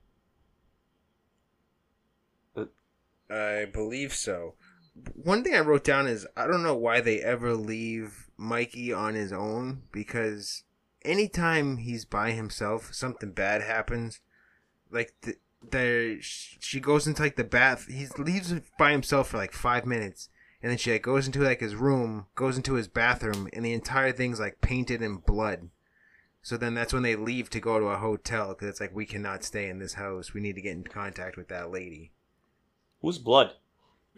I 3.30 3.66
believe 3.66 4.14
so. 4.14 4.54
One 5.14 5.44
thing 5.44 5.54
I 5.54 5.60
wrote 5.60 5.84
down 5.84 6.06
is 6.06 6.26
I 6.36 6.46
don't 6.46 6.62
know 6.62 6.76
why 6.76 7.00
they 7.00 7.20
ever 7.20 7.54
leave 7.54 8.28
Mikey 8.36 8.92
on 8.92 9.14
his 9.14 9.32
own 9.32 9.82
because 9.92 10.64
anytime 11.02 11.78
he's 11.78 12.04
by 12.04 12.32
himself, 12.32 12.92
something 12.92 13.32
bad 13.32 13.62
happens. 13.62 14.20
Like 14.90 15.14
the, 15.22 15.34
there, 15.70 16.16
she 16.20 16.80
goes 16.80 17.06
into 17.06 17.22
like 17.22 17.36
the 17.36 17.44
bath. 17.44 17.86
He 17.86 18.06
leaves 18.18 18.54
by 18.78 18.92
himself 18.92 19.28
for 19.28 19.36
like 19.36 19.52
five 19.52 19.86
minutes, 19.86 20.28
and 20.62 20.70
then 20.70 20.78
she 20.78 20.92
like 20.92 21.02
goes 21.02 21.26
into 21.26 21.40
like 21.40 21.60
his 21.60 21.74
room, 21.74 22.26
goes 22.34 22.56
into 22.56 22.74
his 22.74 22.88
bathroom, 22.88 23.48
and 23.52 23.64
the 23.64 23.72
entire 23.72 24.12
thing's 24.12 24.40
like 24.40 24.60
painted 24.60 25.02
in 25.02 25.16
blood. 25.16 25.70
So 26.42 26.56
then 26.56 26.74
that's 26.74 26.92
when 26.92 27.02
they 27.02 27.16
leave 27.16 27.50
to 27.50 27.60
go 27.60 27.78
to 27.78 27.86
a 27.86 27.98
hotel 27.98 28.48
because 28.48 28.68
it's 28.68 28.80
like 28.80 28.94
we 28.94 29.04
cannot 29.04 29.44
stay 29.44 29.68
in 29.68 29.78
this 29.78 29.94
house. 29.94 30.32
We 30.32 30.40
need 30.40 30.54
to 30.54 30.62
get 30.62 30.76
in 30.76 30.84
contact 30.84 31.36
with 31.36 31.48
that 31.48 31.70
lady. 31.70 32.12
Whose 33.00 33.18
blood? 33.18 33.52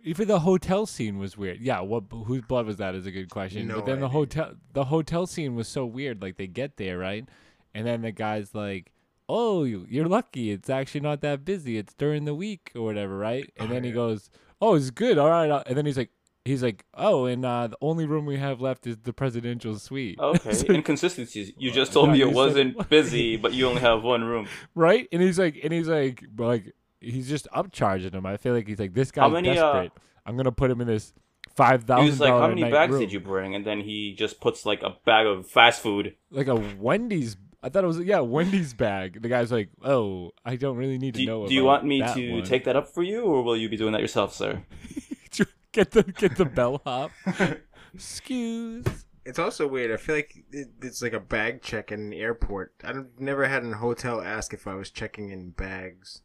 Even 0.03 0.29
the 0.29 0.41
hotel 0.41 0.87
scene 0.87 1.19
was 1.19 1.37
weird. 1.37 1.61
Yeah, 1.61 1.81
what 1.81 2.05
whose 2.11 2.43
blood 2.43 2.65
was 2.67 2.79
that 2.79 2.95
is 2.95 3.05
a 3.07 3.11
good 3.11 3.29
question. 3.31 3.67
No 3.69 3.77
but 3.77 3.87
then 3.87 4.01
the 4.01 4.09
hotel 4.09 4.53
the 4.73 4.85
hotel 4.85 5.27
scene 5.27 5.55
was 5.55 5.69
so 5.69 5.85
weird. 5.85 6.23
Like 6.23 6.37
they 6.37 6.47
get 6.47 6.77
there, 6.79 6.97
right? 6.99 7.27
And 7.75 7.87
then 7.87 8.01
the 8.03 8.11
guy's 8.11 8.55
like, 8.55 8.93
"Oh, 9.29 9.65
you- 9.65 9.87
you're 9.91 10.09
lucky. 10.09 10.51
It's 10.53 10.71
actually 10.71 11.03
not 11.03 11.21
that 11.21 11.45
busy. 11.45 11.77
It's 11.77 11.93
during 11.95 12.25
the 12.25 12.35
week 12.35 12.73
or 12.75 12.83
whatever, 12.83 13.19
right?" 13.19 13.53
And 13.59 13.71
Oh, 13.71 13.75
then 13.75 13.85
he 13.85 13.93
goes, 13.93 14.31
"Oh, 14.61 14.75
it's 14.75 14.91
good. 14.91 15.19
All 15.19 15.29
right." 15.29 15.51
uh," 15.51 15.63
And 15.67 15.77
then 15.77 15.85
he's 15.85 15.99
like 15.99 16.11
he's 16.47 16.63
like, 16.63 16.87
"Oh, 16.95 17.27
and 17.27 17.45
uh, 17.45 17.67
the 17.67 17.77
only 17.83 18.07
room 18.07 18.25
we 18.25 18.39
have 18.39 18.63
left 18.63 18.87
is 18.87 18.97
the 19.03 19.13
presidential 19.13 19.79
suite." 19.79 20.19
Okay, 20.33 20.53
So- 20.55 20.73
inconsistencies. 20.73 21.53
You 21.59 21.71
just 21.73 21.93
told 21.97 22.09
No, 22.09 22.13
me 22.15 22.23
it 22.23 22.33
wasn't 22.33 22.89
busy, 22.89 23.37
but 23.37 23.53
you 23.53 23.69
only 23.69 23.83
have 23.83 24.03
one 24.03 24.25
room. 24.25 24.49
right? 24.75 25.07
And 25.13 25.21
he's 25.21 25.39
like, 25.39 25.61
and 25.63 25.75
he's 25.75 25.89
like, 25.89 26.25
like 26.39 26.73
he's 27.01 27.29
just 27.29 27.49
upcharging 27.55 28.15
him. 28.15 28.27
I 28.27 28.37
feel 28.37 28.55
like 28.55 28.67
he's 28.67 28.79
like, 28.79 28.95
this 28.95 29.11
guy's 29.11 29.33
many, 29.33 29.59
uh. 29.59 29.89
I'm 30.27 30.37
gonna 30.37 30.53
put 30.53 30.71
him 30.71 30.81
in 30.81 30.87
this 30.87 31.13
five 31.55 31.85
thousand. 31.85 32.05
He 32.05 32.11
was 32.11 32.21
like, 32.21 32.31
"How 32.33 32.49
many 32.49 32.63
bags 32.71 32.93
room. 32.93 33.01
did 33.01 33.13
you 33.13 33.21
bring?" 33.21 33.55
And 33.55 33.65
then 33.65 33.81
he 33.81 34.15
just 34.15 34.41
puts 34.41 34.65
like 34.67 34.83
a 34.83 34.97
bag 35.05 35.27
of 35.27 35.47
fast 35.47 35.81
food. 35.83 36.15
Like 36.31 36.47
a 36.47 36.55
Wendy's. 36.55 37.37
I 37.63 37.69
thought 37.69 37.85
it 37.85 37.87
was 37.87 37.99
yeah 37.99 38.21
Wendy's 38.21 38.73
bag. 38.73 39.21
The 39.21 39.29
guy's 39.29 39.53
like, 39.53 39.69
oh, 39.85 40.31
I 40.45 40.57
don't 40.57 40.77
really 40.77 40.97
need 40.99 41.15
Do, 41.15 41.21
to 41.21 41.27
know. 41.27 41.47
do 41.47 41.55
you 41.55 41.61
about 41.63 41.83
want 41.83 41.85
me 41.87 42.03
to 42.15 42.33
one." 42.33 42.45
take 42.45 42.65
that 42.65 42.77
up 42.77 42.89
for 42.89 43.03
you, 43.03 43.23
or 43.25 43.43
will 43.43 43.57
you 43.57 43.69
be 43.69 43.77
doing 43.77 43.93
that 43.93 44.01
yourself, 44.01 44.35
sir? 44.35 44.63
get 45.73 45.91
the 45.91 46.03
get 46.03 46.37
the 46.37 46.45
bellhop? 46.47 47.11
Excuse. 47.95 48.85
It's 49.27 49.39
also 49.39 49.67
weird. 49.69 49.93
I 49.93 49.97
feel 49.97 50.15
like 50.15 50.35
it, 50.51 50.69
it's 50.81 51.03
like 51.03 51.13
a 51.13 51.21
bag 51.21 51.61
check 51.61 51.93
in 51.93 52.01
an 52.01 52.13
airport. 52.15 52.73
I've 52.83 53.07
never 53.19 53.47
had 53.47 53.65
a 53.65 53.75
hotel 53.75 54.21
ask 54.23 54.55
if 54.55 54.67
I 54.67 54.75
was 54.75 54.91
checking 54.91 55.31
in 55.31 55.51
bags. 55.51 56.23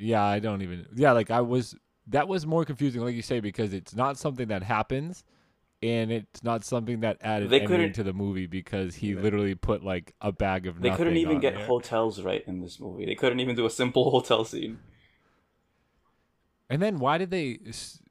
Yeah, 0.00 0.24
I 0.24 0.38
don't 0.38 0.62
even. 0.62 0.86
Yeah, 0.94 1.12
like 1.12 1.30
I 1.30 1.40
was. 1.40 1.74
That 2.06 2.26
was 2.26 2.44
more 2.44 2.64
confusing, 2.64 3.02
like 3.02 3.14
you 3.14 3.22
say, 3.22 3.38
because 3.40 3.72
it's 3.72 3.94
not 3.94 4.18
something 4.18 4.48
that 4.48 4.64
happens, 4.64 5.22
and 5.82 6.10
it's 6.10 6.42
not 6.42 6.64
something 6.64 7.00
that 7.00 7.18
added 7.20 7.50
They 7.50 7.60
anything 7.60 7.92
to 7.92 8.02
the 8.02 8.12
movie 8.12 8.46
because 8.46 8.96
he 8.96 9.12
Yeah. 9.12 9.20
literally 9.20 9.54
put 9.54 9.84
like 9.84 10.14
a 10.20 10.32
bag 10.32 10.66
of. 10.66 10.80
They 10.80 10.90
couldn't 10.90 11.16
even 11.16 11.36
on 11.36 11.40
get 11.40 11.54
there. 11.54 11.66
hotels 11.66 12.22
right 12.22 12.42
in 12.46 12.60
this 12.60 12.80
movie. 12.80 13.06
They 13.06 13.14
couldn't 13.14 13.40
even 13.40 13.54
do 13.54 13.66
a 13.66 13.70
simple 13.70 14.10
hotel 14.10 14.44
scene. 14.44 14.78
And 16.68 16.80
then 16.80 16.98
why 16.98 17.18
did 17.18 17.30
they? 17.30 17.58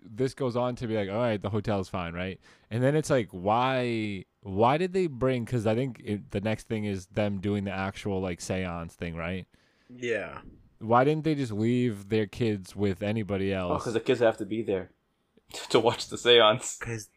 This 0.04 0.34
goes 0.34 0.56
on 0.56 0.76
to 0.76 0.88
be 0.88 0.96
like, 0.96 1.10
all 1.10 1.16
right, 1.18 1.42
the 1.42 1.50
hotel's 1.50 1.88
fine, 1.88 2.14
right? 2.14 2.40
And 2.70 2.84
then 2.84 2.96
it's 2.96 3.10
like, 3.10 3.30
why? 3.32 4.26
Why 4.42 4.78
did 4.78 4.94
they 4.94 5.08
bring? 5.08 5.46
Because 5.46 5.66
I 5.68 5.76
think 5.76 6.02
it, 6.04 6.32
the 6.32 6.42
next 6.42 6.68
thing 6.68 6.86
is 6.86 7.08
them 7.08 7.40
doing 7.40 7.64
the 7.64 7.72
actual 7.72 8.22
like 8.22 8.42
seance 8.42 8.96
thing, 8.96 9.16
right? 9.16 9.48
Yeah. 9.90 10.40
Why 10.80 11.04
didn't 11.04 11.24
they 11.26 11.36
just 11.36 11.52
leave 11.52 12.10
their 12.10 12.26
kids 12.26 12.76
with 12.76 13.04
anybody 13.04 13.54
Oh, 13.54 13.60
else? 13.72 13.82
because 13.84 13.94
the 13.94 14.00
kids 14.00 14.20
have 14.22 14.38
to 14.38 14.46
be 14.46 14.62
there 14.64 14.92
to 15.70 15.80
watch 15.80 16.08
the 16.08 16.18
seance. 16.18 16.78
Because 16.80 17.10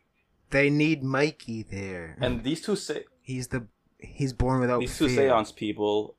they 0.50 0.68
need 0.70 1.02
Mikey 1.02 1.62
there. 1.62 2.16
And 2.20 2.42
these 2.44 2.60
two 2.60 2.76
se- 2.76 3.04
he's 3.22 3.48
the 3.48 3.66
he's 3.98 4.32
born 4.32 4.60
without 4.60 4.80
these 4.80 4.98
two 4.98 5.08
fear. 5.08 5.28
seance 5.30 5.52
people, 5.52 6.16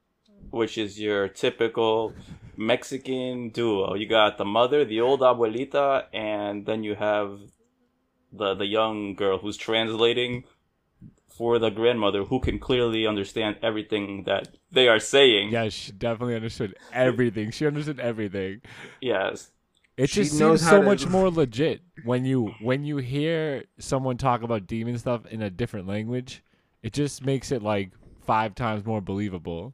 which 0.52 0.78
is 0.78 1.00
your 1.00 1.28
typical 1.28 2.14
Mexican 2.56 3.50
duo. 3.50 3.94
You 3.96 4.08
got 4.08 4.38
the 4.38 4.46
mother, 4.46 4.86
the 4.86 5.02
old 5.02 5.20
abuelita, 5.22 6.06
and 6.14 6.66
then 6.66 6.84
you 6.84 6.96
have 6.96 7.39
the 8.32 8.54
the 8.56 8.66
young 8.66 9.16
girl 9.16 9.38
who's 9.38 9.58
translating 9.58 10.44
for 11.38 11.57
the 11.59 11.69
grandmother, 11.69 12.23
who 12.25 12.39
can 12.39 12.59
clearly 12.59 13.07
understand 13.07 13.57
everything 13.61 14.23
that 14.25 14.49
they 14.71 14.88
are 14.88 14.99
saying. 14.99 15.49
yeah, 15.51 15.69
she 15.69 15.91
definitely 15.91 16.36
understood 16.36 16.75
everything. 16.91 17.51
She 17.51 17.65
understood 17.65 17.99
everything. 17.99 18.61
Yes. 19.01 19.51
It 19.97 20.09
She 20.09 20.21
just 20.23 20.38
seems 20.38 20.61
so 20.67 20.79
to- 20.79 20.86
much 20.86 21.07
more 21.07 21.29
legit 21.29 21.81
when 22.03 22.25
you 22.25 22.53
when 22.61 22.84
you 22.84 22.97
hear 22.97 23.65
someone 23.77 24.17
talk 24.17 24.41
about 24.41 24.65
demon 24.67 24.97
stuff 24.97 25.25
in 25.27 25.41
a 25.41 25.49
different 25.49 25.88
language. 25.88 26.41
It 26.81 26.93
just 26.93 27.23
makes 27.25 27.51
it 27.51 27.61
like 27.61 27.91
five 28.25 28.55
times 28.55 28.86
more 28.86 29.01
believable. 29.01 29.73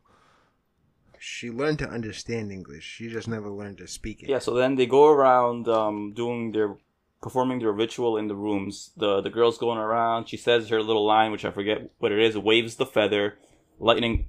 She 1.21 1.49
learned 1.51 1.79
to 1.79 1.89
understand 1.89 2.51
English. 2.51 2.83
She 2.85 3.09
just 3.09 3.27
never 3.27 3.49
learned 3.49 3.77
to 3.79 3.87
speak 3.87 4.23
it. 4.23 4.29
Yeah, 4.29 4.39
so 4.39 4.53
then 4.53 4.75
they 4.75 4.85
go 4.85 5.07
around 5.07 5.67
um, 5.67 6.13
doing 6.13 6.51
their 6.53 6.77
performing 7.21 7.59
their 7.59 7.71
ritual 7.71 8.17
in 8.17 8.27
the 8.27 8.35
rooms. 8.35 8.91
The 8.97 9.21
the 9.21 9.29
girl's 9.29 9.57
going 9.57 9.77
around. 9.77 10.27
She 10.29 10.37
says 10.37 10.69
her 10.69 10.81
little 10.81 11.05
line, 11.05 11.31
which 11.31 11.45
I 11.45 11.51
forget 11.51 11.89
what 11.99 12.11
it 12.11 12.19
is. 12.19 12.37
Waves 12.37 12.75
the 12.75 12.85
feather. 12.85 13.37
Lightning. 13.79 14.27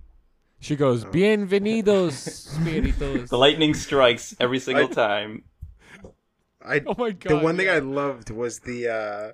She 0.60 0.76
goes, 0.76 1.04
"Bienvenidos, 1.04 2.12
spiritos." 2.58 3.28
The 3.28 3.38
lightning 3.38 3.74
strikes 3.74 4.36
every 4.38 4.58
single 4.58 4.88
I- 4.90 4.92
time. 4.92 5.44
I 6.62 6.82
oh 6.86 6.94
my 6.98 7.12
god! 7.12 7.30
the 7.30 7.38
one 7.38 7.56
thing. 7.56 7.70
I 7.70 7.78
loved 7.78 8.30
was 8.30 8.60
the 8.60 8.88
uh 8.88 9.32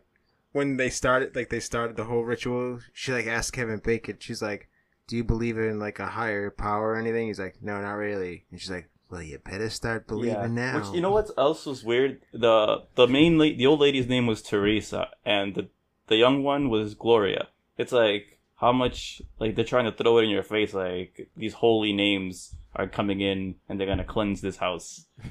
when 0.52 0.76
they 0.76 0.88
started 0.90 1.34
like 1.34 1.50
they 1.50 1.58
started 1.60 1.96
the 1.96 2.04
whole 2.04 2.22
ritual. 2.22 2.78
She 2.92 3.12
like 3.12 3.26
asked 3.26 3.52
Kevin 3.52 3.80
Bacon. 3.80 4.18
She's 4.20 4.40
like, 4.40 4.68
"Do 5.08 5.16
you 5.16 5.24
believe 5.24 5.58
in 5.58 5.80
like 5.80 5.98
a 5.98 6.06
higher 6.06 6.50
power 6.50 6.90
or 6.92 6.96
anything?" 6.96 7.26
He's 7.26 7.40
like, 7.40 7.56
"No, 7.60 7.80
not 7.80 7.94
really." 7.94 8.46
And 8.52 8.60
she's 8.60 8.70
like, 8.70 8.88
"Well, 9.10 9.22
you 9.22 9.38
better 9.38 9.70
start 9.70 10.06
believing 10.06 10.54
now." 10.54 10.78
Which 10.78 10.94
you 10.94 11.00
know 11.00 11.10
what 11.10 11.30
else 11.38 11.66
was 11.66 11.84
weird? 11.84 12.20
The 12.32 12.84
the 12.94 13.06
main 13.06 13.38
la- 13.38 13.56
the 13.56 13.66
old 13.66 13.80
lady's 13.80 14.08
name 14.08 14.26
was 14.26 14.42
Teresa, 14.42 15.08
and 15.24 15.54
the 15.54 15.68
the 16.08 16.16
young 16.16 16.42
one 16.42 16.68
was 16.70 16.94
Gloria. 16.94 17.48
It's 17.78 17.92
like 17.92 18.38
how 18.56 18.72
much 18.72 19.20
like 19.38 19.54
they're 19.54 19.64
trying 19.64 19.84
to 19.84 19.92
throw 19.92 20.18
it 20.18 20.24
in 20.24 20.30
your 20.30 20.42
face. 20.42 20.74
Like 20.74 21.28
these 21.36 21.54
holy 21.54 21.92
names 21.92 22.54
are 22.74 22.86
coming 22.86 23.20
in, 23.20 23.56
and 23.68 23.78
they're 23.78 23.86
gonna 23.86 24.04
cleanse 24.04 24.40
this 24.40 24.56
house. 24.58 25.06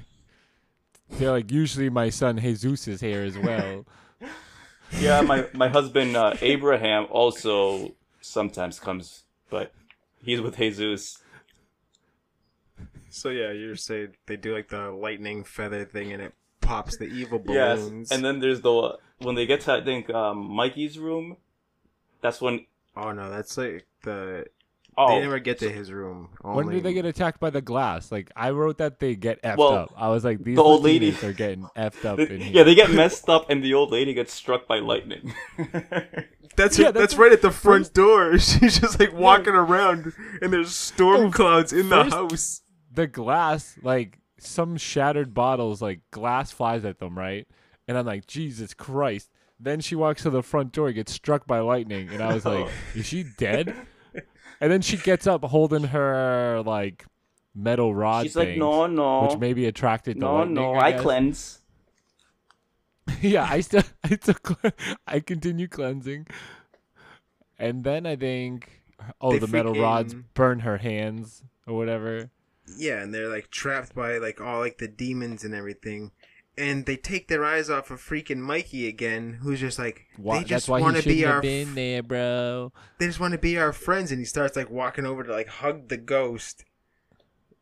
They're 1.07 1.31
like, 1.31 1.51
usually 1.51 1.91
my 1.91 2.09
son 2.09 2.39
Jesus 2.39 2.87
is 2.87 3.01
here 3.01 3.21
as 3.21 3.37
well. 3.37 3.85
Yeah, 4.99 5.21
my 5.21 5.47
my 5.53 5.67
husband 5.67 6.15
uh, 6.15 6.35
Abraham 6.41 7.07
also 7.09 7.95
sometimes 8.21 8.79
comes, 8.79 9.23
but 9.49 9.73
he's 10.23 10.39
with 10.41 10.57
Jesus. 10.57 11.17
So 13.15 13.29
yeah, 13.29 13.51
you're 13.51 13.75
saying 13.77 14.09
they 14.25 14.35
do 14.35 14.53
like 14.53 14.67
the 14.69 14.91
lightning 14.91 15.43
feather 15.45 15.85
thing 15.85 16.11
and 16.11 16.21
it 16.21 16.33
pops 16.59 16.97
the 16.97 17.05
evil 17.05 17.39
balloons. 17.39 18.09
Yes, 18.09 18.15
and 18.17 18.25
then 18.25 18.39
there's 18.39 18.59
the 18.61 18.97
when 19.19 19.35
they 19.35 19.45
get 19.45 19.61
to 19.61 19.73
I 19.73 19.83
think 19.83 20.09
um, 20.09 20.37
Mikey's 20.51 20.99
room. 20.99 21.37
That's 22.21 22.41
when 22.41 22.65
oh 22.97 23.11
no, 23.13 23.29
that's 23.29 23.57
like 23.57 23.87
the 24.03 24.47
oh 24.97 25.07
they 25.15 25.21
never 25.21 25.39
get 25.39 25.59
to 25.59 25.69
his 25.71 25.91
room. 25.93 26.29
when 26.41 26.65
Only- 26.65 26.75
did 26.75 26.83
they 26.83 26.93
get 26.93 27.05
attacked 27.05 27.39
by 27.39 27.51
the 27.51 27.61
glass? 27.61 28.11
Like 28.11 28.31
I 28.35 28.49
wrote 28.49 28.79
that 28.79 28.99
they 28.99 29.15
get 29.15 29.41
effed 29.43 29.57
Well, 29.57 29.73
up. 29.73 29.93
I 29.95 30.09
was 30.09 30.25
like, 30.25 30.43
these 30.43 30.57
the 30.57 30.63
old 30.63 30.83
lady- 30.83 31.13
Latinos 31.13 31.23
are 31.23 31.33
getting 31.33 31.63
effed 31.77 32.03
up 32.03 32.19
in 32.19 32.41
here. 32.41 32.51
yeah 32.51 32.63
they 32.63 32.75
get 32.75 32.91
messed 32.91 33.29
up 33.29 33.49
and 33.49 33.63
the 33.63 33.73
old 33.73 33.91
lady 33.91 34.13
gets 34.13 34.33
struck 34.33 34.67
by 34.67 34.79
lightning. 34.79 35.33
That's 36.57 36.79
Yeah, 36.79 36.87
it, 36.89 36.93
that's 36.93 37.13
that's, 37.13 37.15
right 37.15 37.33
at 37.33 37.41
the 37.41 37.51
front 37.51 37.93
door. 37.93 38.37
She's 38.39 38.79
just 38.79 38.97
like 38.97 39.11
walking 39.13 39.53
around, 39.53 40.13
and 40.41 40.53
there's 40.53 40.73
storm 40.73 41.25
Oh, 41.25 41.31
clouds 41.31 41.73
in 41.73 41.89
the 41.89 42.03
first- 42.03 42.13
house. 42.13 42.61
The 42.95 43.07
glass, 43.07 43.77
like 43.83 44.19
some 44.39 44.77
shattered 44.77 45.33
bottles, 45.33 45.81
like 45.81 45.99
glass 46.11 46.51
flies 46.51 46.85
at 46.85 46.99
them, 46.99 47.17
right? 47.17 47.47
And 47.87 47.97
I'm 47.97 48.05
like, 48.05 48.27
Jesus 48.27 48.73
Christ. 48.73 49.29
Then 49.59 49.79
she 49.79 49.95
walks 49.95 50.23
to 50.23 50.29
the 50.29 50.43
front 50.43 50.73
door, 50.73 50.91
gets 50.91 51.13
struck 51.13 51.47
by 51.47 51.59
lightning, 51.59 52.09
and 52.09 52.21
I 52.21 52.33
was 52.33 52.45
like, 52.45 52.67
is 52.95 53.05
she 53.05 53.23
dead? 53.37 53.73
and 54.59 54.71
then 54.71 54.81
she 54.81 54.97
gets 54.97 55.27
up 55.27 55.43
holding 55.45 55.85
her 55.85 56.61
like 56.65 57.05
metal 57.53 57.95
rod. 57.95 58.23
She's 58.23 58.35
like, 58.35 58.57
no, 58.57 58.85
no, 58.87 59.23
which 59.23 59.37
may 59.37 59.53
be 59.53 59.65
attracted 59.65 60.15
to 60.15 60.19
the 60.19 60.25
no, 60.25 60.35
lightning, 60.35 60.55
no. 60.55 60.73
I, 60.73 60.87
I 60.87 60.91
cleanse. 60.93 61.61
yeah, 63.21 63.47
I 63.49 63.61
still, 63.61 63.83
I 64.03 64.15
still, 64.15 64.35
I 65.07 65.19
continue 65.21 65.67
cleansing, 65.67 66.27
and 67.57 67.83
then 67.83 68.05
I 68.05 68.15
think, 68.15 68.81
oh, 69.21 69.31
They 69.31 69.39
the 69.39 69.47
metal 69.47 69.73
rods 69.73 70.15
burn 70.33 70.59
her 70.59 70.77
hands 70.77 71.43
or 71.65 71.77
whatever. 71.77 72.29
Yeah, 72.77 73.01
and 73.01 73.13
they're 73.13 73.29
like 73.29 73.51
trapped 73.51 73.93
by 73.95 74.17
like 74.17 74.41
all 74.41 74.59
like 74.59 74.77
the 74.77 74.87
demons 74.87 75.43
and 75.43 75.53
everything. 75.53 76.11
And 76.57 76.85
they 76.85 76.95
take 76.95 77.27
their 77.27 77.43
eyes 77.43 77.69
off 77.69 77.91
of 77.91 77.99
freaking 77.99 78.37
Mikey 78.37 78.87
again, 78.87 79.39
who's 79.41 79.59
just 79.59 79.77
like 79.77 80.05
they 80.17 80.43
just 80.45 80.69
want 80.69 80.95
to 80.95 81.03
be 81.03 81.25
our 81.25 81.41
been 81.41 81.75
there, 81.75 82.01
bro. 82.01 82.71
they 82.97 83.07
just 83.07 83.19
want 83.19 83.33
to 83.33 83.37
be 83.37 83.57
our 83.57 83.73
friends 83.73 84.09
and 84.11 84.19
he 84.19 84.25
starts 84.25 84.55
like 84.55 84.69
walking 84.69 85.05
over 85.05 85.23
to 85.23 85.31
like 85.31 85.47
hug 85.47 85.89
the 85.89 85.97
ghost 85.97 86.63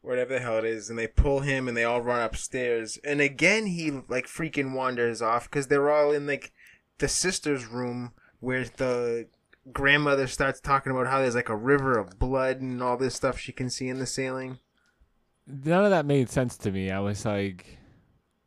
whatever 0.04 0.34
the 0.34 0.40
hell 0.42 0.58
it 0.58 0.66
is 0.66 0.90
and 0.90 1.00
they 1.00 1.08
pull 1.08 1.40
him 1.40 1.68
and 1.68 1.78
they 1.78 1.86
all 1.86 2.02
run 2.02 2.22
upstairs 2.22 3.00
and 3.06 3.22
again 3.22 3.66
he 3.66 3.90
like 4.10 4.28
freaking 4.28 4.74
wanders 4.74 5.22
off 5.22 5.50
because 5.50 5.68
they're 5.68 5.90
all 5.90 6.12
in 6.12 6.28
like 6.28 6.52
the 6.98 7.08
sister's 7.08 7.66
room 7.66 8.12
where 8.42 8.66
the 8.66 9.26
grandmother 9.72 10.28
starts 10.28 10.60
talking 10.60 10.92
about 10.92 11.08
how 11.08 11.20
there's 11.20 11.36
like 11.36 11.48
a 11.48 11.56
river 11.56 11.98
of 11.98 12.20
blood 12.20 12.60
and 12.60 12.84
all 12.84 12.98
this 12.98 13.16
stuff 13.16 13.40
she 13.40 13.54
can 13.54 13.70
see 13.70 13.88
in 13.88 13.98
the 13.98 14.06
ceiling 14.06 14.60
None 15.48 15.84
of 15.86 15.92
that 15.92 16.06
made 16.06 16.30
sense 16.30 16.58
to 16.60 16.72
me. 16.72 16.90
I 16.92 17.00
was 17.00 17.26
like, 17.26 17.78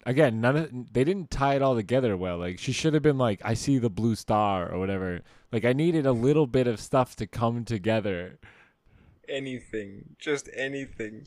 again, 0.05 0.41
none 0.41 0.57
of 0.57 0.71
they 0.93 1.05
didn't 1.05 1.31
tie 1.31 1.55
it 1.57 1.63
all 1.63 1.75
together 1.75 2.17
well. 2.17 2.39
Like 2.39 2.59
she 2.59 2.73
should 2.73 2.95
have 2.95 3.03
been 3.03 3.19
like, 3.19 3.41
I 3.45 3.55
see 3.55 3.79
the 3.79 3.91
blue 3.91 4.15
star 4.15 4.71
or 4.73 4.79
whatever. 4.79 5.21
Like 5.53 5.65
I 5.65 5.73
needed 5.73 6.07
a 6.07 6.13
little 6.13 6.47
bit 6.47 6.67
of 6.67 6.81
stuff 6.81 7.17
to 7.17 7.27
come 7.27 7.65
together. 7.65 8.39
anything 9.29 10.15
just 10.19 10.49
anything 10.57 11.27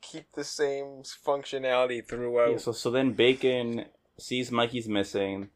keep 0.00 0.32
the 0.32 0.42
same 0.44 1.02
functionality 1.04 2.04
throughout 2.06 2.50
Yeah, 2.50 2.56
so 2.58 2.72
so 2.72 2.90
then 2.90 3.12
Bacon 3.12 3.84
sees 4.18 4.50
Mikey's 4.50 4.88
missing. 4.88 5.50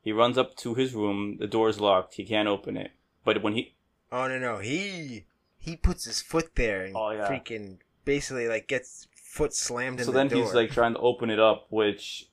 He 0.00 0.12
runs 0.12 0.38
up 0.38 0.54
to 0.58 0.74
his 0.74 0.94
room. 0.94 1.38
The 1.40 1.48
door's 1.48 1.80
locked. 1.80 2.14
He 2.14 2.24
can't 2.24 2.46
open 2.46 2.76
it. 2.76 2.92
But 3.24 3.42
when 3.42 3.54
he 3.54 3.74
Oh 4.12 4.28
no 4.28 4.38
no 4.38 4.58
he 4.58 5.26
he 5.58 5.76
puts 5.76 6.04
his 6.04 6.20
foot 6.22 6.54
there 6.54 6.84
and 6.84 6.94
Oh, 6.96 7.10
yeah. 7.10 7.28
freaking 7.28 7.78
basically 8.06 8.48
like 8.48 8.66
gets 8.68 9.06
foot 9.22 9.52
slammed 9.52 10.00
in 10.00 10.06
so 10.06 10.12
the 10.12 10.16
then 10.16 10.28
door. 10.28 10.42
he's 10.42 10.54
like 10.54 10.70
trying 10.70 10.94
to 10.94 11.00
open 11.00 11.28
it 11.28 11.38
up, 11.38 11.66
which 11.68 12.30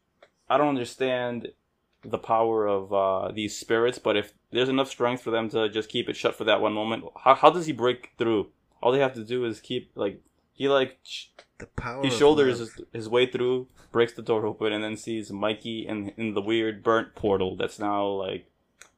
I 0.50 0.58
don't 0.58 0.70
understand 0.70 1.50
the 2.02 2.18
power 2.18 2.66
of 2.66 2.94
uh, 2.94 3.32
these 3.34 3.58
spirits. 3.58 4.00
But 4.00 4.16
if 4.16 4.34
there's 4.52 4.70
enough 4.70 4.90
strength 4.90 5.22
for 5.22 5.32
them 5.32 5.50
to 5.50 5.68
just 5.68 5.90
keep 5.90 6.08
it 6.08 6.16
shut 6.16 6.36
for 6.36 6.46
that 6.46 6.62
one 6.62 6.72
moment, 6.74 7.04
how 7.26 7.36
how 7.36 7.50
does 7.50 7.66
he 7.66 7.74
break 7.74 8.12
through? 8.18 8.48
All 8.82 8.94
they 8.94 9.00
have 9.00 9.16
to 9.16 9.26
do 9.26 9.44
is 9.44 9.60
keep 9.60 9.92
like 9.96 10.22
he 10.54 10.70
like 10.70 11.00
sh- 11.04 11.28
the 11.58 11.68
power 11.68 12.04
he 12.04 12.10
shoulders 12.10 12.60
his, 12.60 12.82
his 12.94 13.10
way 13.10 13.26
through, 13.26 13.68
breaks 13.92 14.14
the 14.14 14.22
door 14.22 14.46
open, 14.46 14.72
and 14.72 14.84
then 14.84 14.96
sees 14.96 15.32
Mikey 15.32 15.86
in 15.88 16.14
in 16.18 16.34
the 16.34 16.42
weird 16.42 16.84
burnt 16.84 17.16
portal 17.16 17.58
that's 17.58 17.80
now 17.80 18.06
like 18.06 18.48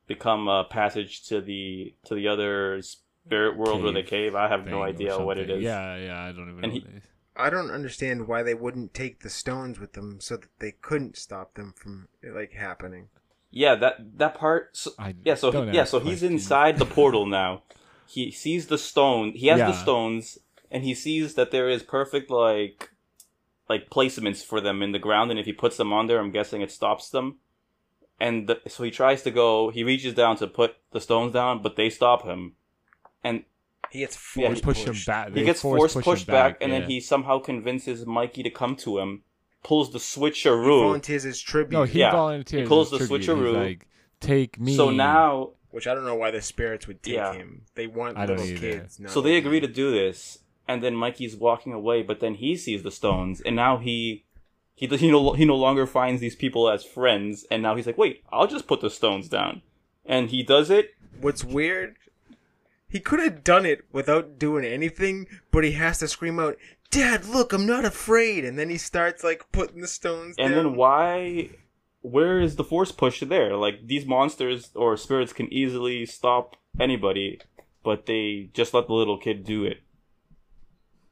become 0.07 0.47
a 0.47 0.63
passage 0.63 1.25
to 1.27 1.41
the 1.41 1.95
to 2.05 2.13
the 2.13 2.27
other 2.27 2.81
spirit 3.25 3.57
world 3.57 3.83
or 3.85 3.91
the 3.91 4.01
Cave 4.01 4.09
cave. 4.09 4.35
I 4.35 4.47
have 4.47 4.65
no 4.65 4.83
idea 4.83 5.19
what 5.19 5.37
it 5.37 5.49
is. 5.49 5.61
Yeah, 5.63 5.95
yeah, 5.97 6.21
I 6.23 6.31
don't 6.31 6.49
even 6.51 6.63
And 6.63 6.73
know. 6.73 6.79
he- 6.79 6.79
what 6.81 6.89
it 6.89 6.97
is. 6.97 7.03
I 7.37 7.49
don't 7.49 7.69
understand 7.69 8.29
why 8.29 8.43
they 8.43 8.53
wouldn't 8.53 8.93
take 8.93 9.19
the 9.19 9.29
stones 9.29 9.77
with 9.77 9.91
them 9.91 10.19
so 10.21 10.37
that 10.37 10.47
they 10.59 10.71
couldn't 10.71 11.17
stop 11.17 11.55
them 11.55 11.73
from 11.75 12.07
like 12.23 12.53
happening. 12.53 13.09
Yeah, 13.51 13.75
that 13.75 14.17
that 14.19 14.35
part. 14.35 14.77
So, 14.77 14.91
I 14.97 15.15
yeah, 15.23 15.35
so 15.35 15.51
he, 15.51 15.71
yeah, 15.75 15.83
so 15.83 15.99
he's 15.99 16.19
questions. 16.19 16.43
inside 16.43 16.77
the 16.77 16.85
portal 16.85 17.25
now. 17.41 17.63
He 18.07 18.31
sees 18.31 18.67
the 18.67 18.77
stone. 18.77 19.33
He 19.33 19.47
has 19.47 19.59
the 19.59 19.73
stones, 19.73 20.37
and 20.71 20.83
he 20.85 20.93
sees 20.93 21.33
that 21.33 21.51
there 21.51 21.67
is 21.67 21.83
perfect 21.83 22.29
like 22.29 22.91
like 23.67 23.89
placements 23.89 24.43
for 24.43 24.61
them 24.61 24.81
in 24.81 24.93
the 24.93 24.99
ground. 24.99 25.29
And 25.31 25.39
if 25.39 25.45
he 25.45 25.53
puts 25.53 25.75
them 25.75 25.91
on 25.91 26.07
there, 26.07 26.19
I'm 26.19 26.31
guessing 26.31 26.61
it 26.61 26.71
stops 26.71 27.09
them. 27.09 27.39
And 28.17 28.47
the, 28.47 28.61
so 28.67 28.83
he 28.83 28.91
tries 28.91 29.23
to 29.23 29.31
go. 29.31 29.71
He 29.71 29.83
reaches 29.83 30.13
down 30.13 30.37
to 30.37 30.47
put 30.47 30.75
the 30.93 31.01
stones 31.01 31.33
down, 31.33 31.61
but 31.61 31.75
they 31.75 31.89
stop 31.89 32.23
him. 32.23 32.53
And 33.25 33.43
He 33.91 33.99
gets 33.99 34.17
Yeah, 34.35 34.53
he 34.53 34.61
push 34.61 34.83
pushed. 34.85 34.87
him 34.87 34.95
back. 35.13 35.33
he 35.35 35.43
gets 35.43 35.61
force 35.61 35.79
forced 35.79 35.93
push 35.95 36.03
pushed 36.05 36.27
him 36.27 36.33
back, 36.33 36.57
and 36.61 36.71
yeah. 36.71 36.79
then 36.79 36.89
he 36.89 36.99
somehow 36.99 37.39
convinces 37.39 38.05
Mikey 38.05 38.43
to 38.43 38.49
come 38.49 38.75
to 38.77 38.99
him. 38.99 39.23
Pulls 39.63 39.91
the 39.91 39.99
He 39.99 40.03
switcheroo. 40.03 40.81
volunteers 40.83 41.25
as 41.25 41.39
tribute, 41.41 41.77
no, 41.77 41.83
he 41.83 41.99
yeah, 41.99 42.11
volunteers. 42.11 42.61
he 42.63 42.67
pulls 42.67 42.91
as 42.93 42.99
the 42.99 43.07
tribute. 43.07 43.19
He's 43.21 43.29
switcheroo. 43.29 43.53
like, 43.53 43.87
take 44.19 44.59
me. 44.59 44.75
So 44.75 44.89
now 44.91 45.51
which 45.71 45.87
I 45.87 45.93
don't 45.95 46.05
know 46.05 46.15
why 46.15 46.31
the 46.31 46.41
spirits 46.41 46.87
would 46.87 47.03
take 47.03 47.15
Yeah. 47.15 47.33
him. 47.33 47.63
They 47.75 47.85
want 47.87 48.17
I 48.17 48.25
don't 48.25 48.37
little 48.37 48.57
kids. 48.57 48.97
not 48.99 49.11
So 49.11 49.19
they 49.21 49.35
old 49.35 49.45
agree 49.45 49.59
to 49.59 49.67
do 49.67 49.91
this, 49.91 50.39
and 50.67 50.81
then 50.83 50.95
Mikey's 50.95 51.35
walking 51.35 51.73
away, 51.73 52.01
but 52.01 52.19
then 52.21 52.35
he 52.35 52.55
sees 52.55 52.81
the 52.83 52.91
stones, 52.91 53.41
and 53.41 53.55
now 53.55 53.77
he 53.77 54.23
he 54.73 54.87
he 54.87 55.09
no 55.11 55.33
he 55.33 55.45
no 55.45 55.55
longer 55.55 55.85
finds 55.85 56.21
these 56.21 56.35
people 56.35 56.69
as 56.69 56.83
friends, 56.83 57.45
and 57.51 57.61
now 57.63 57.75
he's 57.75 57.87
like, 57.87 57.97
wait, 57.97 58.23
I'll 58.31 58.47
just 58.47 58.67
put 58.67 58.81
the 58.81 58.89
stones 58.89 59.27
down, 59.29 59.61
and 60.05 60.29
he 60.29 60.43
does 60.43 60.69
it. 60.69 60.93
What's 61.21 61.43
weird? 61.43 61.95
He 62.95 63.01
could 63.01 63.19
have 63.19 63.43
done 63.43 63.65
it 63.65 63.83
without 63.91 64.39
doing 64.39 64.63
anything, 64.63 65.27
but 65.51 65.65
he 65.65 65.73
has 65.73 65.99
to 65.99 66.07
scream 66.07 66.39
out, 66.39 66.55
"Dad, 66.91 67.25
look, 67.25 67.51
I'm 67.51 67.65
not 67.65 67.83
afraid!" 67.83 68.45
And 68.45 68.57
then 68.57 68.69
he 68.69 68.77
starts 68.77 69.21
like 69.21 69.51
putting 69.51 69.81
the 69.81 69.87
stones 69.89 70.35
And 70.37 70.53
down. 70.53 70.63
then 70.63 70.75
why? 70.77 71.49
Where 71.99 72.39
is 72.39 72.55
the 72.55 72.63
force 72.63 72.93
push 72.93 73.19
there? 73.19 73.57
Like 73.57 73.85
these 73.85 74.05
monsters 74.05 74.71
or 74.75 74.95
spirits 74.95 75.33
can 75.33 75.51
easily 75.51 76.05
stop 76.05 76.55
anybody, 76.79 77.41
but 77.83 78.05
they 78.05 78.49
just 78.53 78.73
let 78.73 78.87
the 78.87 78.93
little 78.93 79.17
kid 79.17 79.43
do 79.43 79.65
it. 79.65 79.79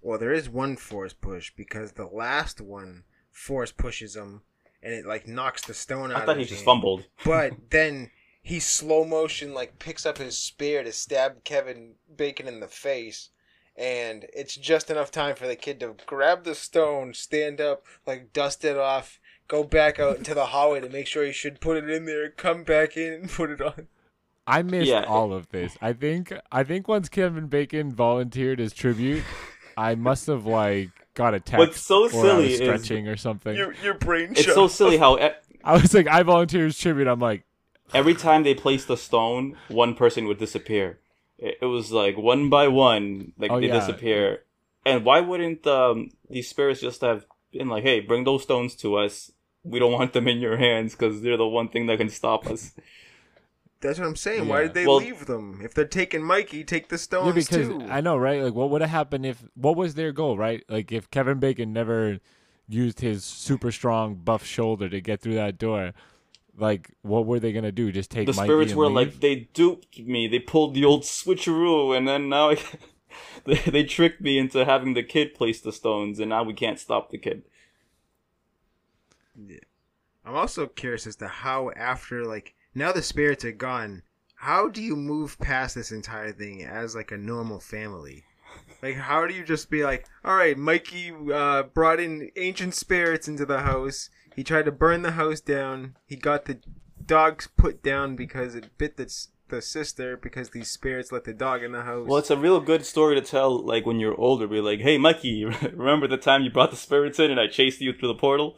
Well, 0.01 0.17
there 0.17 0.31
is 0.31 0.47
one 0.47 0.77
force 0.77 1.11
push 1.11 1.51
because 1.53 1.91
the 1.91 2.05
last 2.07 2.61
one 2.61 3.03
force 3.29 3.73
pushes 3.73 4.15
him, 4.15 4.43
and 4.81 4.93
it 4.93 5.05
like 5.05 5.27
knocks 5.27 5.63
the 5.63 5.73
stone 5.73 6.11
out. 6.11 6.15
I 6.15 6.19
of 6.21 6.25
thought 6.27 6.37
he 6.37 6.45
just 6.45 6.63
fumbled. 6.63 7.07
But 7.25 7.51
then 7.71 8.11
he 8.43 8.59
slow 8.59 9.05
motion 9.05 9.53
like 9.53 9.79
picks 9.79 10.05
up 10.05 10.17
his 10.19 10.37
spear 10.37 10.83
to 10.83 10.91
stab 10.91 11.43
Kevin 11.43 11.93
Bacon 12.15 12.47
in 12.47 12.59
the 12.59 12.67
face. 12.67 13.29
And 13.75 14.27
it's 14.35 14.55
just 14.55 14.91
enough 14.91 15.09
time 15.09 15.35
for 15.35 15.47
the 15.47 15.55
kid 15.55 15.79
to 15.79 15.95
grab 16.05 16.43
the 16.43 16.53
stone, 16.53 17.13
stand 17.15 17.59
up, 17.59 17.85
like 18.05 18.31
dust 18.31 18.63
it 18.63 18.77
off, 18.77 19.19
go 19.47 19.63
back 19.63 19.97
out 19.99 20.17
into 20.17 20.35
the 20.35 20.47
hallway 20.47 20.81
to 20.81 20.89
make 20.89 21.07
sure 21.07 21.25
he 21.25 21.31
should 21.31 21.59
put 21.59 21.77
it 21.77 21.89
in 21.89 22.05
there, 22.05 22.29
come 22.29 22.63
back 22.63 22.95
in 22.97 23.13
and 23.13 23.29
put 23.31 23.49
it 23.49 23.61
on. 23.61 23.87
I 24.45 24.61
missed 24.61 24.89
Yeah. 24.89 25.05
all 25.07 25.33
of 25.33 25.49
this. 25.49 25.75
I 25.81 25.93
think 25.93 26.31
I 26.51 26.63
think 26.63 26.87
once 26.87 27.07
Kevin 27.09 27.47
Bacon 27.47 27.91
volunteered 27.91 28.59
as 28.59 28.73
tribute, 28.73 29.23
I 29.77 29.95
must 29.95 30.27
have 30.27 30.45
like 30.45 30.89
got 31.15 31.33
a 31.33 31.39
text 31.39 31.57
What's 31.59 31.81
so 31.81 32.03
or 32.03 32.07
I 32.07 32.09
silly 32.09 32.43
was 32.43 32.51
is- 32.53 32.57
stretching 32.59 33.07
or 33.07 33.15
something. 33.17 33.55
Your 33.55 33.73
your 33.81 33.93
brain 33.95 34.33
It's 34.33 34.45
so 34.53 34.67
silly 34.67 34.97
how 34.97 35.17
I 35.63 35.73
was 35.77 35.93
like, 35.93 36.07
I 36.07 36.21
volunteered 36.23 36.67
as 36.67 36.77
tribute. 36.77 37.07
I'm 37.07 37.21
like, 37.21 37.43
every 37.93 38.15
time 38.15 38.43
they 38.43 38.53
placed 38.55 38.89
a 38.89 38.97
stone, 38.97 39.57
one 39.67 39.93
person 39.95 40.25
would 40.27 40.37
disappear. 40.39 40.99
It, 41.37 41.57
it 41.61 41.65
was 41.65 41.91
like 41.91 42.17
one 42.17 42.49
by 42.49 42.67
one, 42.67 43.33
like 43.37 43.51
Oh, 43.51 43.59
they 43.59 43.67
yeah. 43.67 43.79
disappear. 43.79 44.43
And 44.85 45.05
why 45.05 45.19
wouldn't 45.21 45.65
um, 45.67 46.09
these 46.29 46.49
spirits 46.49 46.81
just 46.81 47.01
have 47.01 47.25
been 47.51 47.69
like, 47.69 47.83
"Hey, 47.83 47.99
bring 48.01 48.23
those 48.25 48.43
stones 48.43 48.75
to 48.77 48.95
us. 48.97 49.31
We 49.63 49.79
don't 49.79 49.93
want 49.93 50.11
them 50.13 50.27
in 50.27 50.39
your 50.39 50.57
hands 50.57 50.93
because 50.93 51.21
they're 51.21 51.37
the 51.37 51.47
one 51.47 51.69
thing 51.69 51.85
that 51.87 51.97
can 51.97 52.09
stop 52.09 52.45
us." 52.47 52.73
That's 53.81 53.99
what 53.99 54.07
I'm 54.07 54.15
saying. 54.15 54.47
Why 54.47 54.61
did 54.63 54.73
they 54.73 54.87
Well- 54.87 54.97
leave 54.97 55.25
them? 55.25 55.59
If 55.61 55.73
they're 55.73 55.83
taking 55.85 56.23
Mikey, 56.23 56.63
take 56.63 56.87
the 56.87 56.97
stones 56.97 57.27
yeah, 57.27 57.33
because 57.33 57.67
too. 57.67 57.87
I 57.89 57.99
know, 57.99 58.15
right? 58.15 58.41
Like, 58.41 58.53
what 58.53 58.69
would 58.69 58.79
have 58.81 58.89
happened 58.89 59.25
if? 59.25 59.43
What 59.55 59.75
was 59.75 59.95
their 59.95 60.11
goal, 60.13 60.37
right? 60.37 60.63
Like, 60.69 60.91
if 60.91 61.11
Kevin 61.11 61.39
Bacon 61.39 61.73
never 61.73 62.19
used 62.69 63.01
his 63.01 63.25
super 63.25 63.71
strong 63.73 64.15
buff 64.15 64.45
shoulder 64.45 64.87
to 64.87 65.01
get 65.01 65.19
through 65.19 65.35
that 65.35 65.57
door, 65.57 65.91
like, 66.57 66.91
what 67.01 67.25
were 67.25 67.39
they 67.39 67.51
gonna 67.51 67.71
do? 67.71 67.91
Just 67.91 68.11
take 68.11 68.27
the 68.27 68.33
Mikey 68.33 68.47
spirits 68.47 68.71
and 68.71 68.77
were 68.77 68.87
leave? 68.87 69.13
like, 69.13 69.19
"They 69.19 69.35
duped 69.53 69.99
me. 69.99 70.27
They 70.27 70.39
pulled 70.39 70.73
the 70.73 70.85
old 70.85 71.03
switcheroo, 71.03 71.95
and 71.97 72.07
then 72.07 72.29
now 72.29 72.51
I, 72.51 72.57
they 73.45 73.55
they 73.55 73.83
tricked 73.83 74.21
me 74.21 74.37
into 74.37 74.65
having 74.65 74.93
the 74.93 75.03
kid 75.03 75.33
place 75.33 75.61
the 75.61 75.71
stones, 75.71 76.19
and 76.19 76.29
now 76.29 76.43
we 76.43 76.53
can't 76.53 76.79
stop 76.79 77.09
the 77.09 77.17
kid." 77.17 77.43
Yeah, 79.35 79.59
I'm 80.25 80.35
also 80.35 80.67
curious 80.67 81.07
as 81.07 81.15
to 81.17 81.27
how 81.27 81.71
after 81.75 82.23
like 82.25 82.53
now 82.75 82.91
the 82.91 83.01
spirits 83.01 83.43
are 83.45 83.51
gone, 83.51 84.03
how 84.35 84.69
do 84.69 84.81
you 84.81 84.95
move 84.95 85.39
past 85.39 85.75
this 85.75 85.91
entire 85.91 86.31
thing 86.31 86.63
as 86.63 86.95
like 86.95 87.11
a 87.11 87.17
normal 87.17 87.59
family? 87.59 88.23
Like 88.83 88.95
how 88.95 89.25
do 89.25 89.33
you 89.33 89.43
just 89.43 89.69
be 89.69 89.83
like, 89.83 90.05
all 90.23 90.35
right, 90.35 90.57
Mikey 90.57 91.11
uh, 91.33 91.63
brought 91.63 91.99
in 91.99 92.29
ancient 92.35 92.75
spirits 92.75 93.27
into 93.27 93.45
the 93.45 93.61
house. 93.61 94.09
He 94.35 94.43
tried 94.43 94.65
to 94.65 94.71
burn 94.71 95.01
the 95.01 95.11
house 95.11 95.39
down. 95.39 95.95
He 96.05 96.15
got 96.15 96.45
the 96.45 96.59
dogs 97.05 97.47
put 97.57 97.83
down 97.83 98.15
because 98.15 98.55
it 98.55 98.77
bit 98.77 98.97
the 98.97 99.11
the 99.49 99.61
sister 99.61 100.17
because 100.17 100.49
these 100.49 100.71
spirits 100.71 101.11
let 101.11 101.25
the 101.25 101.33
dog 101.33 101.61
in 101.63 101.73
the 101.73 101.83
house. 101.83 102.07
Well, 102.07 102.17
it's 102.17 102.31
a 102.31 102.37
real 102.37 102.59
good 102.59 102.85
story 102.85 103.13
to 103.15 103.21
tell, 103.21 103.63
like 103.63 103.85
when 103.85 103.99
you're 103.99 104.19
older. 104.19 104.47
Be 104.47 104.61
like, 104.61 104.79
"Hey, 104.79 104.97
Mikey, 104.97 105.45
remember 105.73 106.07
the 106.07 106.17
time 106.17 106.43
you 106.43 106.49
brought 106.49 106.71
the 106.71 106.77
spirits 106.77 107.19
in 107.19 107.29
and 107.31 107.39
I 107.39 107.47
chased 107.47 107.81
you 107.81 107.93
through 107.93 108.07
the 108.09 108.15
portal? 108.15 108.57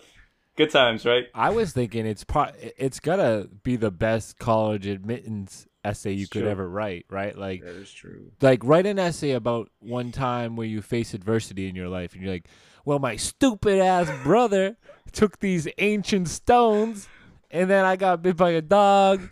Good 0.56 0.70
times, 0.70 1.06
right?" 1.06 1.26
I 1.34 1.50
was 1.50 1.74
thinking 1.74 2.06
it's 2.06 2.24
pro- 2.24 2.52
it's 2.78 3.00
gotta 3.00 3.50
be 3.64 3.76
the 3.76 3.92
best 3.92 4.38
college 4.40 4.86
admittance 4.88 5.68
essay 5.84 6.14
you 6.14 6.22
It's 6.24 6.30
could 6.32 6.44
true. 6.44 6.50
ever 6.50 6.68
write, 6.70 7.06
right? 7.10 7.38
Like 7.38 7.62
That 7.62 7.76
is 7.76 7.92
true. 7.92 8.32
like 8.42 8.64
write 8.64 8.86
an 8.86 8.98
essay 8.98 9.32
about 9.32 9.70
one 9.80 10.12
time 10.12 10.56
where 10.56 10.66
you 10.66 10.82
face 10.82 11.14
adversity 11.14 11.68
in 11.68 11.76
your 11.76 11.90
life 11.90 12.14
and 12.14 12.24
you're 12.24 12.32
like, 12.32 12.48
well, 12.86 13.00
my 13.00 13.16
stupid 13.16 13.80
ass 13.80 14.10
brother 14.24 14.78
took 15.12 15.40
these 15.40 15.68
ancient 15.78 16.28
stones 16.30 17.08
and 17.52 17.70
then 17.70 17.84
I 17.86 17.96
got 17.96 18.22
bit 18.22 18.38
by 18.38 18.52
a 18.52 18.62
dog. 18.62 19.30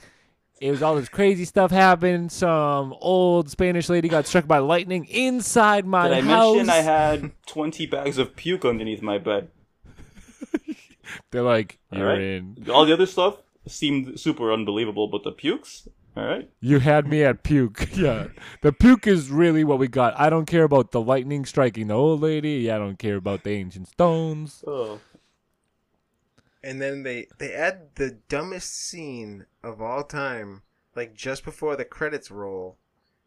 It 0.62 0.72
was 0.72 0.82
all 0.82 0.96
this 0.96 1.10
crazy 1.10 1.44
stuff 1.46 1.72
happened. 1.72 2.32
Some 2.32 2.94
old 3.02 3.50
Spanish 3.50 3.90
lady 3.90 4.08
got 4.08 4.26
struck 4.28 4.48
by 4.48 4.60
lightning 4.60 5.06
inside 5.06 5.86
my 5.86 6.08
Did 6.08 6.18
I 6.20 6.22
house. 6.22 6.56
mention 6.56 6.70
I 6.70 6.76
had 6.78 7.32
20 7.48 7.86
bags 7.88 8.18
of 8.18 8.36
puke 8.36 8.64
underneath 8.64 9.02
my 9.02 9.18
bed? 9.18 9.50
They're 11.32 11.42
like, 11.42 11.80
All 11.92 12.00
you're 12.00 12.08
right. 12.08 12.22
in. 12.22 12.66
All 12.72 12.86
the 12.86 12.94
other 12.94 13.06
stuff 13.06 13.38
seemed 13.68 14.20
super 14.20 14.54
unbelievable, 14.54 15.08
but 15.08 15.24
the 15.24 15.32
pukes? 15.32 15.88
Alright. 16.15 16.49
You 16.60 16.80
had 16.80 17.07
me 17.07 17.23
at 17.23 17.44
puke. 17.44 17.90
Yeah. 17.95 18.27
The 18.61 18.72
puke 18.72 19.07
is 19.07 19.30
really 19.30 19.64
what 19.64 19.80
we 19.80 19.88
got. 19.88 20.19
I 20.19 20.30
don't 20.30 20.45
care 20.45 20.64
about 20.64 20.91
the 20.91 21.02
lightning 21.02 21.45
striking 21.45 21.88
the 21.88 21.95
old 21.95 22.22
lady. 22.22 22.72
I 22.72 22.77
don't 22.77 22.99
care 22.99 23.15
about 23.15 23.44
the 23.44 23.52
ancient 23.52 23.88
stones. 23.88 24.64
Oh. 24.68 24.99
And 26.64 26.81
then 26.81 27.03
they 27.03 27.27
they 27.40 27.53
add 27.53 27.95
the 27.95 28.19
dumbest 28.30 28.73
scene 28.73 29.45
of 29.64 29.81
all 29.81 30.03
time, 30.03 30.61
like 30.95 31.14
just 31.14 31.44
before 31.44 31.76
the 31.76 31.85
credits 31.85 32.31
roll, 32.31 32.77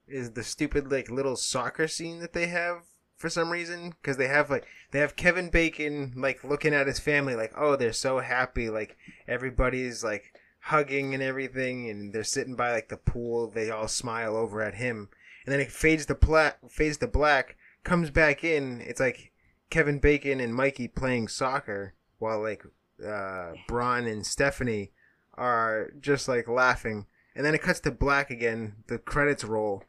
is 0.08 0.32
the 0.32 0.42
stupid 0.42 0.90
like 0.90 1.10
little 1.10 1.36
soccer 1.36 1.86
scene 1.88 2.20
that 2.20 2.32
they 2.32 2.46
have 2.46 2.84
for 3.16 3.30
some 3.30 3.50
reason 3.50 3.90
because 3.90 4.16
they 4.16 4.28
have 4.28 4.50
like 4.50 4.66
they 4.90 5.00
have 5.00 5.16
Kevin 5.16 5.50
Bacon 5.50 6.12
like 6.16 6.44
looking 6.44 6.74
at 6.74 6.86
his 6.86 6.98
family 6.98 7.34
like 7.34 7.52
oh 7.56 7.76
they're 7.76 7.92
so 7.92 8.20
happy 8.20 8.68
like 8.68 8.96
everybody's 9.26 10.04
like 10.04 10.32
hugging 10.66 11.14
and 11.14 11.22
everything 11.22 11.88
and 11.90 12.12
they're 12.12 12.24
sitting 12.24 12.56
by 12.56 12.72
like 12.72 12.88
the 12.88 12.96
pool 12.96 13.48
they 13.50 13.70
all 13.70 13.86
smile 13.88 14.36
over 14.36 14.60
at 14.62 14.74
him 14.74 15.08
and 15.44 15.52
then 15.52 15.60
it 15.60 15.70
fades 15.70 16.06
to 16.06 16.14
black 16.14 16.58
fades 16.70 16.96
to 16.96 17.06
black 17.06 17.56
comes 17.84 18.10
back 18.10 18.42
in 18.42 18.80
it's 18.80 18.98
like 19.00 19.32
Kevin 19.70 19.98
Bacon 19.98 20.40
and 20.40 20.54
Mikey 20.54 20.88
playing 20.88 21.28
soccer 21.28 21.94
while 22.18 22.40
like 22.40 22.62
uh, 23.06 23.52
Braun 23.68 24.06
and 24.06 24.24
Stephanie 24.26 24.92
are 25.34 25.90
just 26.00 26.28
like 26.28 26.48
laughing, 26.48 27.06
and 27.34 27.44
then 27.44 27.54
it 27.54 27.60
cuts 27.62 27.80
to 27.80 27.90
black 27.90 28.30
again. 28.30 28.76
The 28.86 28.96
credits 28.98 29.44
roll, 29.44 29.82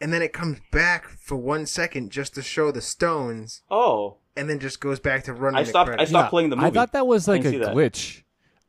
and 0.00 0.12
then 0.12 0.22
it 0.22 0.32
comes 0.32 0.60
back 0.72 1.06
for 1.08 1.36
one 1.36 1.66
second 1.66 2.10
just 2.10 2.34
to 2.36 2.42
show 2.42 2.70
the 2.70 2.80
stones, 2.80 3.62
Oh. 3.70 4.16
and 4.36 4.48
then 4.48 4.60
just 4.60 4.80
goes 4.80 4.98
back 4.98 5.24
to 5.24 5.34
running 5.34 5.58
I 5.58 5.62
the 5.64 5.68
stopped- 5.68 5.88
I 5.90 5.92
credits. 5.94 6.10
stopped- 6.10 6.30
playing 6.30 6.48
the 6.50 6.56
movie. 6.56 6.68
I 6.68 6.70
thought 6.70 6.92
that 6.92 7.06
was 7.06 7.28
like 7.28 7.42
a 7.44 7.50
didn't 7.50 7.60
that. 7.62 7.74
glitch. 7.74 8.22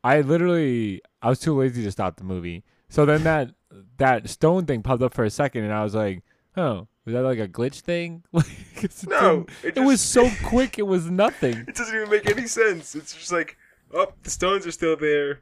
I 0.06 0.22
literally, 0.22 1.02
I 1.23 1.30
was 1.30 1.40
too 1.40 1.57
lazy 1.57 1.82
to 1.84 1.91
stop 1.91 2.18
the 2.18 2.23
movie. 2.23 2.64
So 2.90 3.06
then 3.07 3.23
that 3.23 3.56
that 3.98 4.30
stone 4.30 4.65
thing 4.65 4.84
popped 4.84 5.02
up 5.02 5.14
for 5.15 5.23
a 5.23 5.30
second, 5.32 5.64
and 5.64 5.73
I 5.73 5.84
was 5.84 5.95
like, 5.95 6.23
"Oh, 6.56 6.88
was 7.06 7.14
that 7.14 7.23
like 7.23 7.40
a 7.40 7.48
glitch 7.48 7.80
thing?" 7.82 8.23
Like, 8.32 8.45
'cause 8.76 9.03
it 9.03 9.10
No, 9.10 9.48
it 9.64 9.77
it, 9.77 9.80
was 9.82 10.02
so 10.02 10.30
quick. 10.44 10.77
It 10.77 10.84
was 10.88 11.10
nothing. 11.10 11.65
It 11.68 11.76
doesn't 11.76 11.95
even 11.95 12.10
make 12.10 12.30
any 12.30 12.45
sense. 12.45 12.94
It's 12.94 13.15
just 13.15 13.32
like, 13.32 13.57
oh, 13.94 14.14
the 14.22 14.30
stones 14.30 14.68
are 14.68 14.72
still 14.72 14.95
there. 14.95 15.41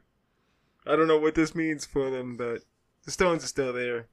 I 0.86 0.96
don't 0.96 1.08
know 1.08 1.18
what 1.18 1.34
this 1.34 1.54
means 1.54 1.84
for 1.84 2.08
them, 2.10 2.36
but 2.38 2.62
the 3.04 3.10
stones 3.10 3.44
are 3.44 3.48
still 3.48 3.72
there. 3.74 4.06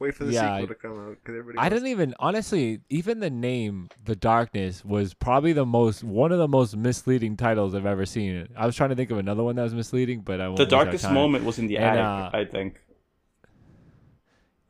Wait 0.00 0.14
for 0.14 0.24
the 0.24 0.32
Yeah, 0.32 0.40
sequel 0.56 0.64
I- 0.64 0.66
to 0.66 0.74
come 0.74 0.98
out 0.98 1.16
because 1.22 1.38
everybody. 1.38 1.58
I 1.64 1.68
didn't 1.68 1.88
even 1.88 2.14
honestly. 2.18 2.80
Even 2.88 3.20
the 3.20 3.28
name, 3.30 3.90
"The 4.06 4.16
Darkness," 4.16 4.82
was 4.84 5.12
probably 5.14 5.52
the 5.52 5.66
most 5.66 6.02
one 6.02 6.32
of 6.32 6.38
the 6.38 6.48
most 6.48 6.74
misleading 6.76 7.36
titles 7.36 7.74
I've 7.74 7.84
ever 7.86 8.06
seen. 8.06 8.48
I 8.56 8.64
was 8.66 8.74
trying 8.74 8.88
to 8.90 8.96
think 8.96 9.10
of 9.10 9.18
another 9.18 9.44
one 9.44 9.56
that 9.56 9.62
was 9.62 9.74
misleading, 9.74 10.22
but 10.22 10.40
I 10.40 10.48
won't 10.48 10.56
The 10.56 10.64
darkest 10.66 11.10
moment 11.12 11.44
was 11.44 11.58
in 11.58 11.66
the 11.66 11.76
And, 11.76 11.98
attic, 12.00 12.34
uh, 12.34 12.36
I 12.36 12.44
think. 12.46 12.80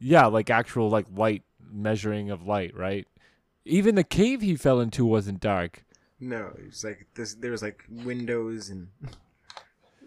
Yeah, 0.01 0.27
like 0.27 0.51
actual 0.51 0.91
like 0.91 1.07
light 1.15 1.45
measuring 1.73 2.31
of 2.31 2.45
light, 2.47 2.77
right? 2.77 3.07
Even 3.65 3.95
the 3.95 4.05
cave 4.05 4.41
he 4.41 4.57
fell 4.57 4.81
into 4.81 5.05
wasn't 5.07 5.39
dark. 5.41 5.85
No, 6.19 6.53
it 6.59 6.67
was 6.67 6.83
like 6.85 7.07
this. 7.15 7.35
There 7.35 7.53
was 7.53 7.63
like 7.63 7.85
windows 7.89 8.69
and 8.69 8.89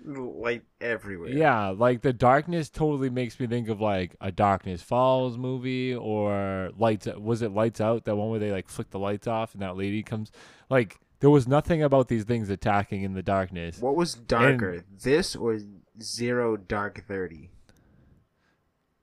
light 0.05 0.63
everywhere. 0.81 1.29
Yeah, 1.29 1.69
like 1.69 2.01
the 2.01 2.13
darkness 2.13 2.69
totally 2.69 3.09
makes 3.09 3.39
me 3.39 3.47
think 3.47 3.69
of 3.69 3.79
like 3.81 4.15
a 4.21 4.31
Darkness 4.31 4.81
Falls 4.81 5.37
movie 5.37 5.95
or 5.95 6.71
Lights. 6.77 7.07
Was 7.17 7.41
it 7.41 7.51
Lights 7.51 7.79
Out? 7.81 8.05
That 8.05 8.15
one 8.15 8.29
where 8.29 8.39
they 8.39 8.51
like 8.51 8.69
flick 8.69 8.89
the 8.89 8.99
lights 8.99 9.27
off 9.27 9.53
and 9.53 9.61
that 9.61 9.77
lady 9.77 10.03
comes. 10.03 10.31
Like 10.69 10.99
there 11.19 11.29
was 11.29 11.47
nothing 11.47 11.81
about 11.81 12.07
these 12.09 12.23
things 12.25 12.49
attacking 12.49 13.03
in 13.03 13.13
the 13.13 13.23
darkness. 13.23 13.79
What 13.79 13.95
was 13.95 14.13
darker, 14.15 14.83
this 15.03 15.35
or 15.35 15.59
Zero 16.01 16.57
Dark 16.57 17.05
Thirty? 17.07 17.49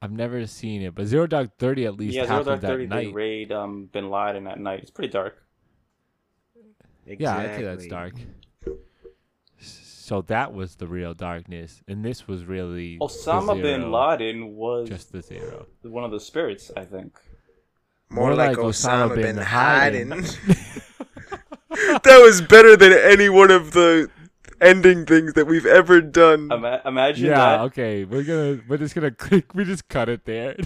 I've 0.02 0.12
never 0.12 0.46
seen 0.46 0.80
it, 0.82 0.94
but 0.94 1.06
Zero 1.06 1.26
Dark 1.26 1.56
Thirty 1.58 1.84
at 1.86 1.94
least 1.96 2.14
Yeah, 2.14 2.24
Zero 2.26 2.44
Dark 2.44 2.62
happened 2.62 2.62
Thirty. 2.62 2.84
at 2.84 2.90
They 2.90 3.04
night. 3.06 3.14
raid 3.14 3.52
um, 3.52 3.86
Bin 3.92 4.10
Laden 4.10 4.46
at 4.46 4.58
night. 4.58 4.80
It's 4.80 4.90
pretty 4.90 5.12
dark. 5.12 5.36
Yeah, 7.06 7.36
I'd 7.36 7.56
say 7.56 7.62
that's 7.64 7.86
dark. 7.86 8.14
So 10.10 10.22
that 10.22 10.52
was 10.52 10.74
the 10.74 10.88
real 10.88 11.14
darkness, 11.14 11.84
and 11.86 12.04
this 12.04 12.26
was 12.26 12.44
really 12.44 12.96
the 12.98 13.04
Osama 13.04 13.62
bin 13.62 13.92
Laden 13.92 14.56
was 14.56 14.88
just 14.88 15.12
the 15.12 15.22
zero. 15.22 15.68
one 15.82 16.02
of 16.02 16.10
the 16.10 16.18
spirits, 16.18 16.68
I 16.76 16.84
think. 16.84 17.16
More, 18.10 18.24
More 18.30 18.34
like, 18.34 18.56
like 18.56 18.66
Osama, 18.66 19.10
Osama 19.10 19.14
bin 19.14 19.36
bin 19.36 19.36
Laden. 19.36 20.10
Laden. 20.10 20.22
that 22.02 22.20
was 22.24 22.40
better 22.42 22.76
than 22.76 22.92
any 22.92 23.28
one 23.28 23.52
of 23.52 23.70
the 23.70 24.10
ending 24.60 25.06
things 25.06 25.34
that 25.34 25.46
we've 25.46 25.64
ever 25.64 26.00
done. 26.00 26.50
Ima- 26.50 26.82
imagine 26.84 27.26
Yeah, 27.26 27.36
that. 27.36 27.60
okay, 27.66 28.04
we're 28.04 28.24
gonna 28.24 28.62
we're 28.68 28.78
just 28.78 28.96
gonna 28.96 29.12
click. 29.26 29.54
We 29.54 29.64
just 29.64 29.86
cut 29.88 30.08
it 30.08 30.24
there. 30.24 30.56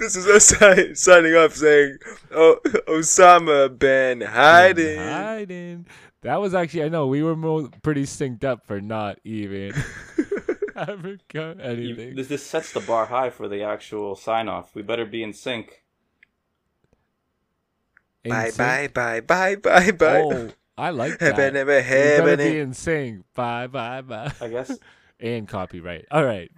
This 0.00 0.16
is 0.16 0.26
us 0.26 0.46
si- 0.46 0.96
signing 0.96 1.34
off 1.36 1.54
saying, 1.54 1.98
"Oh, 2.32 2.58
Osama 2.88 3.78
bin 3.78 4.18
Laden." 4.18 4.98
Hiding. 4.98 5.86
That 6.24 6.40
was 6.40 6.54
actually 6.54 6.84
I 6.84 6.88
know 6.88 7.06
we 7.06 7.22
were 7.22 7.36
mo- 7.36 7.70
pretty 7.82 8.02
synced 8.04 8.44
up 8.44 8.66
for 8.66 8.80
not 8.80 9.18
even 9.24 9.72
having 10.74 11.20
got 11.32 11.56
You- 11.58 11.62
anything. 11.62 12.16
this, 12.16 12.28
this 12.28 12.44
sets 12.44 12.72
the 12.72 12.80
bar 12.80 13.06
high 13.06 13.30
for 13.30 13.46
the 13.48 13.62
actual 13.62 14.16
sign 14.16 14.48
off. 14.48 14.74
We 14.74 14.82
better 14.82 15.04
be 15.06 15.22
in 15.22 15.32
sync. 15.32 15.82
In 18.24 18.30
Bye, 18.30 18.48
sync? 18.50 18.94
bye, 18.94 19.20
bye, 19.20 19.56
bye, 19.56 19.56
bye, 19.56 19.90
bye. 19.92 20.20
Oh, 20.22 20.50
I 20.78 20.90
like 20.90 21.18
that. 21.20 21.36
nebe, 21.36 21.66
We 21.66 22.16
gotta 22.18 22.36
hebe, 22.36 22.38
be 22.38 22.58
in 22.58 22.72
sync. 22.74 23.24
Bye, 23.34 23.66
bye, 23.66 24.00
bye. 24.02 24.32
I 24.40 24.48
guess. 24.48 24.76
And 25.20 25.46
copyright. 25.48 26.06
All 26.10 26.24
right. 26.24 26.50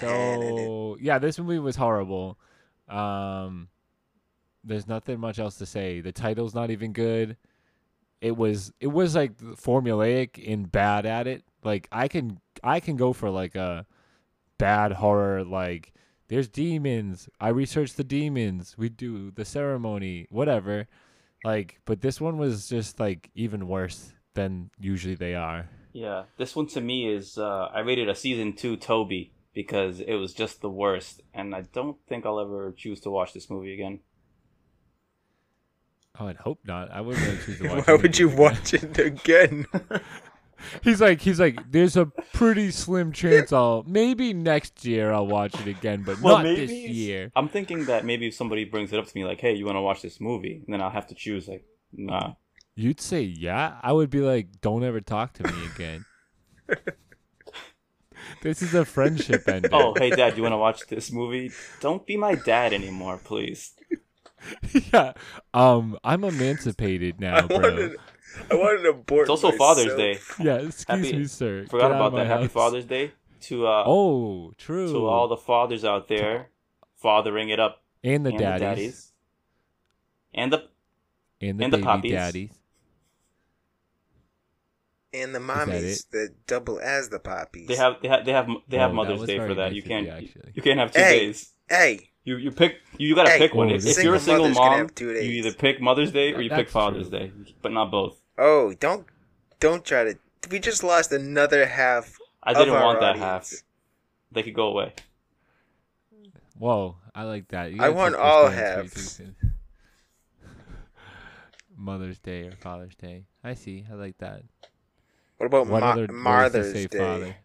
So 0.00 0.96
yeah, 1.00 1.18
this 1.18 1.38
movie 1.38 1.58
was 1.58 1.76
horrible. 1.76 2.38
Um, 2.88 3.68
there's 4.64 4.86
nothing 4.86 5.20
much 5.20 5.38
else 5.38 5.56
to 5.58 5.66
say. 5.66 6.00
The 6.00 6.12
title's 6.12 6.54
not 6.54 6.70
even 6.70 6.92
good. 6.92 7.36
It 8.20 8.36
was 8.36 8.72
it 8.80 8.88
was 8.88 9.14
like 9.14 9.36
formulaic 9.38 10.42
and 10.50 10.70
bad 10.70 11.06
at 11.06 11.26
it. 11.26 11.42
Like 11.64 11.88
I 11.90 12.08
can 12.08 12.38
I 12.62 12.80
can 12.80 12.96
go 12.96 13.12
for 13.12 13.30
like 13.30 13.54
a 13.54 13.86
bad 14.58 14.92
horror 14.92 15.44
like 15.44 15.92
there's 16.28 16.48
demons. 16.48 17.28
I 17.40 17.48
researched 17.48 17.96
the 17.96 18.04
demons. 18.04 18.74
We 18.78 18.88
do 18.88 19.30
the 19.32 19.44
ceremony, 19.44 20.26
whatever. 20.30 20.86
Like, 21.44 21.80
but 21.84 22.00
this 22.00 22.20
one 22.20 22.38
was 22.38 22.68
just 22.68 22.98
like 22.98 23.30
even 23.34 23.68
worse 23.68 24.14
than 24.34 24.70
usually 24.80 25.14
they 25.14 25.34
are. 25.34 25.68
Yeah, 25.92 26.22
this 26.38 26.56
one 26.56 26.68
to 26.68 26.80
me 26.80 27.12
is 27.12 27.36
uh, 27.36 27.68
I 27.74 27.80
rated 27.80 28.08
a 28.08 28.14
season 28.14 28.54
two 28.54 28.76
Toby 28.76 29.32
because 29.52 30.00
it 30.00 30.14
was 30.14 30.32
just 30.32 30.62
the 30.62 30.70
worst, 30.70 31.20
and 31.34 31.54
I 31.54 31.62
don't 31.72 31.98
think 32.08 32.24
I'll 32.24 32.40
ever 32.40 32.72
choose 32.72 33.00
to 33.00 33.10
watch 33.10 33.34
this 33.34 33.50
movie 33.50 33.74
again. 33.74 34.00
Oh, 36.18 36.26
I'd 36.26 36.36
hope 36.36 36.60
not. 36.64 36.90
I 36.90 37.00
wouldn't 37.00 37.24
really 37.24 37.38
choose 37.38 37.58
to 37.58 37.68
watch. 37.76 37.86
Why 37.86 37.94
would 37.94 38.18
you 38.18 38.28
again. 38.28 38.38
watch 38.38 38.74
it 38.74 38.98
again? 38.98 39.66
He's 40.82 41.00
like, 41.00 41.20
he's 41.20 41.40
like, 41.40 41.72
there's 41.72 41.96
a 41.96 42.06
pretty 42.32 42.70
slim 42.70 43.10
chance 43.10 43.52
I'll 43.52 43.82
maybe 43.84 44.32
next 44.32 44.84
year 44.84 45.12
I'll 45.12 45.26
watch 45.26 45.54
it 45.60 45.66
again, 45.66 46.04
but 46.04 46.20
Well, 46.20 46.36
not 46.36 46.44
maybe 46.44 46.66
this 46.66 46.70
year. 46.70 47.32
I'm 47.34 47.48
thinking 47.48 47.86
that 47.86 48.04
maybe 48.04 48.28
if 48.28 48.34
somebody 48.34 48.64
brings 48.64 48.92
it 48.92 48.98
up 49.00 49.06
to 49.06 49.12
me, 49.16 49.24
like, 49.24 49.40
"Hey, 49.40 49.54
you 49.54 49.64
want 49.64 49.74
to 49.74 49.80
watch 49.80 50.02
this 50.02 50.20
movie?" 50.20 50.62
and 50.64 50.72
then 50.72 50.80
I'll 50.80 50.90
have 50.90 51.08
to 51.08 51.16
choose. 51.16 51.48
Like, 51.48 51.64
nah. 51.92 52.34
You'd 52.76 53.00
say 53.00 53.22
yeah. 53.22 53.78
I 53.82 53.92
would 53.92 54.08
be 54.08 54.20
like, 54.20 54.60
don't 54.60 54.84
ever 54.84 55.00
talk 55.00 55.32
to 55.34 55.52
me 55.52 55.66
again. 55.74 56.04
this 58.42 58.62
is 58.62 58.72
a 58.74 58.84
friendship 58.84 59.48
ending. 59.48 59.72
Oh, 59.74 59.94
hey, 59.98 60.10
Dad, 60.10 60.36
you 60.36 60.42
want 60.42 60.52
to 60.52 60.58
watch 60.58 60.86
this 60.86 61.12
movie? 61.12 61.50
Don't 61.80 62.06
be 62.06 62.16
my 62.16 62.34
dad 62.34 62.72
anymore, 62.72 63.18
please. 63.22 63.72
yeah. 64.92 65.12
Um, 65.54 65.98
I'm 66.04 66.24
emancipated 66.24 67.16
I 67.20 67.20
now, 67.20 67.46
bro. 67.46 67.58
wanted, 67.58 67.96
I 68.50 68.54
wanted 68.54 68.82
to 68.82 68.88
abort 68.90 69.22
It's 69.22 69.30
also 69.30 69.52
Father's. 69.52 69.94
Day. 69.94 70.18
Yeah, 70.40 70.54
excuse 70.56 70.86
Happy- 70.88 71.16
me, 71.18 71.24
sir. 71.26 71.66
Forgot 71.68 71.88
Get 71.88 71.96
about 71.96 72.06
of 72.08 72.12
my 72.14 72.18
that. 72.20 72.26
Happy 72.28 72.42
house. 72.44 72.52
Father's 72.52 72.84
Day 72.84 73.12
to 73.42 73.66
uh 73.66 73.84
Oh, 73.86 74.52
true. 74.58 74.92
to 74.92 75.06
all 75.06 75.28
the 75.28 75.36
fathers 75.36 75.84
out 75.84 76.08
there, 76.08 76.48
fathering 76.96 77.48
it 77.50 77.58
up, 77.60 77.82
and 78.04 78.24
the 78.24 78.30
and 78.30 78.38
daddies, 78.38 78.58
the 78.60 78.66
daddies, 78.66 79.12
and 80.34 80.52
the 80.52 80.68
and 81.40 81.58
the 81.60 81.64
and 81.64 81.72
the 81.72 81.78
poppies. 81.82 82.12
daddies. 82.12 82.50
and 85.14 85.34
the 85.34 85.38
that 85.40 85.44
mommies 85.68 86.08
that 86.10 86.34
double 86.46 86.80
as 86.80 87.08
the 87.10 87.18
poppies. 87.18 87.68
They 87.68 87.76
have 87.76 87.96
they 88.02 88.08
have 88.08 88.24
they 88.24 88.32
have 88.32 88.48
they 88.68 88.78
have 88.78 88.90
Oh, 88.92 88.94
Mother's 88.94 89.24
Day 89.24 89.38
for 89.38 89.54
that. 89.54 89.68
nice 89.68 89.74
You 89.74 89.82
can't 89.82 90.06
you, 90.06 90.12
actually. 90.12 90.52
you 90.54 90.62
can't 90.62 90.78
have 90.78 90.92
two 90.92 91.00
Hey. 91.00 91.18
days. 91.26 91.52
Hey, 91.68 92.10
You 92.24 92.36
you 92.36 92.52
pick 92.52 92.76
you 92.98 93.14
gotta 93.16 93.30
Hey, 93.30 93.38
pick 93.38 93.54
one. 93.54 93.70
If, 93.70 93.84
if 93.84 94.02
you're 94.02 94.14
a 94.14 94.20
Single 94.20 94.44
single 94.44 94.62
mothers 94.62 94.90
can 94.98 95.06
mom, 95.06 95.16
you 95.24 95.30
either 95.32 95.52
pick 95.52 95.80
Mother's 95.80 96.12
Day 96.12 96.32
or 96.32 96.40
you 96.40 96.50
pick 96.50 96.68
Father's 96.68 97.08
true. 97.08 97.18
Day, 97.18 97.32
but 97.62 97.72
not 97.72 97.90
both. 97.90 98.20
oh, 98.38 98.72
don't 98.74 99.06
don't 99.58 99.84
try 99.84 100.04
to. 100.04 100.18
We 100.50 100.60
just 100.60 100.84
lost 100.84 101.10
another 101.12 101.66
half. 101.66 102.16
I 102.42 102.52
didn't 102.54 102.70
of 102.70 102.74
our 102.76 102.84
want 102.84 103.00
that 103.00 103.16
half. 103.16 103.50
They 104.30 104.42
could 104.42 104.54
go 104.54 104.68
away. 104.68 104.92
Whoa, 106.58 106.96
I 107.14 107.24
like 107.24 107.48
that. 107.48 107.72
You 107.72 107.82
I 107.82 107.88
want 107.88 108.14
all 108.14 108.44
those 108.44 108.54
halves. 108.54 109.20
Mother's 111.76 112.18
Day 112.20 112.42
or 112.46 112.52
Father's 112.52 112.94
Day. 112.94 113.24
I 113.42 113.54
see. 113.54 113.84
I 113.90 113.94
like 113.94 114.18
that. 114.18 114.42
What 115.38 115.46
about 115.46 115.66
What 115.66 115.80
Ma- 115.80 115.90
other 115.90 116.02
ways 116.02 116.10
Mother's 116.12 116.72
Day? 116.86 116.98
father? 116.98 117.36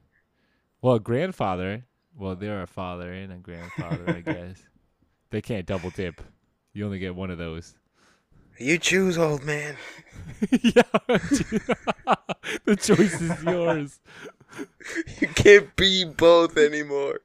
Well, 0.82 1.00
grandfather. 1.00 1.86
Well, 2.18 2.36
they're 2.36 2.62
a 2.64 2.68
father 2.68 3.12
and 3.14 3.32
a 3.32 3.38
grandfather, 3.38 4.04
I 4.08 4.22
guess. 4.22 4.58
They 5.30 5.42
can't 5.42 5.66
double 5.66 5.90
dip. 5.90 6.22
You 6.74 6.86
only 6.86 7.00
get 7.00 7.14
one 7.14 7.32
of 7.32 7.38
those. 7.38 7.76
You 8.58 8.78
choose, 8.78 9.18
old 9.18 9.44
man. 9.44 9.76
yeah, 10.62 10.84
the 12.64 12.78
choice 12.80 13.20
is 13.22 13.44
yours. 13.44 14.00
You 15.20 15.28
can't 15.28 15.76
be 15.76 16.06
both 16.06 16.56
anymore. 16.58 17.20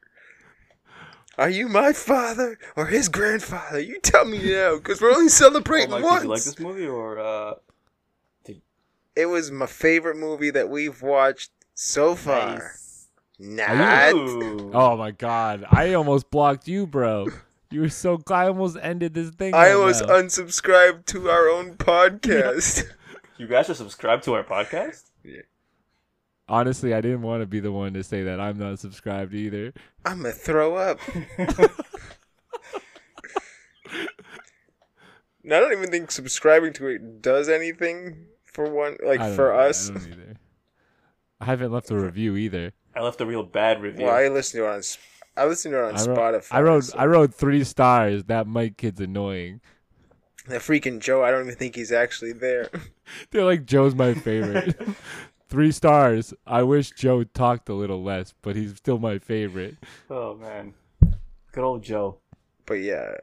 Are 1.38 1.48
you 1.48 1.68
my 1.68 1.92
father 1.92 2.58
or 2.74 2.86
his 2.86 3.08
grandfather? 3.08 3.78
You 3.78 4.00
tell 4.00 4.24
me 4.24 4.38
now, 4.52 4.76
because 4.78 5.00
we're 5.00 5.12
only 5.12 5.26
Oh, 5.26 5.28
celebrating 5.28 5.90
Mike, 5.90 6.02
once. 6.02 6.22
did 6.22 6.24
you 6.24 6.30
like 6.30 6.42
this 6.42 6.58
movie 6.58 6.86
or 6.86 7.20
uh? 7.20 7.54
It 9.14 9.26
was 9.26 9.50
my 9.52 9.66
favorite 9.66 10.16
movie 10.16 10.50
that 10.50 10.68
we've 10.68 11.00
watched 11.02 11.52
so 11.74 12.16
far. 12.16 12.58
Nice. 12.58 12.81
Not. 13.44 14.14
Ooh. 14.14 14.70
Oh 14.72 14.96
my 14.96 15.10
god, 15.10 15.64
I 15.68 15.94
almost 15.94 16.30
blocked 16.30 16.68
you, 16.68 16.86
bro. 16.86 17.26
You 17.72 17.80
were 17.80 17.88
so. 17.88 18.22
I 18.30 18.46
almost 18.46 18.76
ended 18.80 19.14
this 19.14 19.30
thing. 19.30 19.52
I 19.52 19.68
right 19.68 19.72
almost 19.74 20.06
now. 20.06 20.14
unsubscribed 20.14 21.06
to 21.06 21.28
our 21.28 21.48
own 21.48 21.74
podcast. 21.76 22.84
You 23.38 23.48
guys 23.48 23.68
are 23.68 23.74
subscribed 23.74 24.22
to 24.24 24.34
our 24.34 24.44
podcast? 24.44 25.10
Yeah. 25.24 25.40
Honestly, 26.48 26.94
I 26.94 27.00
didn't 27.00 27.22
want 27.22 27.42
to 27.42 27.46
be 27.46 27.58
the 27.58 27.72
one 27.72 27.94
to 27.94 28.04
say 28.04 28.22
that 28.22 28.38
I'm 28.38 28.58
not 28.58 28.78
subscribed 28.78 29.34
either. 29.34 29.72
I'm 30.04 30.18
gonna 30.22 30.32
throw 30.32 30.76
up. 30.76 31.00
I 35.44 35.48
don't 35.48 35.72
even 35.72 35.90
think 35.90 36.12
subscribing 36.12 36.72
to 36.74 36.86
it 36.88 37.20
does 37.20 37.48
anything 37.48 38.26
for 38.44 38.70
one, 38.70 38.96
like 39.04 39.18
I 39.20 39.26
don't 39.28 39.36
for 39.36 39.48
know, 39.52 39.58
I 39.58 39.68
us. 39.68 39.88
don't 39.88 40.06
either. 40.06 40.36
I 41.40 41.44
haven't 41.46 41.72
left 41.72 41.90
a 41.90 41.96
review 41.96 42.36
either. 42.36 42.72
I 42.94 43.00
left 43.00 43.20
a 43.20 43.26
real 43.26 43.42
bad 43.42 43.80
review. 43.82 44.06
Well, 44.06 44.14
I 44.14 44.28
listen 44.28 44.60
to 44.60 44.66
it 44.66 44.70
on. 44.74 44.82
I 45.36 45.46
listen 45.46 45.72
to 45.72 45.78
it 45.78 45.84
on 45.84 45.96
I 45.96 46.04
wrote, 46.04 46.18
Spotify. 46.18 46.46
I 46.50 46.60
wrote, 46.62 46.84
so- 46.84 46.98
I 46.98 47.06
wrote 47.06 47.34
three 47.34 47.64
stars. 47.64 48.24
That 48.24 48.46
Mike 48.46 48.76
kid's 48.76 49.00
annoying. 49.00 49.60
the 50.46 50.56
freaking 50.56 51.00
Joe. 51.00 51.22
I 51.24 51.30
don't 51.30 51.42
even 51.46 51.54
think 51.56 51.74
he's 51.76 51.92
actually 51.92 52.32
there. 52.32 52.68
They're 53.30 53.44
like 53.44 53.64
Joe's 53.64 53.94
my 53.94 54.12
favorite. 54.14 54.78
three 55.48 55.72
stars. 55.72 56.34
I 56.46 56.62
wish 56.64 56.90
Joe 56.90 57.24
talked 57.24 57.68
a 57.68 57.74
little 57.74 58.02
less, 58.02 58.34
but 58.42 58.56
he's 58.56 58.76
still 58.76 58.98
my 58.98 59.18
favorite. 59.18 59.76
oh 60.10 60.34
man, 60.36 60.74
good 61.52 61.64
old 61.64 61.82
Joe. 61.82 62.18
but 62.66 62.74
yeah, 62.74 63.14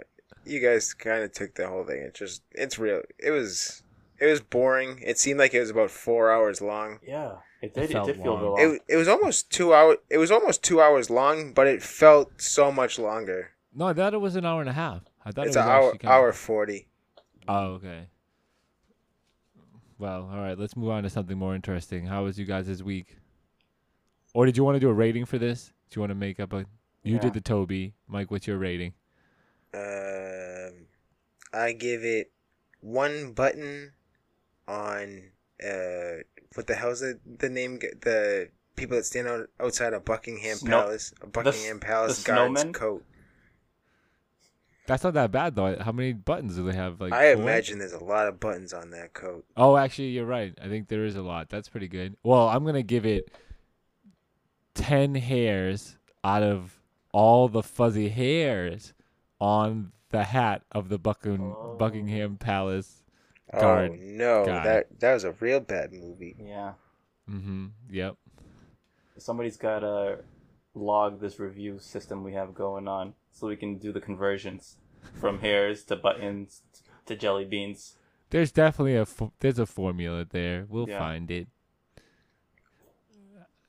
you 0.46 0.60
guys 0.60 0.94
kind 0.94 1.24
of 1.24 1.32
took 1.32 1.54
the 1.56 1.68
whole 1.68 1.84
thing. 1.84 2.02
It 2.02 2.14
just, 2.16 2.42
it's 2.52 2.80
real. 2.80 3.02
It 3.20 3.32
was, 3.32 3.84
it 4.20 4.26
was 4.28 4.42
boring. 4.42 5.00
It 5.06 5.18
seemed 5.18 5.40
like 5.40 5.54
it 5.54 5.60
was 5.60 5.70
about 5.70 5.92
four 5.92 6.32
hours 6.32 6.62
long. 6.62 7.00
Yeah, 7.06 7.38
it 7.62 7.74
did. 7.74 7.86
It, 7.86 7.92
felt 7.92 8.08
did 8.08 8.18
feel 8.18 8.34
long. 8.34 8.42
real 8.42 8.52
long. 8.52 8.76
It, 8.76 8.82
it 8.94 8.98
was 8.98 9.08
almost 9.08 9.52
two 9.52 9.74
hour. 9.74 9.98
It 10.10 10.18
was 10.18 10.32
almost 10.32 10.64
two 10.64 10.82
hours 10.82 11.10
long, 11.10 11.54
but 11.54 11.68
it 11.68 11.82
felt 11.84 12.42
so 12.42 12.72
much 12.72 12.98
longer. 13.00 13.52
No, 13.74 13.88
I 13.88 13.94
thought 13.94 14.14
it 14.14 14.22
was 14.22 14.36
an 14.36 14.46
hour 14.46 14.62
and 14.62 14.70
a 14.70 14.74
half. 14.74 15.04
I 15.26 15.32
thought 15.32 15.48
It's 15.48 15.56
it 15.56 15.60
an 15.60 15.66
was 15.66 15.72
hour, 15.72 15.86
actually 15.86 16.00
kinda- 16.00 16.14
hour 16.14 16.34
forty. 16.34 16.88
Oh, 17.48 17.66
okay. 17.74 18.08
Well, 19.98 20.30
all 20.32 20.38
right. 20.40 20.58
Let's 20.58 20.76
move 20.78 20.90
on 20.92 21.04
to 21.04 21.10
something 21.10 21.38
more 21.38 21.56
interesting. 21.56 22.06
How 22.06 22.24
was 22.24 22.40
you 22.40 22.46
guys 22.46 22.68
this 22.68 22.82
week? 22.82 23.18
Or 24.34 24.46
did 24.46 24.56
you 24.56 24.64
want 24.64 24.76
to 24.76 24.80
do 24.80 24.90
a 24.90 24.94
rating 24.94 25.26
for 25.26 25.38
this? 25.38 25.74
Do 25.90 25.98
you 25.98 26.02
want 26.02 26.12
to 26.12 26.16
make 26.16 26.40
up 26.40 26.54
a? 26.54 26.66
You 27.04 27.16
Yeah. 27.16 27.20
did 27.20 27.34
the 27.34 27.42
Toby, 27.42 27.94
Mike. 28.08 28.32
What's 28.32 28.48
your 28.48 28.58
rating? 28.58 28.94
Um, 29.74 30.88
I 31.54 31.74
give 31.74 32.04
it 32.04 32.32
one 32.82 33.34
button 33.34 33.94
on 34.70 35.24
uh, 35.64 36.22
what 36.56 36.68
the 36.68 36.76
hell's 36.76 37.00
the 37.02 37.20
the 37.40 37.50
name? 37.50 37.80
The 37.80 38.50
people 38.76 38.96
that 38.98 39.04
stand 39.06 39.28
out 39.28 39.50
outside 39.60 39.94
of 39.94 40.06
Buckingham 40.06 40.58
Snow- 40.58 40.82
Palace, 40.84 41.14
a 41.22 41.28
Buckingham 41.28 41.80
Palace 41.80 42.24
the 42.24 42.32
guard's 42.32 42.64
snowmen? 42.64 42.74
coat. 42.74 43.04
That's 44.88 45.04
not 45.04 45.14
that 45.14 45.32
bad 45.32 45.56
though. 45.56 45.76
How 45.80 45.92
many 45.92 46.14
buttons 46.14 46.56
do 46.56 46.64
they 46.64 46.76
have? 46.76 47.00
Like 47.00 47.14
I 47.14 47.34
four? 47.36 47.44
imagine 47.44 47.78
there's 47.78 47.94
a 47.94 48.04
lot 48.04 48.28
of 48.28 48.40
buttons 48.40 48.74
on 48.74 48.90
that 48.92 49.14
coat. 49.14 49.46
Oh, 49.56 49.78
actually, 49.78 50.08
you're 50.10 50.26
right. 50.26 50.58
I 50.62 50.68
think 50.68 50.88
there 50.88 51.06
is 51.06 51.16
a 51.16 51.22
lot. 51.22 51.50
That's 51.50 51.70
pretty 51.70 51.88
good. 51.88 52.16
Well, 52.24 52.48
I'm 52.48 52.66
gonna 52.66 52.82
give 52.82 53.06
it 53.06 53.30
ten 54.74 55.16
hairs 55.16 55.98
out 56.24 56.44
of 56.44 56.80
all 57.12 57.48
the 57.50 57.64
fuzzy 57.64 58.10
hairs 58.10 58.94
on 59.40 59.92
the 60.10 60.24
hat 60.24 60.64
of 60.72 60.90
the 60.90 60.98
Bucking- 60.98 61.54
Oh. 61.56 61.76
Buckingham 61.78 62.38
Palace 62.38 63.04
guard. 63.52 63.92
oh 63.94 63.96
no, 64.00 64.46
guy. 64.46 64.64
that 64.64 65.00
that 65.00 65.14
was 65.14 65.24
a 65.24 65.32
real 65.40 65.60
bad 65.60 65.92
movie. 65.94 66.36
yeah, 66.40 66.74
Mm-hmm. 67.30 67.68
Yep. 67.90 68.16
somebody's 69.18 69.58
got 69.58 69.80
to 69.80 70.20
log 70.74 71.20
this 71.22 71.40
review 71.40 71.80
system 71.80 72.24
we 72.24 72.34
have 72.34 72.54
going 72.54 72.88
on, 72.88 73.14
so 73.32 73.48
we 73.48 73.56
can 73.56 73.78
do 73.78 73.92
the 73.92 74.02
conversions 74.02 74.78
from 75.20 75.40
hairs 75.42 75.84
to 75.86 75.96
buttons 75.96 76.62
to 77.06 77.16
jelly 77.16 77.46
beans. 77.46 77.96
There's 78.30 78.52
definitely 78.52 78.96
a 78.96 79.06
fo- 79.06 79.34
there's 79.40 79.58
a 79.60 79.66
formula 79.66 80.26
there. 80.30 80.66
We'll 80.70 80.88
Yeah. 80.90 81.00
find 81.00 81.32
it. 81.32 81.48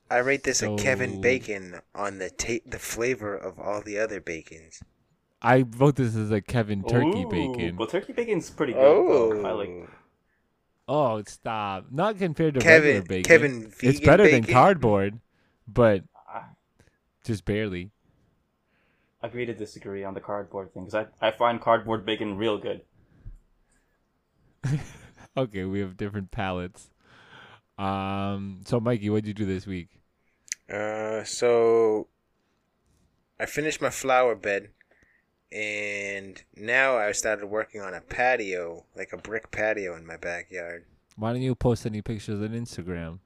I 0.09 0.17
rate 0.17 0.43
this 0.43 0.61
a 0.61 0.75
Kevin 0.75 1.21
Bacon 1.21 1.79
on 1.95 2.17
the 2.19 2.29
ta- 2.29 2.63
the 2.65 2.79
flavor 2.79 3.35
of 3.35 3.57
all 3.57 3.81
the 3.81 3.97
other 3.97 4.19
bacons. 4.19 4.83
I 5.41 5.63
vote 5.63 5.95
this 5.95 6.15
as 6.15 6.31
a 6.31 6.41
Kevin 6.41 6.83
Turkey 6.83 7.23
Ooh, 7.23 7.29
bacon. 7.29 7.77
Well, 7.77 7.87
turkey 7.87 8.13
bacon's 8.13 8.49
pretty 8.49 8.73
good. 8.73 8.81
Oh. 8.81 9.43
I 9.43 9.51
like. 9.51 9.89
Oh, 10.87 11.23
stop! 11.25 11.85
Not 11.89 12.17
compared 12.17 12.55
to 12.55 12.59
Kevin 12.59 12.87
regular 12.87 13.07
bacon. 13.07 13.23
Kevin 13.23 13.61
vegan 13.69 13.89
it's 13.89 13.99
better 13.99 14.29
than 14.29 14.43
cardboard, 14.43 15.19
but 15.67 16.03
just 17.23 17.45
barely. 17.45 17.91
agree 19.23 19.45
to 19.45 19.53
disagree 19.53 20.03
on 20.03 20.13
the 20.13 20.19
cardboard 20.19 20.73
thing 20.73 20.85
because 20.85 21.07
I, 21.21 21.27
I 21.27 21.31
find 21.31 21.61
cardboard 21.61 22.05
bacon 22.05 22.37
real 22.37 22.57
good. 22.57 22.81
Okay, 25.37 25.63
we 25.63 25.79
have 25.79 25.95
different 25.95 26.31
palates. 26.31 26.89
Um, 27.77 28.61
so 28.65 28.79
Mikey, 28.79 29.09
what'd 29.09 29.27
you 29.27 29.33
do 29.33 29.45
this 29.45 29.65
week? 29.65 29.87
Uh, 30.69 31.23
so 31.23 32.07
I 33.39 33.45
finished 33.45 33.81
my 33.81 33.89
flower 33.89 34.35
bed, 34.35 34.69
and 35.51 36.41
now 36.55 36.97
I 36.97 37.11
started 37.11 37.47
working 37.47 37.81
on 37.81 37.93
a 37.93 38.01
patio, 38.01 38.85
like 38.95 39.11
a 39.13 39.17
brick 39.17 39.51
patio 39.51 39.95
in 39.95 40.05
my 40.05 40.17
backyard. 40.17 40.85
Why 41.17 41.33
don't 41.33 41.41
you 41.41 41.55
post 41.55 41.85
any 41.85 42.01
pictures 42.01 42.41
on 42.41 42.49
Instagram? 42.49 43.19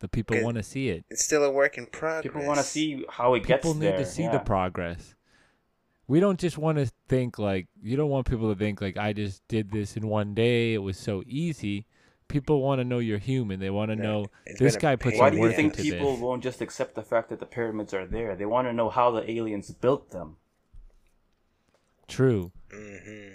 The 0.00 0.08
people 0.08 0.42
want 0.42 0.56
to 0.56 0.62
see 0.64 0.88
it. 0.88 1.04
It's 1.10 1.24
still 1.24 1.44
a 1.44 1.50
work 1.50 1.78
in 1.78 1.86
progress. 1.86 2.22
People 2.22 2.44
want 2.44 2.58
to 2.58 2.64
see 2.64 3.04
how 3.08 3.34
it 3.34 3.44
gets 3.46 3.62
People 3.62 3.74
need 3.74 3.86
there. 3.86 3.98
to 3.98 4.06
see 4.06 4.24
yeah. 4.24 4.32
the 4.32 4.40
progress. 4.40 5.14
We 6.08 6.18
don't 6.18 6.40
just 6.40 6.58
want 6.58 6.78
to 6.78 6.90
think 7.08 7.38
like 7.38 7.68
you 7.80 7.96
don't 7.96 8.10
want 8.10 8.26
people 8.28 8.52
to 8.52 8.58
think 8.58 8.80
like 8.80 8.96
I 8.96 9.12
just 9.12 9.46
did 9.46 9.70
this 9.70 9.96
in 9.96 10.08
one 10.08 10.34
day. 10.34 10.74
It 10.74 10.78
was 10.78 10.98
so 10.98 11.22
easy. 11.26 11.86
People 12.26 12.62
want 12.62 12.80
to 12.80 12.84
know 12.84 12.98
you're 12.98 13.18
human. 13.18 13.60
They 13.60 13.70
want 13.70 13.90
to 13.90 13.96
Right. 13.96 14.02
know 14.02 14.26
this 14.58 14.58
been 14.58 14.76
a 14.76 14.80
guy 14.80 14.96
put 14.96 15.10
pain 15.10 15.18
some 15.18 15.24
Why 15.26 15.30
do 15.30 15.36
you 15.36 15.52
think 15.52 15.76
people 15.76 16.12
this. 16.12 16.20
won't 16.20 16.42
just 16.42 16.60
accept 16.60 16.94
the 16.96 17.02
fact 17.02 17.28
that 17.28 17.38
the 17.38 17.46
pyramids 17.46 17.94
are 17.94 18.06
there? 18.06 18.34
They 18.34 18.46
want 18.46 18.66
to 18.66 18.72
know 18.72 18.88
how 18.90 19.10
the 19.12 19.30
aliens 19.30 19.70
built 19.70 20.10
them. 20.10 20.36
True. 22.08 22.52
Mm-hmm. 22.70 23.34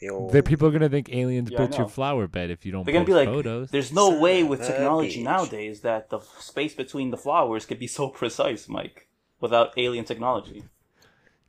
The 0.00 0.28
The 0.32 0.42
people 0.42 0.68
are 0.68 0.70
gonna 0.70 0.88
think 0.88 1.08
aliens 1.10 1.50
Yeah, 1.50 1.58
built 1.58 1.78
your 1.78 1.88
flower 1.88 2.26
bed 2.26 2.50
if 2.50 2.66
you 2.66 2.72
don't 2.72 2.84
They're 2.84 2.92
post 2.94 3.06
gonna 3.06 3.24
be 3.24 3.26
like, 3.26 3.28
photos. 3.34 3.70
"There's 3.70 3.92
no 3.92 4.10
Son 4.10 4.20
way 4.20 4.42
with 4.42 4.60
technology 4.62 5.20
bitch. 5.20 5.24
nowadays 5.24 5.80
that 5.80 6.10
the 6.10 6.20
space 6.20 6.74
between 6.74 7.10
the 7.10 7.16
flowers 7.16 7.64
could 7.64 7.78
be 7.78 7.86
so 7.86 8.08
precise, 8.20 8.68
Mike, 8.68 9.08
without 9.40 9.72
alien 9.78 10.04
technology." 10.04 10.64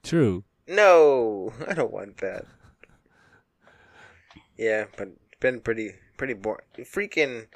True. 0.03 0.43
no, 0.67 1.53
I 1.67 1.73
don't 1.73 1.91
want 1.91 2.17
that. 2.17 2.45
Yeah, 4.57 4.85
but 4.97 5.07
it's 5.09 5.39
been 5.39 5.59
pretty 5.59 5.95
pretty 6.17 6.33
boring. 6.33 6.65
Freaking 6.79 7.47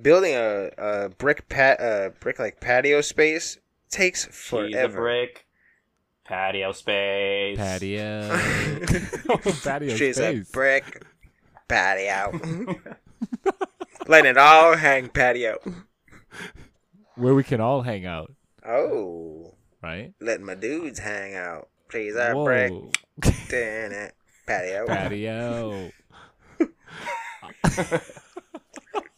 building 0.00 0.34
a, 0.34 0.70
a 0.78 1.08
brick 1.10 1.48
pat 1.48 1.80
a 1.80 2.12
brick 2.18 2.38
like 2.38 2.60
patio 2.60 3.00
space 3.00 3.58
takes 3.90 4.24
She's 4.26 4.34
forever. 4.48 4.98
a 4.98 5.00
brick. 5.02 5.46
Patio 6.24 6.72
space. 6.72 7.58
Patio. 7.58 8.28
patio 9.64 9.96
She's 9.96 10.18
a 10.18 10.32
space. 10.34 10.50
brick 10.50 11.04
patio. 11.68 12.32
Letting 14.06 14.30
it 14.30 14.38
all 14.38 14.76
hang 14.76 15.08
patio. 15.08 15.58
where 17.16 17.34
we 17.34 17.42
can 17.44 17.60
all 17.60 17.82
hang 17.82 18.06
out, 18.06 18.32
Oh, 18.66 19.54
right? 19.82 20.12
letting 20.20 20.46
my 20.46 20.54
dudes 20.54 20.98
hang 21.00 21.34
out. 21.34 21.68
Please, 21.88 22.16
I 22.16 22.32
break. 22.32 22.72
Whoa, 22.72 22.90
Damn 23.48 23.92
it. 23.92 24.14
Patio. 24.46 24.86
patio. 24.86 25.90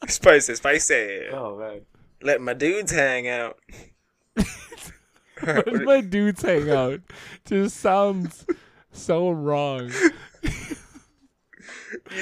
Spicy, 0.08 0.54
spicy. 0.54 1.28
Oh 1.32 1.56
man. 1.58 1.80
Let 2.22 2.40
my 2.40 2.52
dudes 2.54 2.92
hang 2.92 3.26
out. 3.28 3.58
Alright, 5.48 5.66
Where 5.66 5.74
what- 5.76 5.84
my 5.84 6.00
dudes 6.00 6.42
hang 6.42 6.70
out 6.70 7.00
just 7.44 7.76
sounds 7.78 8.46
so 8.92 9.30
wrong. 9.30 9.90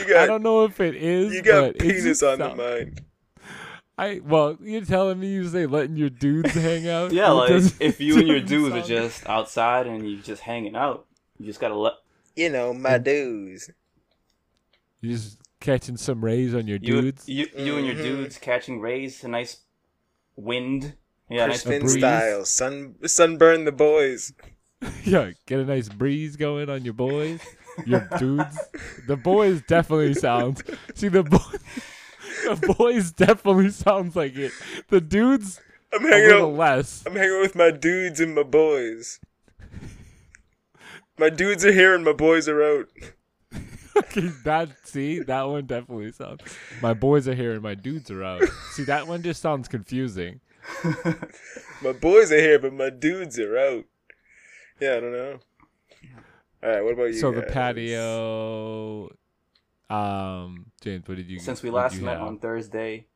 you 0.06 0.16
I 0.16 0.26
don't 0.26 0.42
know 0.42 0.64
if 0.64 0.80
it 0.80 0.94
is. 0.94 1.32
you 1.34 1.42
got 1.42 1.72
but 1.74 1.78
penis 1.80 2.04
just 2.04 2.22
on 2.22 2.38
the 2.38 2.54
mind. 2.54 3.02
I 3.98 4.20
well, 4.24 4.56
you're 4.60 4.84
telling 4.84 5.20
me 5.20 5.28
you 5.32 5.46
say 5.48 5.66
letting 5.66 5.96
your 5.96 6.10
dudes 6.10 6.52
hang 6.54 6.88
out? 6.88 7.12
Yeah, 7.12 7.30
like 7.30 7.50
if 7.80 8.00
you 8.00 8.18
and 8.18 8.26
your 8.26 8.40
doesn't 8.40 8.48
dudes 8.70 8.74
are 8.76 8.88
just 8.88 9.26
outside 9.28 9.86
and 9.86 10.08
you're 10.10 10.22
just 10.22 10.42
hanging 10.42 10.74
out, 10.76 11.06
you 11.38 11.46
just 11.46 11.60
gotta 11.60 11.74
let 11.76 11.94
You 12.34 12.50
know, 12.50 12.72
my 12.72 12.98
dudes. 12.98 13.70
you 15.00 15.12
just 15.12 15.38
catching 15.60 15.96
some 15.96 16.24
rays 16.24 16.54
on 16.54 16.66
your 16.66 16.78
you 16.80 17.02
dudes. 17.02 17.28
you, 17.28 17.46
you 17.56 17.76
and 17.76 17.86
your 17.86 17.94
Mhm. 17.96 18.02
dudes 18.02 18.38
catching 18.38 18.80
rays, 18.80 19.22
a 19.24 19.28
nice 19.28 19.58
wind. 20.36 20.94
Yeah, 21.32 21.46
nice 21.46 21.62
Crispin 21.62 21.80
breeze. 21.82 21.98
style. 21.98 22.44
Sun 22.44 22.94
sunburn 23.06 23.64
the 23.64 23.72
boys. 23.72 24.32
yeah, 25.04 25.30
get 25.46 25.60
a 25.60 25.64
nice 25.64 25.88
breeze 25.88 26.36
going 26.36 26.68
on 26.68 26.84
your 26.84 26.94
boys, 26.94 27.40
your 27.86 28.08
dudes. 28.18 28.58
The 29.06 29.16
boys 29.16 29.62
definitely 29.68 30.14
sounds. 30.14 30.62
See 30.94 31.08
the 31.08 31.22
boys. 31.22 31.58
The 32.42 32.74
boys 32.76 33.12
definitely 33.12 33.70
sounds 33.70 34.16
like 34.16 34.34
it. 34.36 34.50
The 34.88 35.00
dudes 35.00 35.60
I'm 35.94 36.04
a 36.04 36.08
hanging 36.08 36.26
little 36.28 36.50
out. 36.50 36.58
less. 36.58 37.04
I'm 37.06 37.14
hanging 37.14 37.40
with 37.40 37.54
my 37.54 37.70
dudes 37.70 38.18
and 38.18 38.34
my 38.34 38.42
boys. 38.42 39.20
My 41.18 41.30
dudes 41.30 41.64
are 41.64 41.72
here 41.72 41.94
and 41.94 42.04
my 42.04 42.12
boys 42.12 42.48
are 42.48 42.62
out. 42.62 42.88
Okay, 43.94 44.28
that 44.44 44.70
see 44.84 45.18
that 45.20 45.42
one 45.42 45.66
definitely 45.66 46.10
sounds. 46.12 46.40
My 46.80 46.94
boys 46.94 47.28
are 47.28 47.34
here 47.34 47.52
and 47.52 47.62
my 47.62 47.74
dudes 47.74 48.10
are 48.10 48.24
out. 48.24 48.42
See 48.72 48.84
that 48.84 49.06
one 49.06 49.22
just 49.22 49.42
sounds 49.42 49.68
confusing. 49.68 50.40
My 51.82 51.92
boys 51.92 52.30
are 52.32 52.38
here, 52.38 52.58
but 52.58 52.72
my 52.72 52.90
dudes 52.90 53.38
are 53.38 53.58
out. 53.58 53.84
Yeah, 54.80 54.96
I 54.96 55.00
don't 55.00 55.12
know. 55.12 55.38
All 56.62 56.70
right, 56.70 56.84
what 56.84 56.94
about 56.94 57.04
you? 57.04 57.14
so 57.14 57.32
the 57.32 57.42
patio. 57.42 59.10
Um, 59.90 60.66
James, 60.80 61.06
what 61.06 61.16
did 61.16 61.28
you? 61.28 61.38
Since 61.38 61.62
we 61.62 61.70
last 61.70 62.00
met 62.00 62.18
have? 62.18 62.26
on 62.26 62.38
Thursday, 62.38 63.06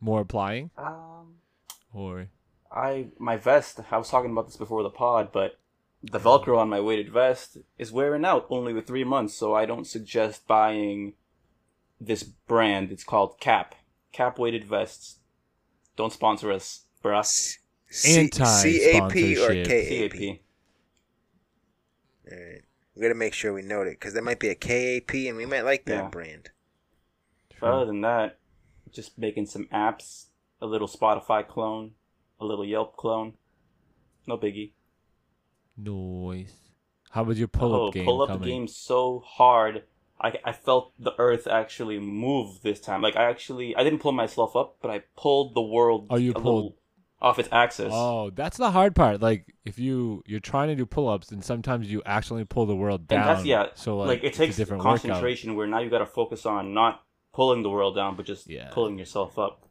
more 0.00 0.20
applying 0.20 0.70
um, 0.78 1.34
or 1.92 2.28
I 2.70 3.08
my 3.18 3.36
vest. 3.36 3.80
I 3.90 3.98
was 3.98 4.08
talking 4.08 4.30
about 4.30 4.46
this 4.46 4.56
before 4.56 4.82
the 4.82 4.90
pod, 4.90 5.30
but 5.32 5.58
the 6.02 6.20
Velcro 6.20 6.58
on 6.58 6.68
my 6.68 6.80
weighted 6.80 7.10
vest 7.10 7.58
is 7.78 7.90
wearing 7.90 8.24
out 8.24 8.46
only 8.50 8.72
with 8.72 8.86
three 8.86 9.04
months. 9.04 9.34
So 9.34 9.54
I 9.54 9.66
don't 9.66 9.86
suggest 9.86 10.46
buying 10.46 11.14
this 12.00 12.22
brand. 12.22 12.92
It's 12.92 13.04
called 13.04 13.40
Cap. 13.40 13.74
Cap 14.12 14.38
weighted 14.38 14.64
vests. 14.64 15.18
Don't 15.96 16.12
sponsor 16.12 16.52
us, 16.52 16.84
bruh. 17.02 17.24
C- 17.24 17.58
C- 17.88 18.18
Anti-sponsorship. 18.18 18.82
CAP 18.92 19.16
or 19.38 19.54
KAP? 19.56 20.12
CAP. 20.12 20.40
All 22.30 22.36
right. 22.38 22.62
We 22.94 23.02
gotta 23.02 23.14
make 23.14 23.34
sure 23.34 23.52
we 23.52 23.62
note 23.62 23.86
it 23.86 23.98
because 23.98 24.14
there 24.14 24.22
might 24.22 24.38
be 24.40 24.48
a 24.48 24.54
KAP 24.54 25.14
and 25.28 25.36
we 25.36 25.46
might 25.46 25.62
like 25.62 25.84
that 25.86 26.04
Yeah. 26.04 26.08
brand. 26.08 26.50
But 27.60 27.70
other 27.70 27.86
than 27.86 28.00
that, 28.02 28.38
just 28.92 29.18
making 29.18 29.46
some 29.46 29.66
apps, 29.66 30.26
a 30.60 30.66
little 30.66 30.88
Spotify 30.88 31.46
clone, 31.46 31.94
a 32.40 32.44
little 32.44 32.64
Yelp 32.64 32.96
clone. 32.96 33.34
No 34.26 34.38
biggie. 34.38 34.72
noise? 35.76 36.54
How 37.10 37.22
about 37.22 37.36
your 37.36 37.48
pull 37.48 37.74
oh, 37.74 37.88
up 37.88 37.94
game 37.94 38.04
pull 38.04 38.22
up 38.22 38.28
coming? 38.28 38.48
game 38.48 38.68
so 38.68 39.20
hard. 39.20 39.84
I, 40.24 40.38
I 40.44 40.52
felt 40.52 40.92
the 40.98 41.12
earth 41.18 41.46
actually 41.46 41.98
move 42.00 42.62
this 42.62 42.80
time. 42.80 43.02
Like 43.02 43.14
I 43.16 43.24
actually 43.28 43.76
I 43.76 43.84
didn't 43.84 44.00
pull 44.00 44.12
myself 44.12 44.56
up, 44.56 44.76
but 44.82 44.90
I 44.90 45.02
pulled 45.16 45.54
the 45.54 45.62
world 45.62 46.06
Oh, 46.10 46.16
you 46.16 46.32
a 46.32 46.34
pulled- 46.40 46.74
off 47.20 47.38
its 47.38 47.48
axis. 47.52 47.90
Oh, 47.94 48.30
that's 48.30 48.56
the 48.58 48.70
hard 48.70 48.94
part. 48.94 49.20
Like 49.22 49.54
if 49.64 49.78
you 49.78 50.22
you're 50.26 50.40
trying 50.40 50.68
to 50.68 50.74
do 50.74 50.84
pull 50.86 51.08
ups, 51.08 51.30
and 51.32 51.42
sometimes 51.44 51.90
you 51.90 52.02
accidentally 52.04 52.44
pull 52.44 52.66
the 52.66 52.76
world 52.76 53.00
and 53.02 53.08
down. 53.08 53.26
that's 53.26 53.44
yeah. 53.46 53.66
So 53.74 53.96
like, 53.98 54.08
like, 54.08 54.24
it 54.24 54.34
takes 54.34 54.56
a 54.56 54.58
different 54.58 54.82
workout. 54.84 55.00
concentration 55.02 55.54
where 55.56 55.66
now 55.66 55.80
you 55.80 55.88
got 55.90 55.98
to 56.00 56.06
focus 56.06 56.44
on 56.46 56.74
not 56.74 57.02
pulling 57.32 57.62
the 57.62 57.70
world 57.70 57.94
down, 57.96 58.16
but 58.16 58.26
just 58.26 58.48
Yeah. 58.48 58.68
pulling 58.72 58.98
yourself 58.98 59.38
up. 59.38 59.68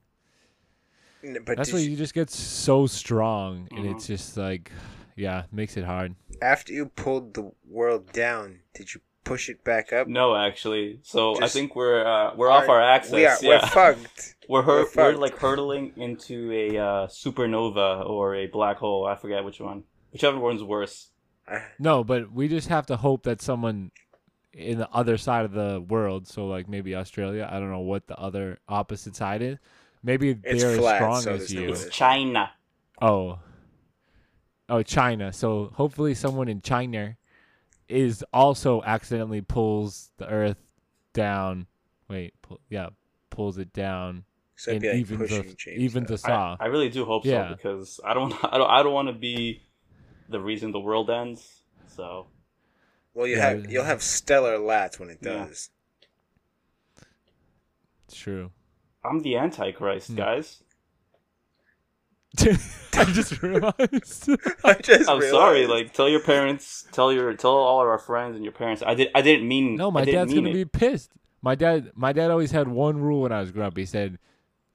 But 1.46 1.56
That's 1.58 1.72
why 1.72 1.80
you- 1.80 1.92
you 1.92 1.98
just 1.98 2.14
get 2.14 2.30
so 2.30 2.86
strong, 2.88 3.68
and 3.72 3.86
Mhm. 3.86 3.92
it's 3.96 4.08
just 4.08 4.36
like, 4.36 4.72
yeah, 5.16 5.44
makes 5.52 5.78
it 5.78 5.86
hard. 5.86 6.16
after 6.42 6.74
you 6.74 6.88
pulled 6.88 7.34
the 7.36 7.52
world 7.66 8.12
down, 8.12 8.60
did 8.74 8.94
you 8.94 9.00
push 9.24 9.50
it 9.50 9.64
back 9.64 9.94
up? 9.94 10.08
No, 10.08 10.36
actually. 10.36 11.00
So 11.04 11.42
I 11.42 11.48
think 11.48 11.76
we're 11.76 12.06
uh, 12.06 12.36
we're 12.36 12.50
off 12.50 12.70
our 12.70 12.82
axis. 12.82 13.14
We 13.14 13.26
are, 13.26 13.38
yeah. 13.42 13.50
We're 13.50 13.68
fucked. 13.68 14.36
We're, 14.48 14.60
We're 14.66 14.86
hur- 14.86 14.88
we're 14.96 15.14
like 15.14 15.38
hurtling 15.38 15.94
into 15.96 16.52
a 16.52 16.78
uh, 16.78 17.08
supernova 17.08 18.08
or 18.10 18.36
a 18.36 18.48
black 18.48 18.78
hole. 18.78 19.06
I 19.06 19.16
forget 19.16 19.44
which 19.46 19.60
one. 19.62 19.84
Whichever 20.12 20.38
one's 20.38 20.62
worse. 20.62 21.10
No, 21.80 22.04
but 22.04 22.32
we 22.32 22.48
just 22.48 22.68
have 22.68 22.86
to 22.88 22.98
hope 22.98 23.24
that 23.24 23.42
someone 23.42 23.92
in 24.54 24.78
the 24.78 24.90
other 24.92 25.18
side 25.18 25.46
of 25.46 25.52
the 25.52 25.82
world, 25.82 26.28
so 26.28 26.48
like 26.48 26.68
maybe 26.68 26.96
Australia, 26.96 27.48
I 27.50 27.60
don't 27.60 27.72
know 27.72 27.80
what 27.80 28.08
the 28.08 28.18
other 28.18 28.60
opposite 28.68 29.16
side 29.16 29.42
is. 29.42 29.58
Maybe 30.04 30.38
It's 30.44 30.62
they're 30.62 30.78
flat, 30.78 30.96
as 30.96 30.98
strong 31.00 31.22
so 31.22 31.32
as 31.34 31.54
you. 31.54 31.70
It's 31.72 31.90
China. 31.90 32.52
Oh. 33.02 33.40
Oh, 34.70 34.84
China. 34.84 35.34
So 35.34 35.72
hopefully 35.74 36.14
someone 36.14 36.48
in 36.50 36.62
China 36.62 37.16
is 37.88 38.24
also 38.34 38.82
accidentally 38.84 39.42
pulls 39.42 40.12
the 40.18 40.28
earth 40.28 40.58
down. 41.14 41.68
Wait, 42.10 42.34
pull, 42.42 42.60
yeah, 42.70 42.90
pulls 43.30 43.58
it 43.58 43.74
down 43.74 44.24
So 44.56 44.72
it'd 44.72 44.84
and 44.84 45.08
be 45.08 45.16
like 45.16 45.30
the 45.30 45.56
James 45.58 45.82
evens 45.82 46.04
up. 46.06 46.08
the 46.10 46.18
saw. 46.18 46.58
I, 46.60 46.66
I 46.66 46.68
really 46.68 46.90
do 46.90 47.06
hope 47.06 47.26
Yeah. 47.26 47.50
so 47.50 47.56
because 47.56 48.00
I 48.06 48.14
don't 48.14 48.34
I 48.44 48.58
don't 48.58 48.70
I 48.70 48.84
don't 48.84 48.94
want 48.94 49.08
to 49.10 49.14
be 49.14 49.62
the 50.30 50.40
reason 50.40 50.72
the 50.72 50.80
world 50.80 51.10
ends. 51.10 51.64
So 51.88 52.28
Well, 53.14 53.28
you 53.28 53.36
Yeah. 53.38 53.50
have 53.50 53.72
you'll 53.72 53.84
have 53.86 54.02
stellar 54.02 54.58
lats 54.58 55.00
when 55.00 55.10
it 55.10 55.22
does. 55.22 55.70
it's 58.06 58.16
true. 58.16 58.52
I'm 59.04 59.22
the 59.22 59.36
Antichrist, 59.38 60.08
Hmm. 60.10 60.16
guys. 60.16 60.63
I 62.96 63.06
just 63.06 63.42
realized. 63.42 64.30
I 64.64 64.74
just 64.76 65.10
I'm 65.10 65.22
sorry. 65.22 65.66
Like, 65.68 65.94
tell 65.94 66.10
your 66.10 66.20
parents, 66.22 66.86
tell 66.92 67.12
your, 67.14 67.34
tell 67.36 67.52
all 67.52 67.82
of 67.82 67.88
our 67.88 67.98
friends 68.00 68.36
and 68.36 68.44
your 68.44 68.54
parents. 68.54 68.84
I 68.86 68.94
did. 68.96 69.10
I 69.16 69.22
didn't 69.22 69.48
mean. 69.48 69.76
no, 69.76 69.92
my 69.92 70.02
I 70.02 70.06
dad's 70.06 70.34
gonna 70.34 70.50
it. 70.50 70.54
be 70.54 70.66
pissed. 70.66 71.12
My 71.42 71.56
dad, 71.56 71.92
my 71.96 72.14
dad 72.14 72.32
always 72.32 72.52
had 72.52 72.68
one 72.68 72.98
rule 73.02 73.22
when 73.22 73.32
I 73.32 73.42
was 73.42 73.52
growing 73.52 73.68
up. 73.68 73.78
He 73.78 73.86
said, 73.86 74.18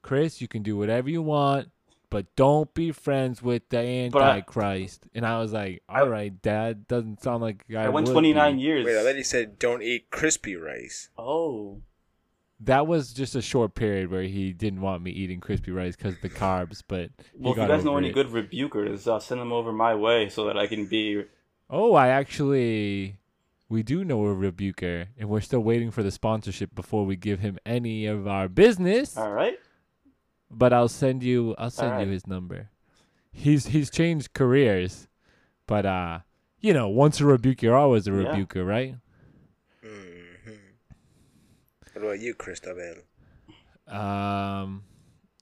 "Chris, 0.02 0.40
you 0.40 0.48
can 0.48 0.62
do 0.62 0.76
whatever 0.76 1.08
you 1.10 1.22
want, 1.22 1.70
but 2.10 2.26
don't 2.36 2.72
be 2.74 2.92
friends 2.92 3.42
with 3.42 3.68
the 3.70 4.08
But 4.12 4.22
I- 4.22 4.28
Antichrist." 4.36 5.06
and 5.14 5.24
I 5.26 5.38
was 5.40 5.52
like, 5.52 5.82
I- 5.88 6.00
"All 6.00 6.08
right, 6.08 6.40
Dad. 6.42 6.86
Doesn't 6.86 7.22
sound 7.22 7.42
like 7.42 7.64
I, 7.70 7.84
I 7.84 7.88
went 7.88 8.06
would 8.08 8.12
29 8.12 8.56
be." 8.56 8.62
years. 8.62 8.84
Wait, 8.84 8.98
I 8.98 9.02
thought 9.02 9.16
you 9.16 9.24
said 9.24 9.58
don't 9.58 9.82
eat 9.82 10.10
crispy 10.10 10.56
rice. 10.56 11.08
oh, 11.18 11.80
That 12.60 12.86
was 12.88 13.12
just 13.12 13.36
a 13.36 13.42
short 13.42 13.74
period 13.74 14.10
where 14.10 14.22
he 14.24 14.52
didn't 14.52 14.80
want 14.80 15.02
me 15.02 15.12
eating 15.12 15.38
crispy 15.38 15.70
rice 15.70 15.94
because 15.94 16.18
the 16.20 16.28
carbs. 16.28 16.82
But 16.86 17.10
well, 17.34 17.52
if 17.52 17.58
you 17.58 17.66
guys 17.68 17.84
know 17.84 17.96
any 17.96 18.08
it. 18.08 18.14
good 18.14 18.28
rebukers, 18.28 19.06
uh, 19.06 19.20
send 19.20 19.40
them 19.40 19.52
over 19.52 19.72
my 19.72 19.94
way 19.94 20.28
so 20.28 20.44
that 20.46 20.56
I 20.58 20.66
can 20.66 20.86
be. 20.86 21.24
Oh, 21.70 21.94
I 21.94 22.08
actually, 22.08 23.18
we 23.68 23.82
do 23.84 24.04
know 24.04 24.24
a 24.26 24.34
rebuker, 24.34 25.08
and 25.16 25.28
we're 25.28 25.40
still 25.40 25.60
waiting 25.60 25.90
for 25.92 26.02
the 26.02 26.10
sponsorship 26.10 26.74
before 26.74 27.04
we 27.06 27.14
give 27.14 27.40
him 27.40 27.58
any 27.64 28.06
of 28.06 28.26
our 28.26 28.48
business. 28.48 29.16
All 29.16 29.30
right. 29.32 29.58
But 30.50 30.72
I'll 30.72 30.88
send 30.88 31.22
you, 31.22 31.54
I'll 31.58 31.70
send 31.70 31.92
Alright. 31.92 32.06
you 32.06 32.12
his 32.12 32.26
number. 32.26 32.70
He's 33.30 33.66
he's 33.66 33.90
changed 33.90 34.32
careers, 34.32 35.06
but 35.66 35.86
uh, 35.86 36.20
you 36.58 36.72
know, 36.72 36.88
once 36.88 37.20
a 37.20 37.26
rebuker, 37.26 37.74
always 37.74 38.08
a 38.08 38.10
Yeah. 38.10 38.30
rebuker, 38.30 38.64
right? 38.64 38.96
What 41.98 42.04
about 42.06 42.20
you, 42.20 42.32
Cristobal? 42.32 42.94
Um, 43.88 44.84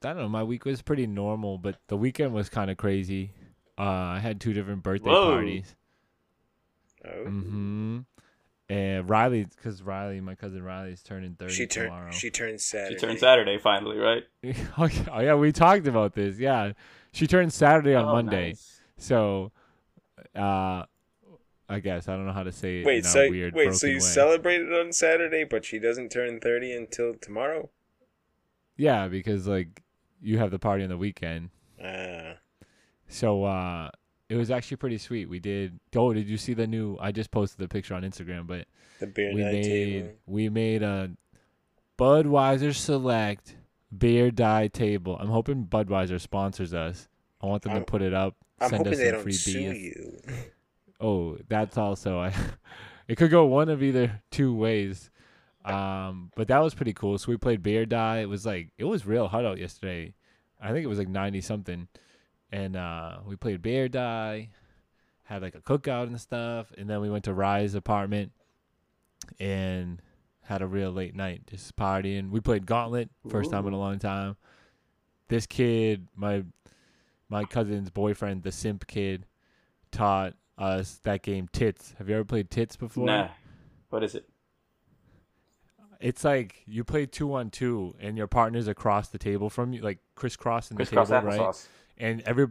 I 0.03 0.07
don't 0.07 0.17
know. 0.17 0.27
My 0.29 0.41
week 0.43 0.65
was 0.65 0.81
pretty 0.81 1.05
normal, 1.05 1.59
but 1.59 1.77
the 1.87 1.95
weekend 1.95 2.33
was 2.33 2.49
kind 2.49 2.71
of 2.71 2.77
crazy. 2.77 3.31
Uh, 3.77 3.83
I 3.83 4.19
had 4.19 4.41
two 4.41 4.53
different 4.53 4.81
birthday 4.81 5.11
Whoa. 5.11 5.33
parties. 5.35 5.75
Oh, 7.05 7.09
Mm-hmm. 7.27 7.99
And 8.69 9.07
Riley, 9.09 9.45
because 9.45 9.83
Riley, 9.83 10.19
my 10.19 10.33
cousin 10.33 10.63
Riley's 10.63 11.03
turning 11.03 11.35
thirty 11.35 11.53
she 11.53 11.67
turned. 11.67 11.89
tomorrow. 11.89 12.11
She 12.11 12.31
turned 12.31 12.59
Saturday. 12.59 12.95
She 12.95 12.99
turned 12.99 13.19
Saturday 13.19 13.59
finally, 13.59 13.97
right? 13.97 14.23
oh, 14.77 14.85
yeah, 14.87 15.05
oh, 15.13 15.19
yeah, 15.21 15.35
we 15.35 15.51
talked 15.51 15.85
about 15.85 16.13
this. 16.15 16.39
Yeah, 16.39 16.73
she 17.13 17.27
turned 17.27 17.53
Saturday 17.53 17.93
on 17.93 18.05
Oh, 18.05 18.13
Monday. 18.13 18.49
nice. 18.49 18.81
So, 18.97 19.51
uh, 20.35 20.83
I 21.69 21.79
guess 21.79 22.07
I 22.07 22.15
don't 22.15 22.25
know 22.25 22.31
how 22.33 22.43
to 22.43 22.51
say 22.51 22.79
it 22.79 22.85
Wait, 22.85 22.97
in 22.99 23.03
so 23.03 23.21
a 23.23 23.29
weird 23.29 23.53
wait, 23.53 23.73
so 23.73 23.87
you 23.87 23.95
way. 23.95 23.99
celebrated 23.99 24.71
on 24.73 24.91
Saturday, 24.93 25.43
but 25.43 25.65
she 25.65 25.79
doesn't 25.79 26.09
turn 26.11 26.39
thirty 26.39 26.71
until 26.71 27.13
tomorrow. 27.15 27.69
Yeah, 28.77 29.07
because 29.07 29.47
like 29.47 29.83
you 30.21 30.37
have 30.37 30.51
the 30.51 30.59
party 30.59 30.83
on 30.83 30.89
the 30.89 30.97
weekend. 30.97 31.49
Uh, 31.83 32.33
So 33.07 33.43
uh 33.43 33.89
it 34.29 34.35
was 34.35 34.51
actually 34.51 34.77
pretty 34.77 34.97
sweet. 34.97 35.29
We 35.29 35.39
did 35.39 35.79
Oh, 35.95 36.13
did 36.13 36.27
you 36.27 36.37
see 36.37 36.53
the 36.53 36.67
new 36.67 36.97
I 36.99 37.11
just 37.11 37.31
posted 37.31 37.59
the 37.59 37.67
picture 37.67 37.93
on 37.95 38.03
Instagram, 38.03 38.47
but 38.47 38.65
the 38.99 39.07
beer 39.07 39.33
we 39.33 39.43
made 39.43 39.63
table. 39.63 40.09
we 40.25 40.49
made 40.49 40.83
a 40.83 41.11
Budweiser 41.99 42.73
Select 42.75 43.55
beer 43.97 44.31
die 44.31 44.67
table. 44.67 45.17
I'm 45.19 45.29
hoping 45.29 45.65
Budweiser 45.65 46.19
sponsors 46.21 46.73
us. 46.73 47.07
I 47.41 47.47
want 47.47 47.63
them 47.63 47.73
I'm- 47.73 47.81
to 47.81 47.85
put 47.85 48.01
it 48.01 48.13
up. 48.13 48.35
I'm 48.59 48.69
send 48.69 48.77
hoping 48.79 48.93
us 48.93 48.99
they 48.99 49.11
don't 49.11 49.21
free 49.23 49.33
sue 49.33 49.53
beers. 49.71 49.77
you. 49.77 50.17
Oh, 50.99 51.37
that's 51.47 51.77
also 51.77 52.19
I. 52.19 52.33
it 53.07 53.15
could 53.15 53.31
go 53.31 53.45
one 53.45 53.69
of 53.69 53.83
either 53.83 54.21
two 54.31 54.53
ways. 54.53 55.09
Um, 55.65 56.31
but 56.35 56.47
that 56.47 56.59
was 56.59 56.73
pretty 56.73 56.93
cool. 56.93 57.17
So 57.17 57.29
we 57.29 57.37
played 57.37 57.61
beer 57.61 57.85
die. 57.85 58.19
It 58.19 58.29
was 58.29 58.45
like 58.45 58.69
it 58.77 58.85
was 58.85 59.05
real 59.05 59.27
hot 59.27 59.45
out 59.45 59.57
yesterday. 59.57 60.13
I 60.61 60.71
think 60.71 60.83
it 60.85 60.87
was 60.87 60.97
like 60.97 61.09
ninety 61.09 61.41
something, 61.41 61.87
and 62.51 62.75
uh, 62.75 63.17
we 63.25 63.35
played 63.35 63.61
beer 63.61 63.89
die. 63.89 64.49
Had 65.23 65.41
like 65.41 65.55
a 65.55 65.61
cookout 65.61 66.07
and 66.07 66.19
stuff, 66.19 66.71
and 66.77 66.89
then 66.89 67.01
we 67.01 67.09
went 67.09 67.25
to 67.25 67.33
Rye's 67.33 67.75
apartment, 67.75 68.31
and 69.39 70.01
had 70.47 70.61
a 70.61 70.67
real 70.67 70.91
late 70.91 71.13
night, 71.13 71.41
just 71.47 71.75
partying. 71.75 72.31
We 72.31 72.39
played 72.39 72.65
Gauntlet, 72.65 73.09
first 73.27 73.51
time 73.51 73.67
in 73.67 73.73
a 73.73 73.77
long 73.77 73.99
time. 73.99 74.37
This 75.27 75.45
kid, 75.45 76.07
my 76.15 76.43
my 77.27 77.43
cousin's 77.43 77.89
boyfriend, 77.89 78.43
the 78.43 78.53
simp 78.53 78.87
kid, 78.87 79.25
taught 79.91 80.33
us 80.57 80.99
that 81.03 81.21
game 81.23 81.47
Tits. 81.51 81.93
Have 81.97 82.09
you 82.09 82.15
ever 82.15 82.25
played 82.25 82.49
Tits 82.49 82.75
before? 82.75 83.05
Nah. 83.05 83.29
What 83.89 84.03
is 84.03 84.15
it? 84.15 84.27
It's 85.99 86.23
like 86.23 86.61
you 86.67 86.83
play 86.83 87.05
two 87.07 87.33
on 87.33 87.49
two, 87.49 87.95
and 87.99 88.17
your 88.17 88.27
partner's 88.27 88.67
across 88.67 89.09
the 89.09 89.17
table 89.17 89.49
from 89.49 89.73
you, 89.73 89.81
like 89.81 89.97
crisscrossing 90.15 90.77
the 90.77 90.85
Crisscross 90.85 91.09
table, 91.09 91.27
right? 91.27 91.67
And 91.97 92.21
every, 92.21 92.47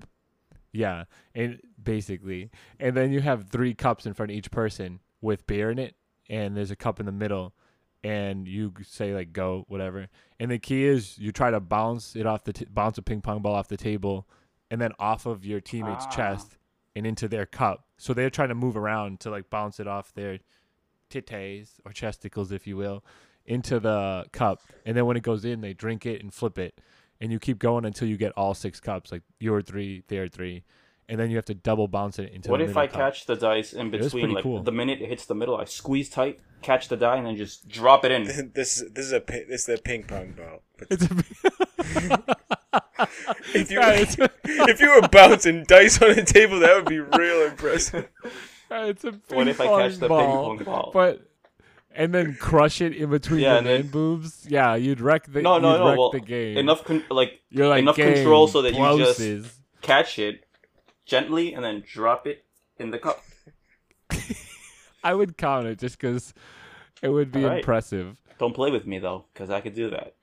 yeah, 0.73 1.05
and 1.35 1.61
basically, 1.81 2.51
and 2.81 2.97
then 2.97 3.13
you 3.13 3.21
have 3.21 3.49
three 3.49 3.73
cups 3.73 4.05
in 4.05 4.15
front 4.15 4.33
of 4.33 4.37
each 4.37 4.51
person 4.51 4.99
with 5.21 5.47
beer 5.47 5.71
in 5.71 5.79
it, 5.79 5.95
and 6.29 6.57
there's 6.57 6.73
a 6.73 6.77
cup 6.77 6.99
in 6.99 7.07
the 7.07 7.13
middle, 7.13 7.55
and 8.03 8.49
you 8.49 8.73
say 8.83 9.15
like 9.15 9.33
go 9.33 9.65
whatever, 9.69 10.09
and 10.41 10.51
the 10.51 10.59
key 10.59 10.85
is 10.85 11.17
you 11.17 11.31
try 11.31 11.53
to 11.53 11.61
bounce 11.61 12.17
it 12.17 12.27
off 12.27 12.43
the 12.43 12.53
t- 12.53 12.67
bounce 12.69 12.99
a 12.99 13.03
ping 13.03 13.21
pong 13.21 13.43
ball 13.43 13.55
off 13.55 13.69
the 13.69 13.77
table, 13.77 14.27
and 14.73 14.81
then 14.81 14.91
off 14.99 15.25
of 15.25 15.45
your 15.45 15.61
teammate's 15.61 16.07
Ah. 16.09 16.11
chest 16.11 16.57
and 16.97 17.07
into 17.07 17.29
their 17.29 17.45
cup. 17.45 17.85
So 17.99 18.15
they're 18.15 18.31
trying 18.31 18.49
to 18.49 18.55
move 18.55 18.77
around 18.77 19.21
to 19.21 19.31
like 19.31 19.51
bounce 19.51 19.79
it 19.79 19.87
off 19.87 20.15
their 20.15 20.39
titties 21.11 21.75
or 21.85 21.93
chesticles, 21.93 22.51
if 22.51 22.67
you 22.67 22.77
will, 22.77 23.05
into 23.45 23.79
the 23.79 24.25
cup. 24.33 24.63
And 24.87 24.97
then 24.97 25.05
when 25.05 25.17
it 25.17 25.23
goes 25.23 25.45
in, 25.45 25.61
they 25.61 25.75
drink 25.75 26.07
it 26.07 26.23
and 26.23 26.33
flip 26.33 26.59
it. 26.59 26.81
And 27.21 27.31
you 27.31 27.39
keep 27.39 27.59
going 27.59 27.85
until 27.85 28.09
you 28.09 28.17
get 28.17 28.33
all 28.33 28.55
six 28.55 28.81
cups, 28.81 29.13
like 29.13 29.23
your 29.39 29.61
three, 29.61 30.05
their 30.09 30.27
three. 30.27 30.65
And 31.09 31.21
then 31.21 31.31
you 31.31 31.37
have 31.37 31.45
to 31.45 31.55
double 31.55 31.87
bounce 31.87 32.19
it 32.19 32.33
into 32.33 32.51
What 32.51 32.59
the 32.59 32.65
if 32.65 32.71
middle 32.71 32.83
I 32.83 32.87
cup. 32.89 32.97
catch 32.97 33.27
the 33.27 33.37
dice 33.37 33.73
in 33.75 33.91
between? 33.91 34.33
Like 34.33 34.43
cool. 34.43 34.63
the 34.63 34.73
minute 34.73 35.01
it 35.01 35.09
hits 35.09 35.27
the 35.27 35.35
middle, 35.35 35.57
I 35.57 35.65
squeeze 35.65 36.09
tight, 36.11 36.41
catch 36.63 36.89
the 36.89 36.97
die, 36.97 37.17
and 37.17 37.27
then 37.27 37.37
just 37.37 37.69
drop 37.69 38.05
it 38.05 38.11
in. 38.11 38.25
this 38.55 38.83
this 38.93 39.07
is 39.07 39.13
a 39.13 39.21
this 39.21 39.69
is 39.69 39.79
a 39.79 39.81
ping 39.81 40.03
pong 40.03 40.33
ball. 40.33 40.63
It's 40.91 41.05
a 41.05 42.25
if 43.55 43.71
you 43.71 43.81
Yeah, 43.81 44.05
if 44.45 44.81
you 44.81 44.91
were 45.01 45.09
bouncing 45.09 45.65
dice 45.65 46.01
on 46.03 46.11
a 46.11 46.25
table, 46.25 46.61
that 46.61 46.77
would 46.77 46.87
be 46.89 47.01
real 47.01 47.43
impressive. 47.47 48.09
it's 48.71 49.05
a 49.05 49.13
What 49.29 49.49
if 49.49 49.61
I 49.61 49.67
catch 49.67 49.97
the 49.99 50.09
ball, 50.09 50.57
ping 50.57 50.65
pong 50.67 50.75
ball? 50.75 50.91
But 50.93 51.23
and 51.95 52.13
then 52.13 52.35
crush 52.35 52.81
it 52.83 52.93
in 52.95 53.09
between 53.11 53.41
Yeah, 53.41 53.53
the 53.55 53.59
and 53.59 53.67
then- 53.67 53.81
man 53.83 53.91
boobs. 53.91 54.47
Yeah, 54.49 54.75
you'd 54.75 55.01
wreck 55.01 55.27
the 55.33 55.41
no, 55.43 55.59
no, 55.59 55.79
no. 55.79 55.97
Well, 55.99 56.11
the 56.11 56.21
game. 56.21 56.59
enough, 56.59 56.85
con- 56.85 57.05
like 57.11 57.41
You're 57.51 57.69
like 57.69 57.81
enough 57.81 57.97
control 57.97 58.49
so 58.49 58.63
that 58.63 58.75
you 58.75 58.99
just- 58.99 59.61
catch 59.83 60.19
it 60.19 60.45
gently 61.07 61.55
and 61.55 61.65
then 61.65 61.83
drop 61.87 62.27
it 62.27 62.45
in 62.79 62.91
the 62.91 62.99
cup. 62.99 63.23
I 65.05 65.15
would 65.15 65.37
count 65.37 65.67
it 65.69 65.79
just 65.79 65.99
because 65.99 66.35
it 67.03 67.09
would 67.09 67.31
be 67.31 67.45
Alright. 67.45 67.59
impressive. 67.61 68.17
Don't 68.39 68.55
play 68.55 68.71
with 68.71 68.87
me 68.87 68.99
though, 68.99 69.25
because 69.33 69.51
I 69.51 69.61
could 69.61 69.75
do 69.75 69.91
that. 69.91 70.15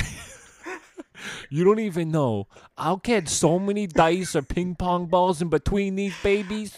You 1.48 1.64
don't 1.64 1.78
even 1.78 2.10
know. 2.10 2.48
I'll 2.76 2.96
get 2.98 3.28
so 3.28 3.58
many 3.58 3.86
dice 3.86 4.34
or 4.34 4.42
ping 4.42 4.74
pong 4.74 5.06
balls 5.06 5.40
in 5.40 5.48
between 5.48 5.94
these 5.94 6.14
babies, 6.22 6.76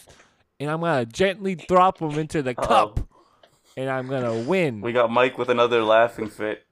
and 0.60 0.70
I'm 0.70 0.80
gonna 0.80 1.06
gently 1.06 1.54
drop 1.54 1.98
them 1.98 2.18
into 2.18 2.42
the 2.42 2.54
cup, 2.54 3.00
and 3.76 3.88
I'm 3.88 4.08
gonna 4.08 4.38
win. 4.38 4.80
We 4.80 4.92
got 4.92 5.10
Mike 5.10 5.38
with 5.38 5.48
another 5.48 5.82
laughing 5.82 6.28
fit. 6.28 6.66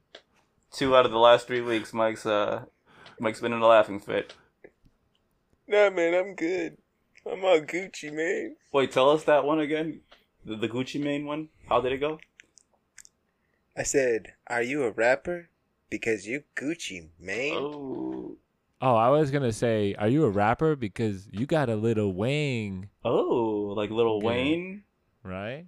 Two 0.72 0.94
out 0.94 1.06
of 1.06 1.12
the 1.12 1.18
last 1.18 1.46
three 1.46 1.60
weeks, 1.60 1.92
Mike's 1.92 2.26
uh, 2.26 2.64
Mike's 3.18 3.40
been 3.40 3.52
in 3.52 3.60
a 3.62 3.66
laughing 3.66 4.00
fit. 4.00 4.34
nah, 5.66 5.90
man, 5.90 6.14
I'm 6.14 6.34
good. 6.34 6.76
I'm 7.30 7.44
all 7.44 7.60
Gucci, 7.60 8.12
man. 8.12 8.56
Wait, 8.72 8.92
tell 8.92 9.10
us 9.10 9.24
that 9.24 9.44
one 9.44 9.58
again. 9.58 10.02
The, 10.44 10.56
the 10.56 10.68
Gucci 10.68 11.02
Mane 11.02 11.26
one. 11.26 11.48
How 11.68 11.80
did 11.80 11.92
it 11.92 11.98
go? 11.98 12.20
I 13.76 13.82
said, 13.82 14.34
"Are 14.46 14.62
you 14.62 14.84
a 14.84 14.90
rapper?" 14.90 15.48
Because 15.90 16.26
you 16.26 16.42
Gucci, 16.56 17.08
man. 17.20 17.52
Oh, 17.54 18.36
Oh, 18.78 18.94
I 18.94 19.08
was 19.08 19.30
gonna 19.30 19.52
say, 19.52 19.94
are 19.98 20.08
you 20.08 20.24
a 20.24 20.30
rapper? 20.30 20.76
Because 20.76 21.28
you 21.32 21.46
got 21.46 21.70
a 21.70 21.76
little 21.76 22.12
wang, 22.12 22.90
oh, 23.06 23.72
like 23.74 23.88
Little 23.90 24.18
Okay. 24.18 24.26
Wayne. 24.26 24.82
right? 25.22 25.64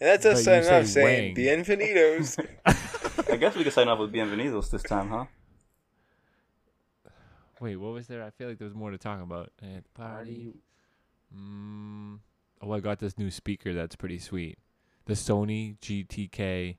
And 0.00 0.08
that's 0.08 0.26
us 0.26 0.44
But 0.44 0.56
you 0.56 0.62
signing 0.64 0.80
off 0.80 0.86
say 0.86 0.92
saying, 1.02 1.34
wang. 1.36 1.64
"Bienvenidos." 1.64 2.44
I 3.32 3.36
guess 3.36 3.54
we 3.54 3.62
could 3.62 3.72
sign 3.72 3.86
off 3.86 4.00
with 4.00 4.12
Bienvenidos 4.12 4.68
this 4.70 4.82
time, 4.82 5.10
huh? 5.10 5.26
Wait, 7.60 7.76
what 7.76 7.92
was 7.92 8.06
there? 8.08 8.24
I 8.24 8.30
feel 8.30 8.48
like 8.48 8.58
there 8.58 8.66
was 8.66 8.74
more 8.74 8.90
to 8.90 8.98
talk 8.98 9.22
about. 9.22 9.52
At 9.62 9.84
the 9.84 9.90
party. 9.94 10.54
Mm, 11.36 12.18
oh, 12.62 12.72
I 12.72 12.80
got 12.80 12.98
this 12.98 13.18
new 13.18 13.30
speaker 13.30 13.74
that's 13.74 13.94
pretty 13.94 14.18
sweet. 14.18 14.58
The 15.04 15.12
Sony 15.14 15.78
GTK. 15.80 16.78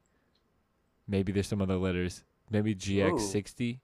Maybe 1.07 1.31
there's 1.31 1.47
some 1.47 1.61
other 1.61 1.77
letters. 1.77 2.23
Maybe 2.51 2.75
GX60. 2.75 3.79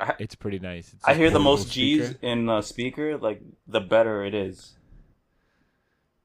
I- 0.00 0.14
It's 0.18 0.34
pretty 0.34 0.58
nice. 0.58 0.92
It's 0.92 1.04
I 1.06 1.12
a 1.12 1.14
hear 1.14 1.30
the 1.30 1.34
portable 1.38 1.52
most 1.52 1.72
G's 1.72 2.04
speaker. 2.06 2.18
in 2.26 2.48
a 2.48 2.62
speaker, 2.62 3.16
like 3.16 3.40
the 3.66 3.80
better 3.80 4.24
it 4.24 4.34
is. 4.34 4.76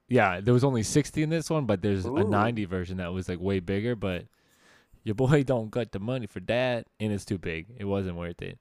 Yeah, 0.08 0.40
there 0.40 0.52
was 0.52 0.64
only 0.64 0.82
60 0.82 1.22
in 1.22 1.30
this 1.30 1.48
one, 1.48 1.66
but 1.66 1.82
there's 1.82 2.04
a 2.04 2.10
90 2.24 2.64
version 2.64 2.96
that 2.96 3.12
was 3.12 3.28
like 3.28 3.38
way 3.38 3.60
bigger. 3.60 3.94
But 3.94 4.24
your 5.04 5.14
boy 5.14 5.42
don't 5.46 5.70
got 5.70 5.92
the 5.92 6.00
money 6.00 6.26
for 6.26 6.40
that, 6.40 6.86
and 6.98 7.12
it's 7.12 7.24
too 7.24 7.38
big. 7.38 7.66
It 7.78 7.84
wasn't 7.84 8.16
worth 8.16 8.42
it. 8.42 8.58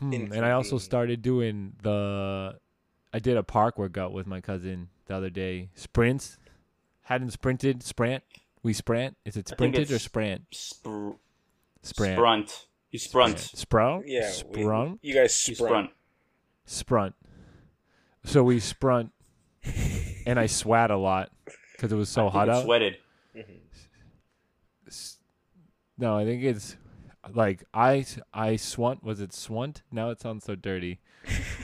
Hmm, 0.00 0.12
and 0.12 0.44
I 0.44 0.50
also 0.50 0.76
started 0.76 1.22
doing 1.22 1.72
the. 1.82 2.58
I 3.14 3.18
did 3.18 3.38
a 3.38 3.42
park 3.42 3.78
workout 3.78 4.12
with 4.12 4.26
my 4.26 4.42
cousin 4.42 4.88
the 5.06 5.14
other 5.16 5.30
day. 5.30 5.70
Sprints. 5.74 6.36
Hadn't 7.04 7.30
sprinted. 7.30 7.82
Sprint. 7.82 8.22
We 8.62 8.74
sprint. 8.74 9.16
Is 9.24 9.36
it 9.38 9.48
sprinted 9.48 9.90
or 9.90 9.94
it's 9.94 10.04
sprint? 10.04 10.50
Spr- 10.50 11.16
Sprint. 11.82 12.14
Sprunt. 12.16 12.66
You 12.90 12.98
sprunt. 12.98 13.38
Sprout. 13.38 14.04
yeah, 14.06 14.30
we- 14.50 14.62
Sprung. 14.62 14.98
you 15.02 15.14
guys 15.14 15.48
You 15.48 15.54
sprunt. 15.54 15.90
Sprunt. 16.66 17.14
So 18.24 18.42
we 18.44 18.60
sprunt, 18.60 19.10
and 20.26 20.38
I 20.38 20.46
swat 20.46 20.90
a 20.90 20.96
lot 20.96 21.30
because 21.76 21.90
it 21.92 21.96
was 21.96 22.08
so 22.08 22.28
I 22.28 22.30
hot 22.30 22.48
it 22.48 22.54
out. 22.54 22.64
Sweated. 22.64 22.96
No, 25.98 26.16
I 26.16 26.24
think 26.24 26.42
it's 26.42 26.76
like 27.34 27.64
I 27.74 28.04
I 28.32 28.56
swunt. 28.56 29.02
Was 29.04 29.20
it 29.20 29.32
swunt? 29.32 29.82
Now 29.92 30.10
it 30.10 30.20
sounds 30.20 30.44
so 30.44 30.54
dirty. 30.54 31.00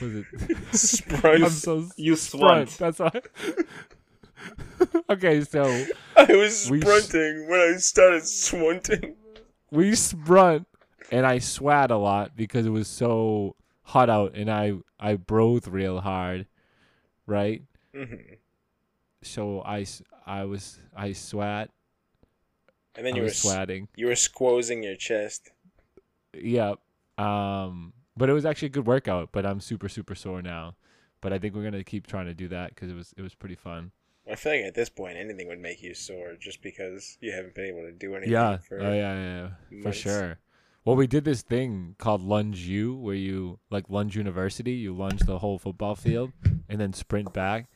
Was 0.01 0.15
it? 0.15 0.25
Sprunt. 0.71 1.43
I'm 1.43 1.49
so 1.49 1.87
You 1.97 2.15
sprunt. 2.15 2.69
swunt. 2.69 2.97
That's 2.97 2.99
why. 2.99 3.21
okay, 5.09 5.41
so 5.43 5.63
I 6.15 6.23
was 6.35 6.69
We 6.69 6.81
s- 6.81 6.83
sprinting 7.05 7.49
when 7.49 7.59
I 7.59 7.77
started 7.77 8.25
swunting. 8.25 9.15
We 9.71 9.95
sprunt, 9.95 10.67
and 11.11 11.25
I 11.25 11.39
swat 11.39 11.91
a 11.91 11.97
lot 11.97 12.35
because 12.35 12.65
it 12.65 12.69
was 12.69 12.87
so 12.87 13.55
hot 13.83 14.09
out, 14.09 14.35
and 14.35 14.49
I 14.49 14.73
I 14.99 15.15
broth 15.15 15.67
real 15.67 16.01
hard, 16.01 16.47
right? 17.27 17.63
hmm 17.93 18.39
So 19.21 19.61
I 19.61 19.85
was 20.45 20.79
I 20.95 21.13
swat. 21.13 21.69
And 22.95 23.03
then 23.03 23.15
I 23.15 23.17
you 23.17 23.23
were 23.23 23.27
was 23.27 23.33
s- 23.33 23.39
swatting. 23.41 23.87
you 23.95 24.05
were 24.05 24.13
squozing 24.13 24.83
your 24.83 24.95
chest. 24.95 25.49
Yeah. 26.33 26.75
Um, 27.17 27.93
but 28.15 28.29
it 28.29 28.33
was 28.33 28.45
actually 28.45 28.67
a 28.67 28.71
good 28.71 28.87
workout. 28.87 29.29
But 29.31 29.45
I'm 29.45 29.59
super 29.59 29.89
super 29.89 30.15
sore 30.15 30.41
now. 30.41 30.75
But 31.21 31.33
I 31.33 31.39
think 31.39 31.55
we're 31.55 31.63
gonna 31.63 31.83
keep 31.83 32.07
trying 32.07 32.27
to 32.27 32.33
do 32.33 32.47
that 32.49 32.69
because 32.69 32.89
it 32.89 32.95
was 32.95 33.13
it 33.17 33.21
was 33.21 33.35
pretty 33.35 33.55
fun. 33.55 33.91
I 34.29 34.35
feel 34.35 34.53
like 34.53 34.65
at 34.65 34.75
this 34.75 34.89
point 34.89 35.17
anything 35.17 35.47
would 35.47 35.59
make 35.59 35.81
you 35.81 35.93
sore 35.93 36.35
just 36.39 36.61
because 36.61 37.17
you 37.21 37.31
haven't 37.31 37.55
been 37.55 37.65
able 37.65 37.81
to 37.81 37.91
do 37.91 38.15
anything. 38.15 38.33
Yeah. 38.33 38.57
For, 38.57 38.79
Oh 38.79 38.93
yeah, 38.93 39.13
yeah, 39.13 39.49
yeah. 39.71 39.81
For 39.81 39.91
sure. 39.91 40.39
Well, 40.85 40.95
we 40.95 41.07
did 41.07 41.25
this 41.25 41.41
thing 41.41 41.95
called 41.97 42.21
Lunge 42.21 42.59
U, 42.61 42.95
where 42.95 43.15
you 43.15 43.59
like 43.69 43.89
lunge 43.89 44.15
university, 44.15 44.71
you 44.71 44.95
lunge 44.95 45.21
the 45.21 45.39
whole 45.39 45.59
football 45.59 45.95
field 45.95 46.31
and 46.67 46.79
then 46.79 46.93
sprint 46.93 47.33
back. 47.33 47.69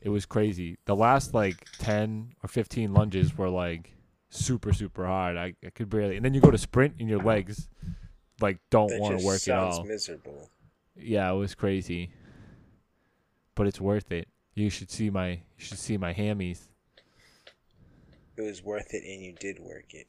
It 0.00 0.08
was 0.08 0.24
crazy. 0.26 0.78
The 0.86 0.96
last 0.96 1.34
like 1.34 1.66
ten 1.78 2.32
or 2.42 2.48
fifteen 2.48 2.94
lunges 2.94 3.36
were 3.36 3.50
like 3.50 3.92
super 4.30 4.72
super 4.72 5.06
hard. 5.06 5.36
I, 5.36 5.54
I 5.64 5.70
could 5.70 5.90
barely. 5.90 6.16
And 6.16 6.24
then 6.24 6.34
you 6.34 6.40
go 6.40 6.50
to 6.50 6.58
sprint 6.58 6.94
and 6.98 7.08
your 7.08 7.22
legs 7.22 7.68
like 8.40 8.58
don't 8.70 8.98
want 8.98 9.18
to 9.18 9.24
work 9.24 9.46
at 9.46 9.58
all. 9.58 9.84
miserable. 9.84 10.48
Yeah, 10.96 11.30
it 11.30 11.36
was 11.36 11.54
crazy. 11.54 12.10
But 13.54 13.66
it's 13.66 13.80
worth 13.80 14.10
it. 14.10 14.28
You 14.60 14.68
should 14.68 14.90
see 14.90 15.08
my 15.08 15.30
you 15.30 15.38
should 15.56 15.78
see 15.78 15.96
my 15.96 16.12
hammies. 16.12 16.68
It 18.36 18.42
was 18.42 18.62
worth 18.62 18.92
it, 18.92 19.02
and 19.04 19.22
you 19.22 19.32
did 19.32 19.58
work 19.58 19.94
it. 19.94 20.06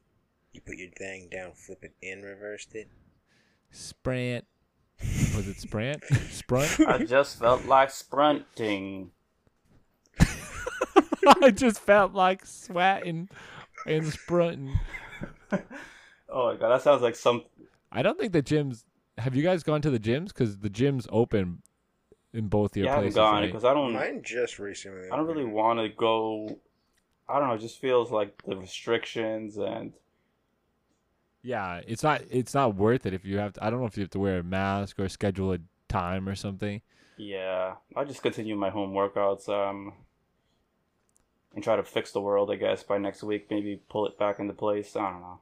You 0.52 0.60
put 0.60 0.76
your 0.76 0.90
thing 0.90 1.30
down, 1.32 1.54
flip 1.54 1.84
it, 1.84 1.94
and 2.04 2.22
reversed 2.24 2.76
it. 2.76 2.90
Sprint. 3.72 4.46
Was 5.00 5.48
it 5.48 5.58
sprint? 5.58 6.04
Sprunt? 6.32 6.82
I 6.86 7.06
just 7.06 7.40
felt 7.40 7.66
like 7.66 7.92
sprinting. 7.92 9.12
I 11.42 11.52
just 11.52 11.80
felt 11.80 12.14
like 12.14 12.46
sweating 12.46 13.30
and 13.88 14.06
sprunting. 14.12 14.80
Oh 16.34 16.54
my 16.54 16.56
god, 16.58 16.70
that 16.70 16.82
sounds 16.82 17.02
like 17.02 17.18
some. 17.18 17.44
I 17.92 18.02
don't 18.02 18.18
think 18.18 18.32
the 18.32 18.42
gyms. 18.42 18.86
Have 19.18 19.36
you 19.36 19.44
guys 19.44 19.64
gone 19.64 19.82
to 19.82 19.90
the 19.90 20.00
gyms? 20.00 20.30
Because 20.30 20.60
the 20.60 20.70
gyms 20.70 21.06
open 21.10 21.62
in 22.34 22.48
both 22.48 22.76
your 22.78 22.86
Yeah, 22.86 22.94
I 22.94 22.96
haven't 22.96 23.14
places. 23.14 23.16
gone 23.16 23.44
right? 23.44 23.46
because 23.46 23.66
I 23.66 23.74
don't. 23.74 23.94
Mine 23.94 24.22
just 24.24 24.60
recently. 24.60 25.10
I 25.12 25.16
don't 25.16 25.28
really 25.28 25.46
want 25.46 25.80
to 25.80 25.90
go. 25.90 26.60
I 27.30 27.40
don't 27.40 27.48
know. 27.50 27.54
It 27.56 27.62
just 27.62 27.80
feels 27.80 28.12
like 28.12 28.42
the 28.46 28.58
restrictions 28.58 29.58
and 29.58 29.94
Yeah, 31.44 31.82
it's 31.88 32.04
not. 32.04 32.22
It's 32.30 32.54
not 32.54 32.76
worth 32.76 33.06
it 33.06 33.14
if 33.14 33.26
you 33.26 33.38
have. 33.40 33.54
To, 33.54 33.64
I 33.66 33.70
don't 33.70 33.80
know 33.80 33.86
if 33.88 33.98
you 33.98 34.02
have 34.04 34.12
to 34.12 34.20
wear 34.20 34.40
a 34.40 34.44
mask 34.44 35.00
or 35.00 35.10
schedule 35.10 35.54
a 35.54 35.60
time 35.90 36.30
or 36.30 36.36
something. 36.36 36.82
yeah, 37.18 37.76
I'll 37.96 38.06
just 38.06 38.22
continue 38.22 38.56
my 38.56 38.70
home 38.70 38.94
workouts. 38.94 39.50
Um, 39.50 39.94
and 41.54 41.64
try 41.64 41.76
to 41.76 41.84
fix 41.84 42.12
the 42.12 42.22
world. 42.22 42.50
I 42.52 42.56
guess 42.56 42.84
by 42.84 42.98
next 42.98 43.24
week, 43.24 43.48
maybe 43.50 43.82
pull 43.90 44.06
it 44.08 44.18
back 44.18 44.40
into 44.40 44.54
place. 44.54 44.96
I 44.96 45.10
don't 45.12 45.22
know. 45.22 45.40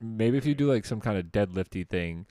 Maybe 0.00 0.36
if 0.36 0.44
you 0.46 0.54
do 0.54 0.70
like 0.70 0.84
some 0.84 1.00
kind 1.00 1.16
of 1.18 1.26
deadlifty 1.26 1.88
thing, 1.88 2.26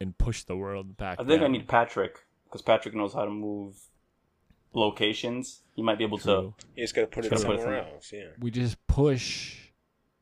and 0.00 0.16
push 0.16 0.44
the 0.44 0.56
world 0.56 0.96
back. 0.96 1.18
I 1.20 1.24
think 1.24 1.42
I 1.42 1.48
need 1.48 1.66
Patrick 1.66 2.24
because 2.48 2.62
Patrick 2.62 2.94
knows 2.94 3.12
how 3.12 3.24
to 3.24 3.30
move 3.30 3.76
locations. 4.72 5.62
He 5.74 5.82
might 5.82 5.98
be 5.98 6.04
able 6.04 6.18
to. 6.18 6.24
True. 6.24 6.54
You 6.76 6.84
just 6.84 6.94
gotta 6.94 7.06
put 7.06 7.24
it 7.24 7.30
gotta 7.30 7.44
put 7.44 7.56
it 7.56 7.60
somewhere 7.60 7.84
else. 7.92 8.10
Yeah. 8.12 8.28
We 8.38 8.50
just 8.50 8.84
push 8.86 9.56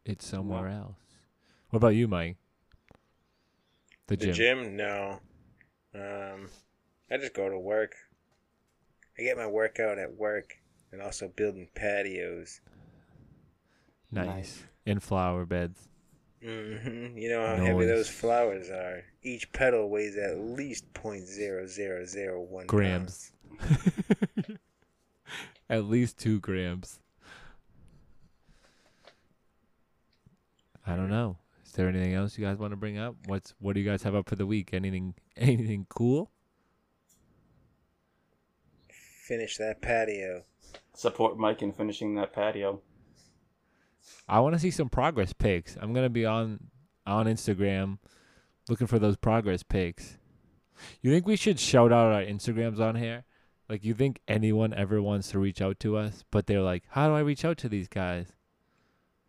it 0.05 0.23
somewhere 0.23 0.69
else. 0.69 0.97
What 1.71 1.79
about 1.79 1.95
you, 1.95 2.09
Mike? 2.09 2.37
The 4.07 4.17
gym. 4.17 4.29
The 4.29 4.35
gym. 4.35 4.65
gym? 4.65 4.77
No. 4.77 5.21
Um, 5.95 6.49
I 7.11 7.17
just 7.17 7.35
go 7.35 7.49
to 7.49 7.59
work. 7.59 7.95
I 9.19 9.23
get 9.23 9.37
my 9.37 9.47
workout 9.47 9.99
at 9.99 10.15
work, 10.15 10.59
and 10.93 11.01
also 11.01 11.29
building 11.29 11.69
patios. 11.75 12.61
Nice. 14.11 14.27
Nice. 14.27 14.63
In 14.85 15.01
flower 15.01 15.47
beds. 15.47 15.89
Hmm 16.47 17.19
You 17.19 17.29
know 17.29 17.45
how 17.45 17.57
heavy 17.57 17.87
those 17.87 18.09
flowers 18.09 18.71
are. 18.71 19.03
Each 19.23 19.51
petal 19.53 19.91
weighs 19.91 20.17
at 20.17 20.39
least 20.39 20.93
point 20.95 21.27
zero 21.27 21.67
zero 21.67 22.05
zero 22.07 22.41
one 22.41 22.67
Grams. 22.67 23.33
At 25.69 25.87
least 25.87 26.19
two 26.19 26.39
grams. 26.39 27.01
I 30.87 30.95
don't 30.95 31.11
know. 31.11 31.39
Is 31.65 31.73
there 31.73 31.89
anything 31.89 32.15
else 32.15 32.39
you 32.39 32.45
guys 32.45 32.59
want 32.59 32.71
to 32.71 32.77
bring 32.77 32.97
up? 32.97 33.17
What's 33.27 33.55
what 33.59 33.75
do 33.75 33.81
you 33.81 33.91
guys 33.91 34.05
have 34.05 34.15
up 34.15 34.29
for 34.29 34.37
the 34.37 34.47
week? 34.47 34.73
Anything 34.73 35.15
anything 35.37 35.87
cool? 35.89 36.31
Finish 39.27 39.57
that 39.57 39.83
patio. 39.83 40.45
support 40.95 41.37
Mike 41.37 41.61
in 41.63 41.73
finishing 41.73 42.15
that 42.15 42.33
patio. 42.33 42.81
I 44.29 44.41
want 44.41 44.55
to 44.55 44.59
see 44.59 44.71
some 44.71 44.89
progress 44.89 45.33
pics. 45.33 45.77
I'm 45.81 45.93
gonna 45.93 46.09
be 46.11 46.25
on 46.27 46.71
on 47.07 47.27
Instagram 47.27 47.99
looking 48.69 48.87
for 48.87 48.99
those 48.99 49.17
progress 49.17 49.63
pics. 49.63 50.19
You 51.01 51.11
think 51.11 51.27
we 51.27 51.37
should 51.37 51.59
shout 51.61 51.93
out 51.93 52.13
our 52.13 52.23
Instagrams 52.23 52.81
on 52.81 52.97
here? 52.97 53.25
Like 53.69 53.85
you 53.85 53.95
think 53.95 54.21
anyone 54.29 54.75
ever 54.75 55.01
wants 55.03 55.31
to 55.31 55.39
reach 55.39 55.61
out 55.63 55.81
to 55.81 55.97
us, 55.97 56.25
but 56.31 56.47
they're 56.47 56.61
like, 56.63 56.85
"How 56.91 57.09
do 57.09 57.15
I 57.15 57.21
reach 57.21 57.45
out 57.45 57.57
to 57.59 57.69
these 57.69 57.89
guys?" 57.89 58.33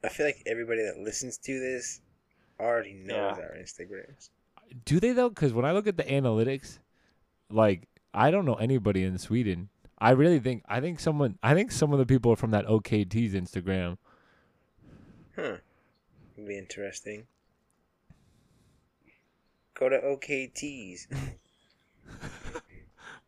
I 0.04 0.10
feel 0.10 0.26
like 0.26 0.44
everybody 0.46 0.84
that 0.84 1.00
listens 1.00 1.38
to 1.40 1.60
this 1.60 2.02
already 2.60 2.94
knows 2.94 3.38
Yeah. 3.38 3.44
our 3.44 3.56
Instagrams. 3.60 4.30
Do 4.86 5.00
they 5.00 5.12
though? 5.14 5.30
Because 5.30 5.54
when 5.54 5.66
I 5.66 5.72
look 5.72 5.88
at 5.88 5.98
the 5.98 6.04
analytics, 6.04 6.80
like 7.50 7.88
I 8.14 8.32
don't 8.32 8.46
know 8.46 8.56
anybody 8.56 9.04
in 9.04 9.18
Sweden. 9.18 9.70
I 10.00 10.12
really 10.12 10.40
think 10.40 10.64
I 10.68 10.82
think 10.82 11.00
someone 11.00 11.40
I 11.42 11.54
think 11.54 11.72
some 11.72 11.92
of 11.94 12.00
the 12.00 12.06
people 12.06 12.32
are 12.32 12.36
from 12.36 12.52
that 12.52 12.66
OKT's 12.68 13.34
Instagram. 13.34 13.98
Huh. 15.38 15.58
Would 16.36 16.48
be 16.48 16.58
interesting. 16.58 17.28
Go 19.76 19.90
to 19.90 20.00
OKTs. 20.00 21.08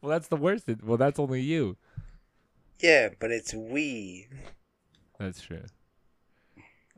Well, 0.01 0.11
that's 0.11 0.29
the 0.29 0.37
worst. 0.37 0.63
Well, 0.81 0.95
that's 0.95 1.19
only 1.19 1.41
you. 1.41 1.75
yeah, 2.79 3.09
but 3.19 3.31
it's 3.31 3.53
we. 3.53 4.27
That's 5.19 5.41
true. 5.41 5.65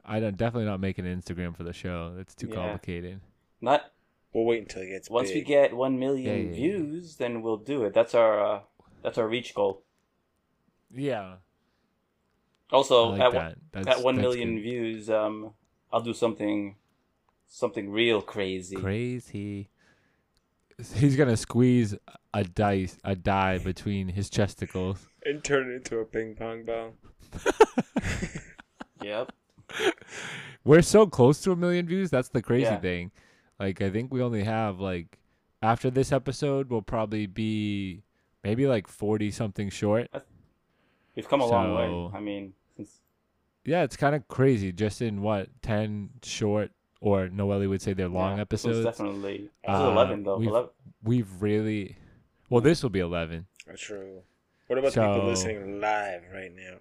I 0.05 0.19
don't 0.19 0.37
definitely 0.37 0.65
not 0.67 0.79
make 0.79 0.99
an 0.99 1.05
Instagram 1.05 1.57
for 1.57 1.63
the 1.63 1.73
show. 1.73 2.15
It's 2.19 2.35
too 2.35 2.47
Yeah. 2.49 2.55
complicated. 2.57 3.21
Not 3.59 3.91
We'll 4.33 4.45
wait 4.45 4.61
until 4.61 4.83
it 4.83 4.89
gets 4.89 5.09
once 5.09 5.29
we 5.33 5.41
get 5.41 5.75
one 5.75 5.97
million 5.97 6.27
Yeah, 6.27 6.35
yeah, 6.43 6.49
yeah. 6.49 6.55
views, 6.55 7.15
then 7.15 7.41
we'll 7.41 7.57
do 7.57 7.85
it. 7.85 7.93
That's 7.95 8.13
our 8.13 8.39
uh, 8.39 8.59
that's 9.01 9.17
our 9.17 9.27
reach 9.27 9.55
goal. 9.55 9.81
Yeah. 10.93 11.37
Also, 12.71 13.09
like 13.09 13.21
at, 13.21 13.31
that. 13.33 13.57
That's, 13.85 14.05
at 14.05 14.15
million 14.15 14.55
good. 14.55 14.61
views, 14.61 15.09
um, 15.09 15.53
I'll 15.91 16.01
do 16.01 16.13
something 16.13 16.75
something 17.47 17.89
real 17.91 18.21
crazy. 18.21 18.75
Crazy. 18.77 19.69
He's 20.95 21.15
gonna 21.15 21.37
squeeze 21.37 21.95
a 22.33 22.43
dice, 22.43 22.97
a 23.03 23.15
die 23.15 23.57
between 23.57 24.07
his 24.07 24.29
chesticles. 24.29 24.99
and 25.25 25.43
turn 25.43 25.71
it 25.71 25.75
into 25.75 25.97
a 25.99 26.05
ping 26.05 26.35
pong 26.35 26.63
ball. 26.63 26.93
Yep. 29.03 29.31
We're 30.63 30.83
so 30.83 31.07
close 31.07 31.41
to 31.41 31.51
a 31.51 31.55
million 31.55 31.87
views. 31.87 32.11
That's 32.11 32.29
the 32.29 32.41
crazy 32.41 32.65
Yeah. 32.65 32.77
thing. 32.79 33.11
Like 33.59 33.81
I 33.81 33.89
think 33.89 34.13
we 34.13 34.21
only 34.21 34.43
have 34.43 34.79
like 34.79 35.17
after 35.61 35.89
this 35.89 36.11
episode, 36.11 36.69
we'll 36.69 36.81
probably 36.83 37.25
be 37.25 38.03
maybe 38.43 38.67
like 38.67 38.87
forty 38.87 39.31
something 39.31 39.69
short. 39.69 40.09
We've 41.15 41.27
come 41.27 41.41
a 41.41 41.45
long 41.45 41.73
way. 41.73 42.17
I 42.17 42.21
mean, 42.21 42.43
since 42.43 42.53
Yeah, 43.63 43.83
it's 43.83 43.95
kind 43.97 44.15
of 44.15 44.27
crazy. 44.27 44.71
Just 44.71 45.01
in 45.01 45.21
what 45.21 45.49
ten 45.61 46.09
short, 46.23 46.71
or 46.99 47.29
Noelle 47.29 47.67
would 47.67 47.81
say 47.81 47.93
they're 47.93 48.07
long 48.07 48.37
yeah, 48.37 48.45
this 48.49 48.63
one's 48.63 48.77
episodes. 48.77 48.97
definitely 48.97 49.37
this 49.37 49.49
Uh, 49.79 49.89
eleven 49.91 50.23
though. 50.23 50.37
we've- 50.37 50.49
11. 50.49 50.69
We've 51.03 51.41
really, 51.41 51.97
well, 52.49 52.61
this 52.61 52.83
will 52.83 52.89
be 52.91 52.99
eleven. 52.99 53.47
That's 53.67 53.81
true. 53.81 54.21
What 54.67 54.79
about 54.79 54.93
the 54.93 55.01
people 55.01 55.25
listening 55.27 55.79
live 55.81 56.23
right 56.33 56.51
now? 56.55 56.77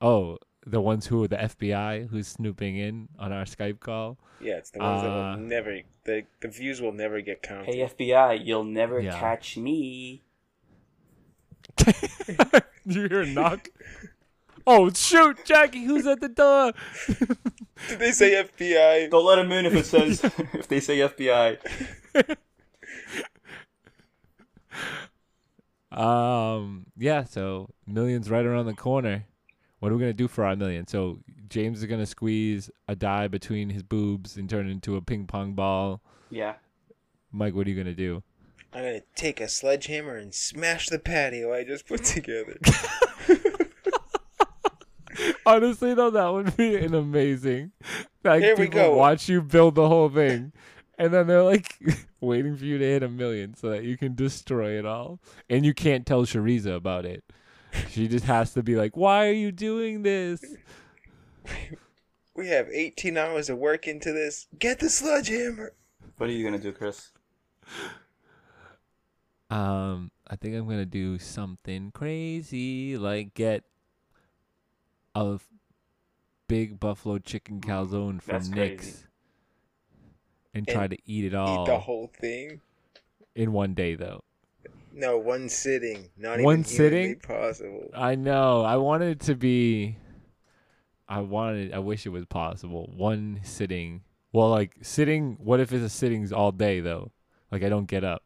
Oh, 0.00 0.38
the 0.66 0.80
ones 0.80 1.06
who 1.06 1.22
are 1.24 1.28
the 1.28 1.36
FBI 1.36 2.08
who's 2.08 2.26
snooping 2.28 2.76
in 2.76 3.08
on 3.18 3.32
our 3.32 3.44
Skype 3.44 3.80
call. 3.80 4.18
Yeah, 4.40 4.54
it's 4.58 4.70
the 4.70 4.78
ones 4.80 5.02
that 5.02 5.08
Uh, 5.10 5.36
will 5.36 5.42
never. 5.44 5.80
The 6.04 6.24
the 6.40 6.48
views 6.48 6.80
will 6.82 6.92
never 6.92 7.20
get 7.20 7.42
counted. 7.42 7.66
Hey 7.74 7.80
FBI, 7.80 8.34
you'll 8.44 8.64
never 8.64 9.00
Yeah. 9.00 9.18
catch 9.18 9.56
me. 9.56 10.22
you 12.84 13.08
hear 13.08 13.22
a 13.22 13.26
knock? 13.26 13.68
oh 14.70 14.90
shoot, 14.90 15.44
Jackie, 15.44 15.84
who's 15.84 16.06
at 16.06 16.20
the 16.20 16.28
door? 16.28 16.72
Did 17.88 17.98
they 17.98 18.12
say 18.12 18.42
FBI? 18.44 19.10
Don't 19.10 19.24
let 19.24 19.38
him 19.38 19.50
in 19.52 19.66
if 19.66 19.74
it 19.74 19.86
says 19.86 20.22
if 20.54 20.68
they 20.68 20.80
say 20.80 20.98
FBI. 20.98 21.58
Um, 25.90 26.86
yeah. 26.96 27.24
So 27.24 27.70
millions 27.86 28.30
right 28.30 28.44
around 28.44 28.66
the 28.66 28.74
corner. 28.74 29.26
What 29.80 29.90
are 29.90 29.96
we 29.96 30.00
gonna 30.00 30.12
do 30.12 30.28
for 30.28 30.44
our 30.44 30.54
million? 30.56 30.86
So 30.86 31.18
James 31.48 31.78
is 31.80 31.86
gonna 31.86 32.06
squeeze 32.06 32.70
a 32.86 32.94
die 32.94 33.28
between 33.28 33.70
his 33.70 33.82
boobs 33.82 34.36
and 34.36 34.48
turn 34.48 34.68
it 34.68 34.72
into 34.72 34.96
a 34.96 35.02
ping 35.02 35.26
pong 35.26 35.54
ball. 35.54 36.00
Yeah. 36.30 36.54
Mike, 37.32 37.54
what 37.54 37.66
are 37.66 37.70
you 37.70 37.76
gonna 37.76 37.94
do? 37.94 38.22
I'm 38.72 38.84
gonna 38.84 39.02
take 39.16 39.40
a 39.40 39.48
sledgehammer 39.48 40.16
and 40.16 40.32
smash 40.32 40.88
the 40.88 41.00
patio 41.00 41.52
I 41.52 41.64
just 41.64 41.88
put 41.88 42.04
together. 42.04 42.58
Honestly, 45.46 45.94
though, 45.94 46.10
that 46.10 46.28
would 46.28 46.56
be 46.56 46.76
an 46.76 46.94
amazing. 46.94 47.72
Like 48.24 48.42
Here 48.42 48.56
we 48.56 48.68
go. 48.68 48.94
watch 48.94 49.28
you 49.28 49.42
build 49.42 49.74
the 49.74 49.88
whole 49.88 50.08
thing, 50.08 50.52
and 50.98 51.12
then 51.12 51.26
they're 51.26 51.42
like 51.42 51.78
waiting 52.20 52.56
for 52.56 52.64
you 52.64 52.78
to 52.78 52.84
hit 52.84 53.02
a 53.02 53.08
million 53.08 53.54
so 53.54 53.70
that 53.70 53.84
you 53.84 53.96
can 53.96 54.14
destroy 54.14 54.78
it 54.78 54.86
all, 54.86 55.20
and 55.48 55.64
you 55.64 55.74
can't 55.74 56.06
tell 56.06 56.22
Shariza 56.22 56.74
about 56.76 57.04
it. 57.04 57.24
She 57.88 58.08
just 58.08 58.24
has 58.24 58.52
to 58.54 58.62
be 58.62 58.76
like, 58.76 58.96
"Why 58.96 59.28
are 59.28 59.32
you 59.32 59.52
doing 59.52 60.02
this?" 60.02 60.44
we 62.34 62.48
have 62.48 62.68
18 62.68 63.16
hours 63.16 63.48
of 63.48 63.58
work 63.58 63.86
into 63.86 64.12
this. 64.12 64.46
Get 64.58 64.80
the 64.80 64.90
sledgehammer. 64.90 65.72
What 66.16 66.28
are 66.28 66.32
you 66.32 66.44
gonna 66.44 66.58
do, 66.58 66.72
Chris? 66.72 67.10
Um, 69.50 70.10
I 70.28 70.36
think 70.36 70.54
I'm 70.54 70.68
gonna 70.68 70.86
do 70.86 71.18
something 71.18 71.90
crazy, 71.92 72.96
like 72.96 73.34
get 73.34 73.64
a 75.14 75.32
f- 75.34 75.48
big 76.48 76.80
buffalo 76.80 77.18
chicken 77.18 77.60
calzone 77.60 78.20
from 78.22 78.32
That's 78.32 78.48
Nick's 78.48 78.84
crazy. 78.84 79.04
and 80.54 80.66
And 80.66 80.68
try 80.68 80.86
to 80.88 80.96
eat 81.06 81.24
it 81.24 81.32
Eat 81.32 81.34
all 81.34 81.64
the 81.64 81.78
whole 81.78 82.08
thing. 82.08 82.60
in 83.34 83.52
one 83.52 83.74
day 83.74 83.94
though. 83.94 84.24
No, 84.92 85.18
one 85.18 85.48
sitting. 85.48 86.10
Not 86.16 86.40
One 86.40 86.62
even 86.62 86.64
sitting? 86.64 87.16
possible. 87.20 87.90
I 87.94 88.14
know. 88.16 88.62
I 88.62 88.76
wanted 88.76 89.08
it 89.10 89.20
to 89.26 89.34
be. 89.36 89.96
I 91.08 91.20
wanted. 91.20 91.72
I 91.72 91.78
wish 91.78 92.06
it 92.06 92.10
was 92.10 92.24
possible. 92.26 92.90
One 92.96 93.40
sitting. 93.42 94.02
Well, 94.32 94.48
like 94.50 94.76
sitting. 94.82 95.36
What 95.40 95.60
if 95.60 95.72
it's 95.72 95.84
a 95.84 95.88
sittings 95.88 96.32
all 96.32 96.52
day 96.52 96.80
though? 96.80 97.12
Like 97.50 97.62
I 97.64 97.68
don't 97.68 97.86
get 97.86 98.04
up. 98.04 98.22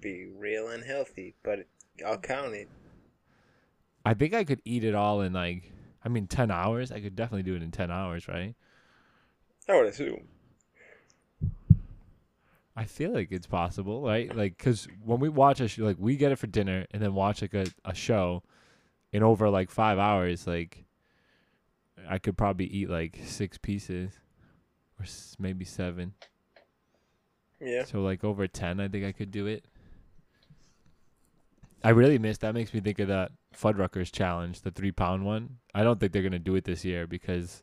Be 0.00 0.26
real 0.26 0.68
unhealthy, 0.68 1.34
but 1.42 1.66
I'll 2.06 2.18
count 2.18 2.54
it. 2.54 2.68
I 4.06 4.14
think 4.14 4.34
I 4.34 4.44
could 4.44 4.62
eat 4.64 4.84
it 4.84 4.94
all 4.94 5.20
in 5.20 5.32
like. 5.32 5.72
I 6.04 6.08
mean, 6.08 6.28
ten 6.28 6.52
hours. 6.52 6.92
I 6.92 7.00
could 7.00 7.16
definitely 7.16 7.42
do 7.42 7.56
it 7.56 7.62
in 7.62 7.72
ten 7.72 7.90
hours, 7.90 8.28
right? 8.28 8.54
I 9.68 9.76
would 9.76 9.86
assume. 9.86 10.28
I 12.76 12.84
feel 12.84 13.12
like 13.12 13.32
it's 13.32 13.48
possible, 13.48 14.02
right? 14.02 14.34
Like, 14.34 14.56
cause 14.58 14.86
when 15.04 15.18
we 15.18 15.28
watch 15.28 15.60
a 15.60 15.66
show, 15.66 15.82
like 15.82 15.96
we 15.98 16.16
get 16.16 16.30
it 16.30 16.36
for 16.36 16.46
dinner 16.46 16.86
and 16.92 17.02
then 17.02 17.14
watch 17.14 17.42
like 17.42 17.54
a, 17.54 17.66
a 17.84 17.94
show, 17.94 18.44
in 19.12 19.24
over 19.24 19.48
like 19.48 19.70
five 19.70 19.98
hours, 19.98 20.46
like 20.46 20.84
I 22.08 22.18
could 22.18 22.36
probably 22.36 22.66
eat 22.66 22.88
like 22.88 23.18
six 23.24 23.58
pieces, 23.58 24.12
or 25.00 25.06
maybe 25.40 25.64
seven. 25.64 26.14
Yeah. 27.60 27.84
So 27.84 28.02
like 28.02 28.22
over 28.22 28.46
ten, 28.46 28.78
I 28.78 28.86
think 28.86 29.04
I 29.04 29.10
could 29.10 29.32
do 29.32 29.46
it. 29.46 29.64
I 31.82 31.90
really 31.90 32.18
miss. 32.18 32.38
That 32.38 32.54
makes 32.54 32.72
me 32.72 32.80
think 32.80 32.98
of 33.00 33.08
that 33.08 33.32
Fuddruckers 33.56 34.12
challenge, 34.12 34.60
the 34.62 34.70
three 34.70 34.92
pound 34.92 35.24
one. 35.24 35.58
I 35.74 35.82
don't 35.82 35.98
think 35.98 36.12
they're 36.12 36.22
gonna 36.22 36.38
do 36.38 36.54
it 36.56 36.64
this 36.64 36.84
year 36.84 37.06
because 37.06 37.62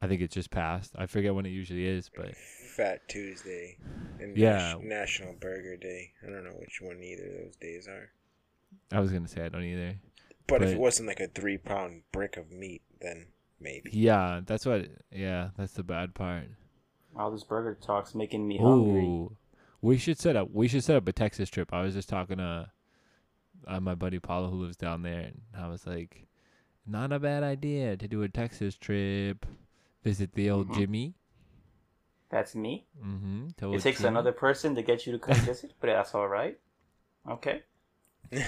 I 0.00 0.08
think 0.08 0.20
it 0.22 0.30
just 0.30 0.50
passed. 0.50 0.92
I 0.96 1.06
forget 1.06 1.34
when 1.34 1.46
it 1.46 1.50
usually 1.50 1.86
is, 1.86 2.10
but 2.14 2.34
Fat 2.36 3.06
Tuesday 3.08 3.76
and 4.20 4.36
Yeah. 4.36 4.76
National 4.82 5.34
Burger 5.34 5.76
Day. 5.76 6.12
I 6.22 6.26
don't 6.30 6.44
know 6.44 6.56
which 6.58 6.80
one 6.80 7.02
either 7.02 7.26
of 7.26 7.32
those 7.44 7.56
days 7.56 7.86
are. 7.88 8.10
I 8.90 9.00
was 9.00 9.12
gonna 9.12 9.28
say 9.28 9.44
I 9.44 9.48
don't 9.48 9.64
either. 9.64 9.96
But, 10.48 10.62
if 10.62 10.70
it 10.70 10.78
wasn't 10.78 11.08
like 11.08 11.20
a 11.20 11.28
three 11.28 11.56
pound 11.56 12.02
brick 12.10 12.36
of 12.36 12.50
meat, 12.50 12.82
then 13.00 13.26
maybe. 13.60 13.90
Yeah, 13.92 14.40
that's 14.44 14.66
what. 14.66 14.88
Yeah, 15.10 15.50
that's 15.56 15.72
the 15.74 15.82
bad 15.84 16.14
part. 16.14 16.44
All 17.16 17.30
this 17.30 17.44
burger 17.44 17.78
talk's 17.80 18.14
making 18.14 18.46
me 18.48 18.58
hungry. 18.58 19.28
We 19.82 19.98
should 19.98 20.18
set 20.18 20.36
up. 20.36 20.50
We 20.52 20.68
should 20.68 20.84
set 20.84 20.96
up 20.96 21.06
a 21.06 21.12
Texas 21.12 21.48
trip. 21.48 21.72
I 21.72 21.82
was 21.82 21.94
just 21.94 22.08
talking 22.08 22.38
to 22.38 22.70
uh, 23.66 23.80
my 23.80 23.94
buddy 23.94 24.18
Paulo 24.18 24.48
who 24.50 24.56
lives 24.62 24.76
down 24.76 25.02
there, 25.02 25.20
and 25.20 25.40
I 25.56 25.68
was 25.68 25.86
like, 25.86 26.26
not 26.86 27.12
a 27.12 27.18
bad 27.18 27.42
idea 27.42 27.96
to 27.96 28.08
do 28.08 28.22
a 28.22 28.28
Texas 28.28 28.76
trip. 28.76 29.46
Visit 30.02 30.34
the 30.34 30.50
old 30.50 30.68
Mhm. 30.68 30.74
Jimmy. 30.74 31.14
That's 32.30 32.54
me. 32.54 32.86
Mm-hmm. 33.04 33.74
It 33.74 33.82
takes 33.82 34.00
another 34.04 34.32
person 34.32 34.74
to 34.74 34.82
get 34.82 35.06
you 35.06 35.12
to 35.12 35.18
come 35.18 35.36
visit, 35.46 35.74
but 35.80 35.88
that's 35.88 36.14
all 36.14 36.28
right. 36.28 36.58
Okay. 37.28 37.62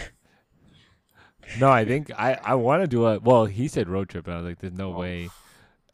No, 1.60 1.70
I 1.70 1.84
think 1.84 2.10
I 2.18 2.38
I 2.42 2.54
want 2.54 2.82
to 2.82 2.86
do 2.88 3.06
a. 3.06 3.18
Well, 3.18 3.44
he 3.44 3.68
said 3.68 3.88
road 3.88 4.08
trip, 4.08 4.26
and 4.26 4.34
I 4.34 4.38
was 4.38 4.46
like, 4.46 4.58
there's 4.58 4.72
no 4.72 4.92
Oh. 4.94 4.98
way. 4.98 5.28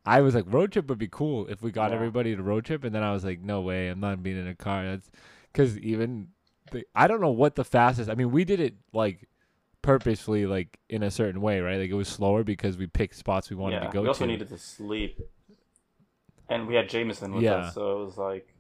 I 0.07 0.21
was 0.23 0.35
like, 0.35 0.45
road 0.49 0.73
trip 0.73 0.89
would 0.89 0.99
be 0.99 1.09
cool 1.09 1.47
if 1.49 1.63
we 1.63 1.71
got 1.73 1.91
Yeah. 1.91 1.97
everybody 1.97 2.35
to 2.35 2.43
road 2.43 2.65
trip, 2.65 2.85
and 2.85 2.95
then 2.95 3.03
I 3.03 3.13
was 3.13 3.25
like, 3.25 3.41
no 3.41 3.61
way, 3.61 3.89
I'm 3.89 4.01
not 4.01 4.23
being 4.23 4.39
in 4.39 4.47
a 4.47 4.55
car. 4.55 4.85
That's 4.85 5.11
because 5.53 5.77
even 5.79 6.29
the, 6.71 6.87
I 6.95 7.07
don't 7.07 7.21
know 7.21 7.31
what 7.31 7.55
the 7.57 7.65
fastest. 7.65 8.11
I 8.11 8.15
mean, 8.15 8.31
we 8.31 8.45
did 8.45 8.61
it 8.61 8.75
like 8.93 9.29
purposefully, 9.83 10.47
like 10.47 10.79
in 10.89 11.03
a 11.03 11.11
certain 11.11 11.41
way, 11.41 11.61
right? 11.61 11.79
Like 11.81 11.91
it 11.91 11.95
was 11.95 12.09
slower 12.09 12.45
because 12.45 12.77
we 12.77 12.87
picked 12.87 13.17
spots 13.17 13.51
we 13.51 13.57
wanted 13.57 13.77
yeah. 13.83 13.89
to 13.89 13.93
go 13.93 13.99
to. 14.01 14.03
we 14.03 14.09
also 14.09 14.25
to. 14.25 14.31
needed 14.31 14.49
to 14.49 14.59
sleep, 14.59 15.21
and 16.49 16.67
we 16.67 16.75
had 16.75 16.89
Jameson 16.89 17.33
with 17.35 17.43
Yeah. 17.45 17.57
us, 17.57 17.75
so 17.75 18.01
it 18.01 18.05
was 18.05 18.19
like 18.19 18.55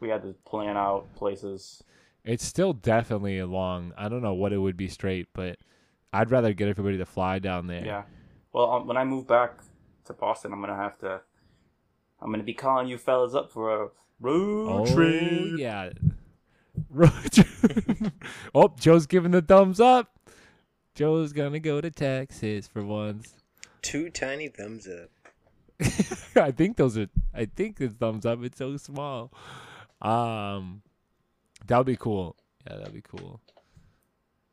we 0.00 0.08
had 0.08 0.22
to 0.22 0.34
plan 0.44 0.76
out 0.76 1.14
places. 1.14 1.82
It's 2.24 2.44
still 2.44 2.72
definitely 2.72 3.38
a 3.38 3.46
long. 3.46 3.92
I 3.96 4.08
don't 4.08 4.22
know 4.22 4.34
what 4.34 4.52
it 4.52 4.58
would 4.58 4.76
be 4.76 4.88
straight, 4.88 5.28
but 5.32 5.58
I'd 6.12 6.30
rather 6.30 6.52
get 6.52 6.68
everybody 6.68 6.98
to 6.98 7.06
fly 7.06 7.38
down 7.38 7.66
there. 7.66 7.84
Yeah. 7.84 8.02
Well, 8.52 8.70
um, 8.70 8.86
when 8.86 8.96
I 8.96 9.04
move 9.04 9.26
back 9.26 9.60
to 10.04 10.12
Boston, 10.12 10.52
I'm 10.52 10.60
gonna 10.60 10.76
have 10.76 10.98
to. 10.98 11.20
I'm 12.20 12.30
gonna 12.30 12.44
be 12.44 12.54
calling 12.54 12.86
you 12.86 12.98
fellas 12.98 13.34
up 13.34 13.50
for 13.50 13.84
a 13.84 13.88
road 14.20 14.86
Oh 14.86 14.86
trip. 14.94 15.58
yeah. 15.58 15.90
Road 16.88 17.12
oh, 18.54 18.74
Joe's 18.78 19.06
giving 19.06 19.32
the 19.32 19.42
thumbs 19.42 19.80
up. 19.80 20.18
Joe's 20.94 21.32
gonna 21.32 21.60
go 21.60 21.80
to 21.80 21.90
Texas 21.90 22.66
for 22.66 22.82
once. 22.84 23.34
Two 23.82 24.10
tiny 24.10 24.48
thumbs 24.48 24.86
up. 24.88 25.10
I 26.36 26.50
think 26.50 26.76
those 26.76 26.96
are. 26.96 27.08
I 27.34 27.46
think 27.46 27.78
the 27.78 27.88
thumbs 27.88 28.24
up. 28.24 28.42
It's 28.42 28.58
so 28.58 28.76
small. 28.76 29.32
Um, 30.00 30.82
that 31.66 31.78
would 31.78 31.86
be 31.86 31.96
cool. 31.96 32.36
Yeah, 32.66 32.76
that'd 32.78 32.94
be 32.94 33.02
cool. 33.02 33.40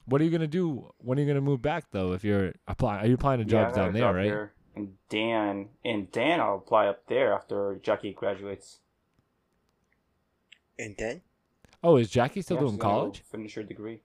What 0.05 0.21
are 0.21 0.23
you 0.23 0.31
gonna 0.31 0.47
do? 0.47 0.91
When 0.97 1.17
are 1.17 1.21
you 1.21 1.27
gonna 1.27 1.41
move 1.41 1.61
back 1.61 1.85
though? 1.91 2.13
If 2.13 2.23
you're 2.23 2.53
applying, 2.67 3.05
are 3.05 3.07
you 3.07 3.13
applying 3.15 3.45
to 3.45 3.45
Yeah, 3.45 3.63
jobs 3.63 3.75
got 3.75 3.81
a 3.81 3.85
down 3.85 3.93
there, 3.93 4.01
job 4.03 4.15
right? 4.15 4.25
here. 4.25 4.53
And 4.75 4.93
Dan, 5.09 5.69
and 5.85 6.11
Dan, 6.11 6.39
I'll 6.39 6.55
apply 6.55 6.87
up 6.87 7.05
there 7.07 7.33
after 7.33 7.79
Jackie 7.83 8.13
graduates. 8.13 8.79
And 10.77 10.95
then? 10.97 11.21
Oh, 11.83 11.95
is 11.97 12.09
Jackie 12.09 12.41
still 12.41 12.57
Yeah, 12.57 12.61
doing 12.61 12.73
she's 12.73 12.79
gonna 12.81 12.93
go 12.93 12.99
college? 13.01 13.23
Finish 13.31 13.55
her 13.55 13.63
degree, 13.63 14.01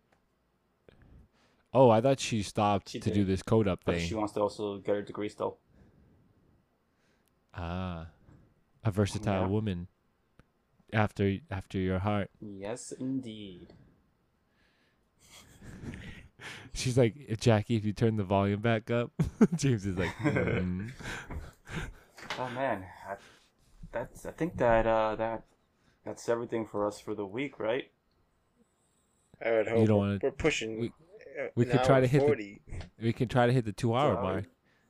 Oh, 1.73 1.91
I 1.91 2.01
thought 2.01 2.21
she 2.21 2.43
stopped 2.43 2.91
She 2.91 3.01
to 3.01 3.11
did. 3.11 3.15
do 3.15 3.25
this 3.25 3.43
code 3.43 3.67
up 3.67 3.81
but 3.85 3.97
thing. 3.97 4.07
she 4.07 4.15
wants 4.15 4.33
to 4.35 4.41
also 4.41 4.79
get 4.79 4.95
her 4.95 5.03
degree 5.03 5.29
still. 5.29 5.59
Ah, 7.53 8.07
a 8.85 8.91
versatile 8.93 9.43
Yeah. 9.43 9.47
woman. 9.49 9.89
After 10.93 11.39
after 11.51 11.79
your 11.79 11.99
heart. 11.99 12.31
Yes, 12.41 12.93
indeed. 12.93 13.73
She's 16.73 16.97
like, 16.97 17.17
"Eh, 17.29 17.35
Jackie, 17.39 17.75
if 17.77 17.85
you 17.85 17.93
turn 17.93 18.17
the 18.17 18.23
volume 18.25 18.61
back 18.61 18.91
up. 18.91 19.11
James 19.57 19.85
is 19.87 19.97
like, 19.99 20.15
"Mm." 20.23 20.91
Oh 22.39 22.49
man, 22.51 22.85
I, 23.09 23.17
that's. 23.91 24.27
I 24.27 24.31
think 24.33 24.57
that 24.59 24.87
uh, 24.87 25.17
that 25.17 25.45
that's 26.05 26.29
everything 26.29 26.67
for 26.67 26.87
us 26.87 27.01
for 27.01 27.15
the 27.15 27.27
week, 27.27 27.59
right? 27.59 27.91
I 29.45 29.51
would 29.53 29.67
hope 29.69 29.87
don't 29.87 29.89
we're, 29.89 29.95
wanna- 30.07 30.19
we're 30.23 30.31
pushing. 30.31 30.79
we- 30.81 30.93
uh, 31.41 31.49
we 31.57 31.65
could 31.65 31.83
try 31.85 31.97
hour 31.97 32.01
to 32.03 32.07
hit 32.07 32.21
the- 32.39 32.59
we 33.03 33.13
can 33.13 33.29
try 33.29 33.47
to 33.47 33.53
hit 33.53 33.65
the 33.65 33.73
two 33.73 33.95
hour 33.95 34.17
hour. 34.17 34.23
mark 34.23 34.45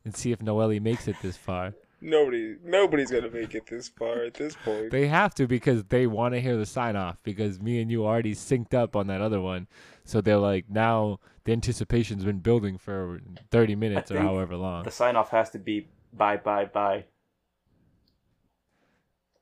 and 0.05 0.15
see 0.15 0.33
if 0.33 0.43
Noelle 0.43 0.79
makes 0.81 1.09
it 1.09 1.17
this 1.23 1.37
far. 1.37 1.75
Nobody, 2.01 2.57
nobody's 2.63 3.11
gonna 3.11 3.31
make 3.31 3.55
it 3.55 3.65
this 3.67 3.89
far 3.89 4.25
at 4.25 4.35
this 4.35 4.55
point. 4.57 4.91
They 4.91 5.07
have 5.07 5.35
to 5.37 5.47
because 5.47 5.85
they 5.85 6.07
want 6.07 6.35
to 6.35 6.41
hear 6.41 6.57
the 6.57 6.67
sign 6.67 6.97
off 6.97 7.17
because 7.23 7.61
me 7.63 7.81
and 7.81 7.91
you 7.91 8.05
already 8.05 8.35
synced 8.35 8.75
up 8.75 8.95
on 8.95 9.07
that 9.07 9.23
other 9.23 9.41
one. 9.41 9.69
So 10.05 10.21
they're 10.21 10.37
like, 10.37 10.69
now 10.69 11.19
the 11.45 11.53
anticipation's 11.53 12.25
been 12.25 12.41
building 12.41 12.77
for 12.77 13.23
30 13.51 13.75
minutes 13.75 14.11
or 14.11 14.19
however 14.19 14.55
long. 14.57 14.83
The 14.85 14.91
sign 14.91 15.17
off 15.17 15.31
has 15.31 15.49
to 15.51 15.59
be 15.59 15.89
bye 16.13 16.37
bye 16.37 16.67
bye. 16.67 17.07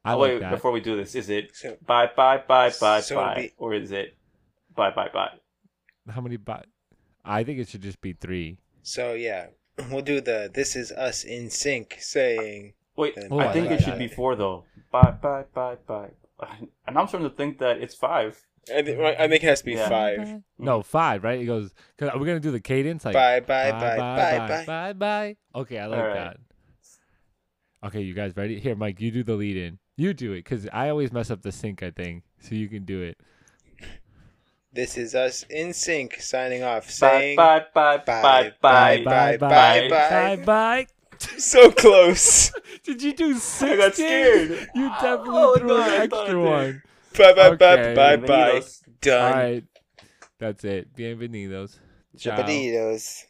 I 0.05 0.15
oh 0.15 0.19
like 0.19 0.31
wait, 0.33 0.41
that. 0.41 0.51
before 0.51 0.73
we 0.73 0.81
do 0.81 0.97
this, 0.97 1.15
is 1.15 1.29
it 1.31 1.55
So- 1.55 1.77
bye 1.87 2.11
bye 2.17 2.39
bye 2.39 2.73
bye 2.81 3.01
So 3.01 3.17
bye, 3.17 3.35
be- 3.37 3.53
or 3.57 3.75
is 3.75 3.93
it 3.93 4.17
bye 4.75 4.91
bye 4.91 5.09
bye? 5.13 5.39
How 6.11 6.21
many? 6.21 6.37
Bi- 6.37 6.65
I 7.25 7.45
think 7.45 7.61
it 7.61 7.69
should 7.69 7.83
just 7.83 8.01
be 8.01 8.13
three. 8.13 8.59
So 8.83 9.15
yeah, 9.15 9.47
we'll 9.91 10.03
do 10.03 10.21
the 10.21 10.51
"This 10.53 10.75
is 10.77 10.91
us 10.93 11.23
in 11.25 11.51
sync" 11.51 11.97
saying. 12.01 12.75
Wait, 12.97 13.15
Oh, 13.31 13.39
I 13.39 13.49
I 13.49 13.53
think 13.53 13.71
like 13.71 13.79
it 13.81 13.85
should 13.85 13.95
that. 13.95 13.99
be 14.01 14.09
four 14.09 14.35
though. 14.37 14.65
Bye 14.91 15.15
bye 15.23 15.45
bye 15.55 15.77
bye. 15.87 16.11
And 16.87 16.99
I'm 16.99 17.07
starting 17.07 17.31
to 17.31 17.35
think 17.37 17.59
that 17.61 17.79
it's 17.79 17.95
five. 17.95 18.43
I 18.73 18.83
think, 18.83 18.99
I 19.01 19.29
think 19.29 19.43
it 19.45 19.47
has 19.49 19.61
to 19.61 19.65
be 19.65 19.73
Yeah. 19.75 19.89
five. 19.89 20.43
No, 20.59 20.83
five, 20.83 21.23
right? 21.25 21.41
It 21.41 21.47
goes. 21.47 21.73
Cause 21.99 22.11
are 22.11 22.19
we 22.19 22.27
gonna 22.27 22.41
do 22.41 22.51
the 22.51 22.61
cadence? 22.61 23.05
Like 23.05 23.15
Bye 23.15 23.41
bye 23.41 23.71
bye 23.73 23.81
bye 23.81 23.97
bye, 23.97 24.49
bye. 24.49 24.65
bye, 24.67 24.93
bye. 24.93 25.37
Okay, 25.55 25.79
I 25.79 25.87
like 25.87 25.99
All 26.01 26.07
right. 26.07 26.15
that. 26.15 26.37
Okay, 27.85 28.01
you 28.03 28.15
guys 28.15 28.37
ready? 28.37 28.61
Here, 28.61 28.75
Mike, 28.77 29.01
you 29.01 29.11
do 29.11 29.23
the 29.25 29.35
lead 29.35 29.57
in. 29.57 29.79
You 29.97 30.15
do 30.15 30.33
it, 30.33 30.39
because 30.45 30.69
I 30.73 30.89
always 30.89 31.13
mess 31.13 31.31
up 31.31 31.43
the 31.43 31.53
sync, 31.53 31.83
I 31.83 31.91
think. 31.91 32.25
So 32.41 32.55
you 32.55 32.69
can 32.69 32.85
do 32.85 33.03
it. 33.03 33.19
This 34.73 34.97
is 34.99 35.15
us 35.15 35.45
in 35.51 35.73
sync 35.73 36.21
signing 36.21 36.63
off, 36.63 36.91
Bye 36.99 37.23
saying 37.23 37.37
bye 37.37 37.67
bye 37.75 37.99
Bye, 38.21 38.51
bye 38.61 38.97
bye. 38.99 38.99
bye, 38.99 39.37
bye, 39.37 39.37
bye, 39.37 39.83
bye, 39.83 40.37
bye. 40.37 40.37
bye. 40.37 40.87
so 41.39 41.71
close. 41.71 42.53
Did 42.85 43.03
you 43.03 43.13
do 43.15 43.35
six? 43.35 43.63
I 43.73 43.77
got 43.77 43.95
scared. 43.95 44.69
You 44.75 44.91
oh, 44.91 44.97
definitely 44.99 45.47
Oh, 45.47 45.59
threw 45.59 45.69
no, 45.69 45.79
an 45.79 45.89
I 45.89 46.03
thought 46.07 46.29
I 46.31 46.35
extra 46.35 46.41
did. 46.41 46.69
one. 46.69 46.83
Bye 47.17 47.33
bye 47.35 47.51
bye 47.51 47.77
Okay. 47.77 47.95
bye 47.95 48.17
bye. 48.17 48.65
Bienvenidos. 48.67 48.83
Done. 49.01 49.21
All 49.21 49.31
right, 49.35 49.65
that's 50.39 50.65
it. 50.65 50.95
Bienvenidos. 50.97 51.79
Ciao. 52.17 52.37
Chapadillos. 52.37 53.27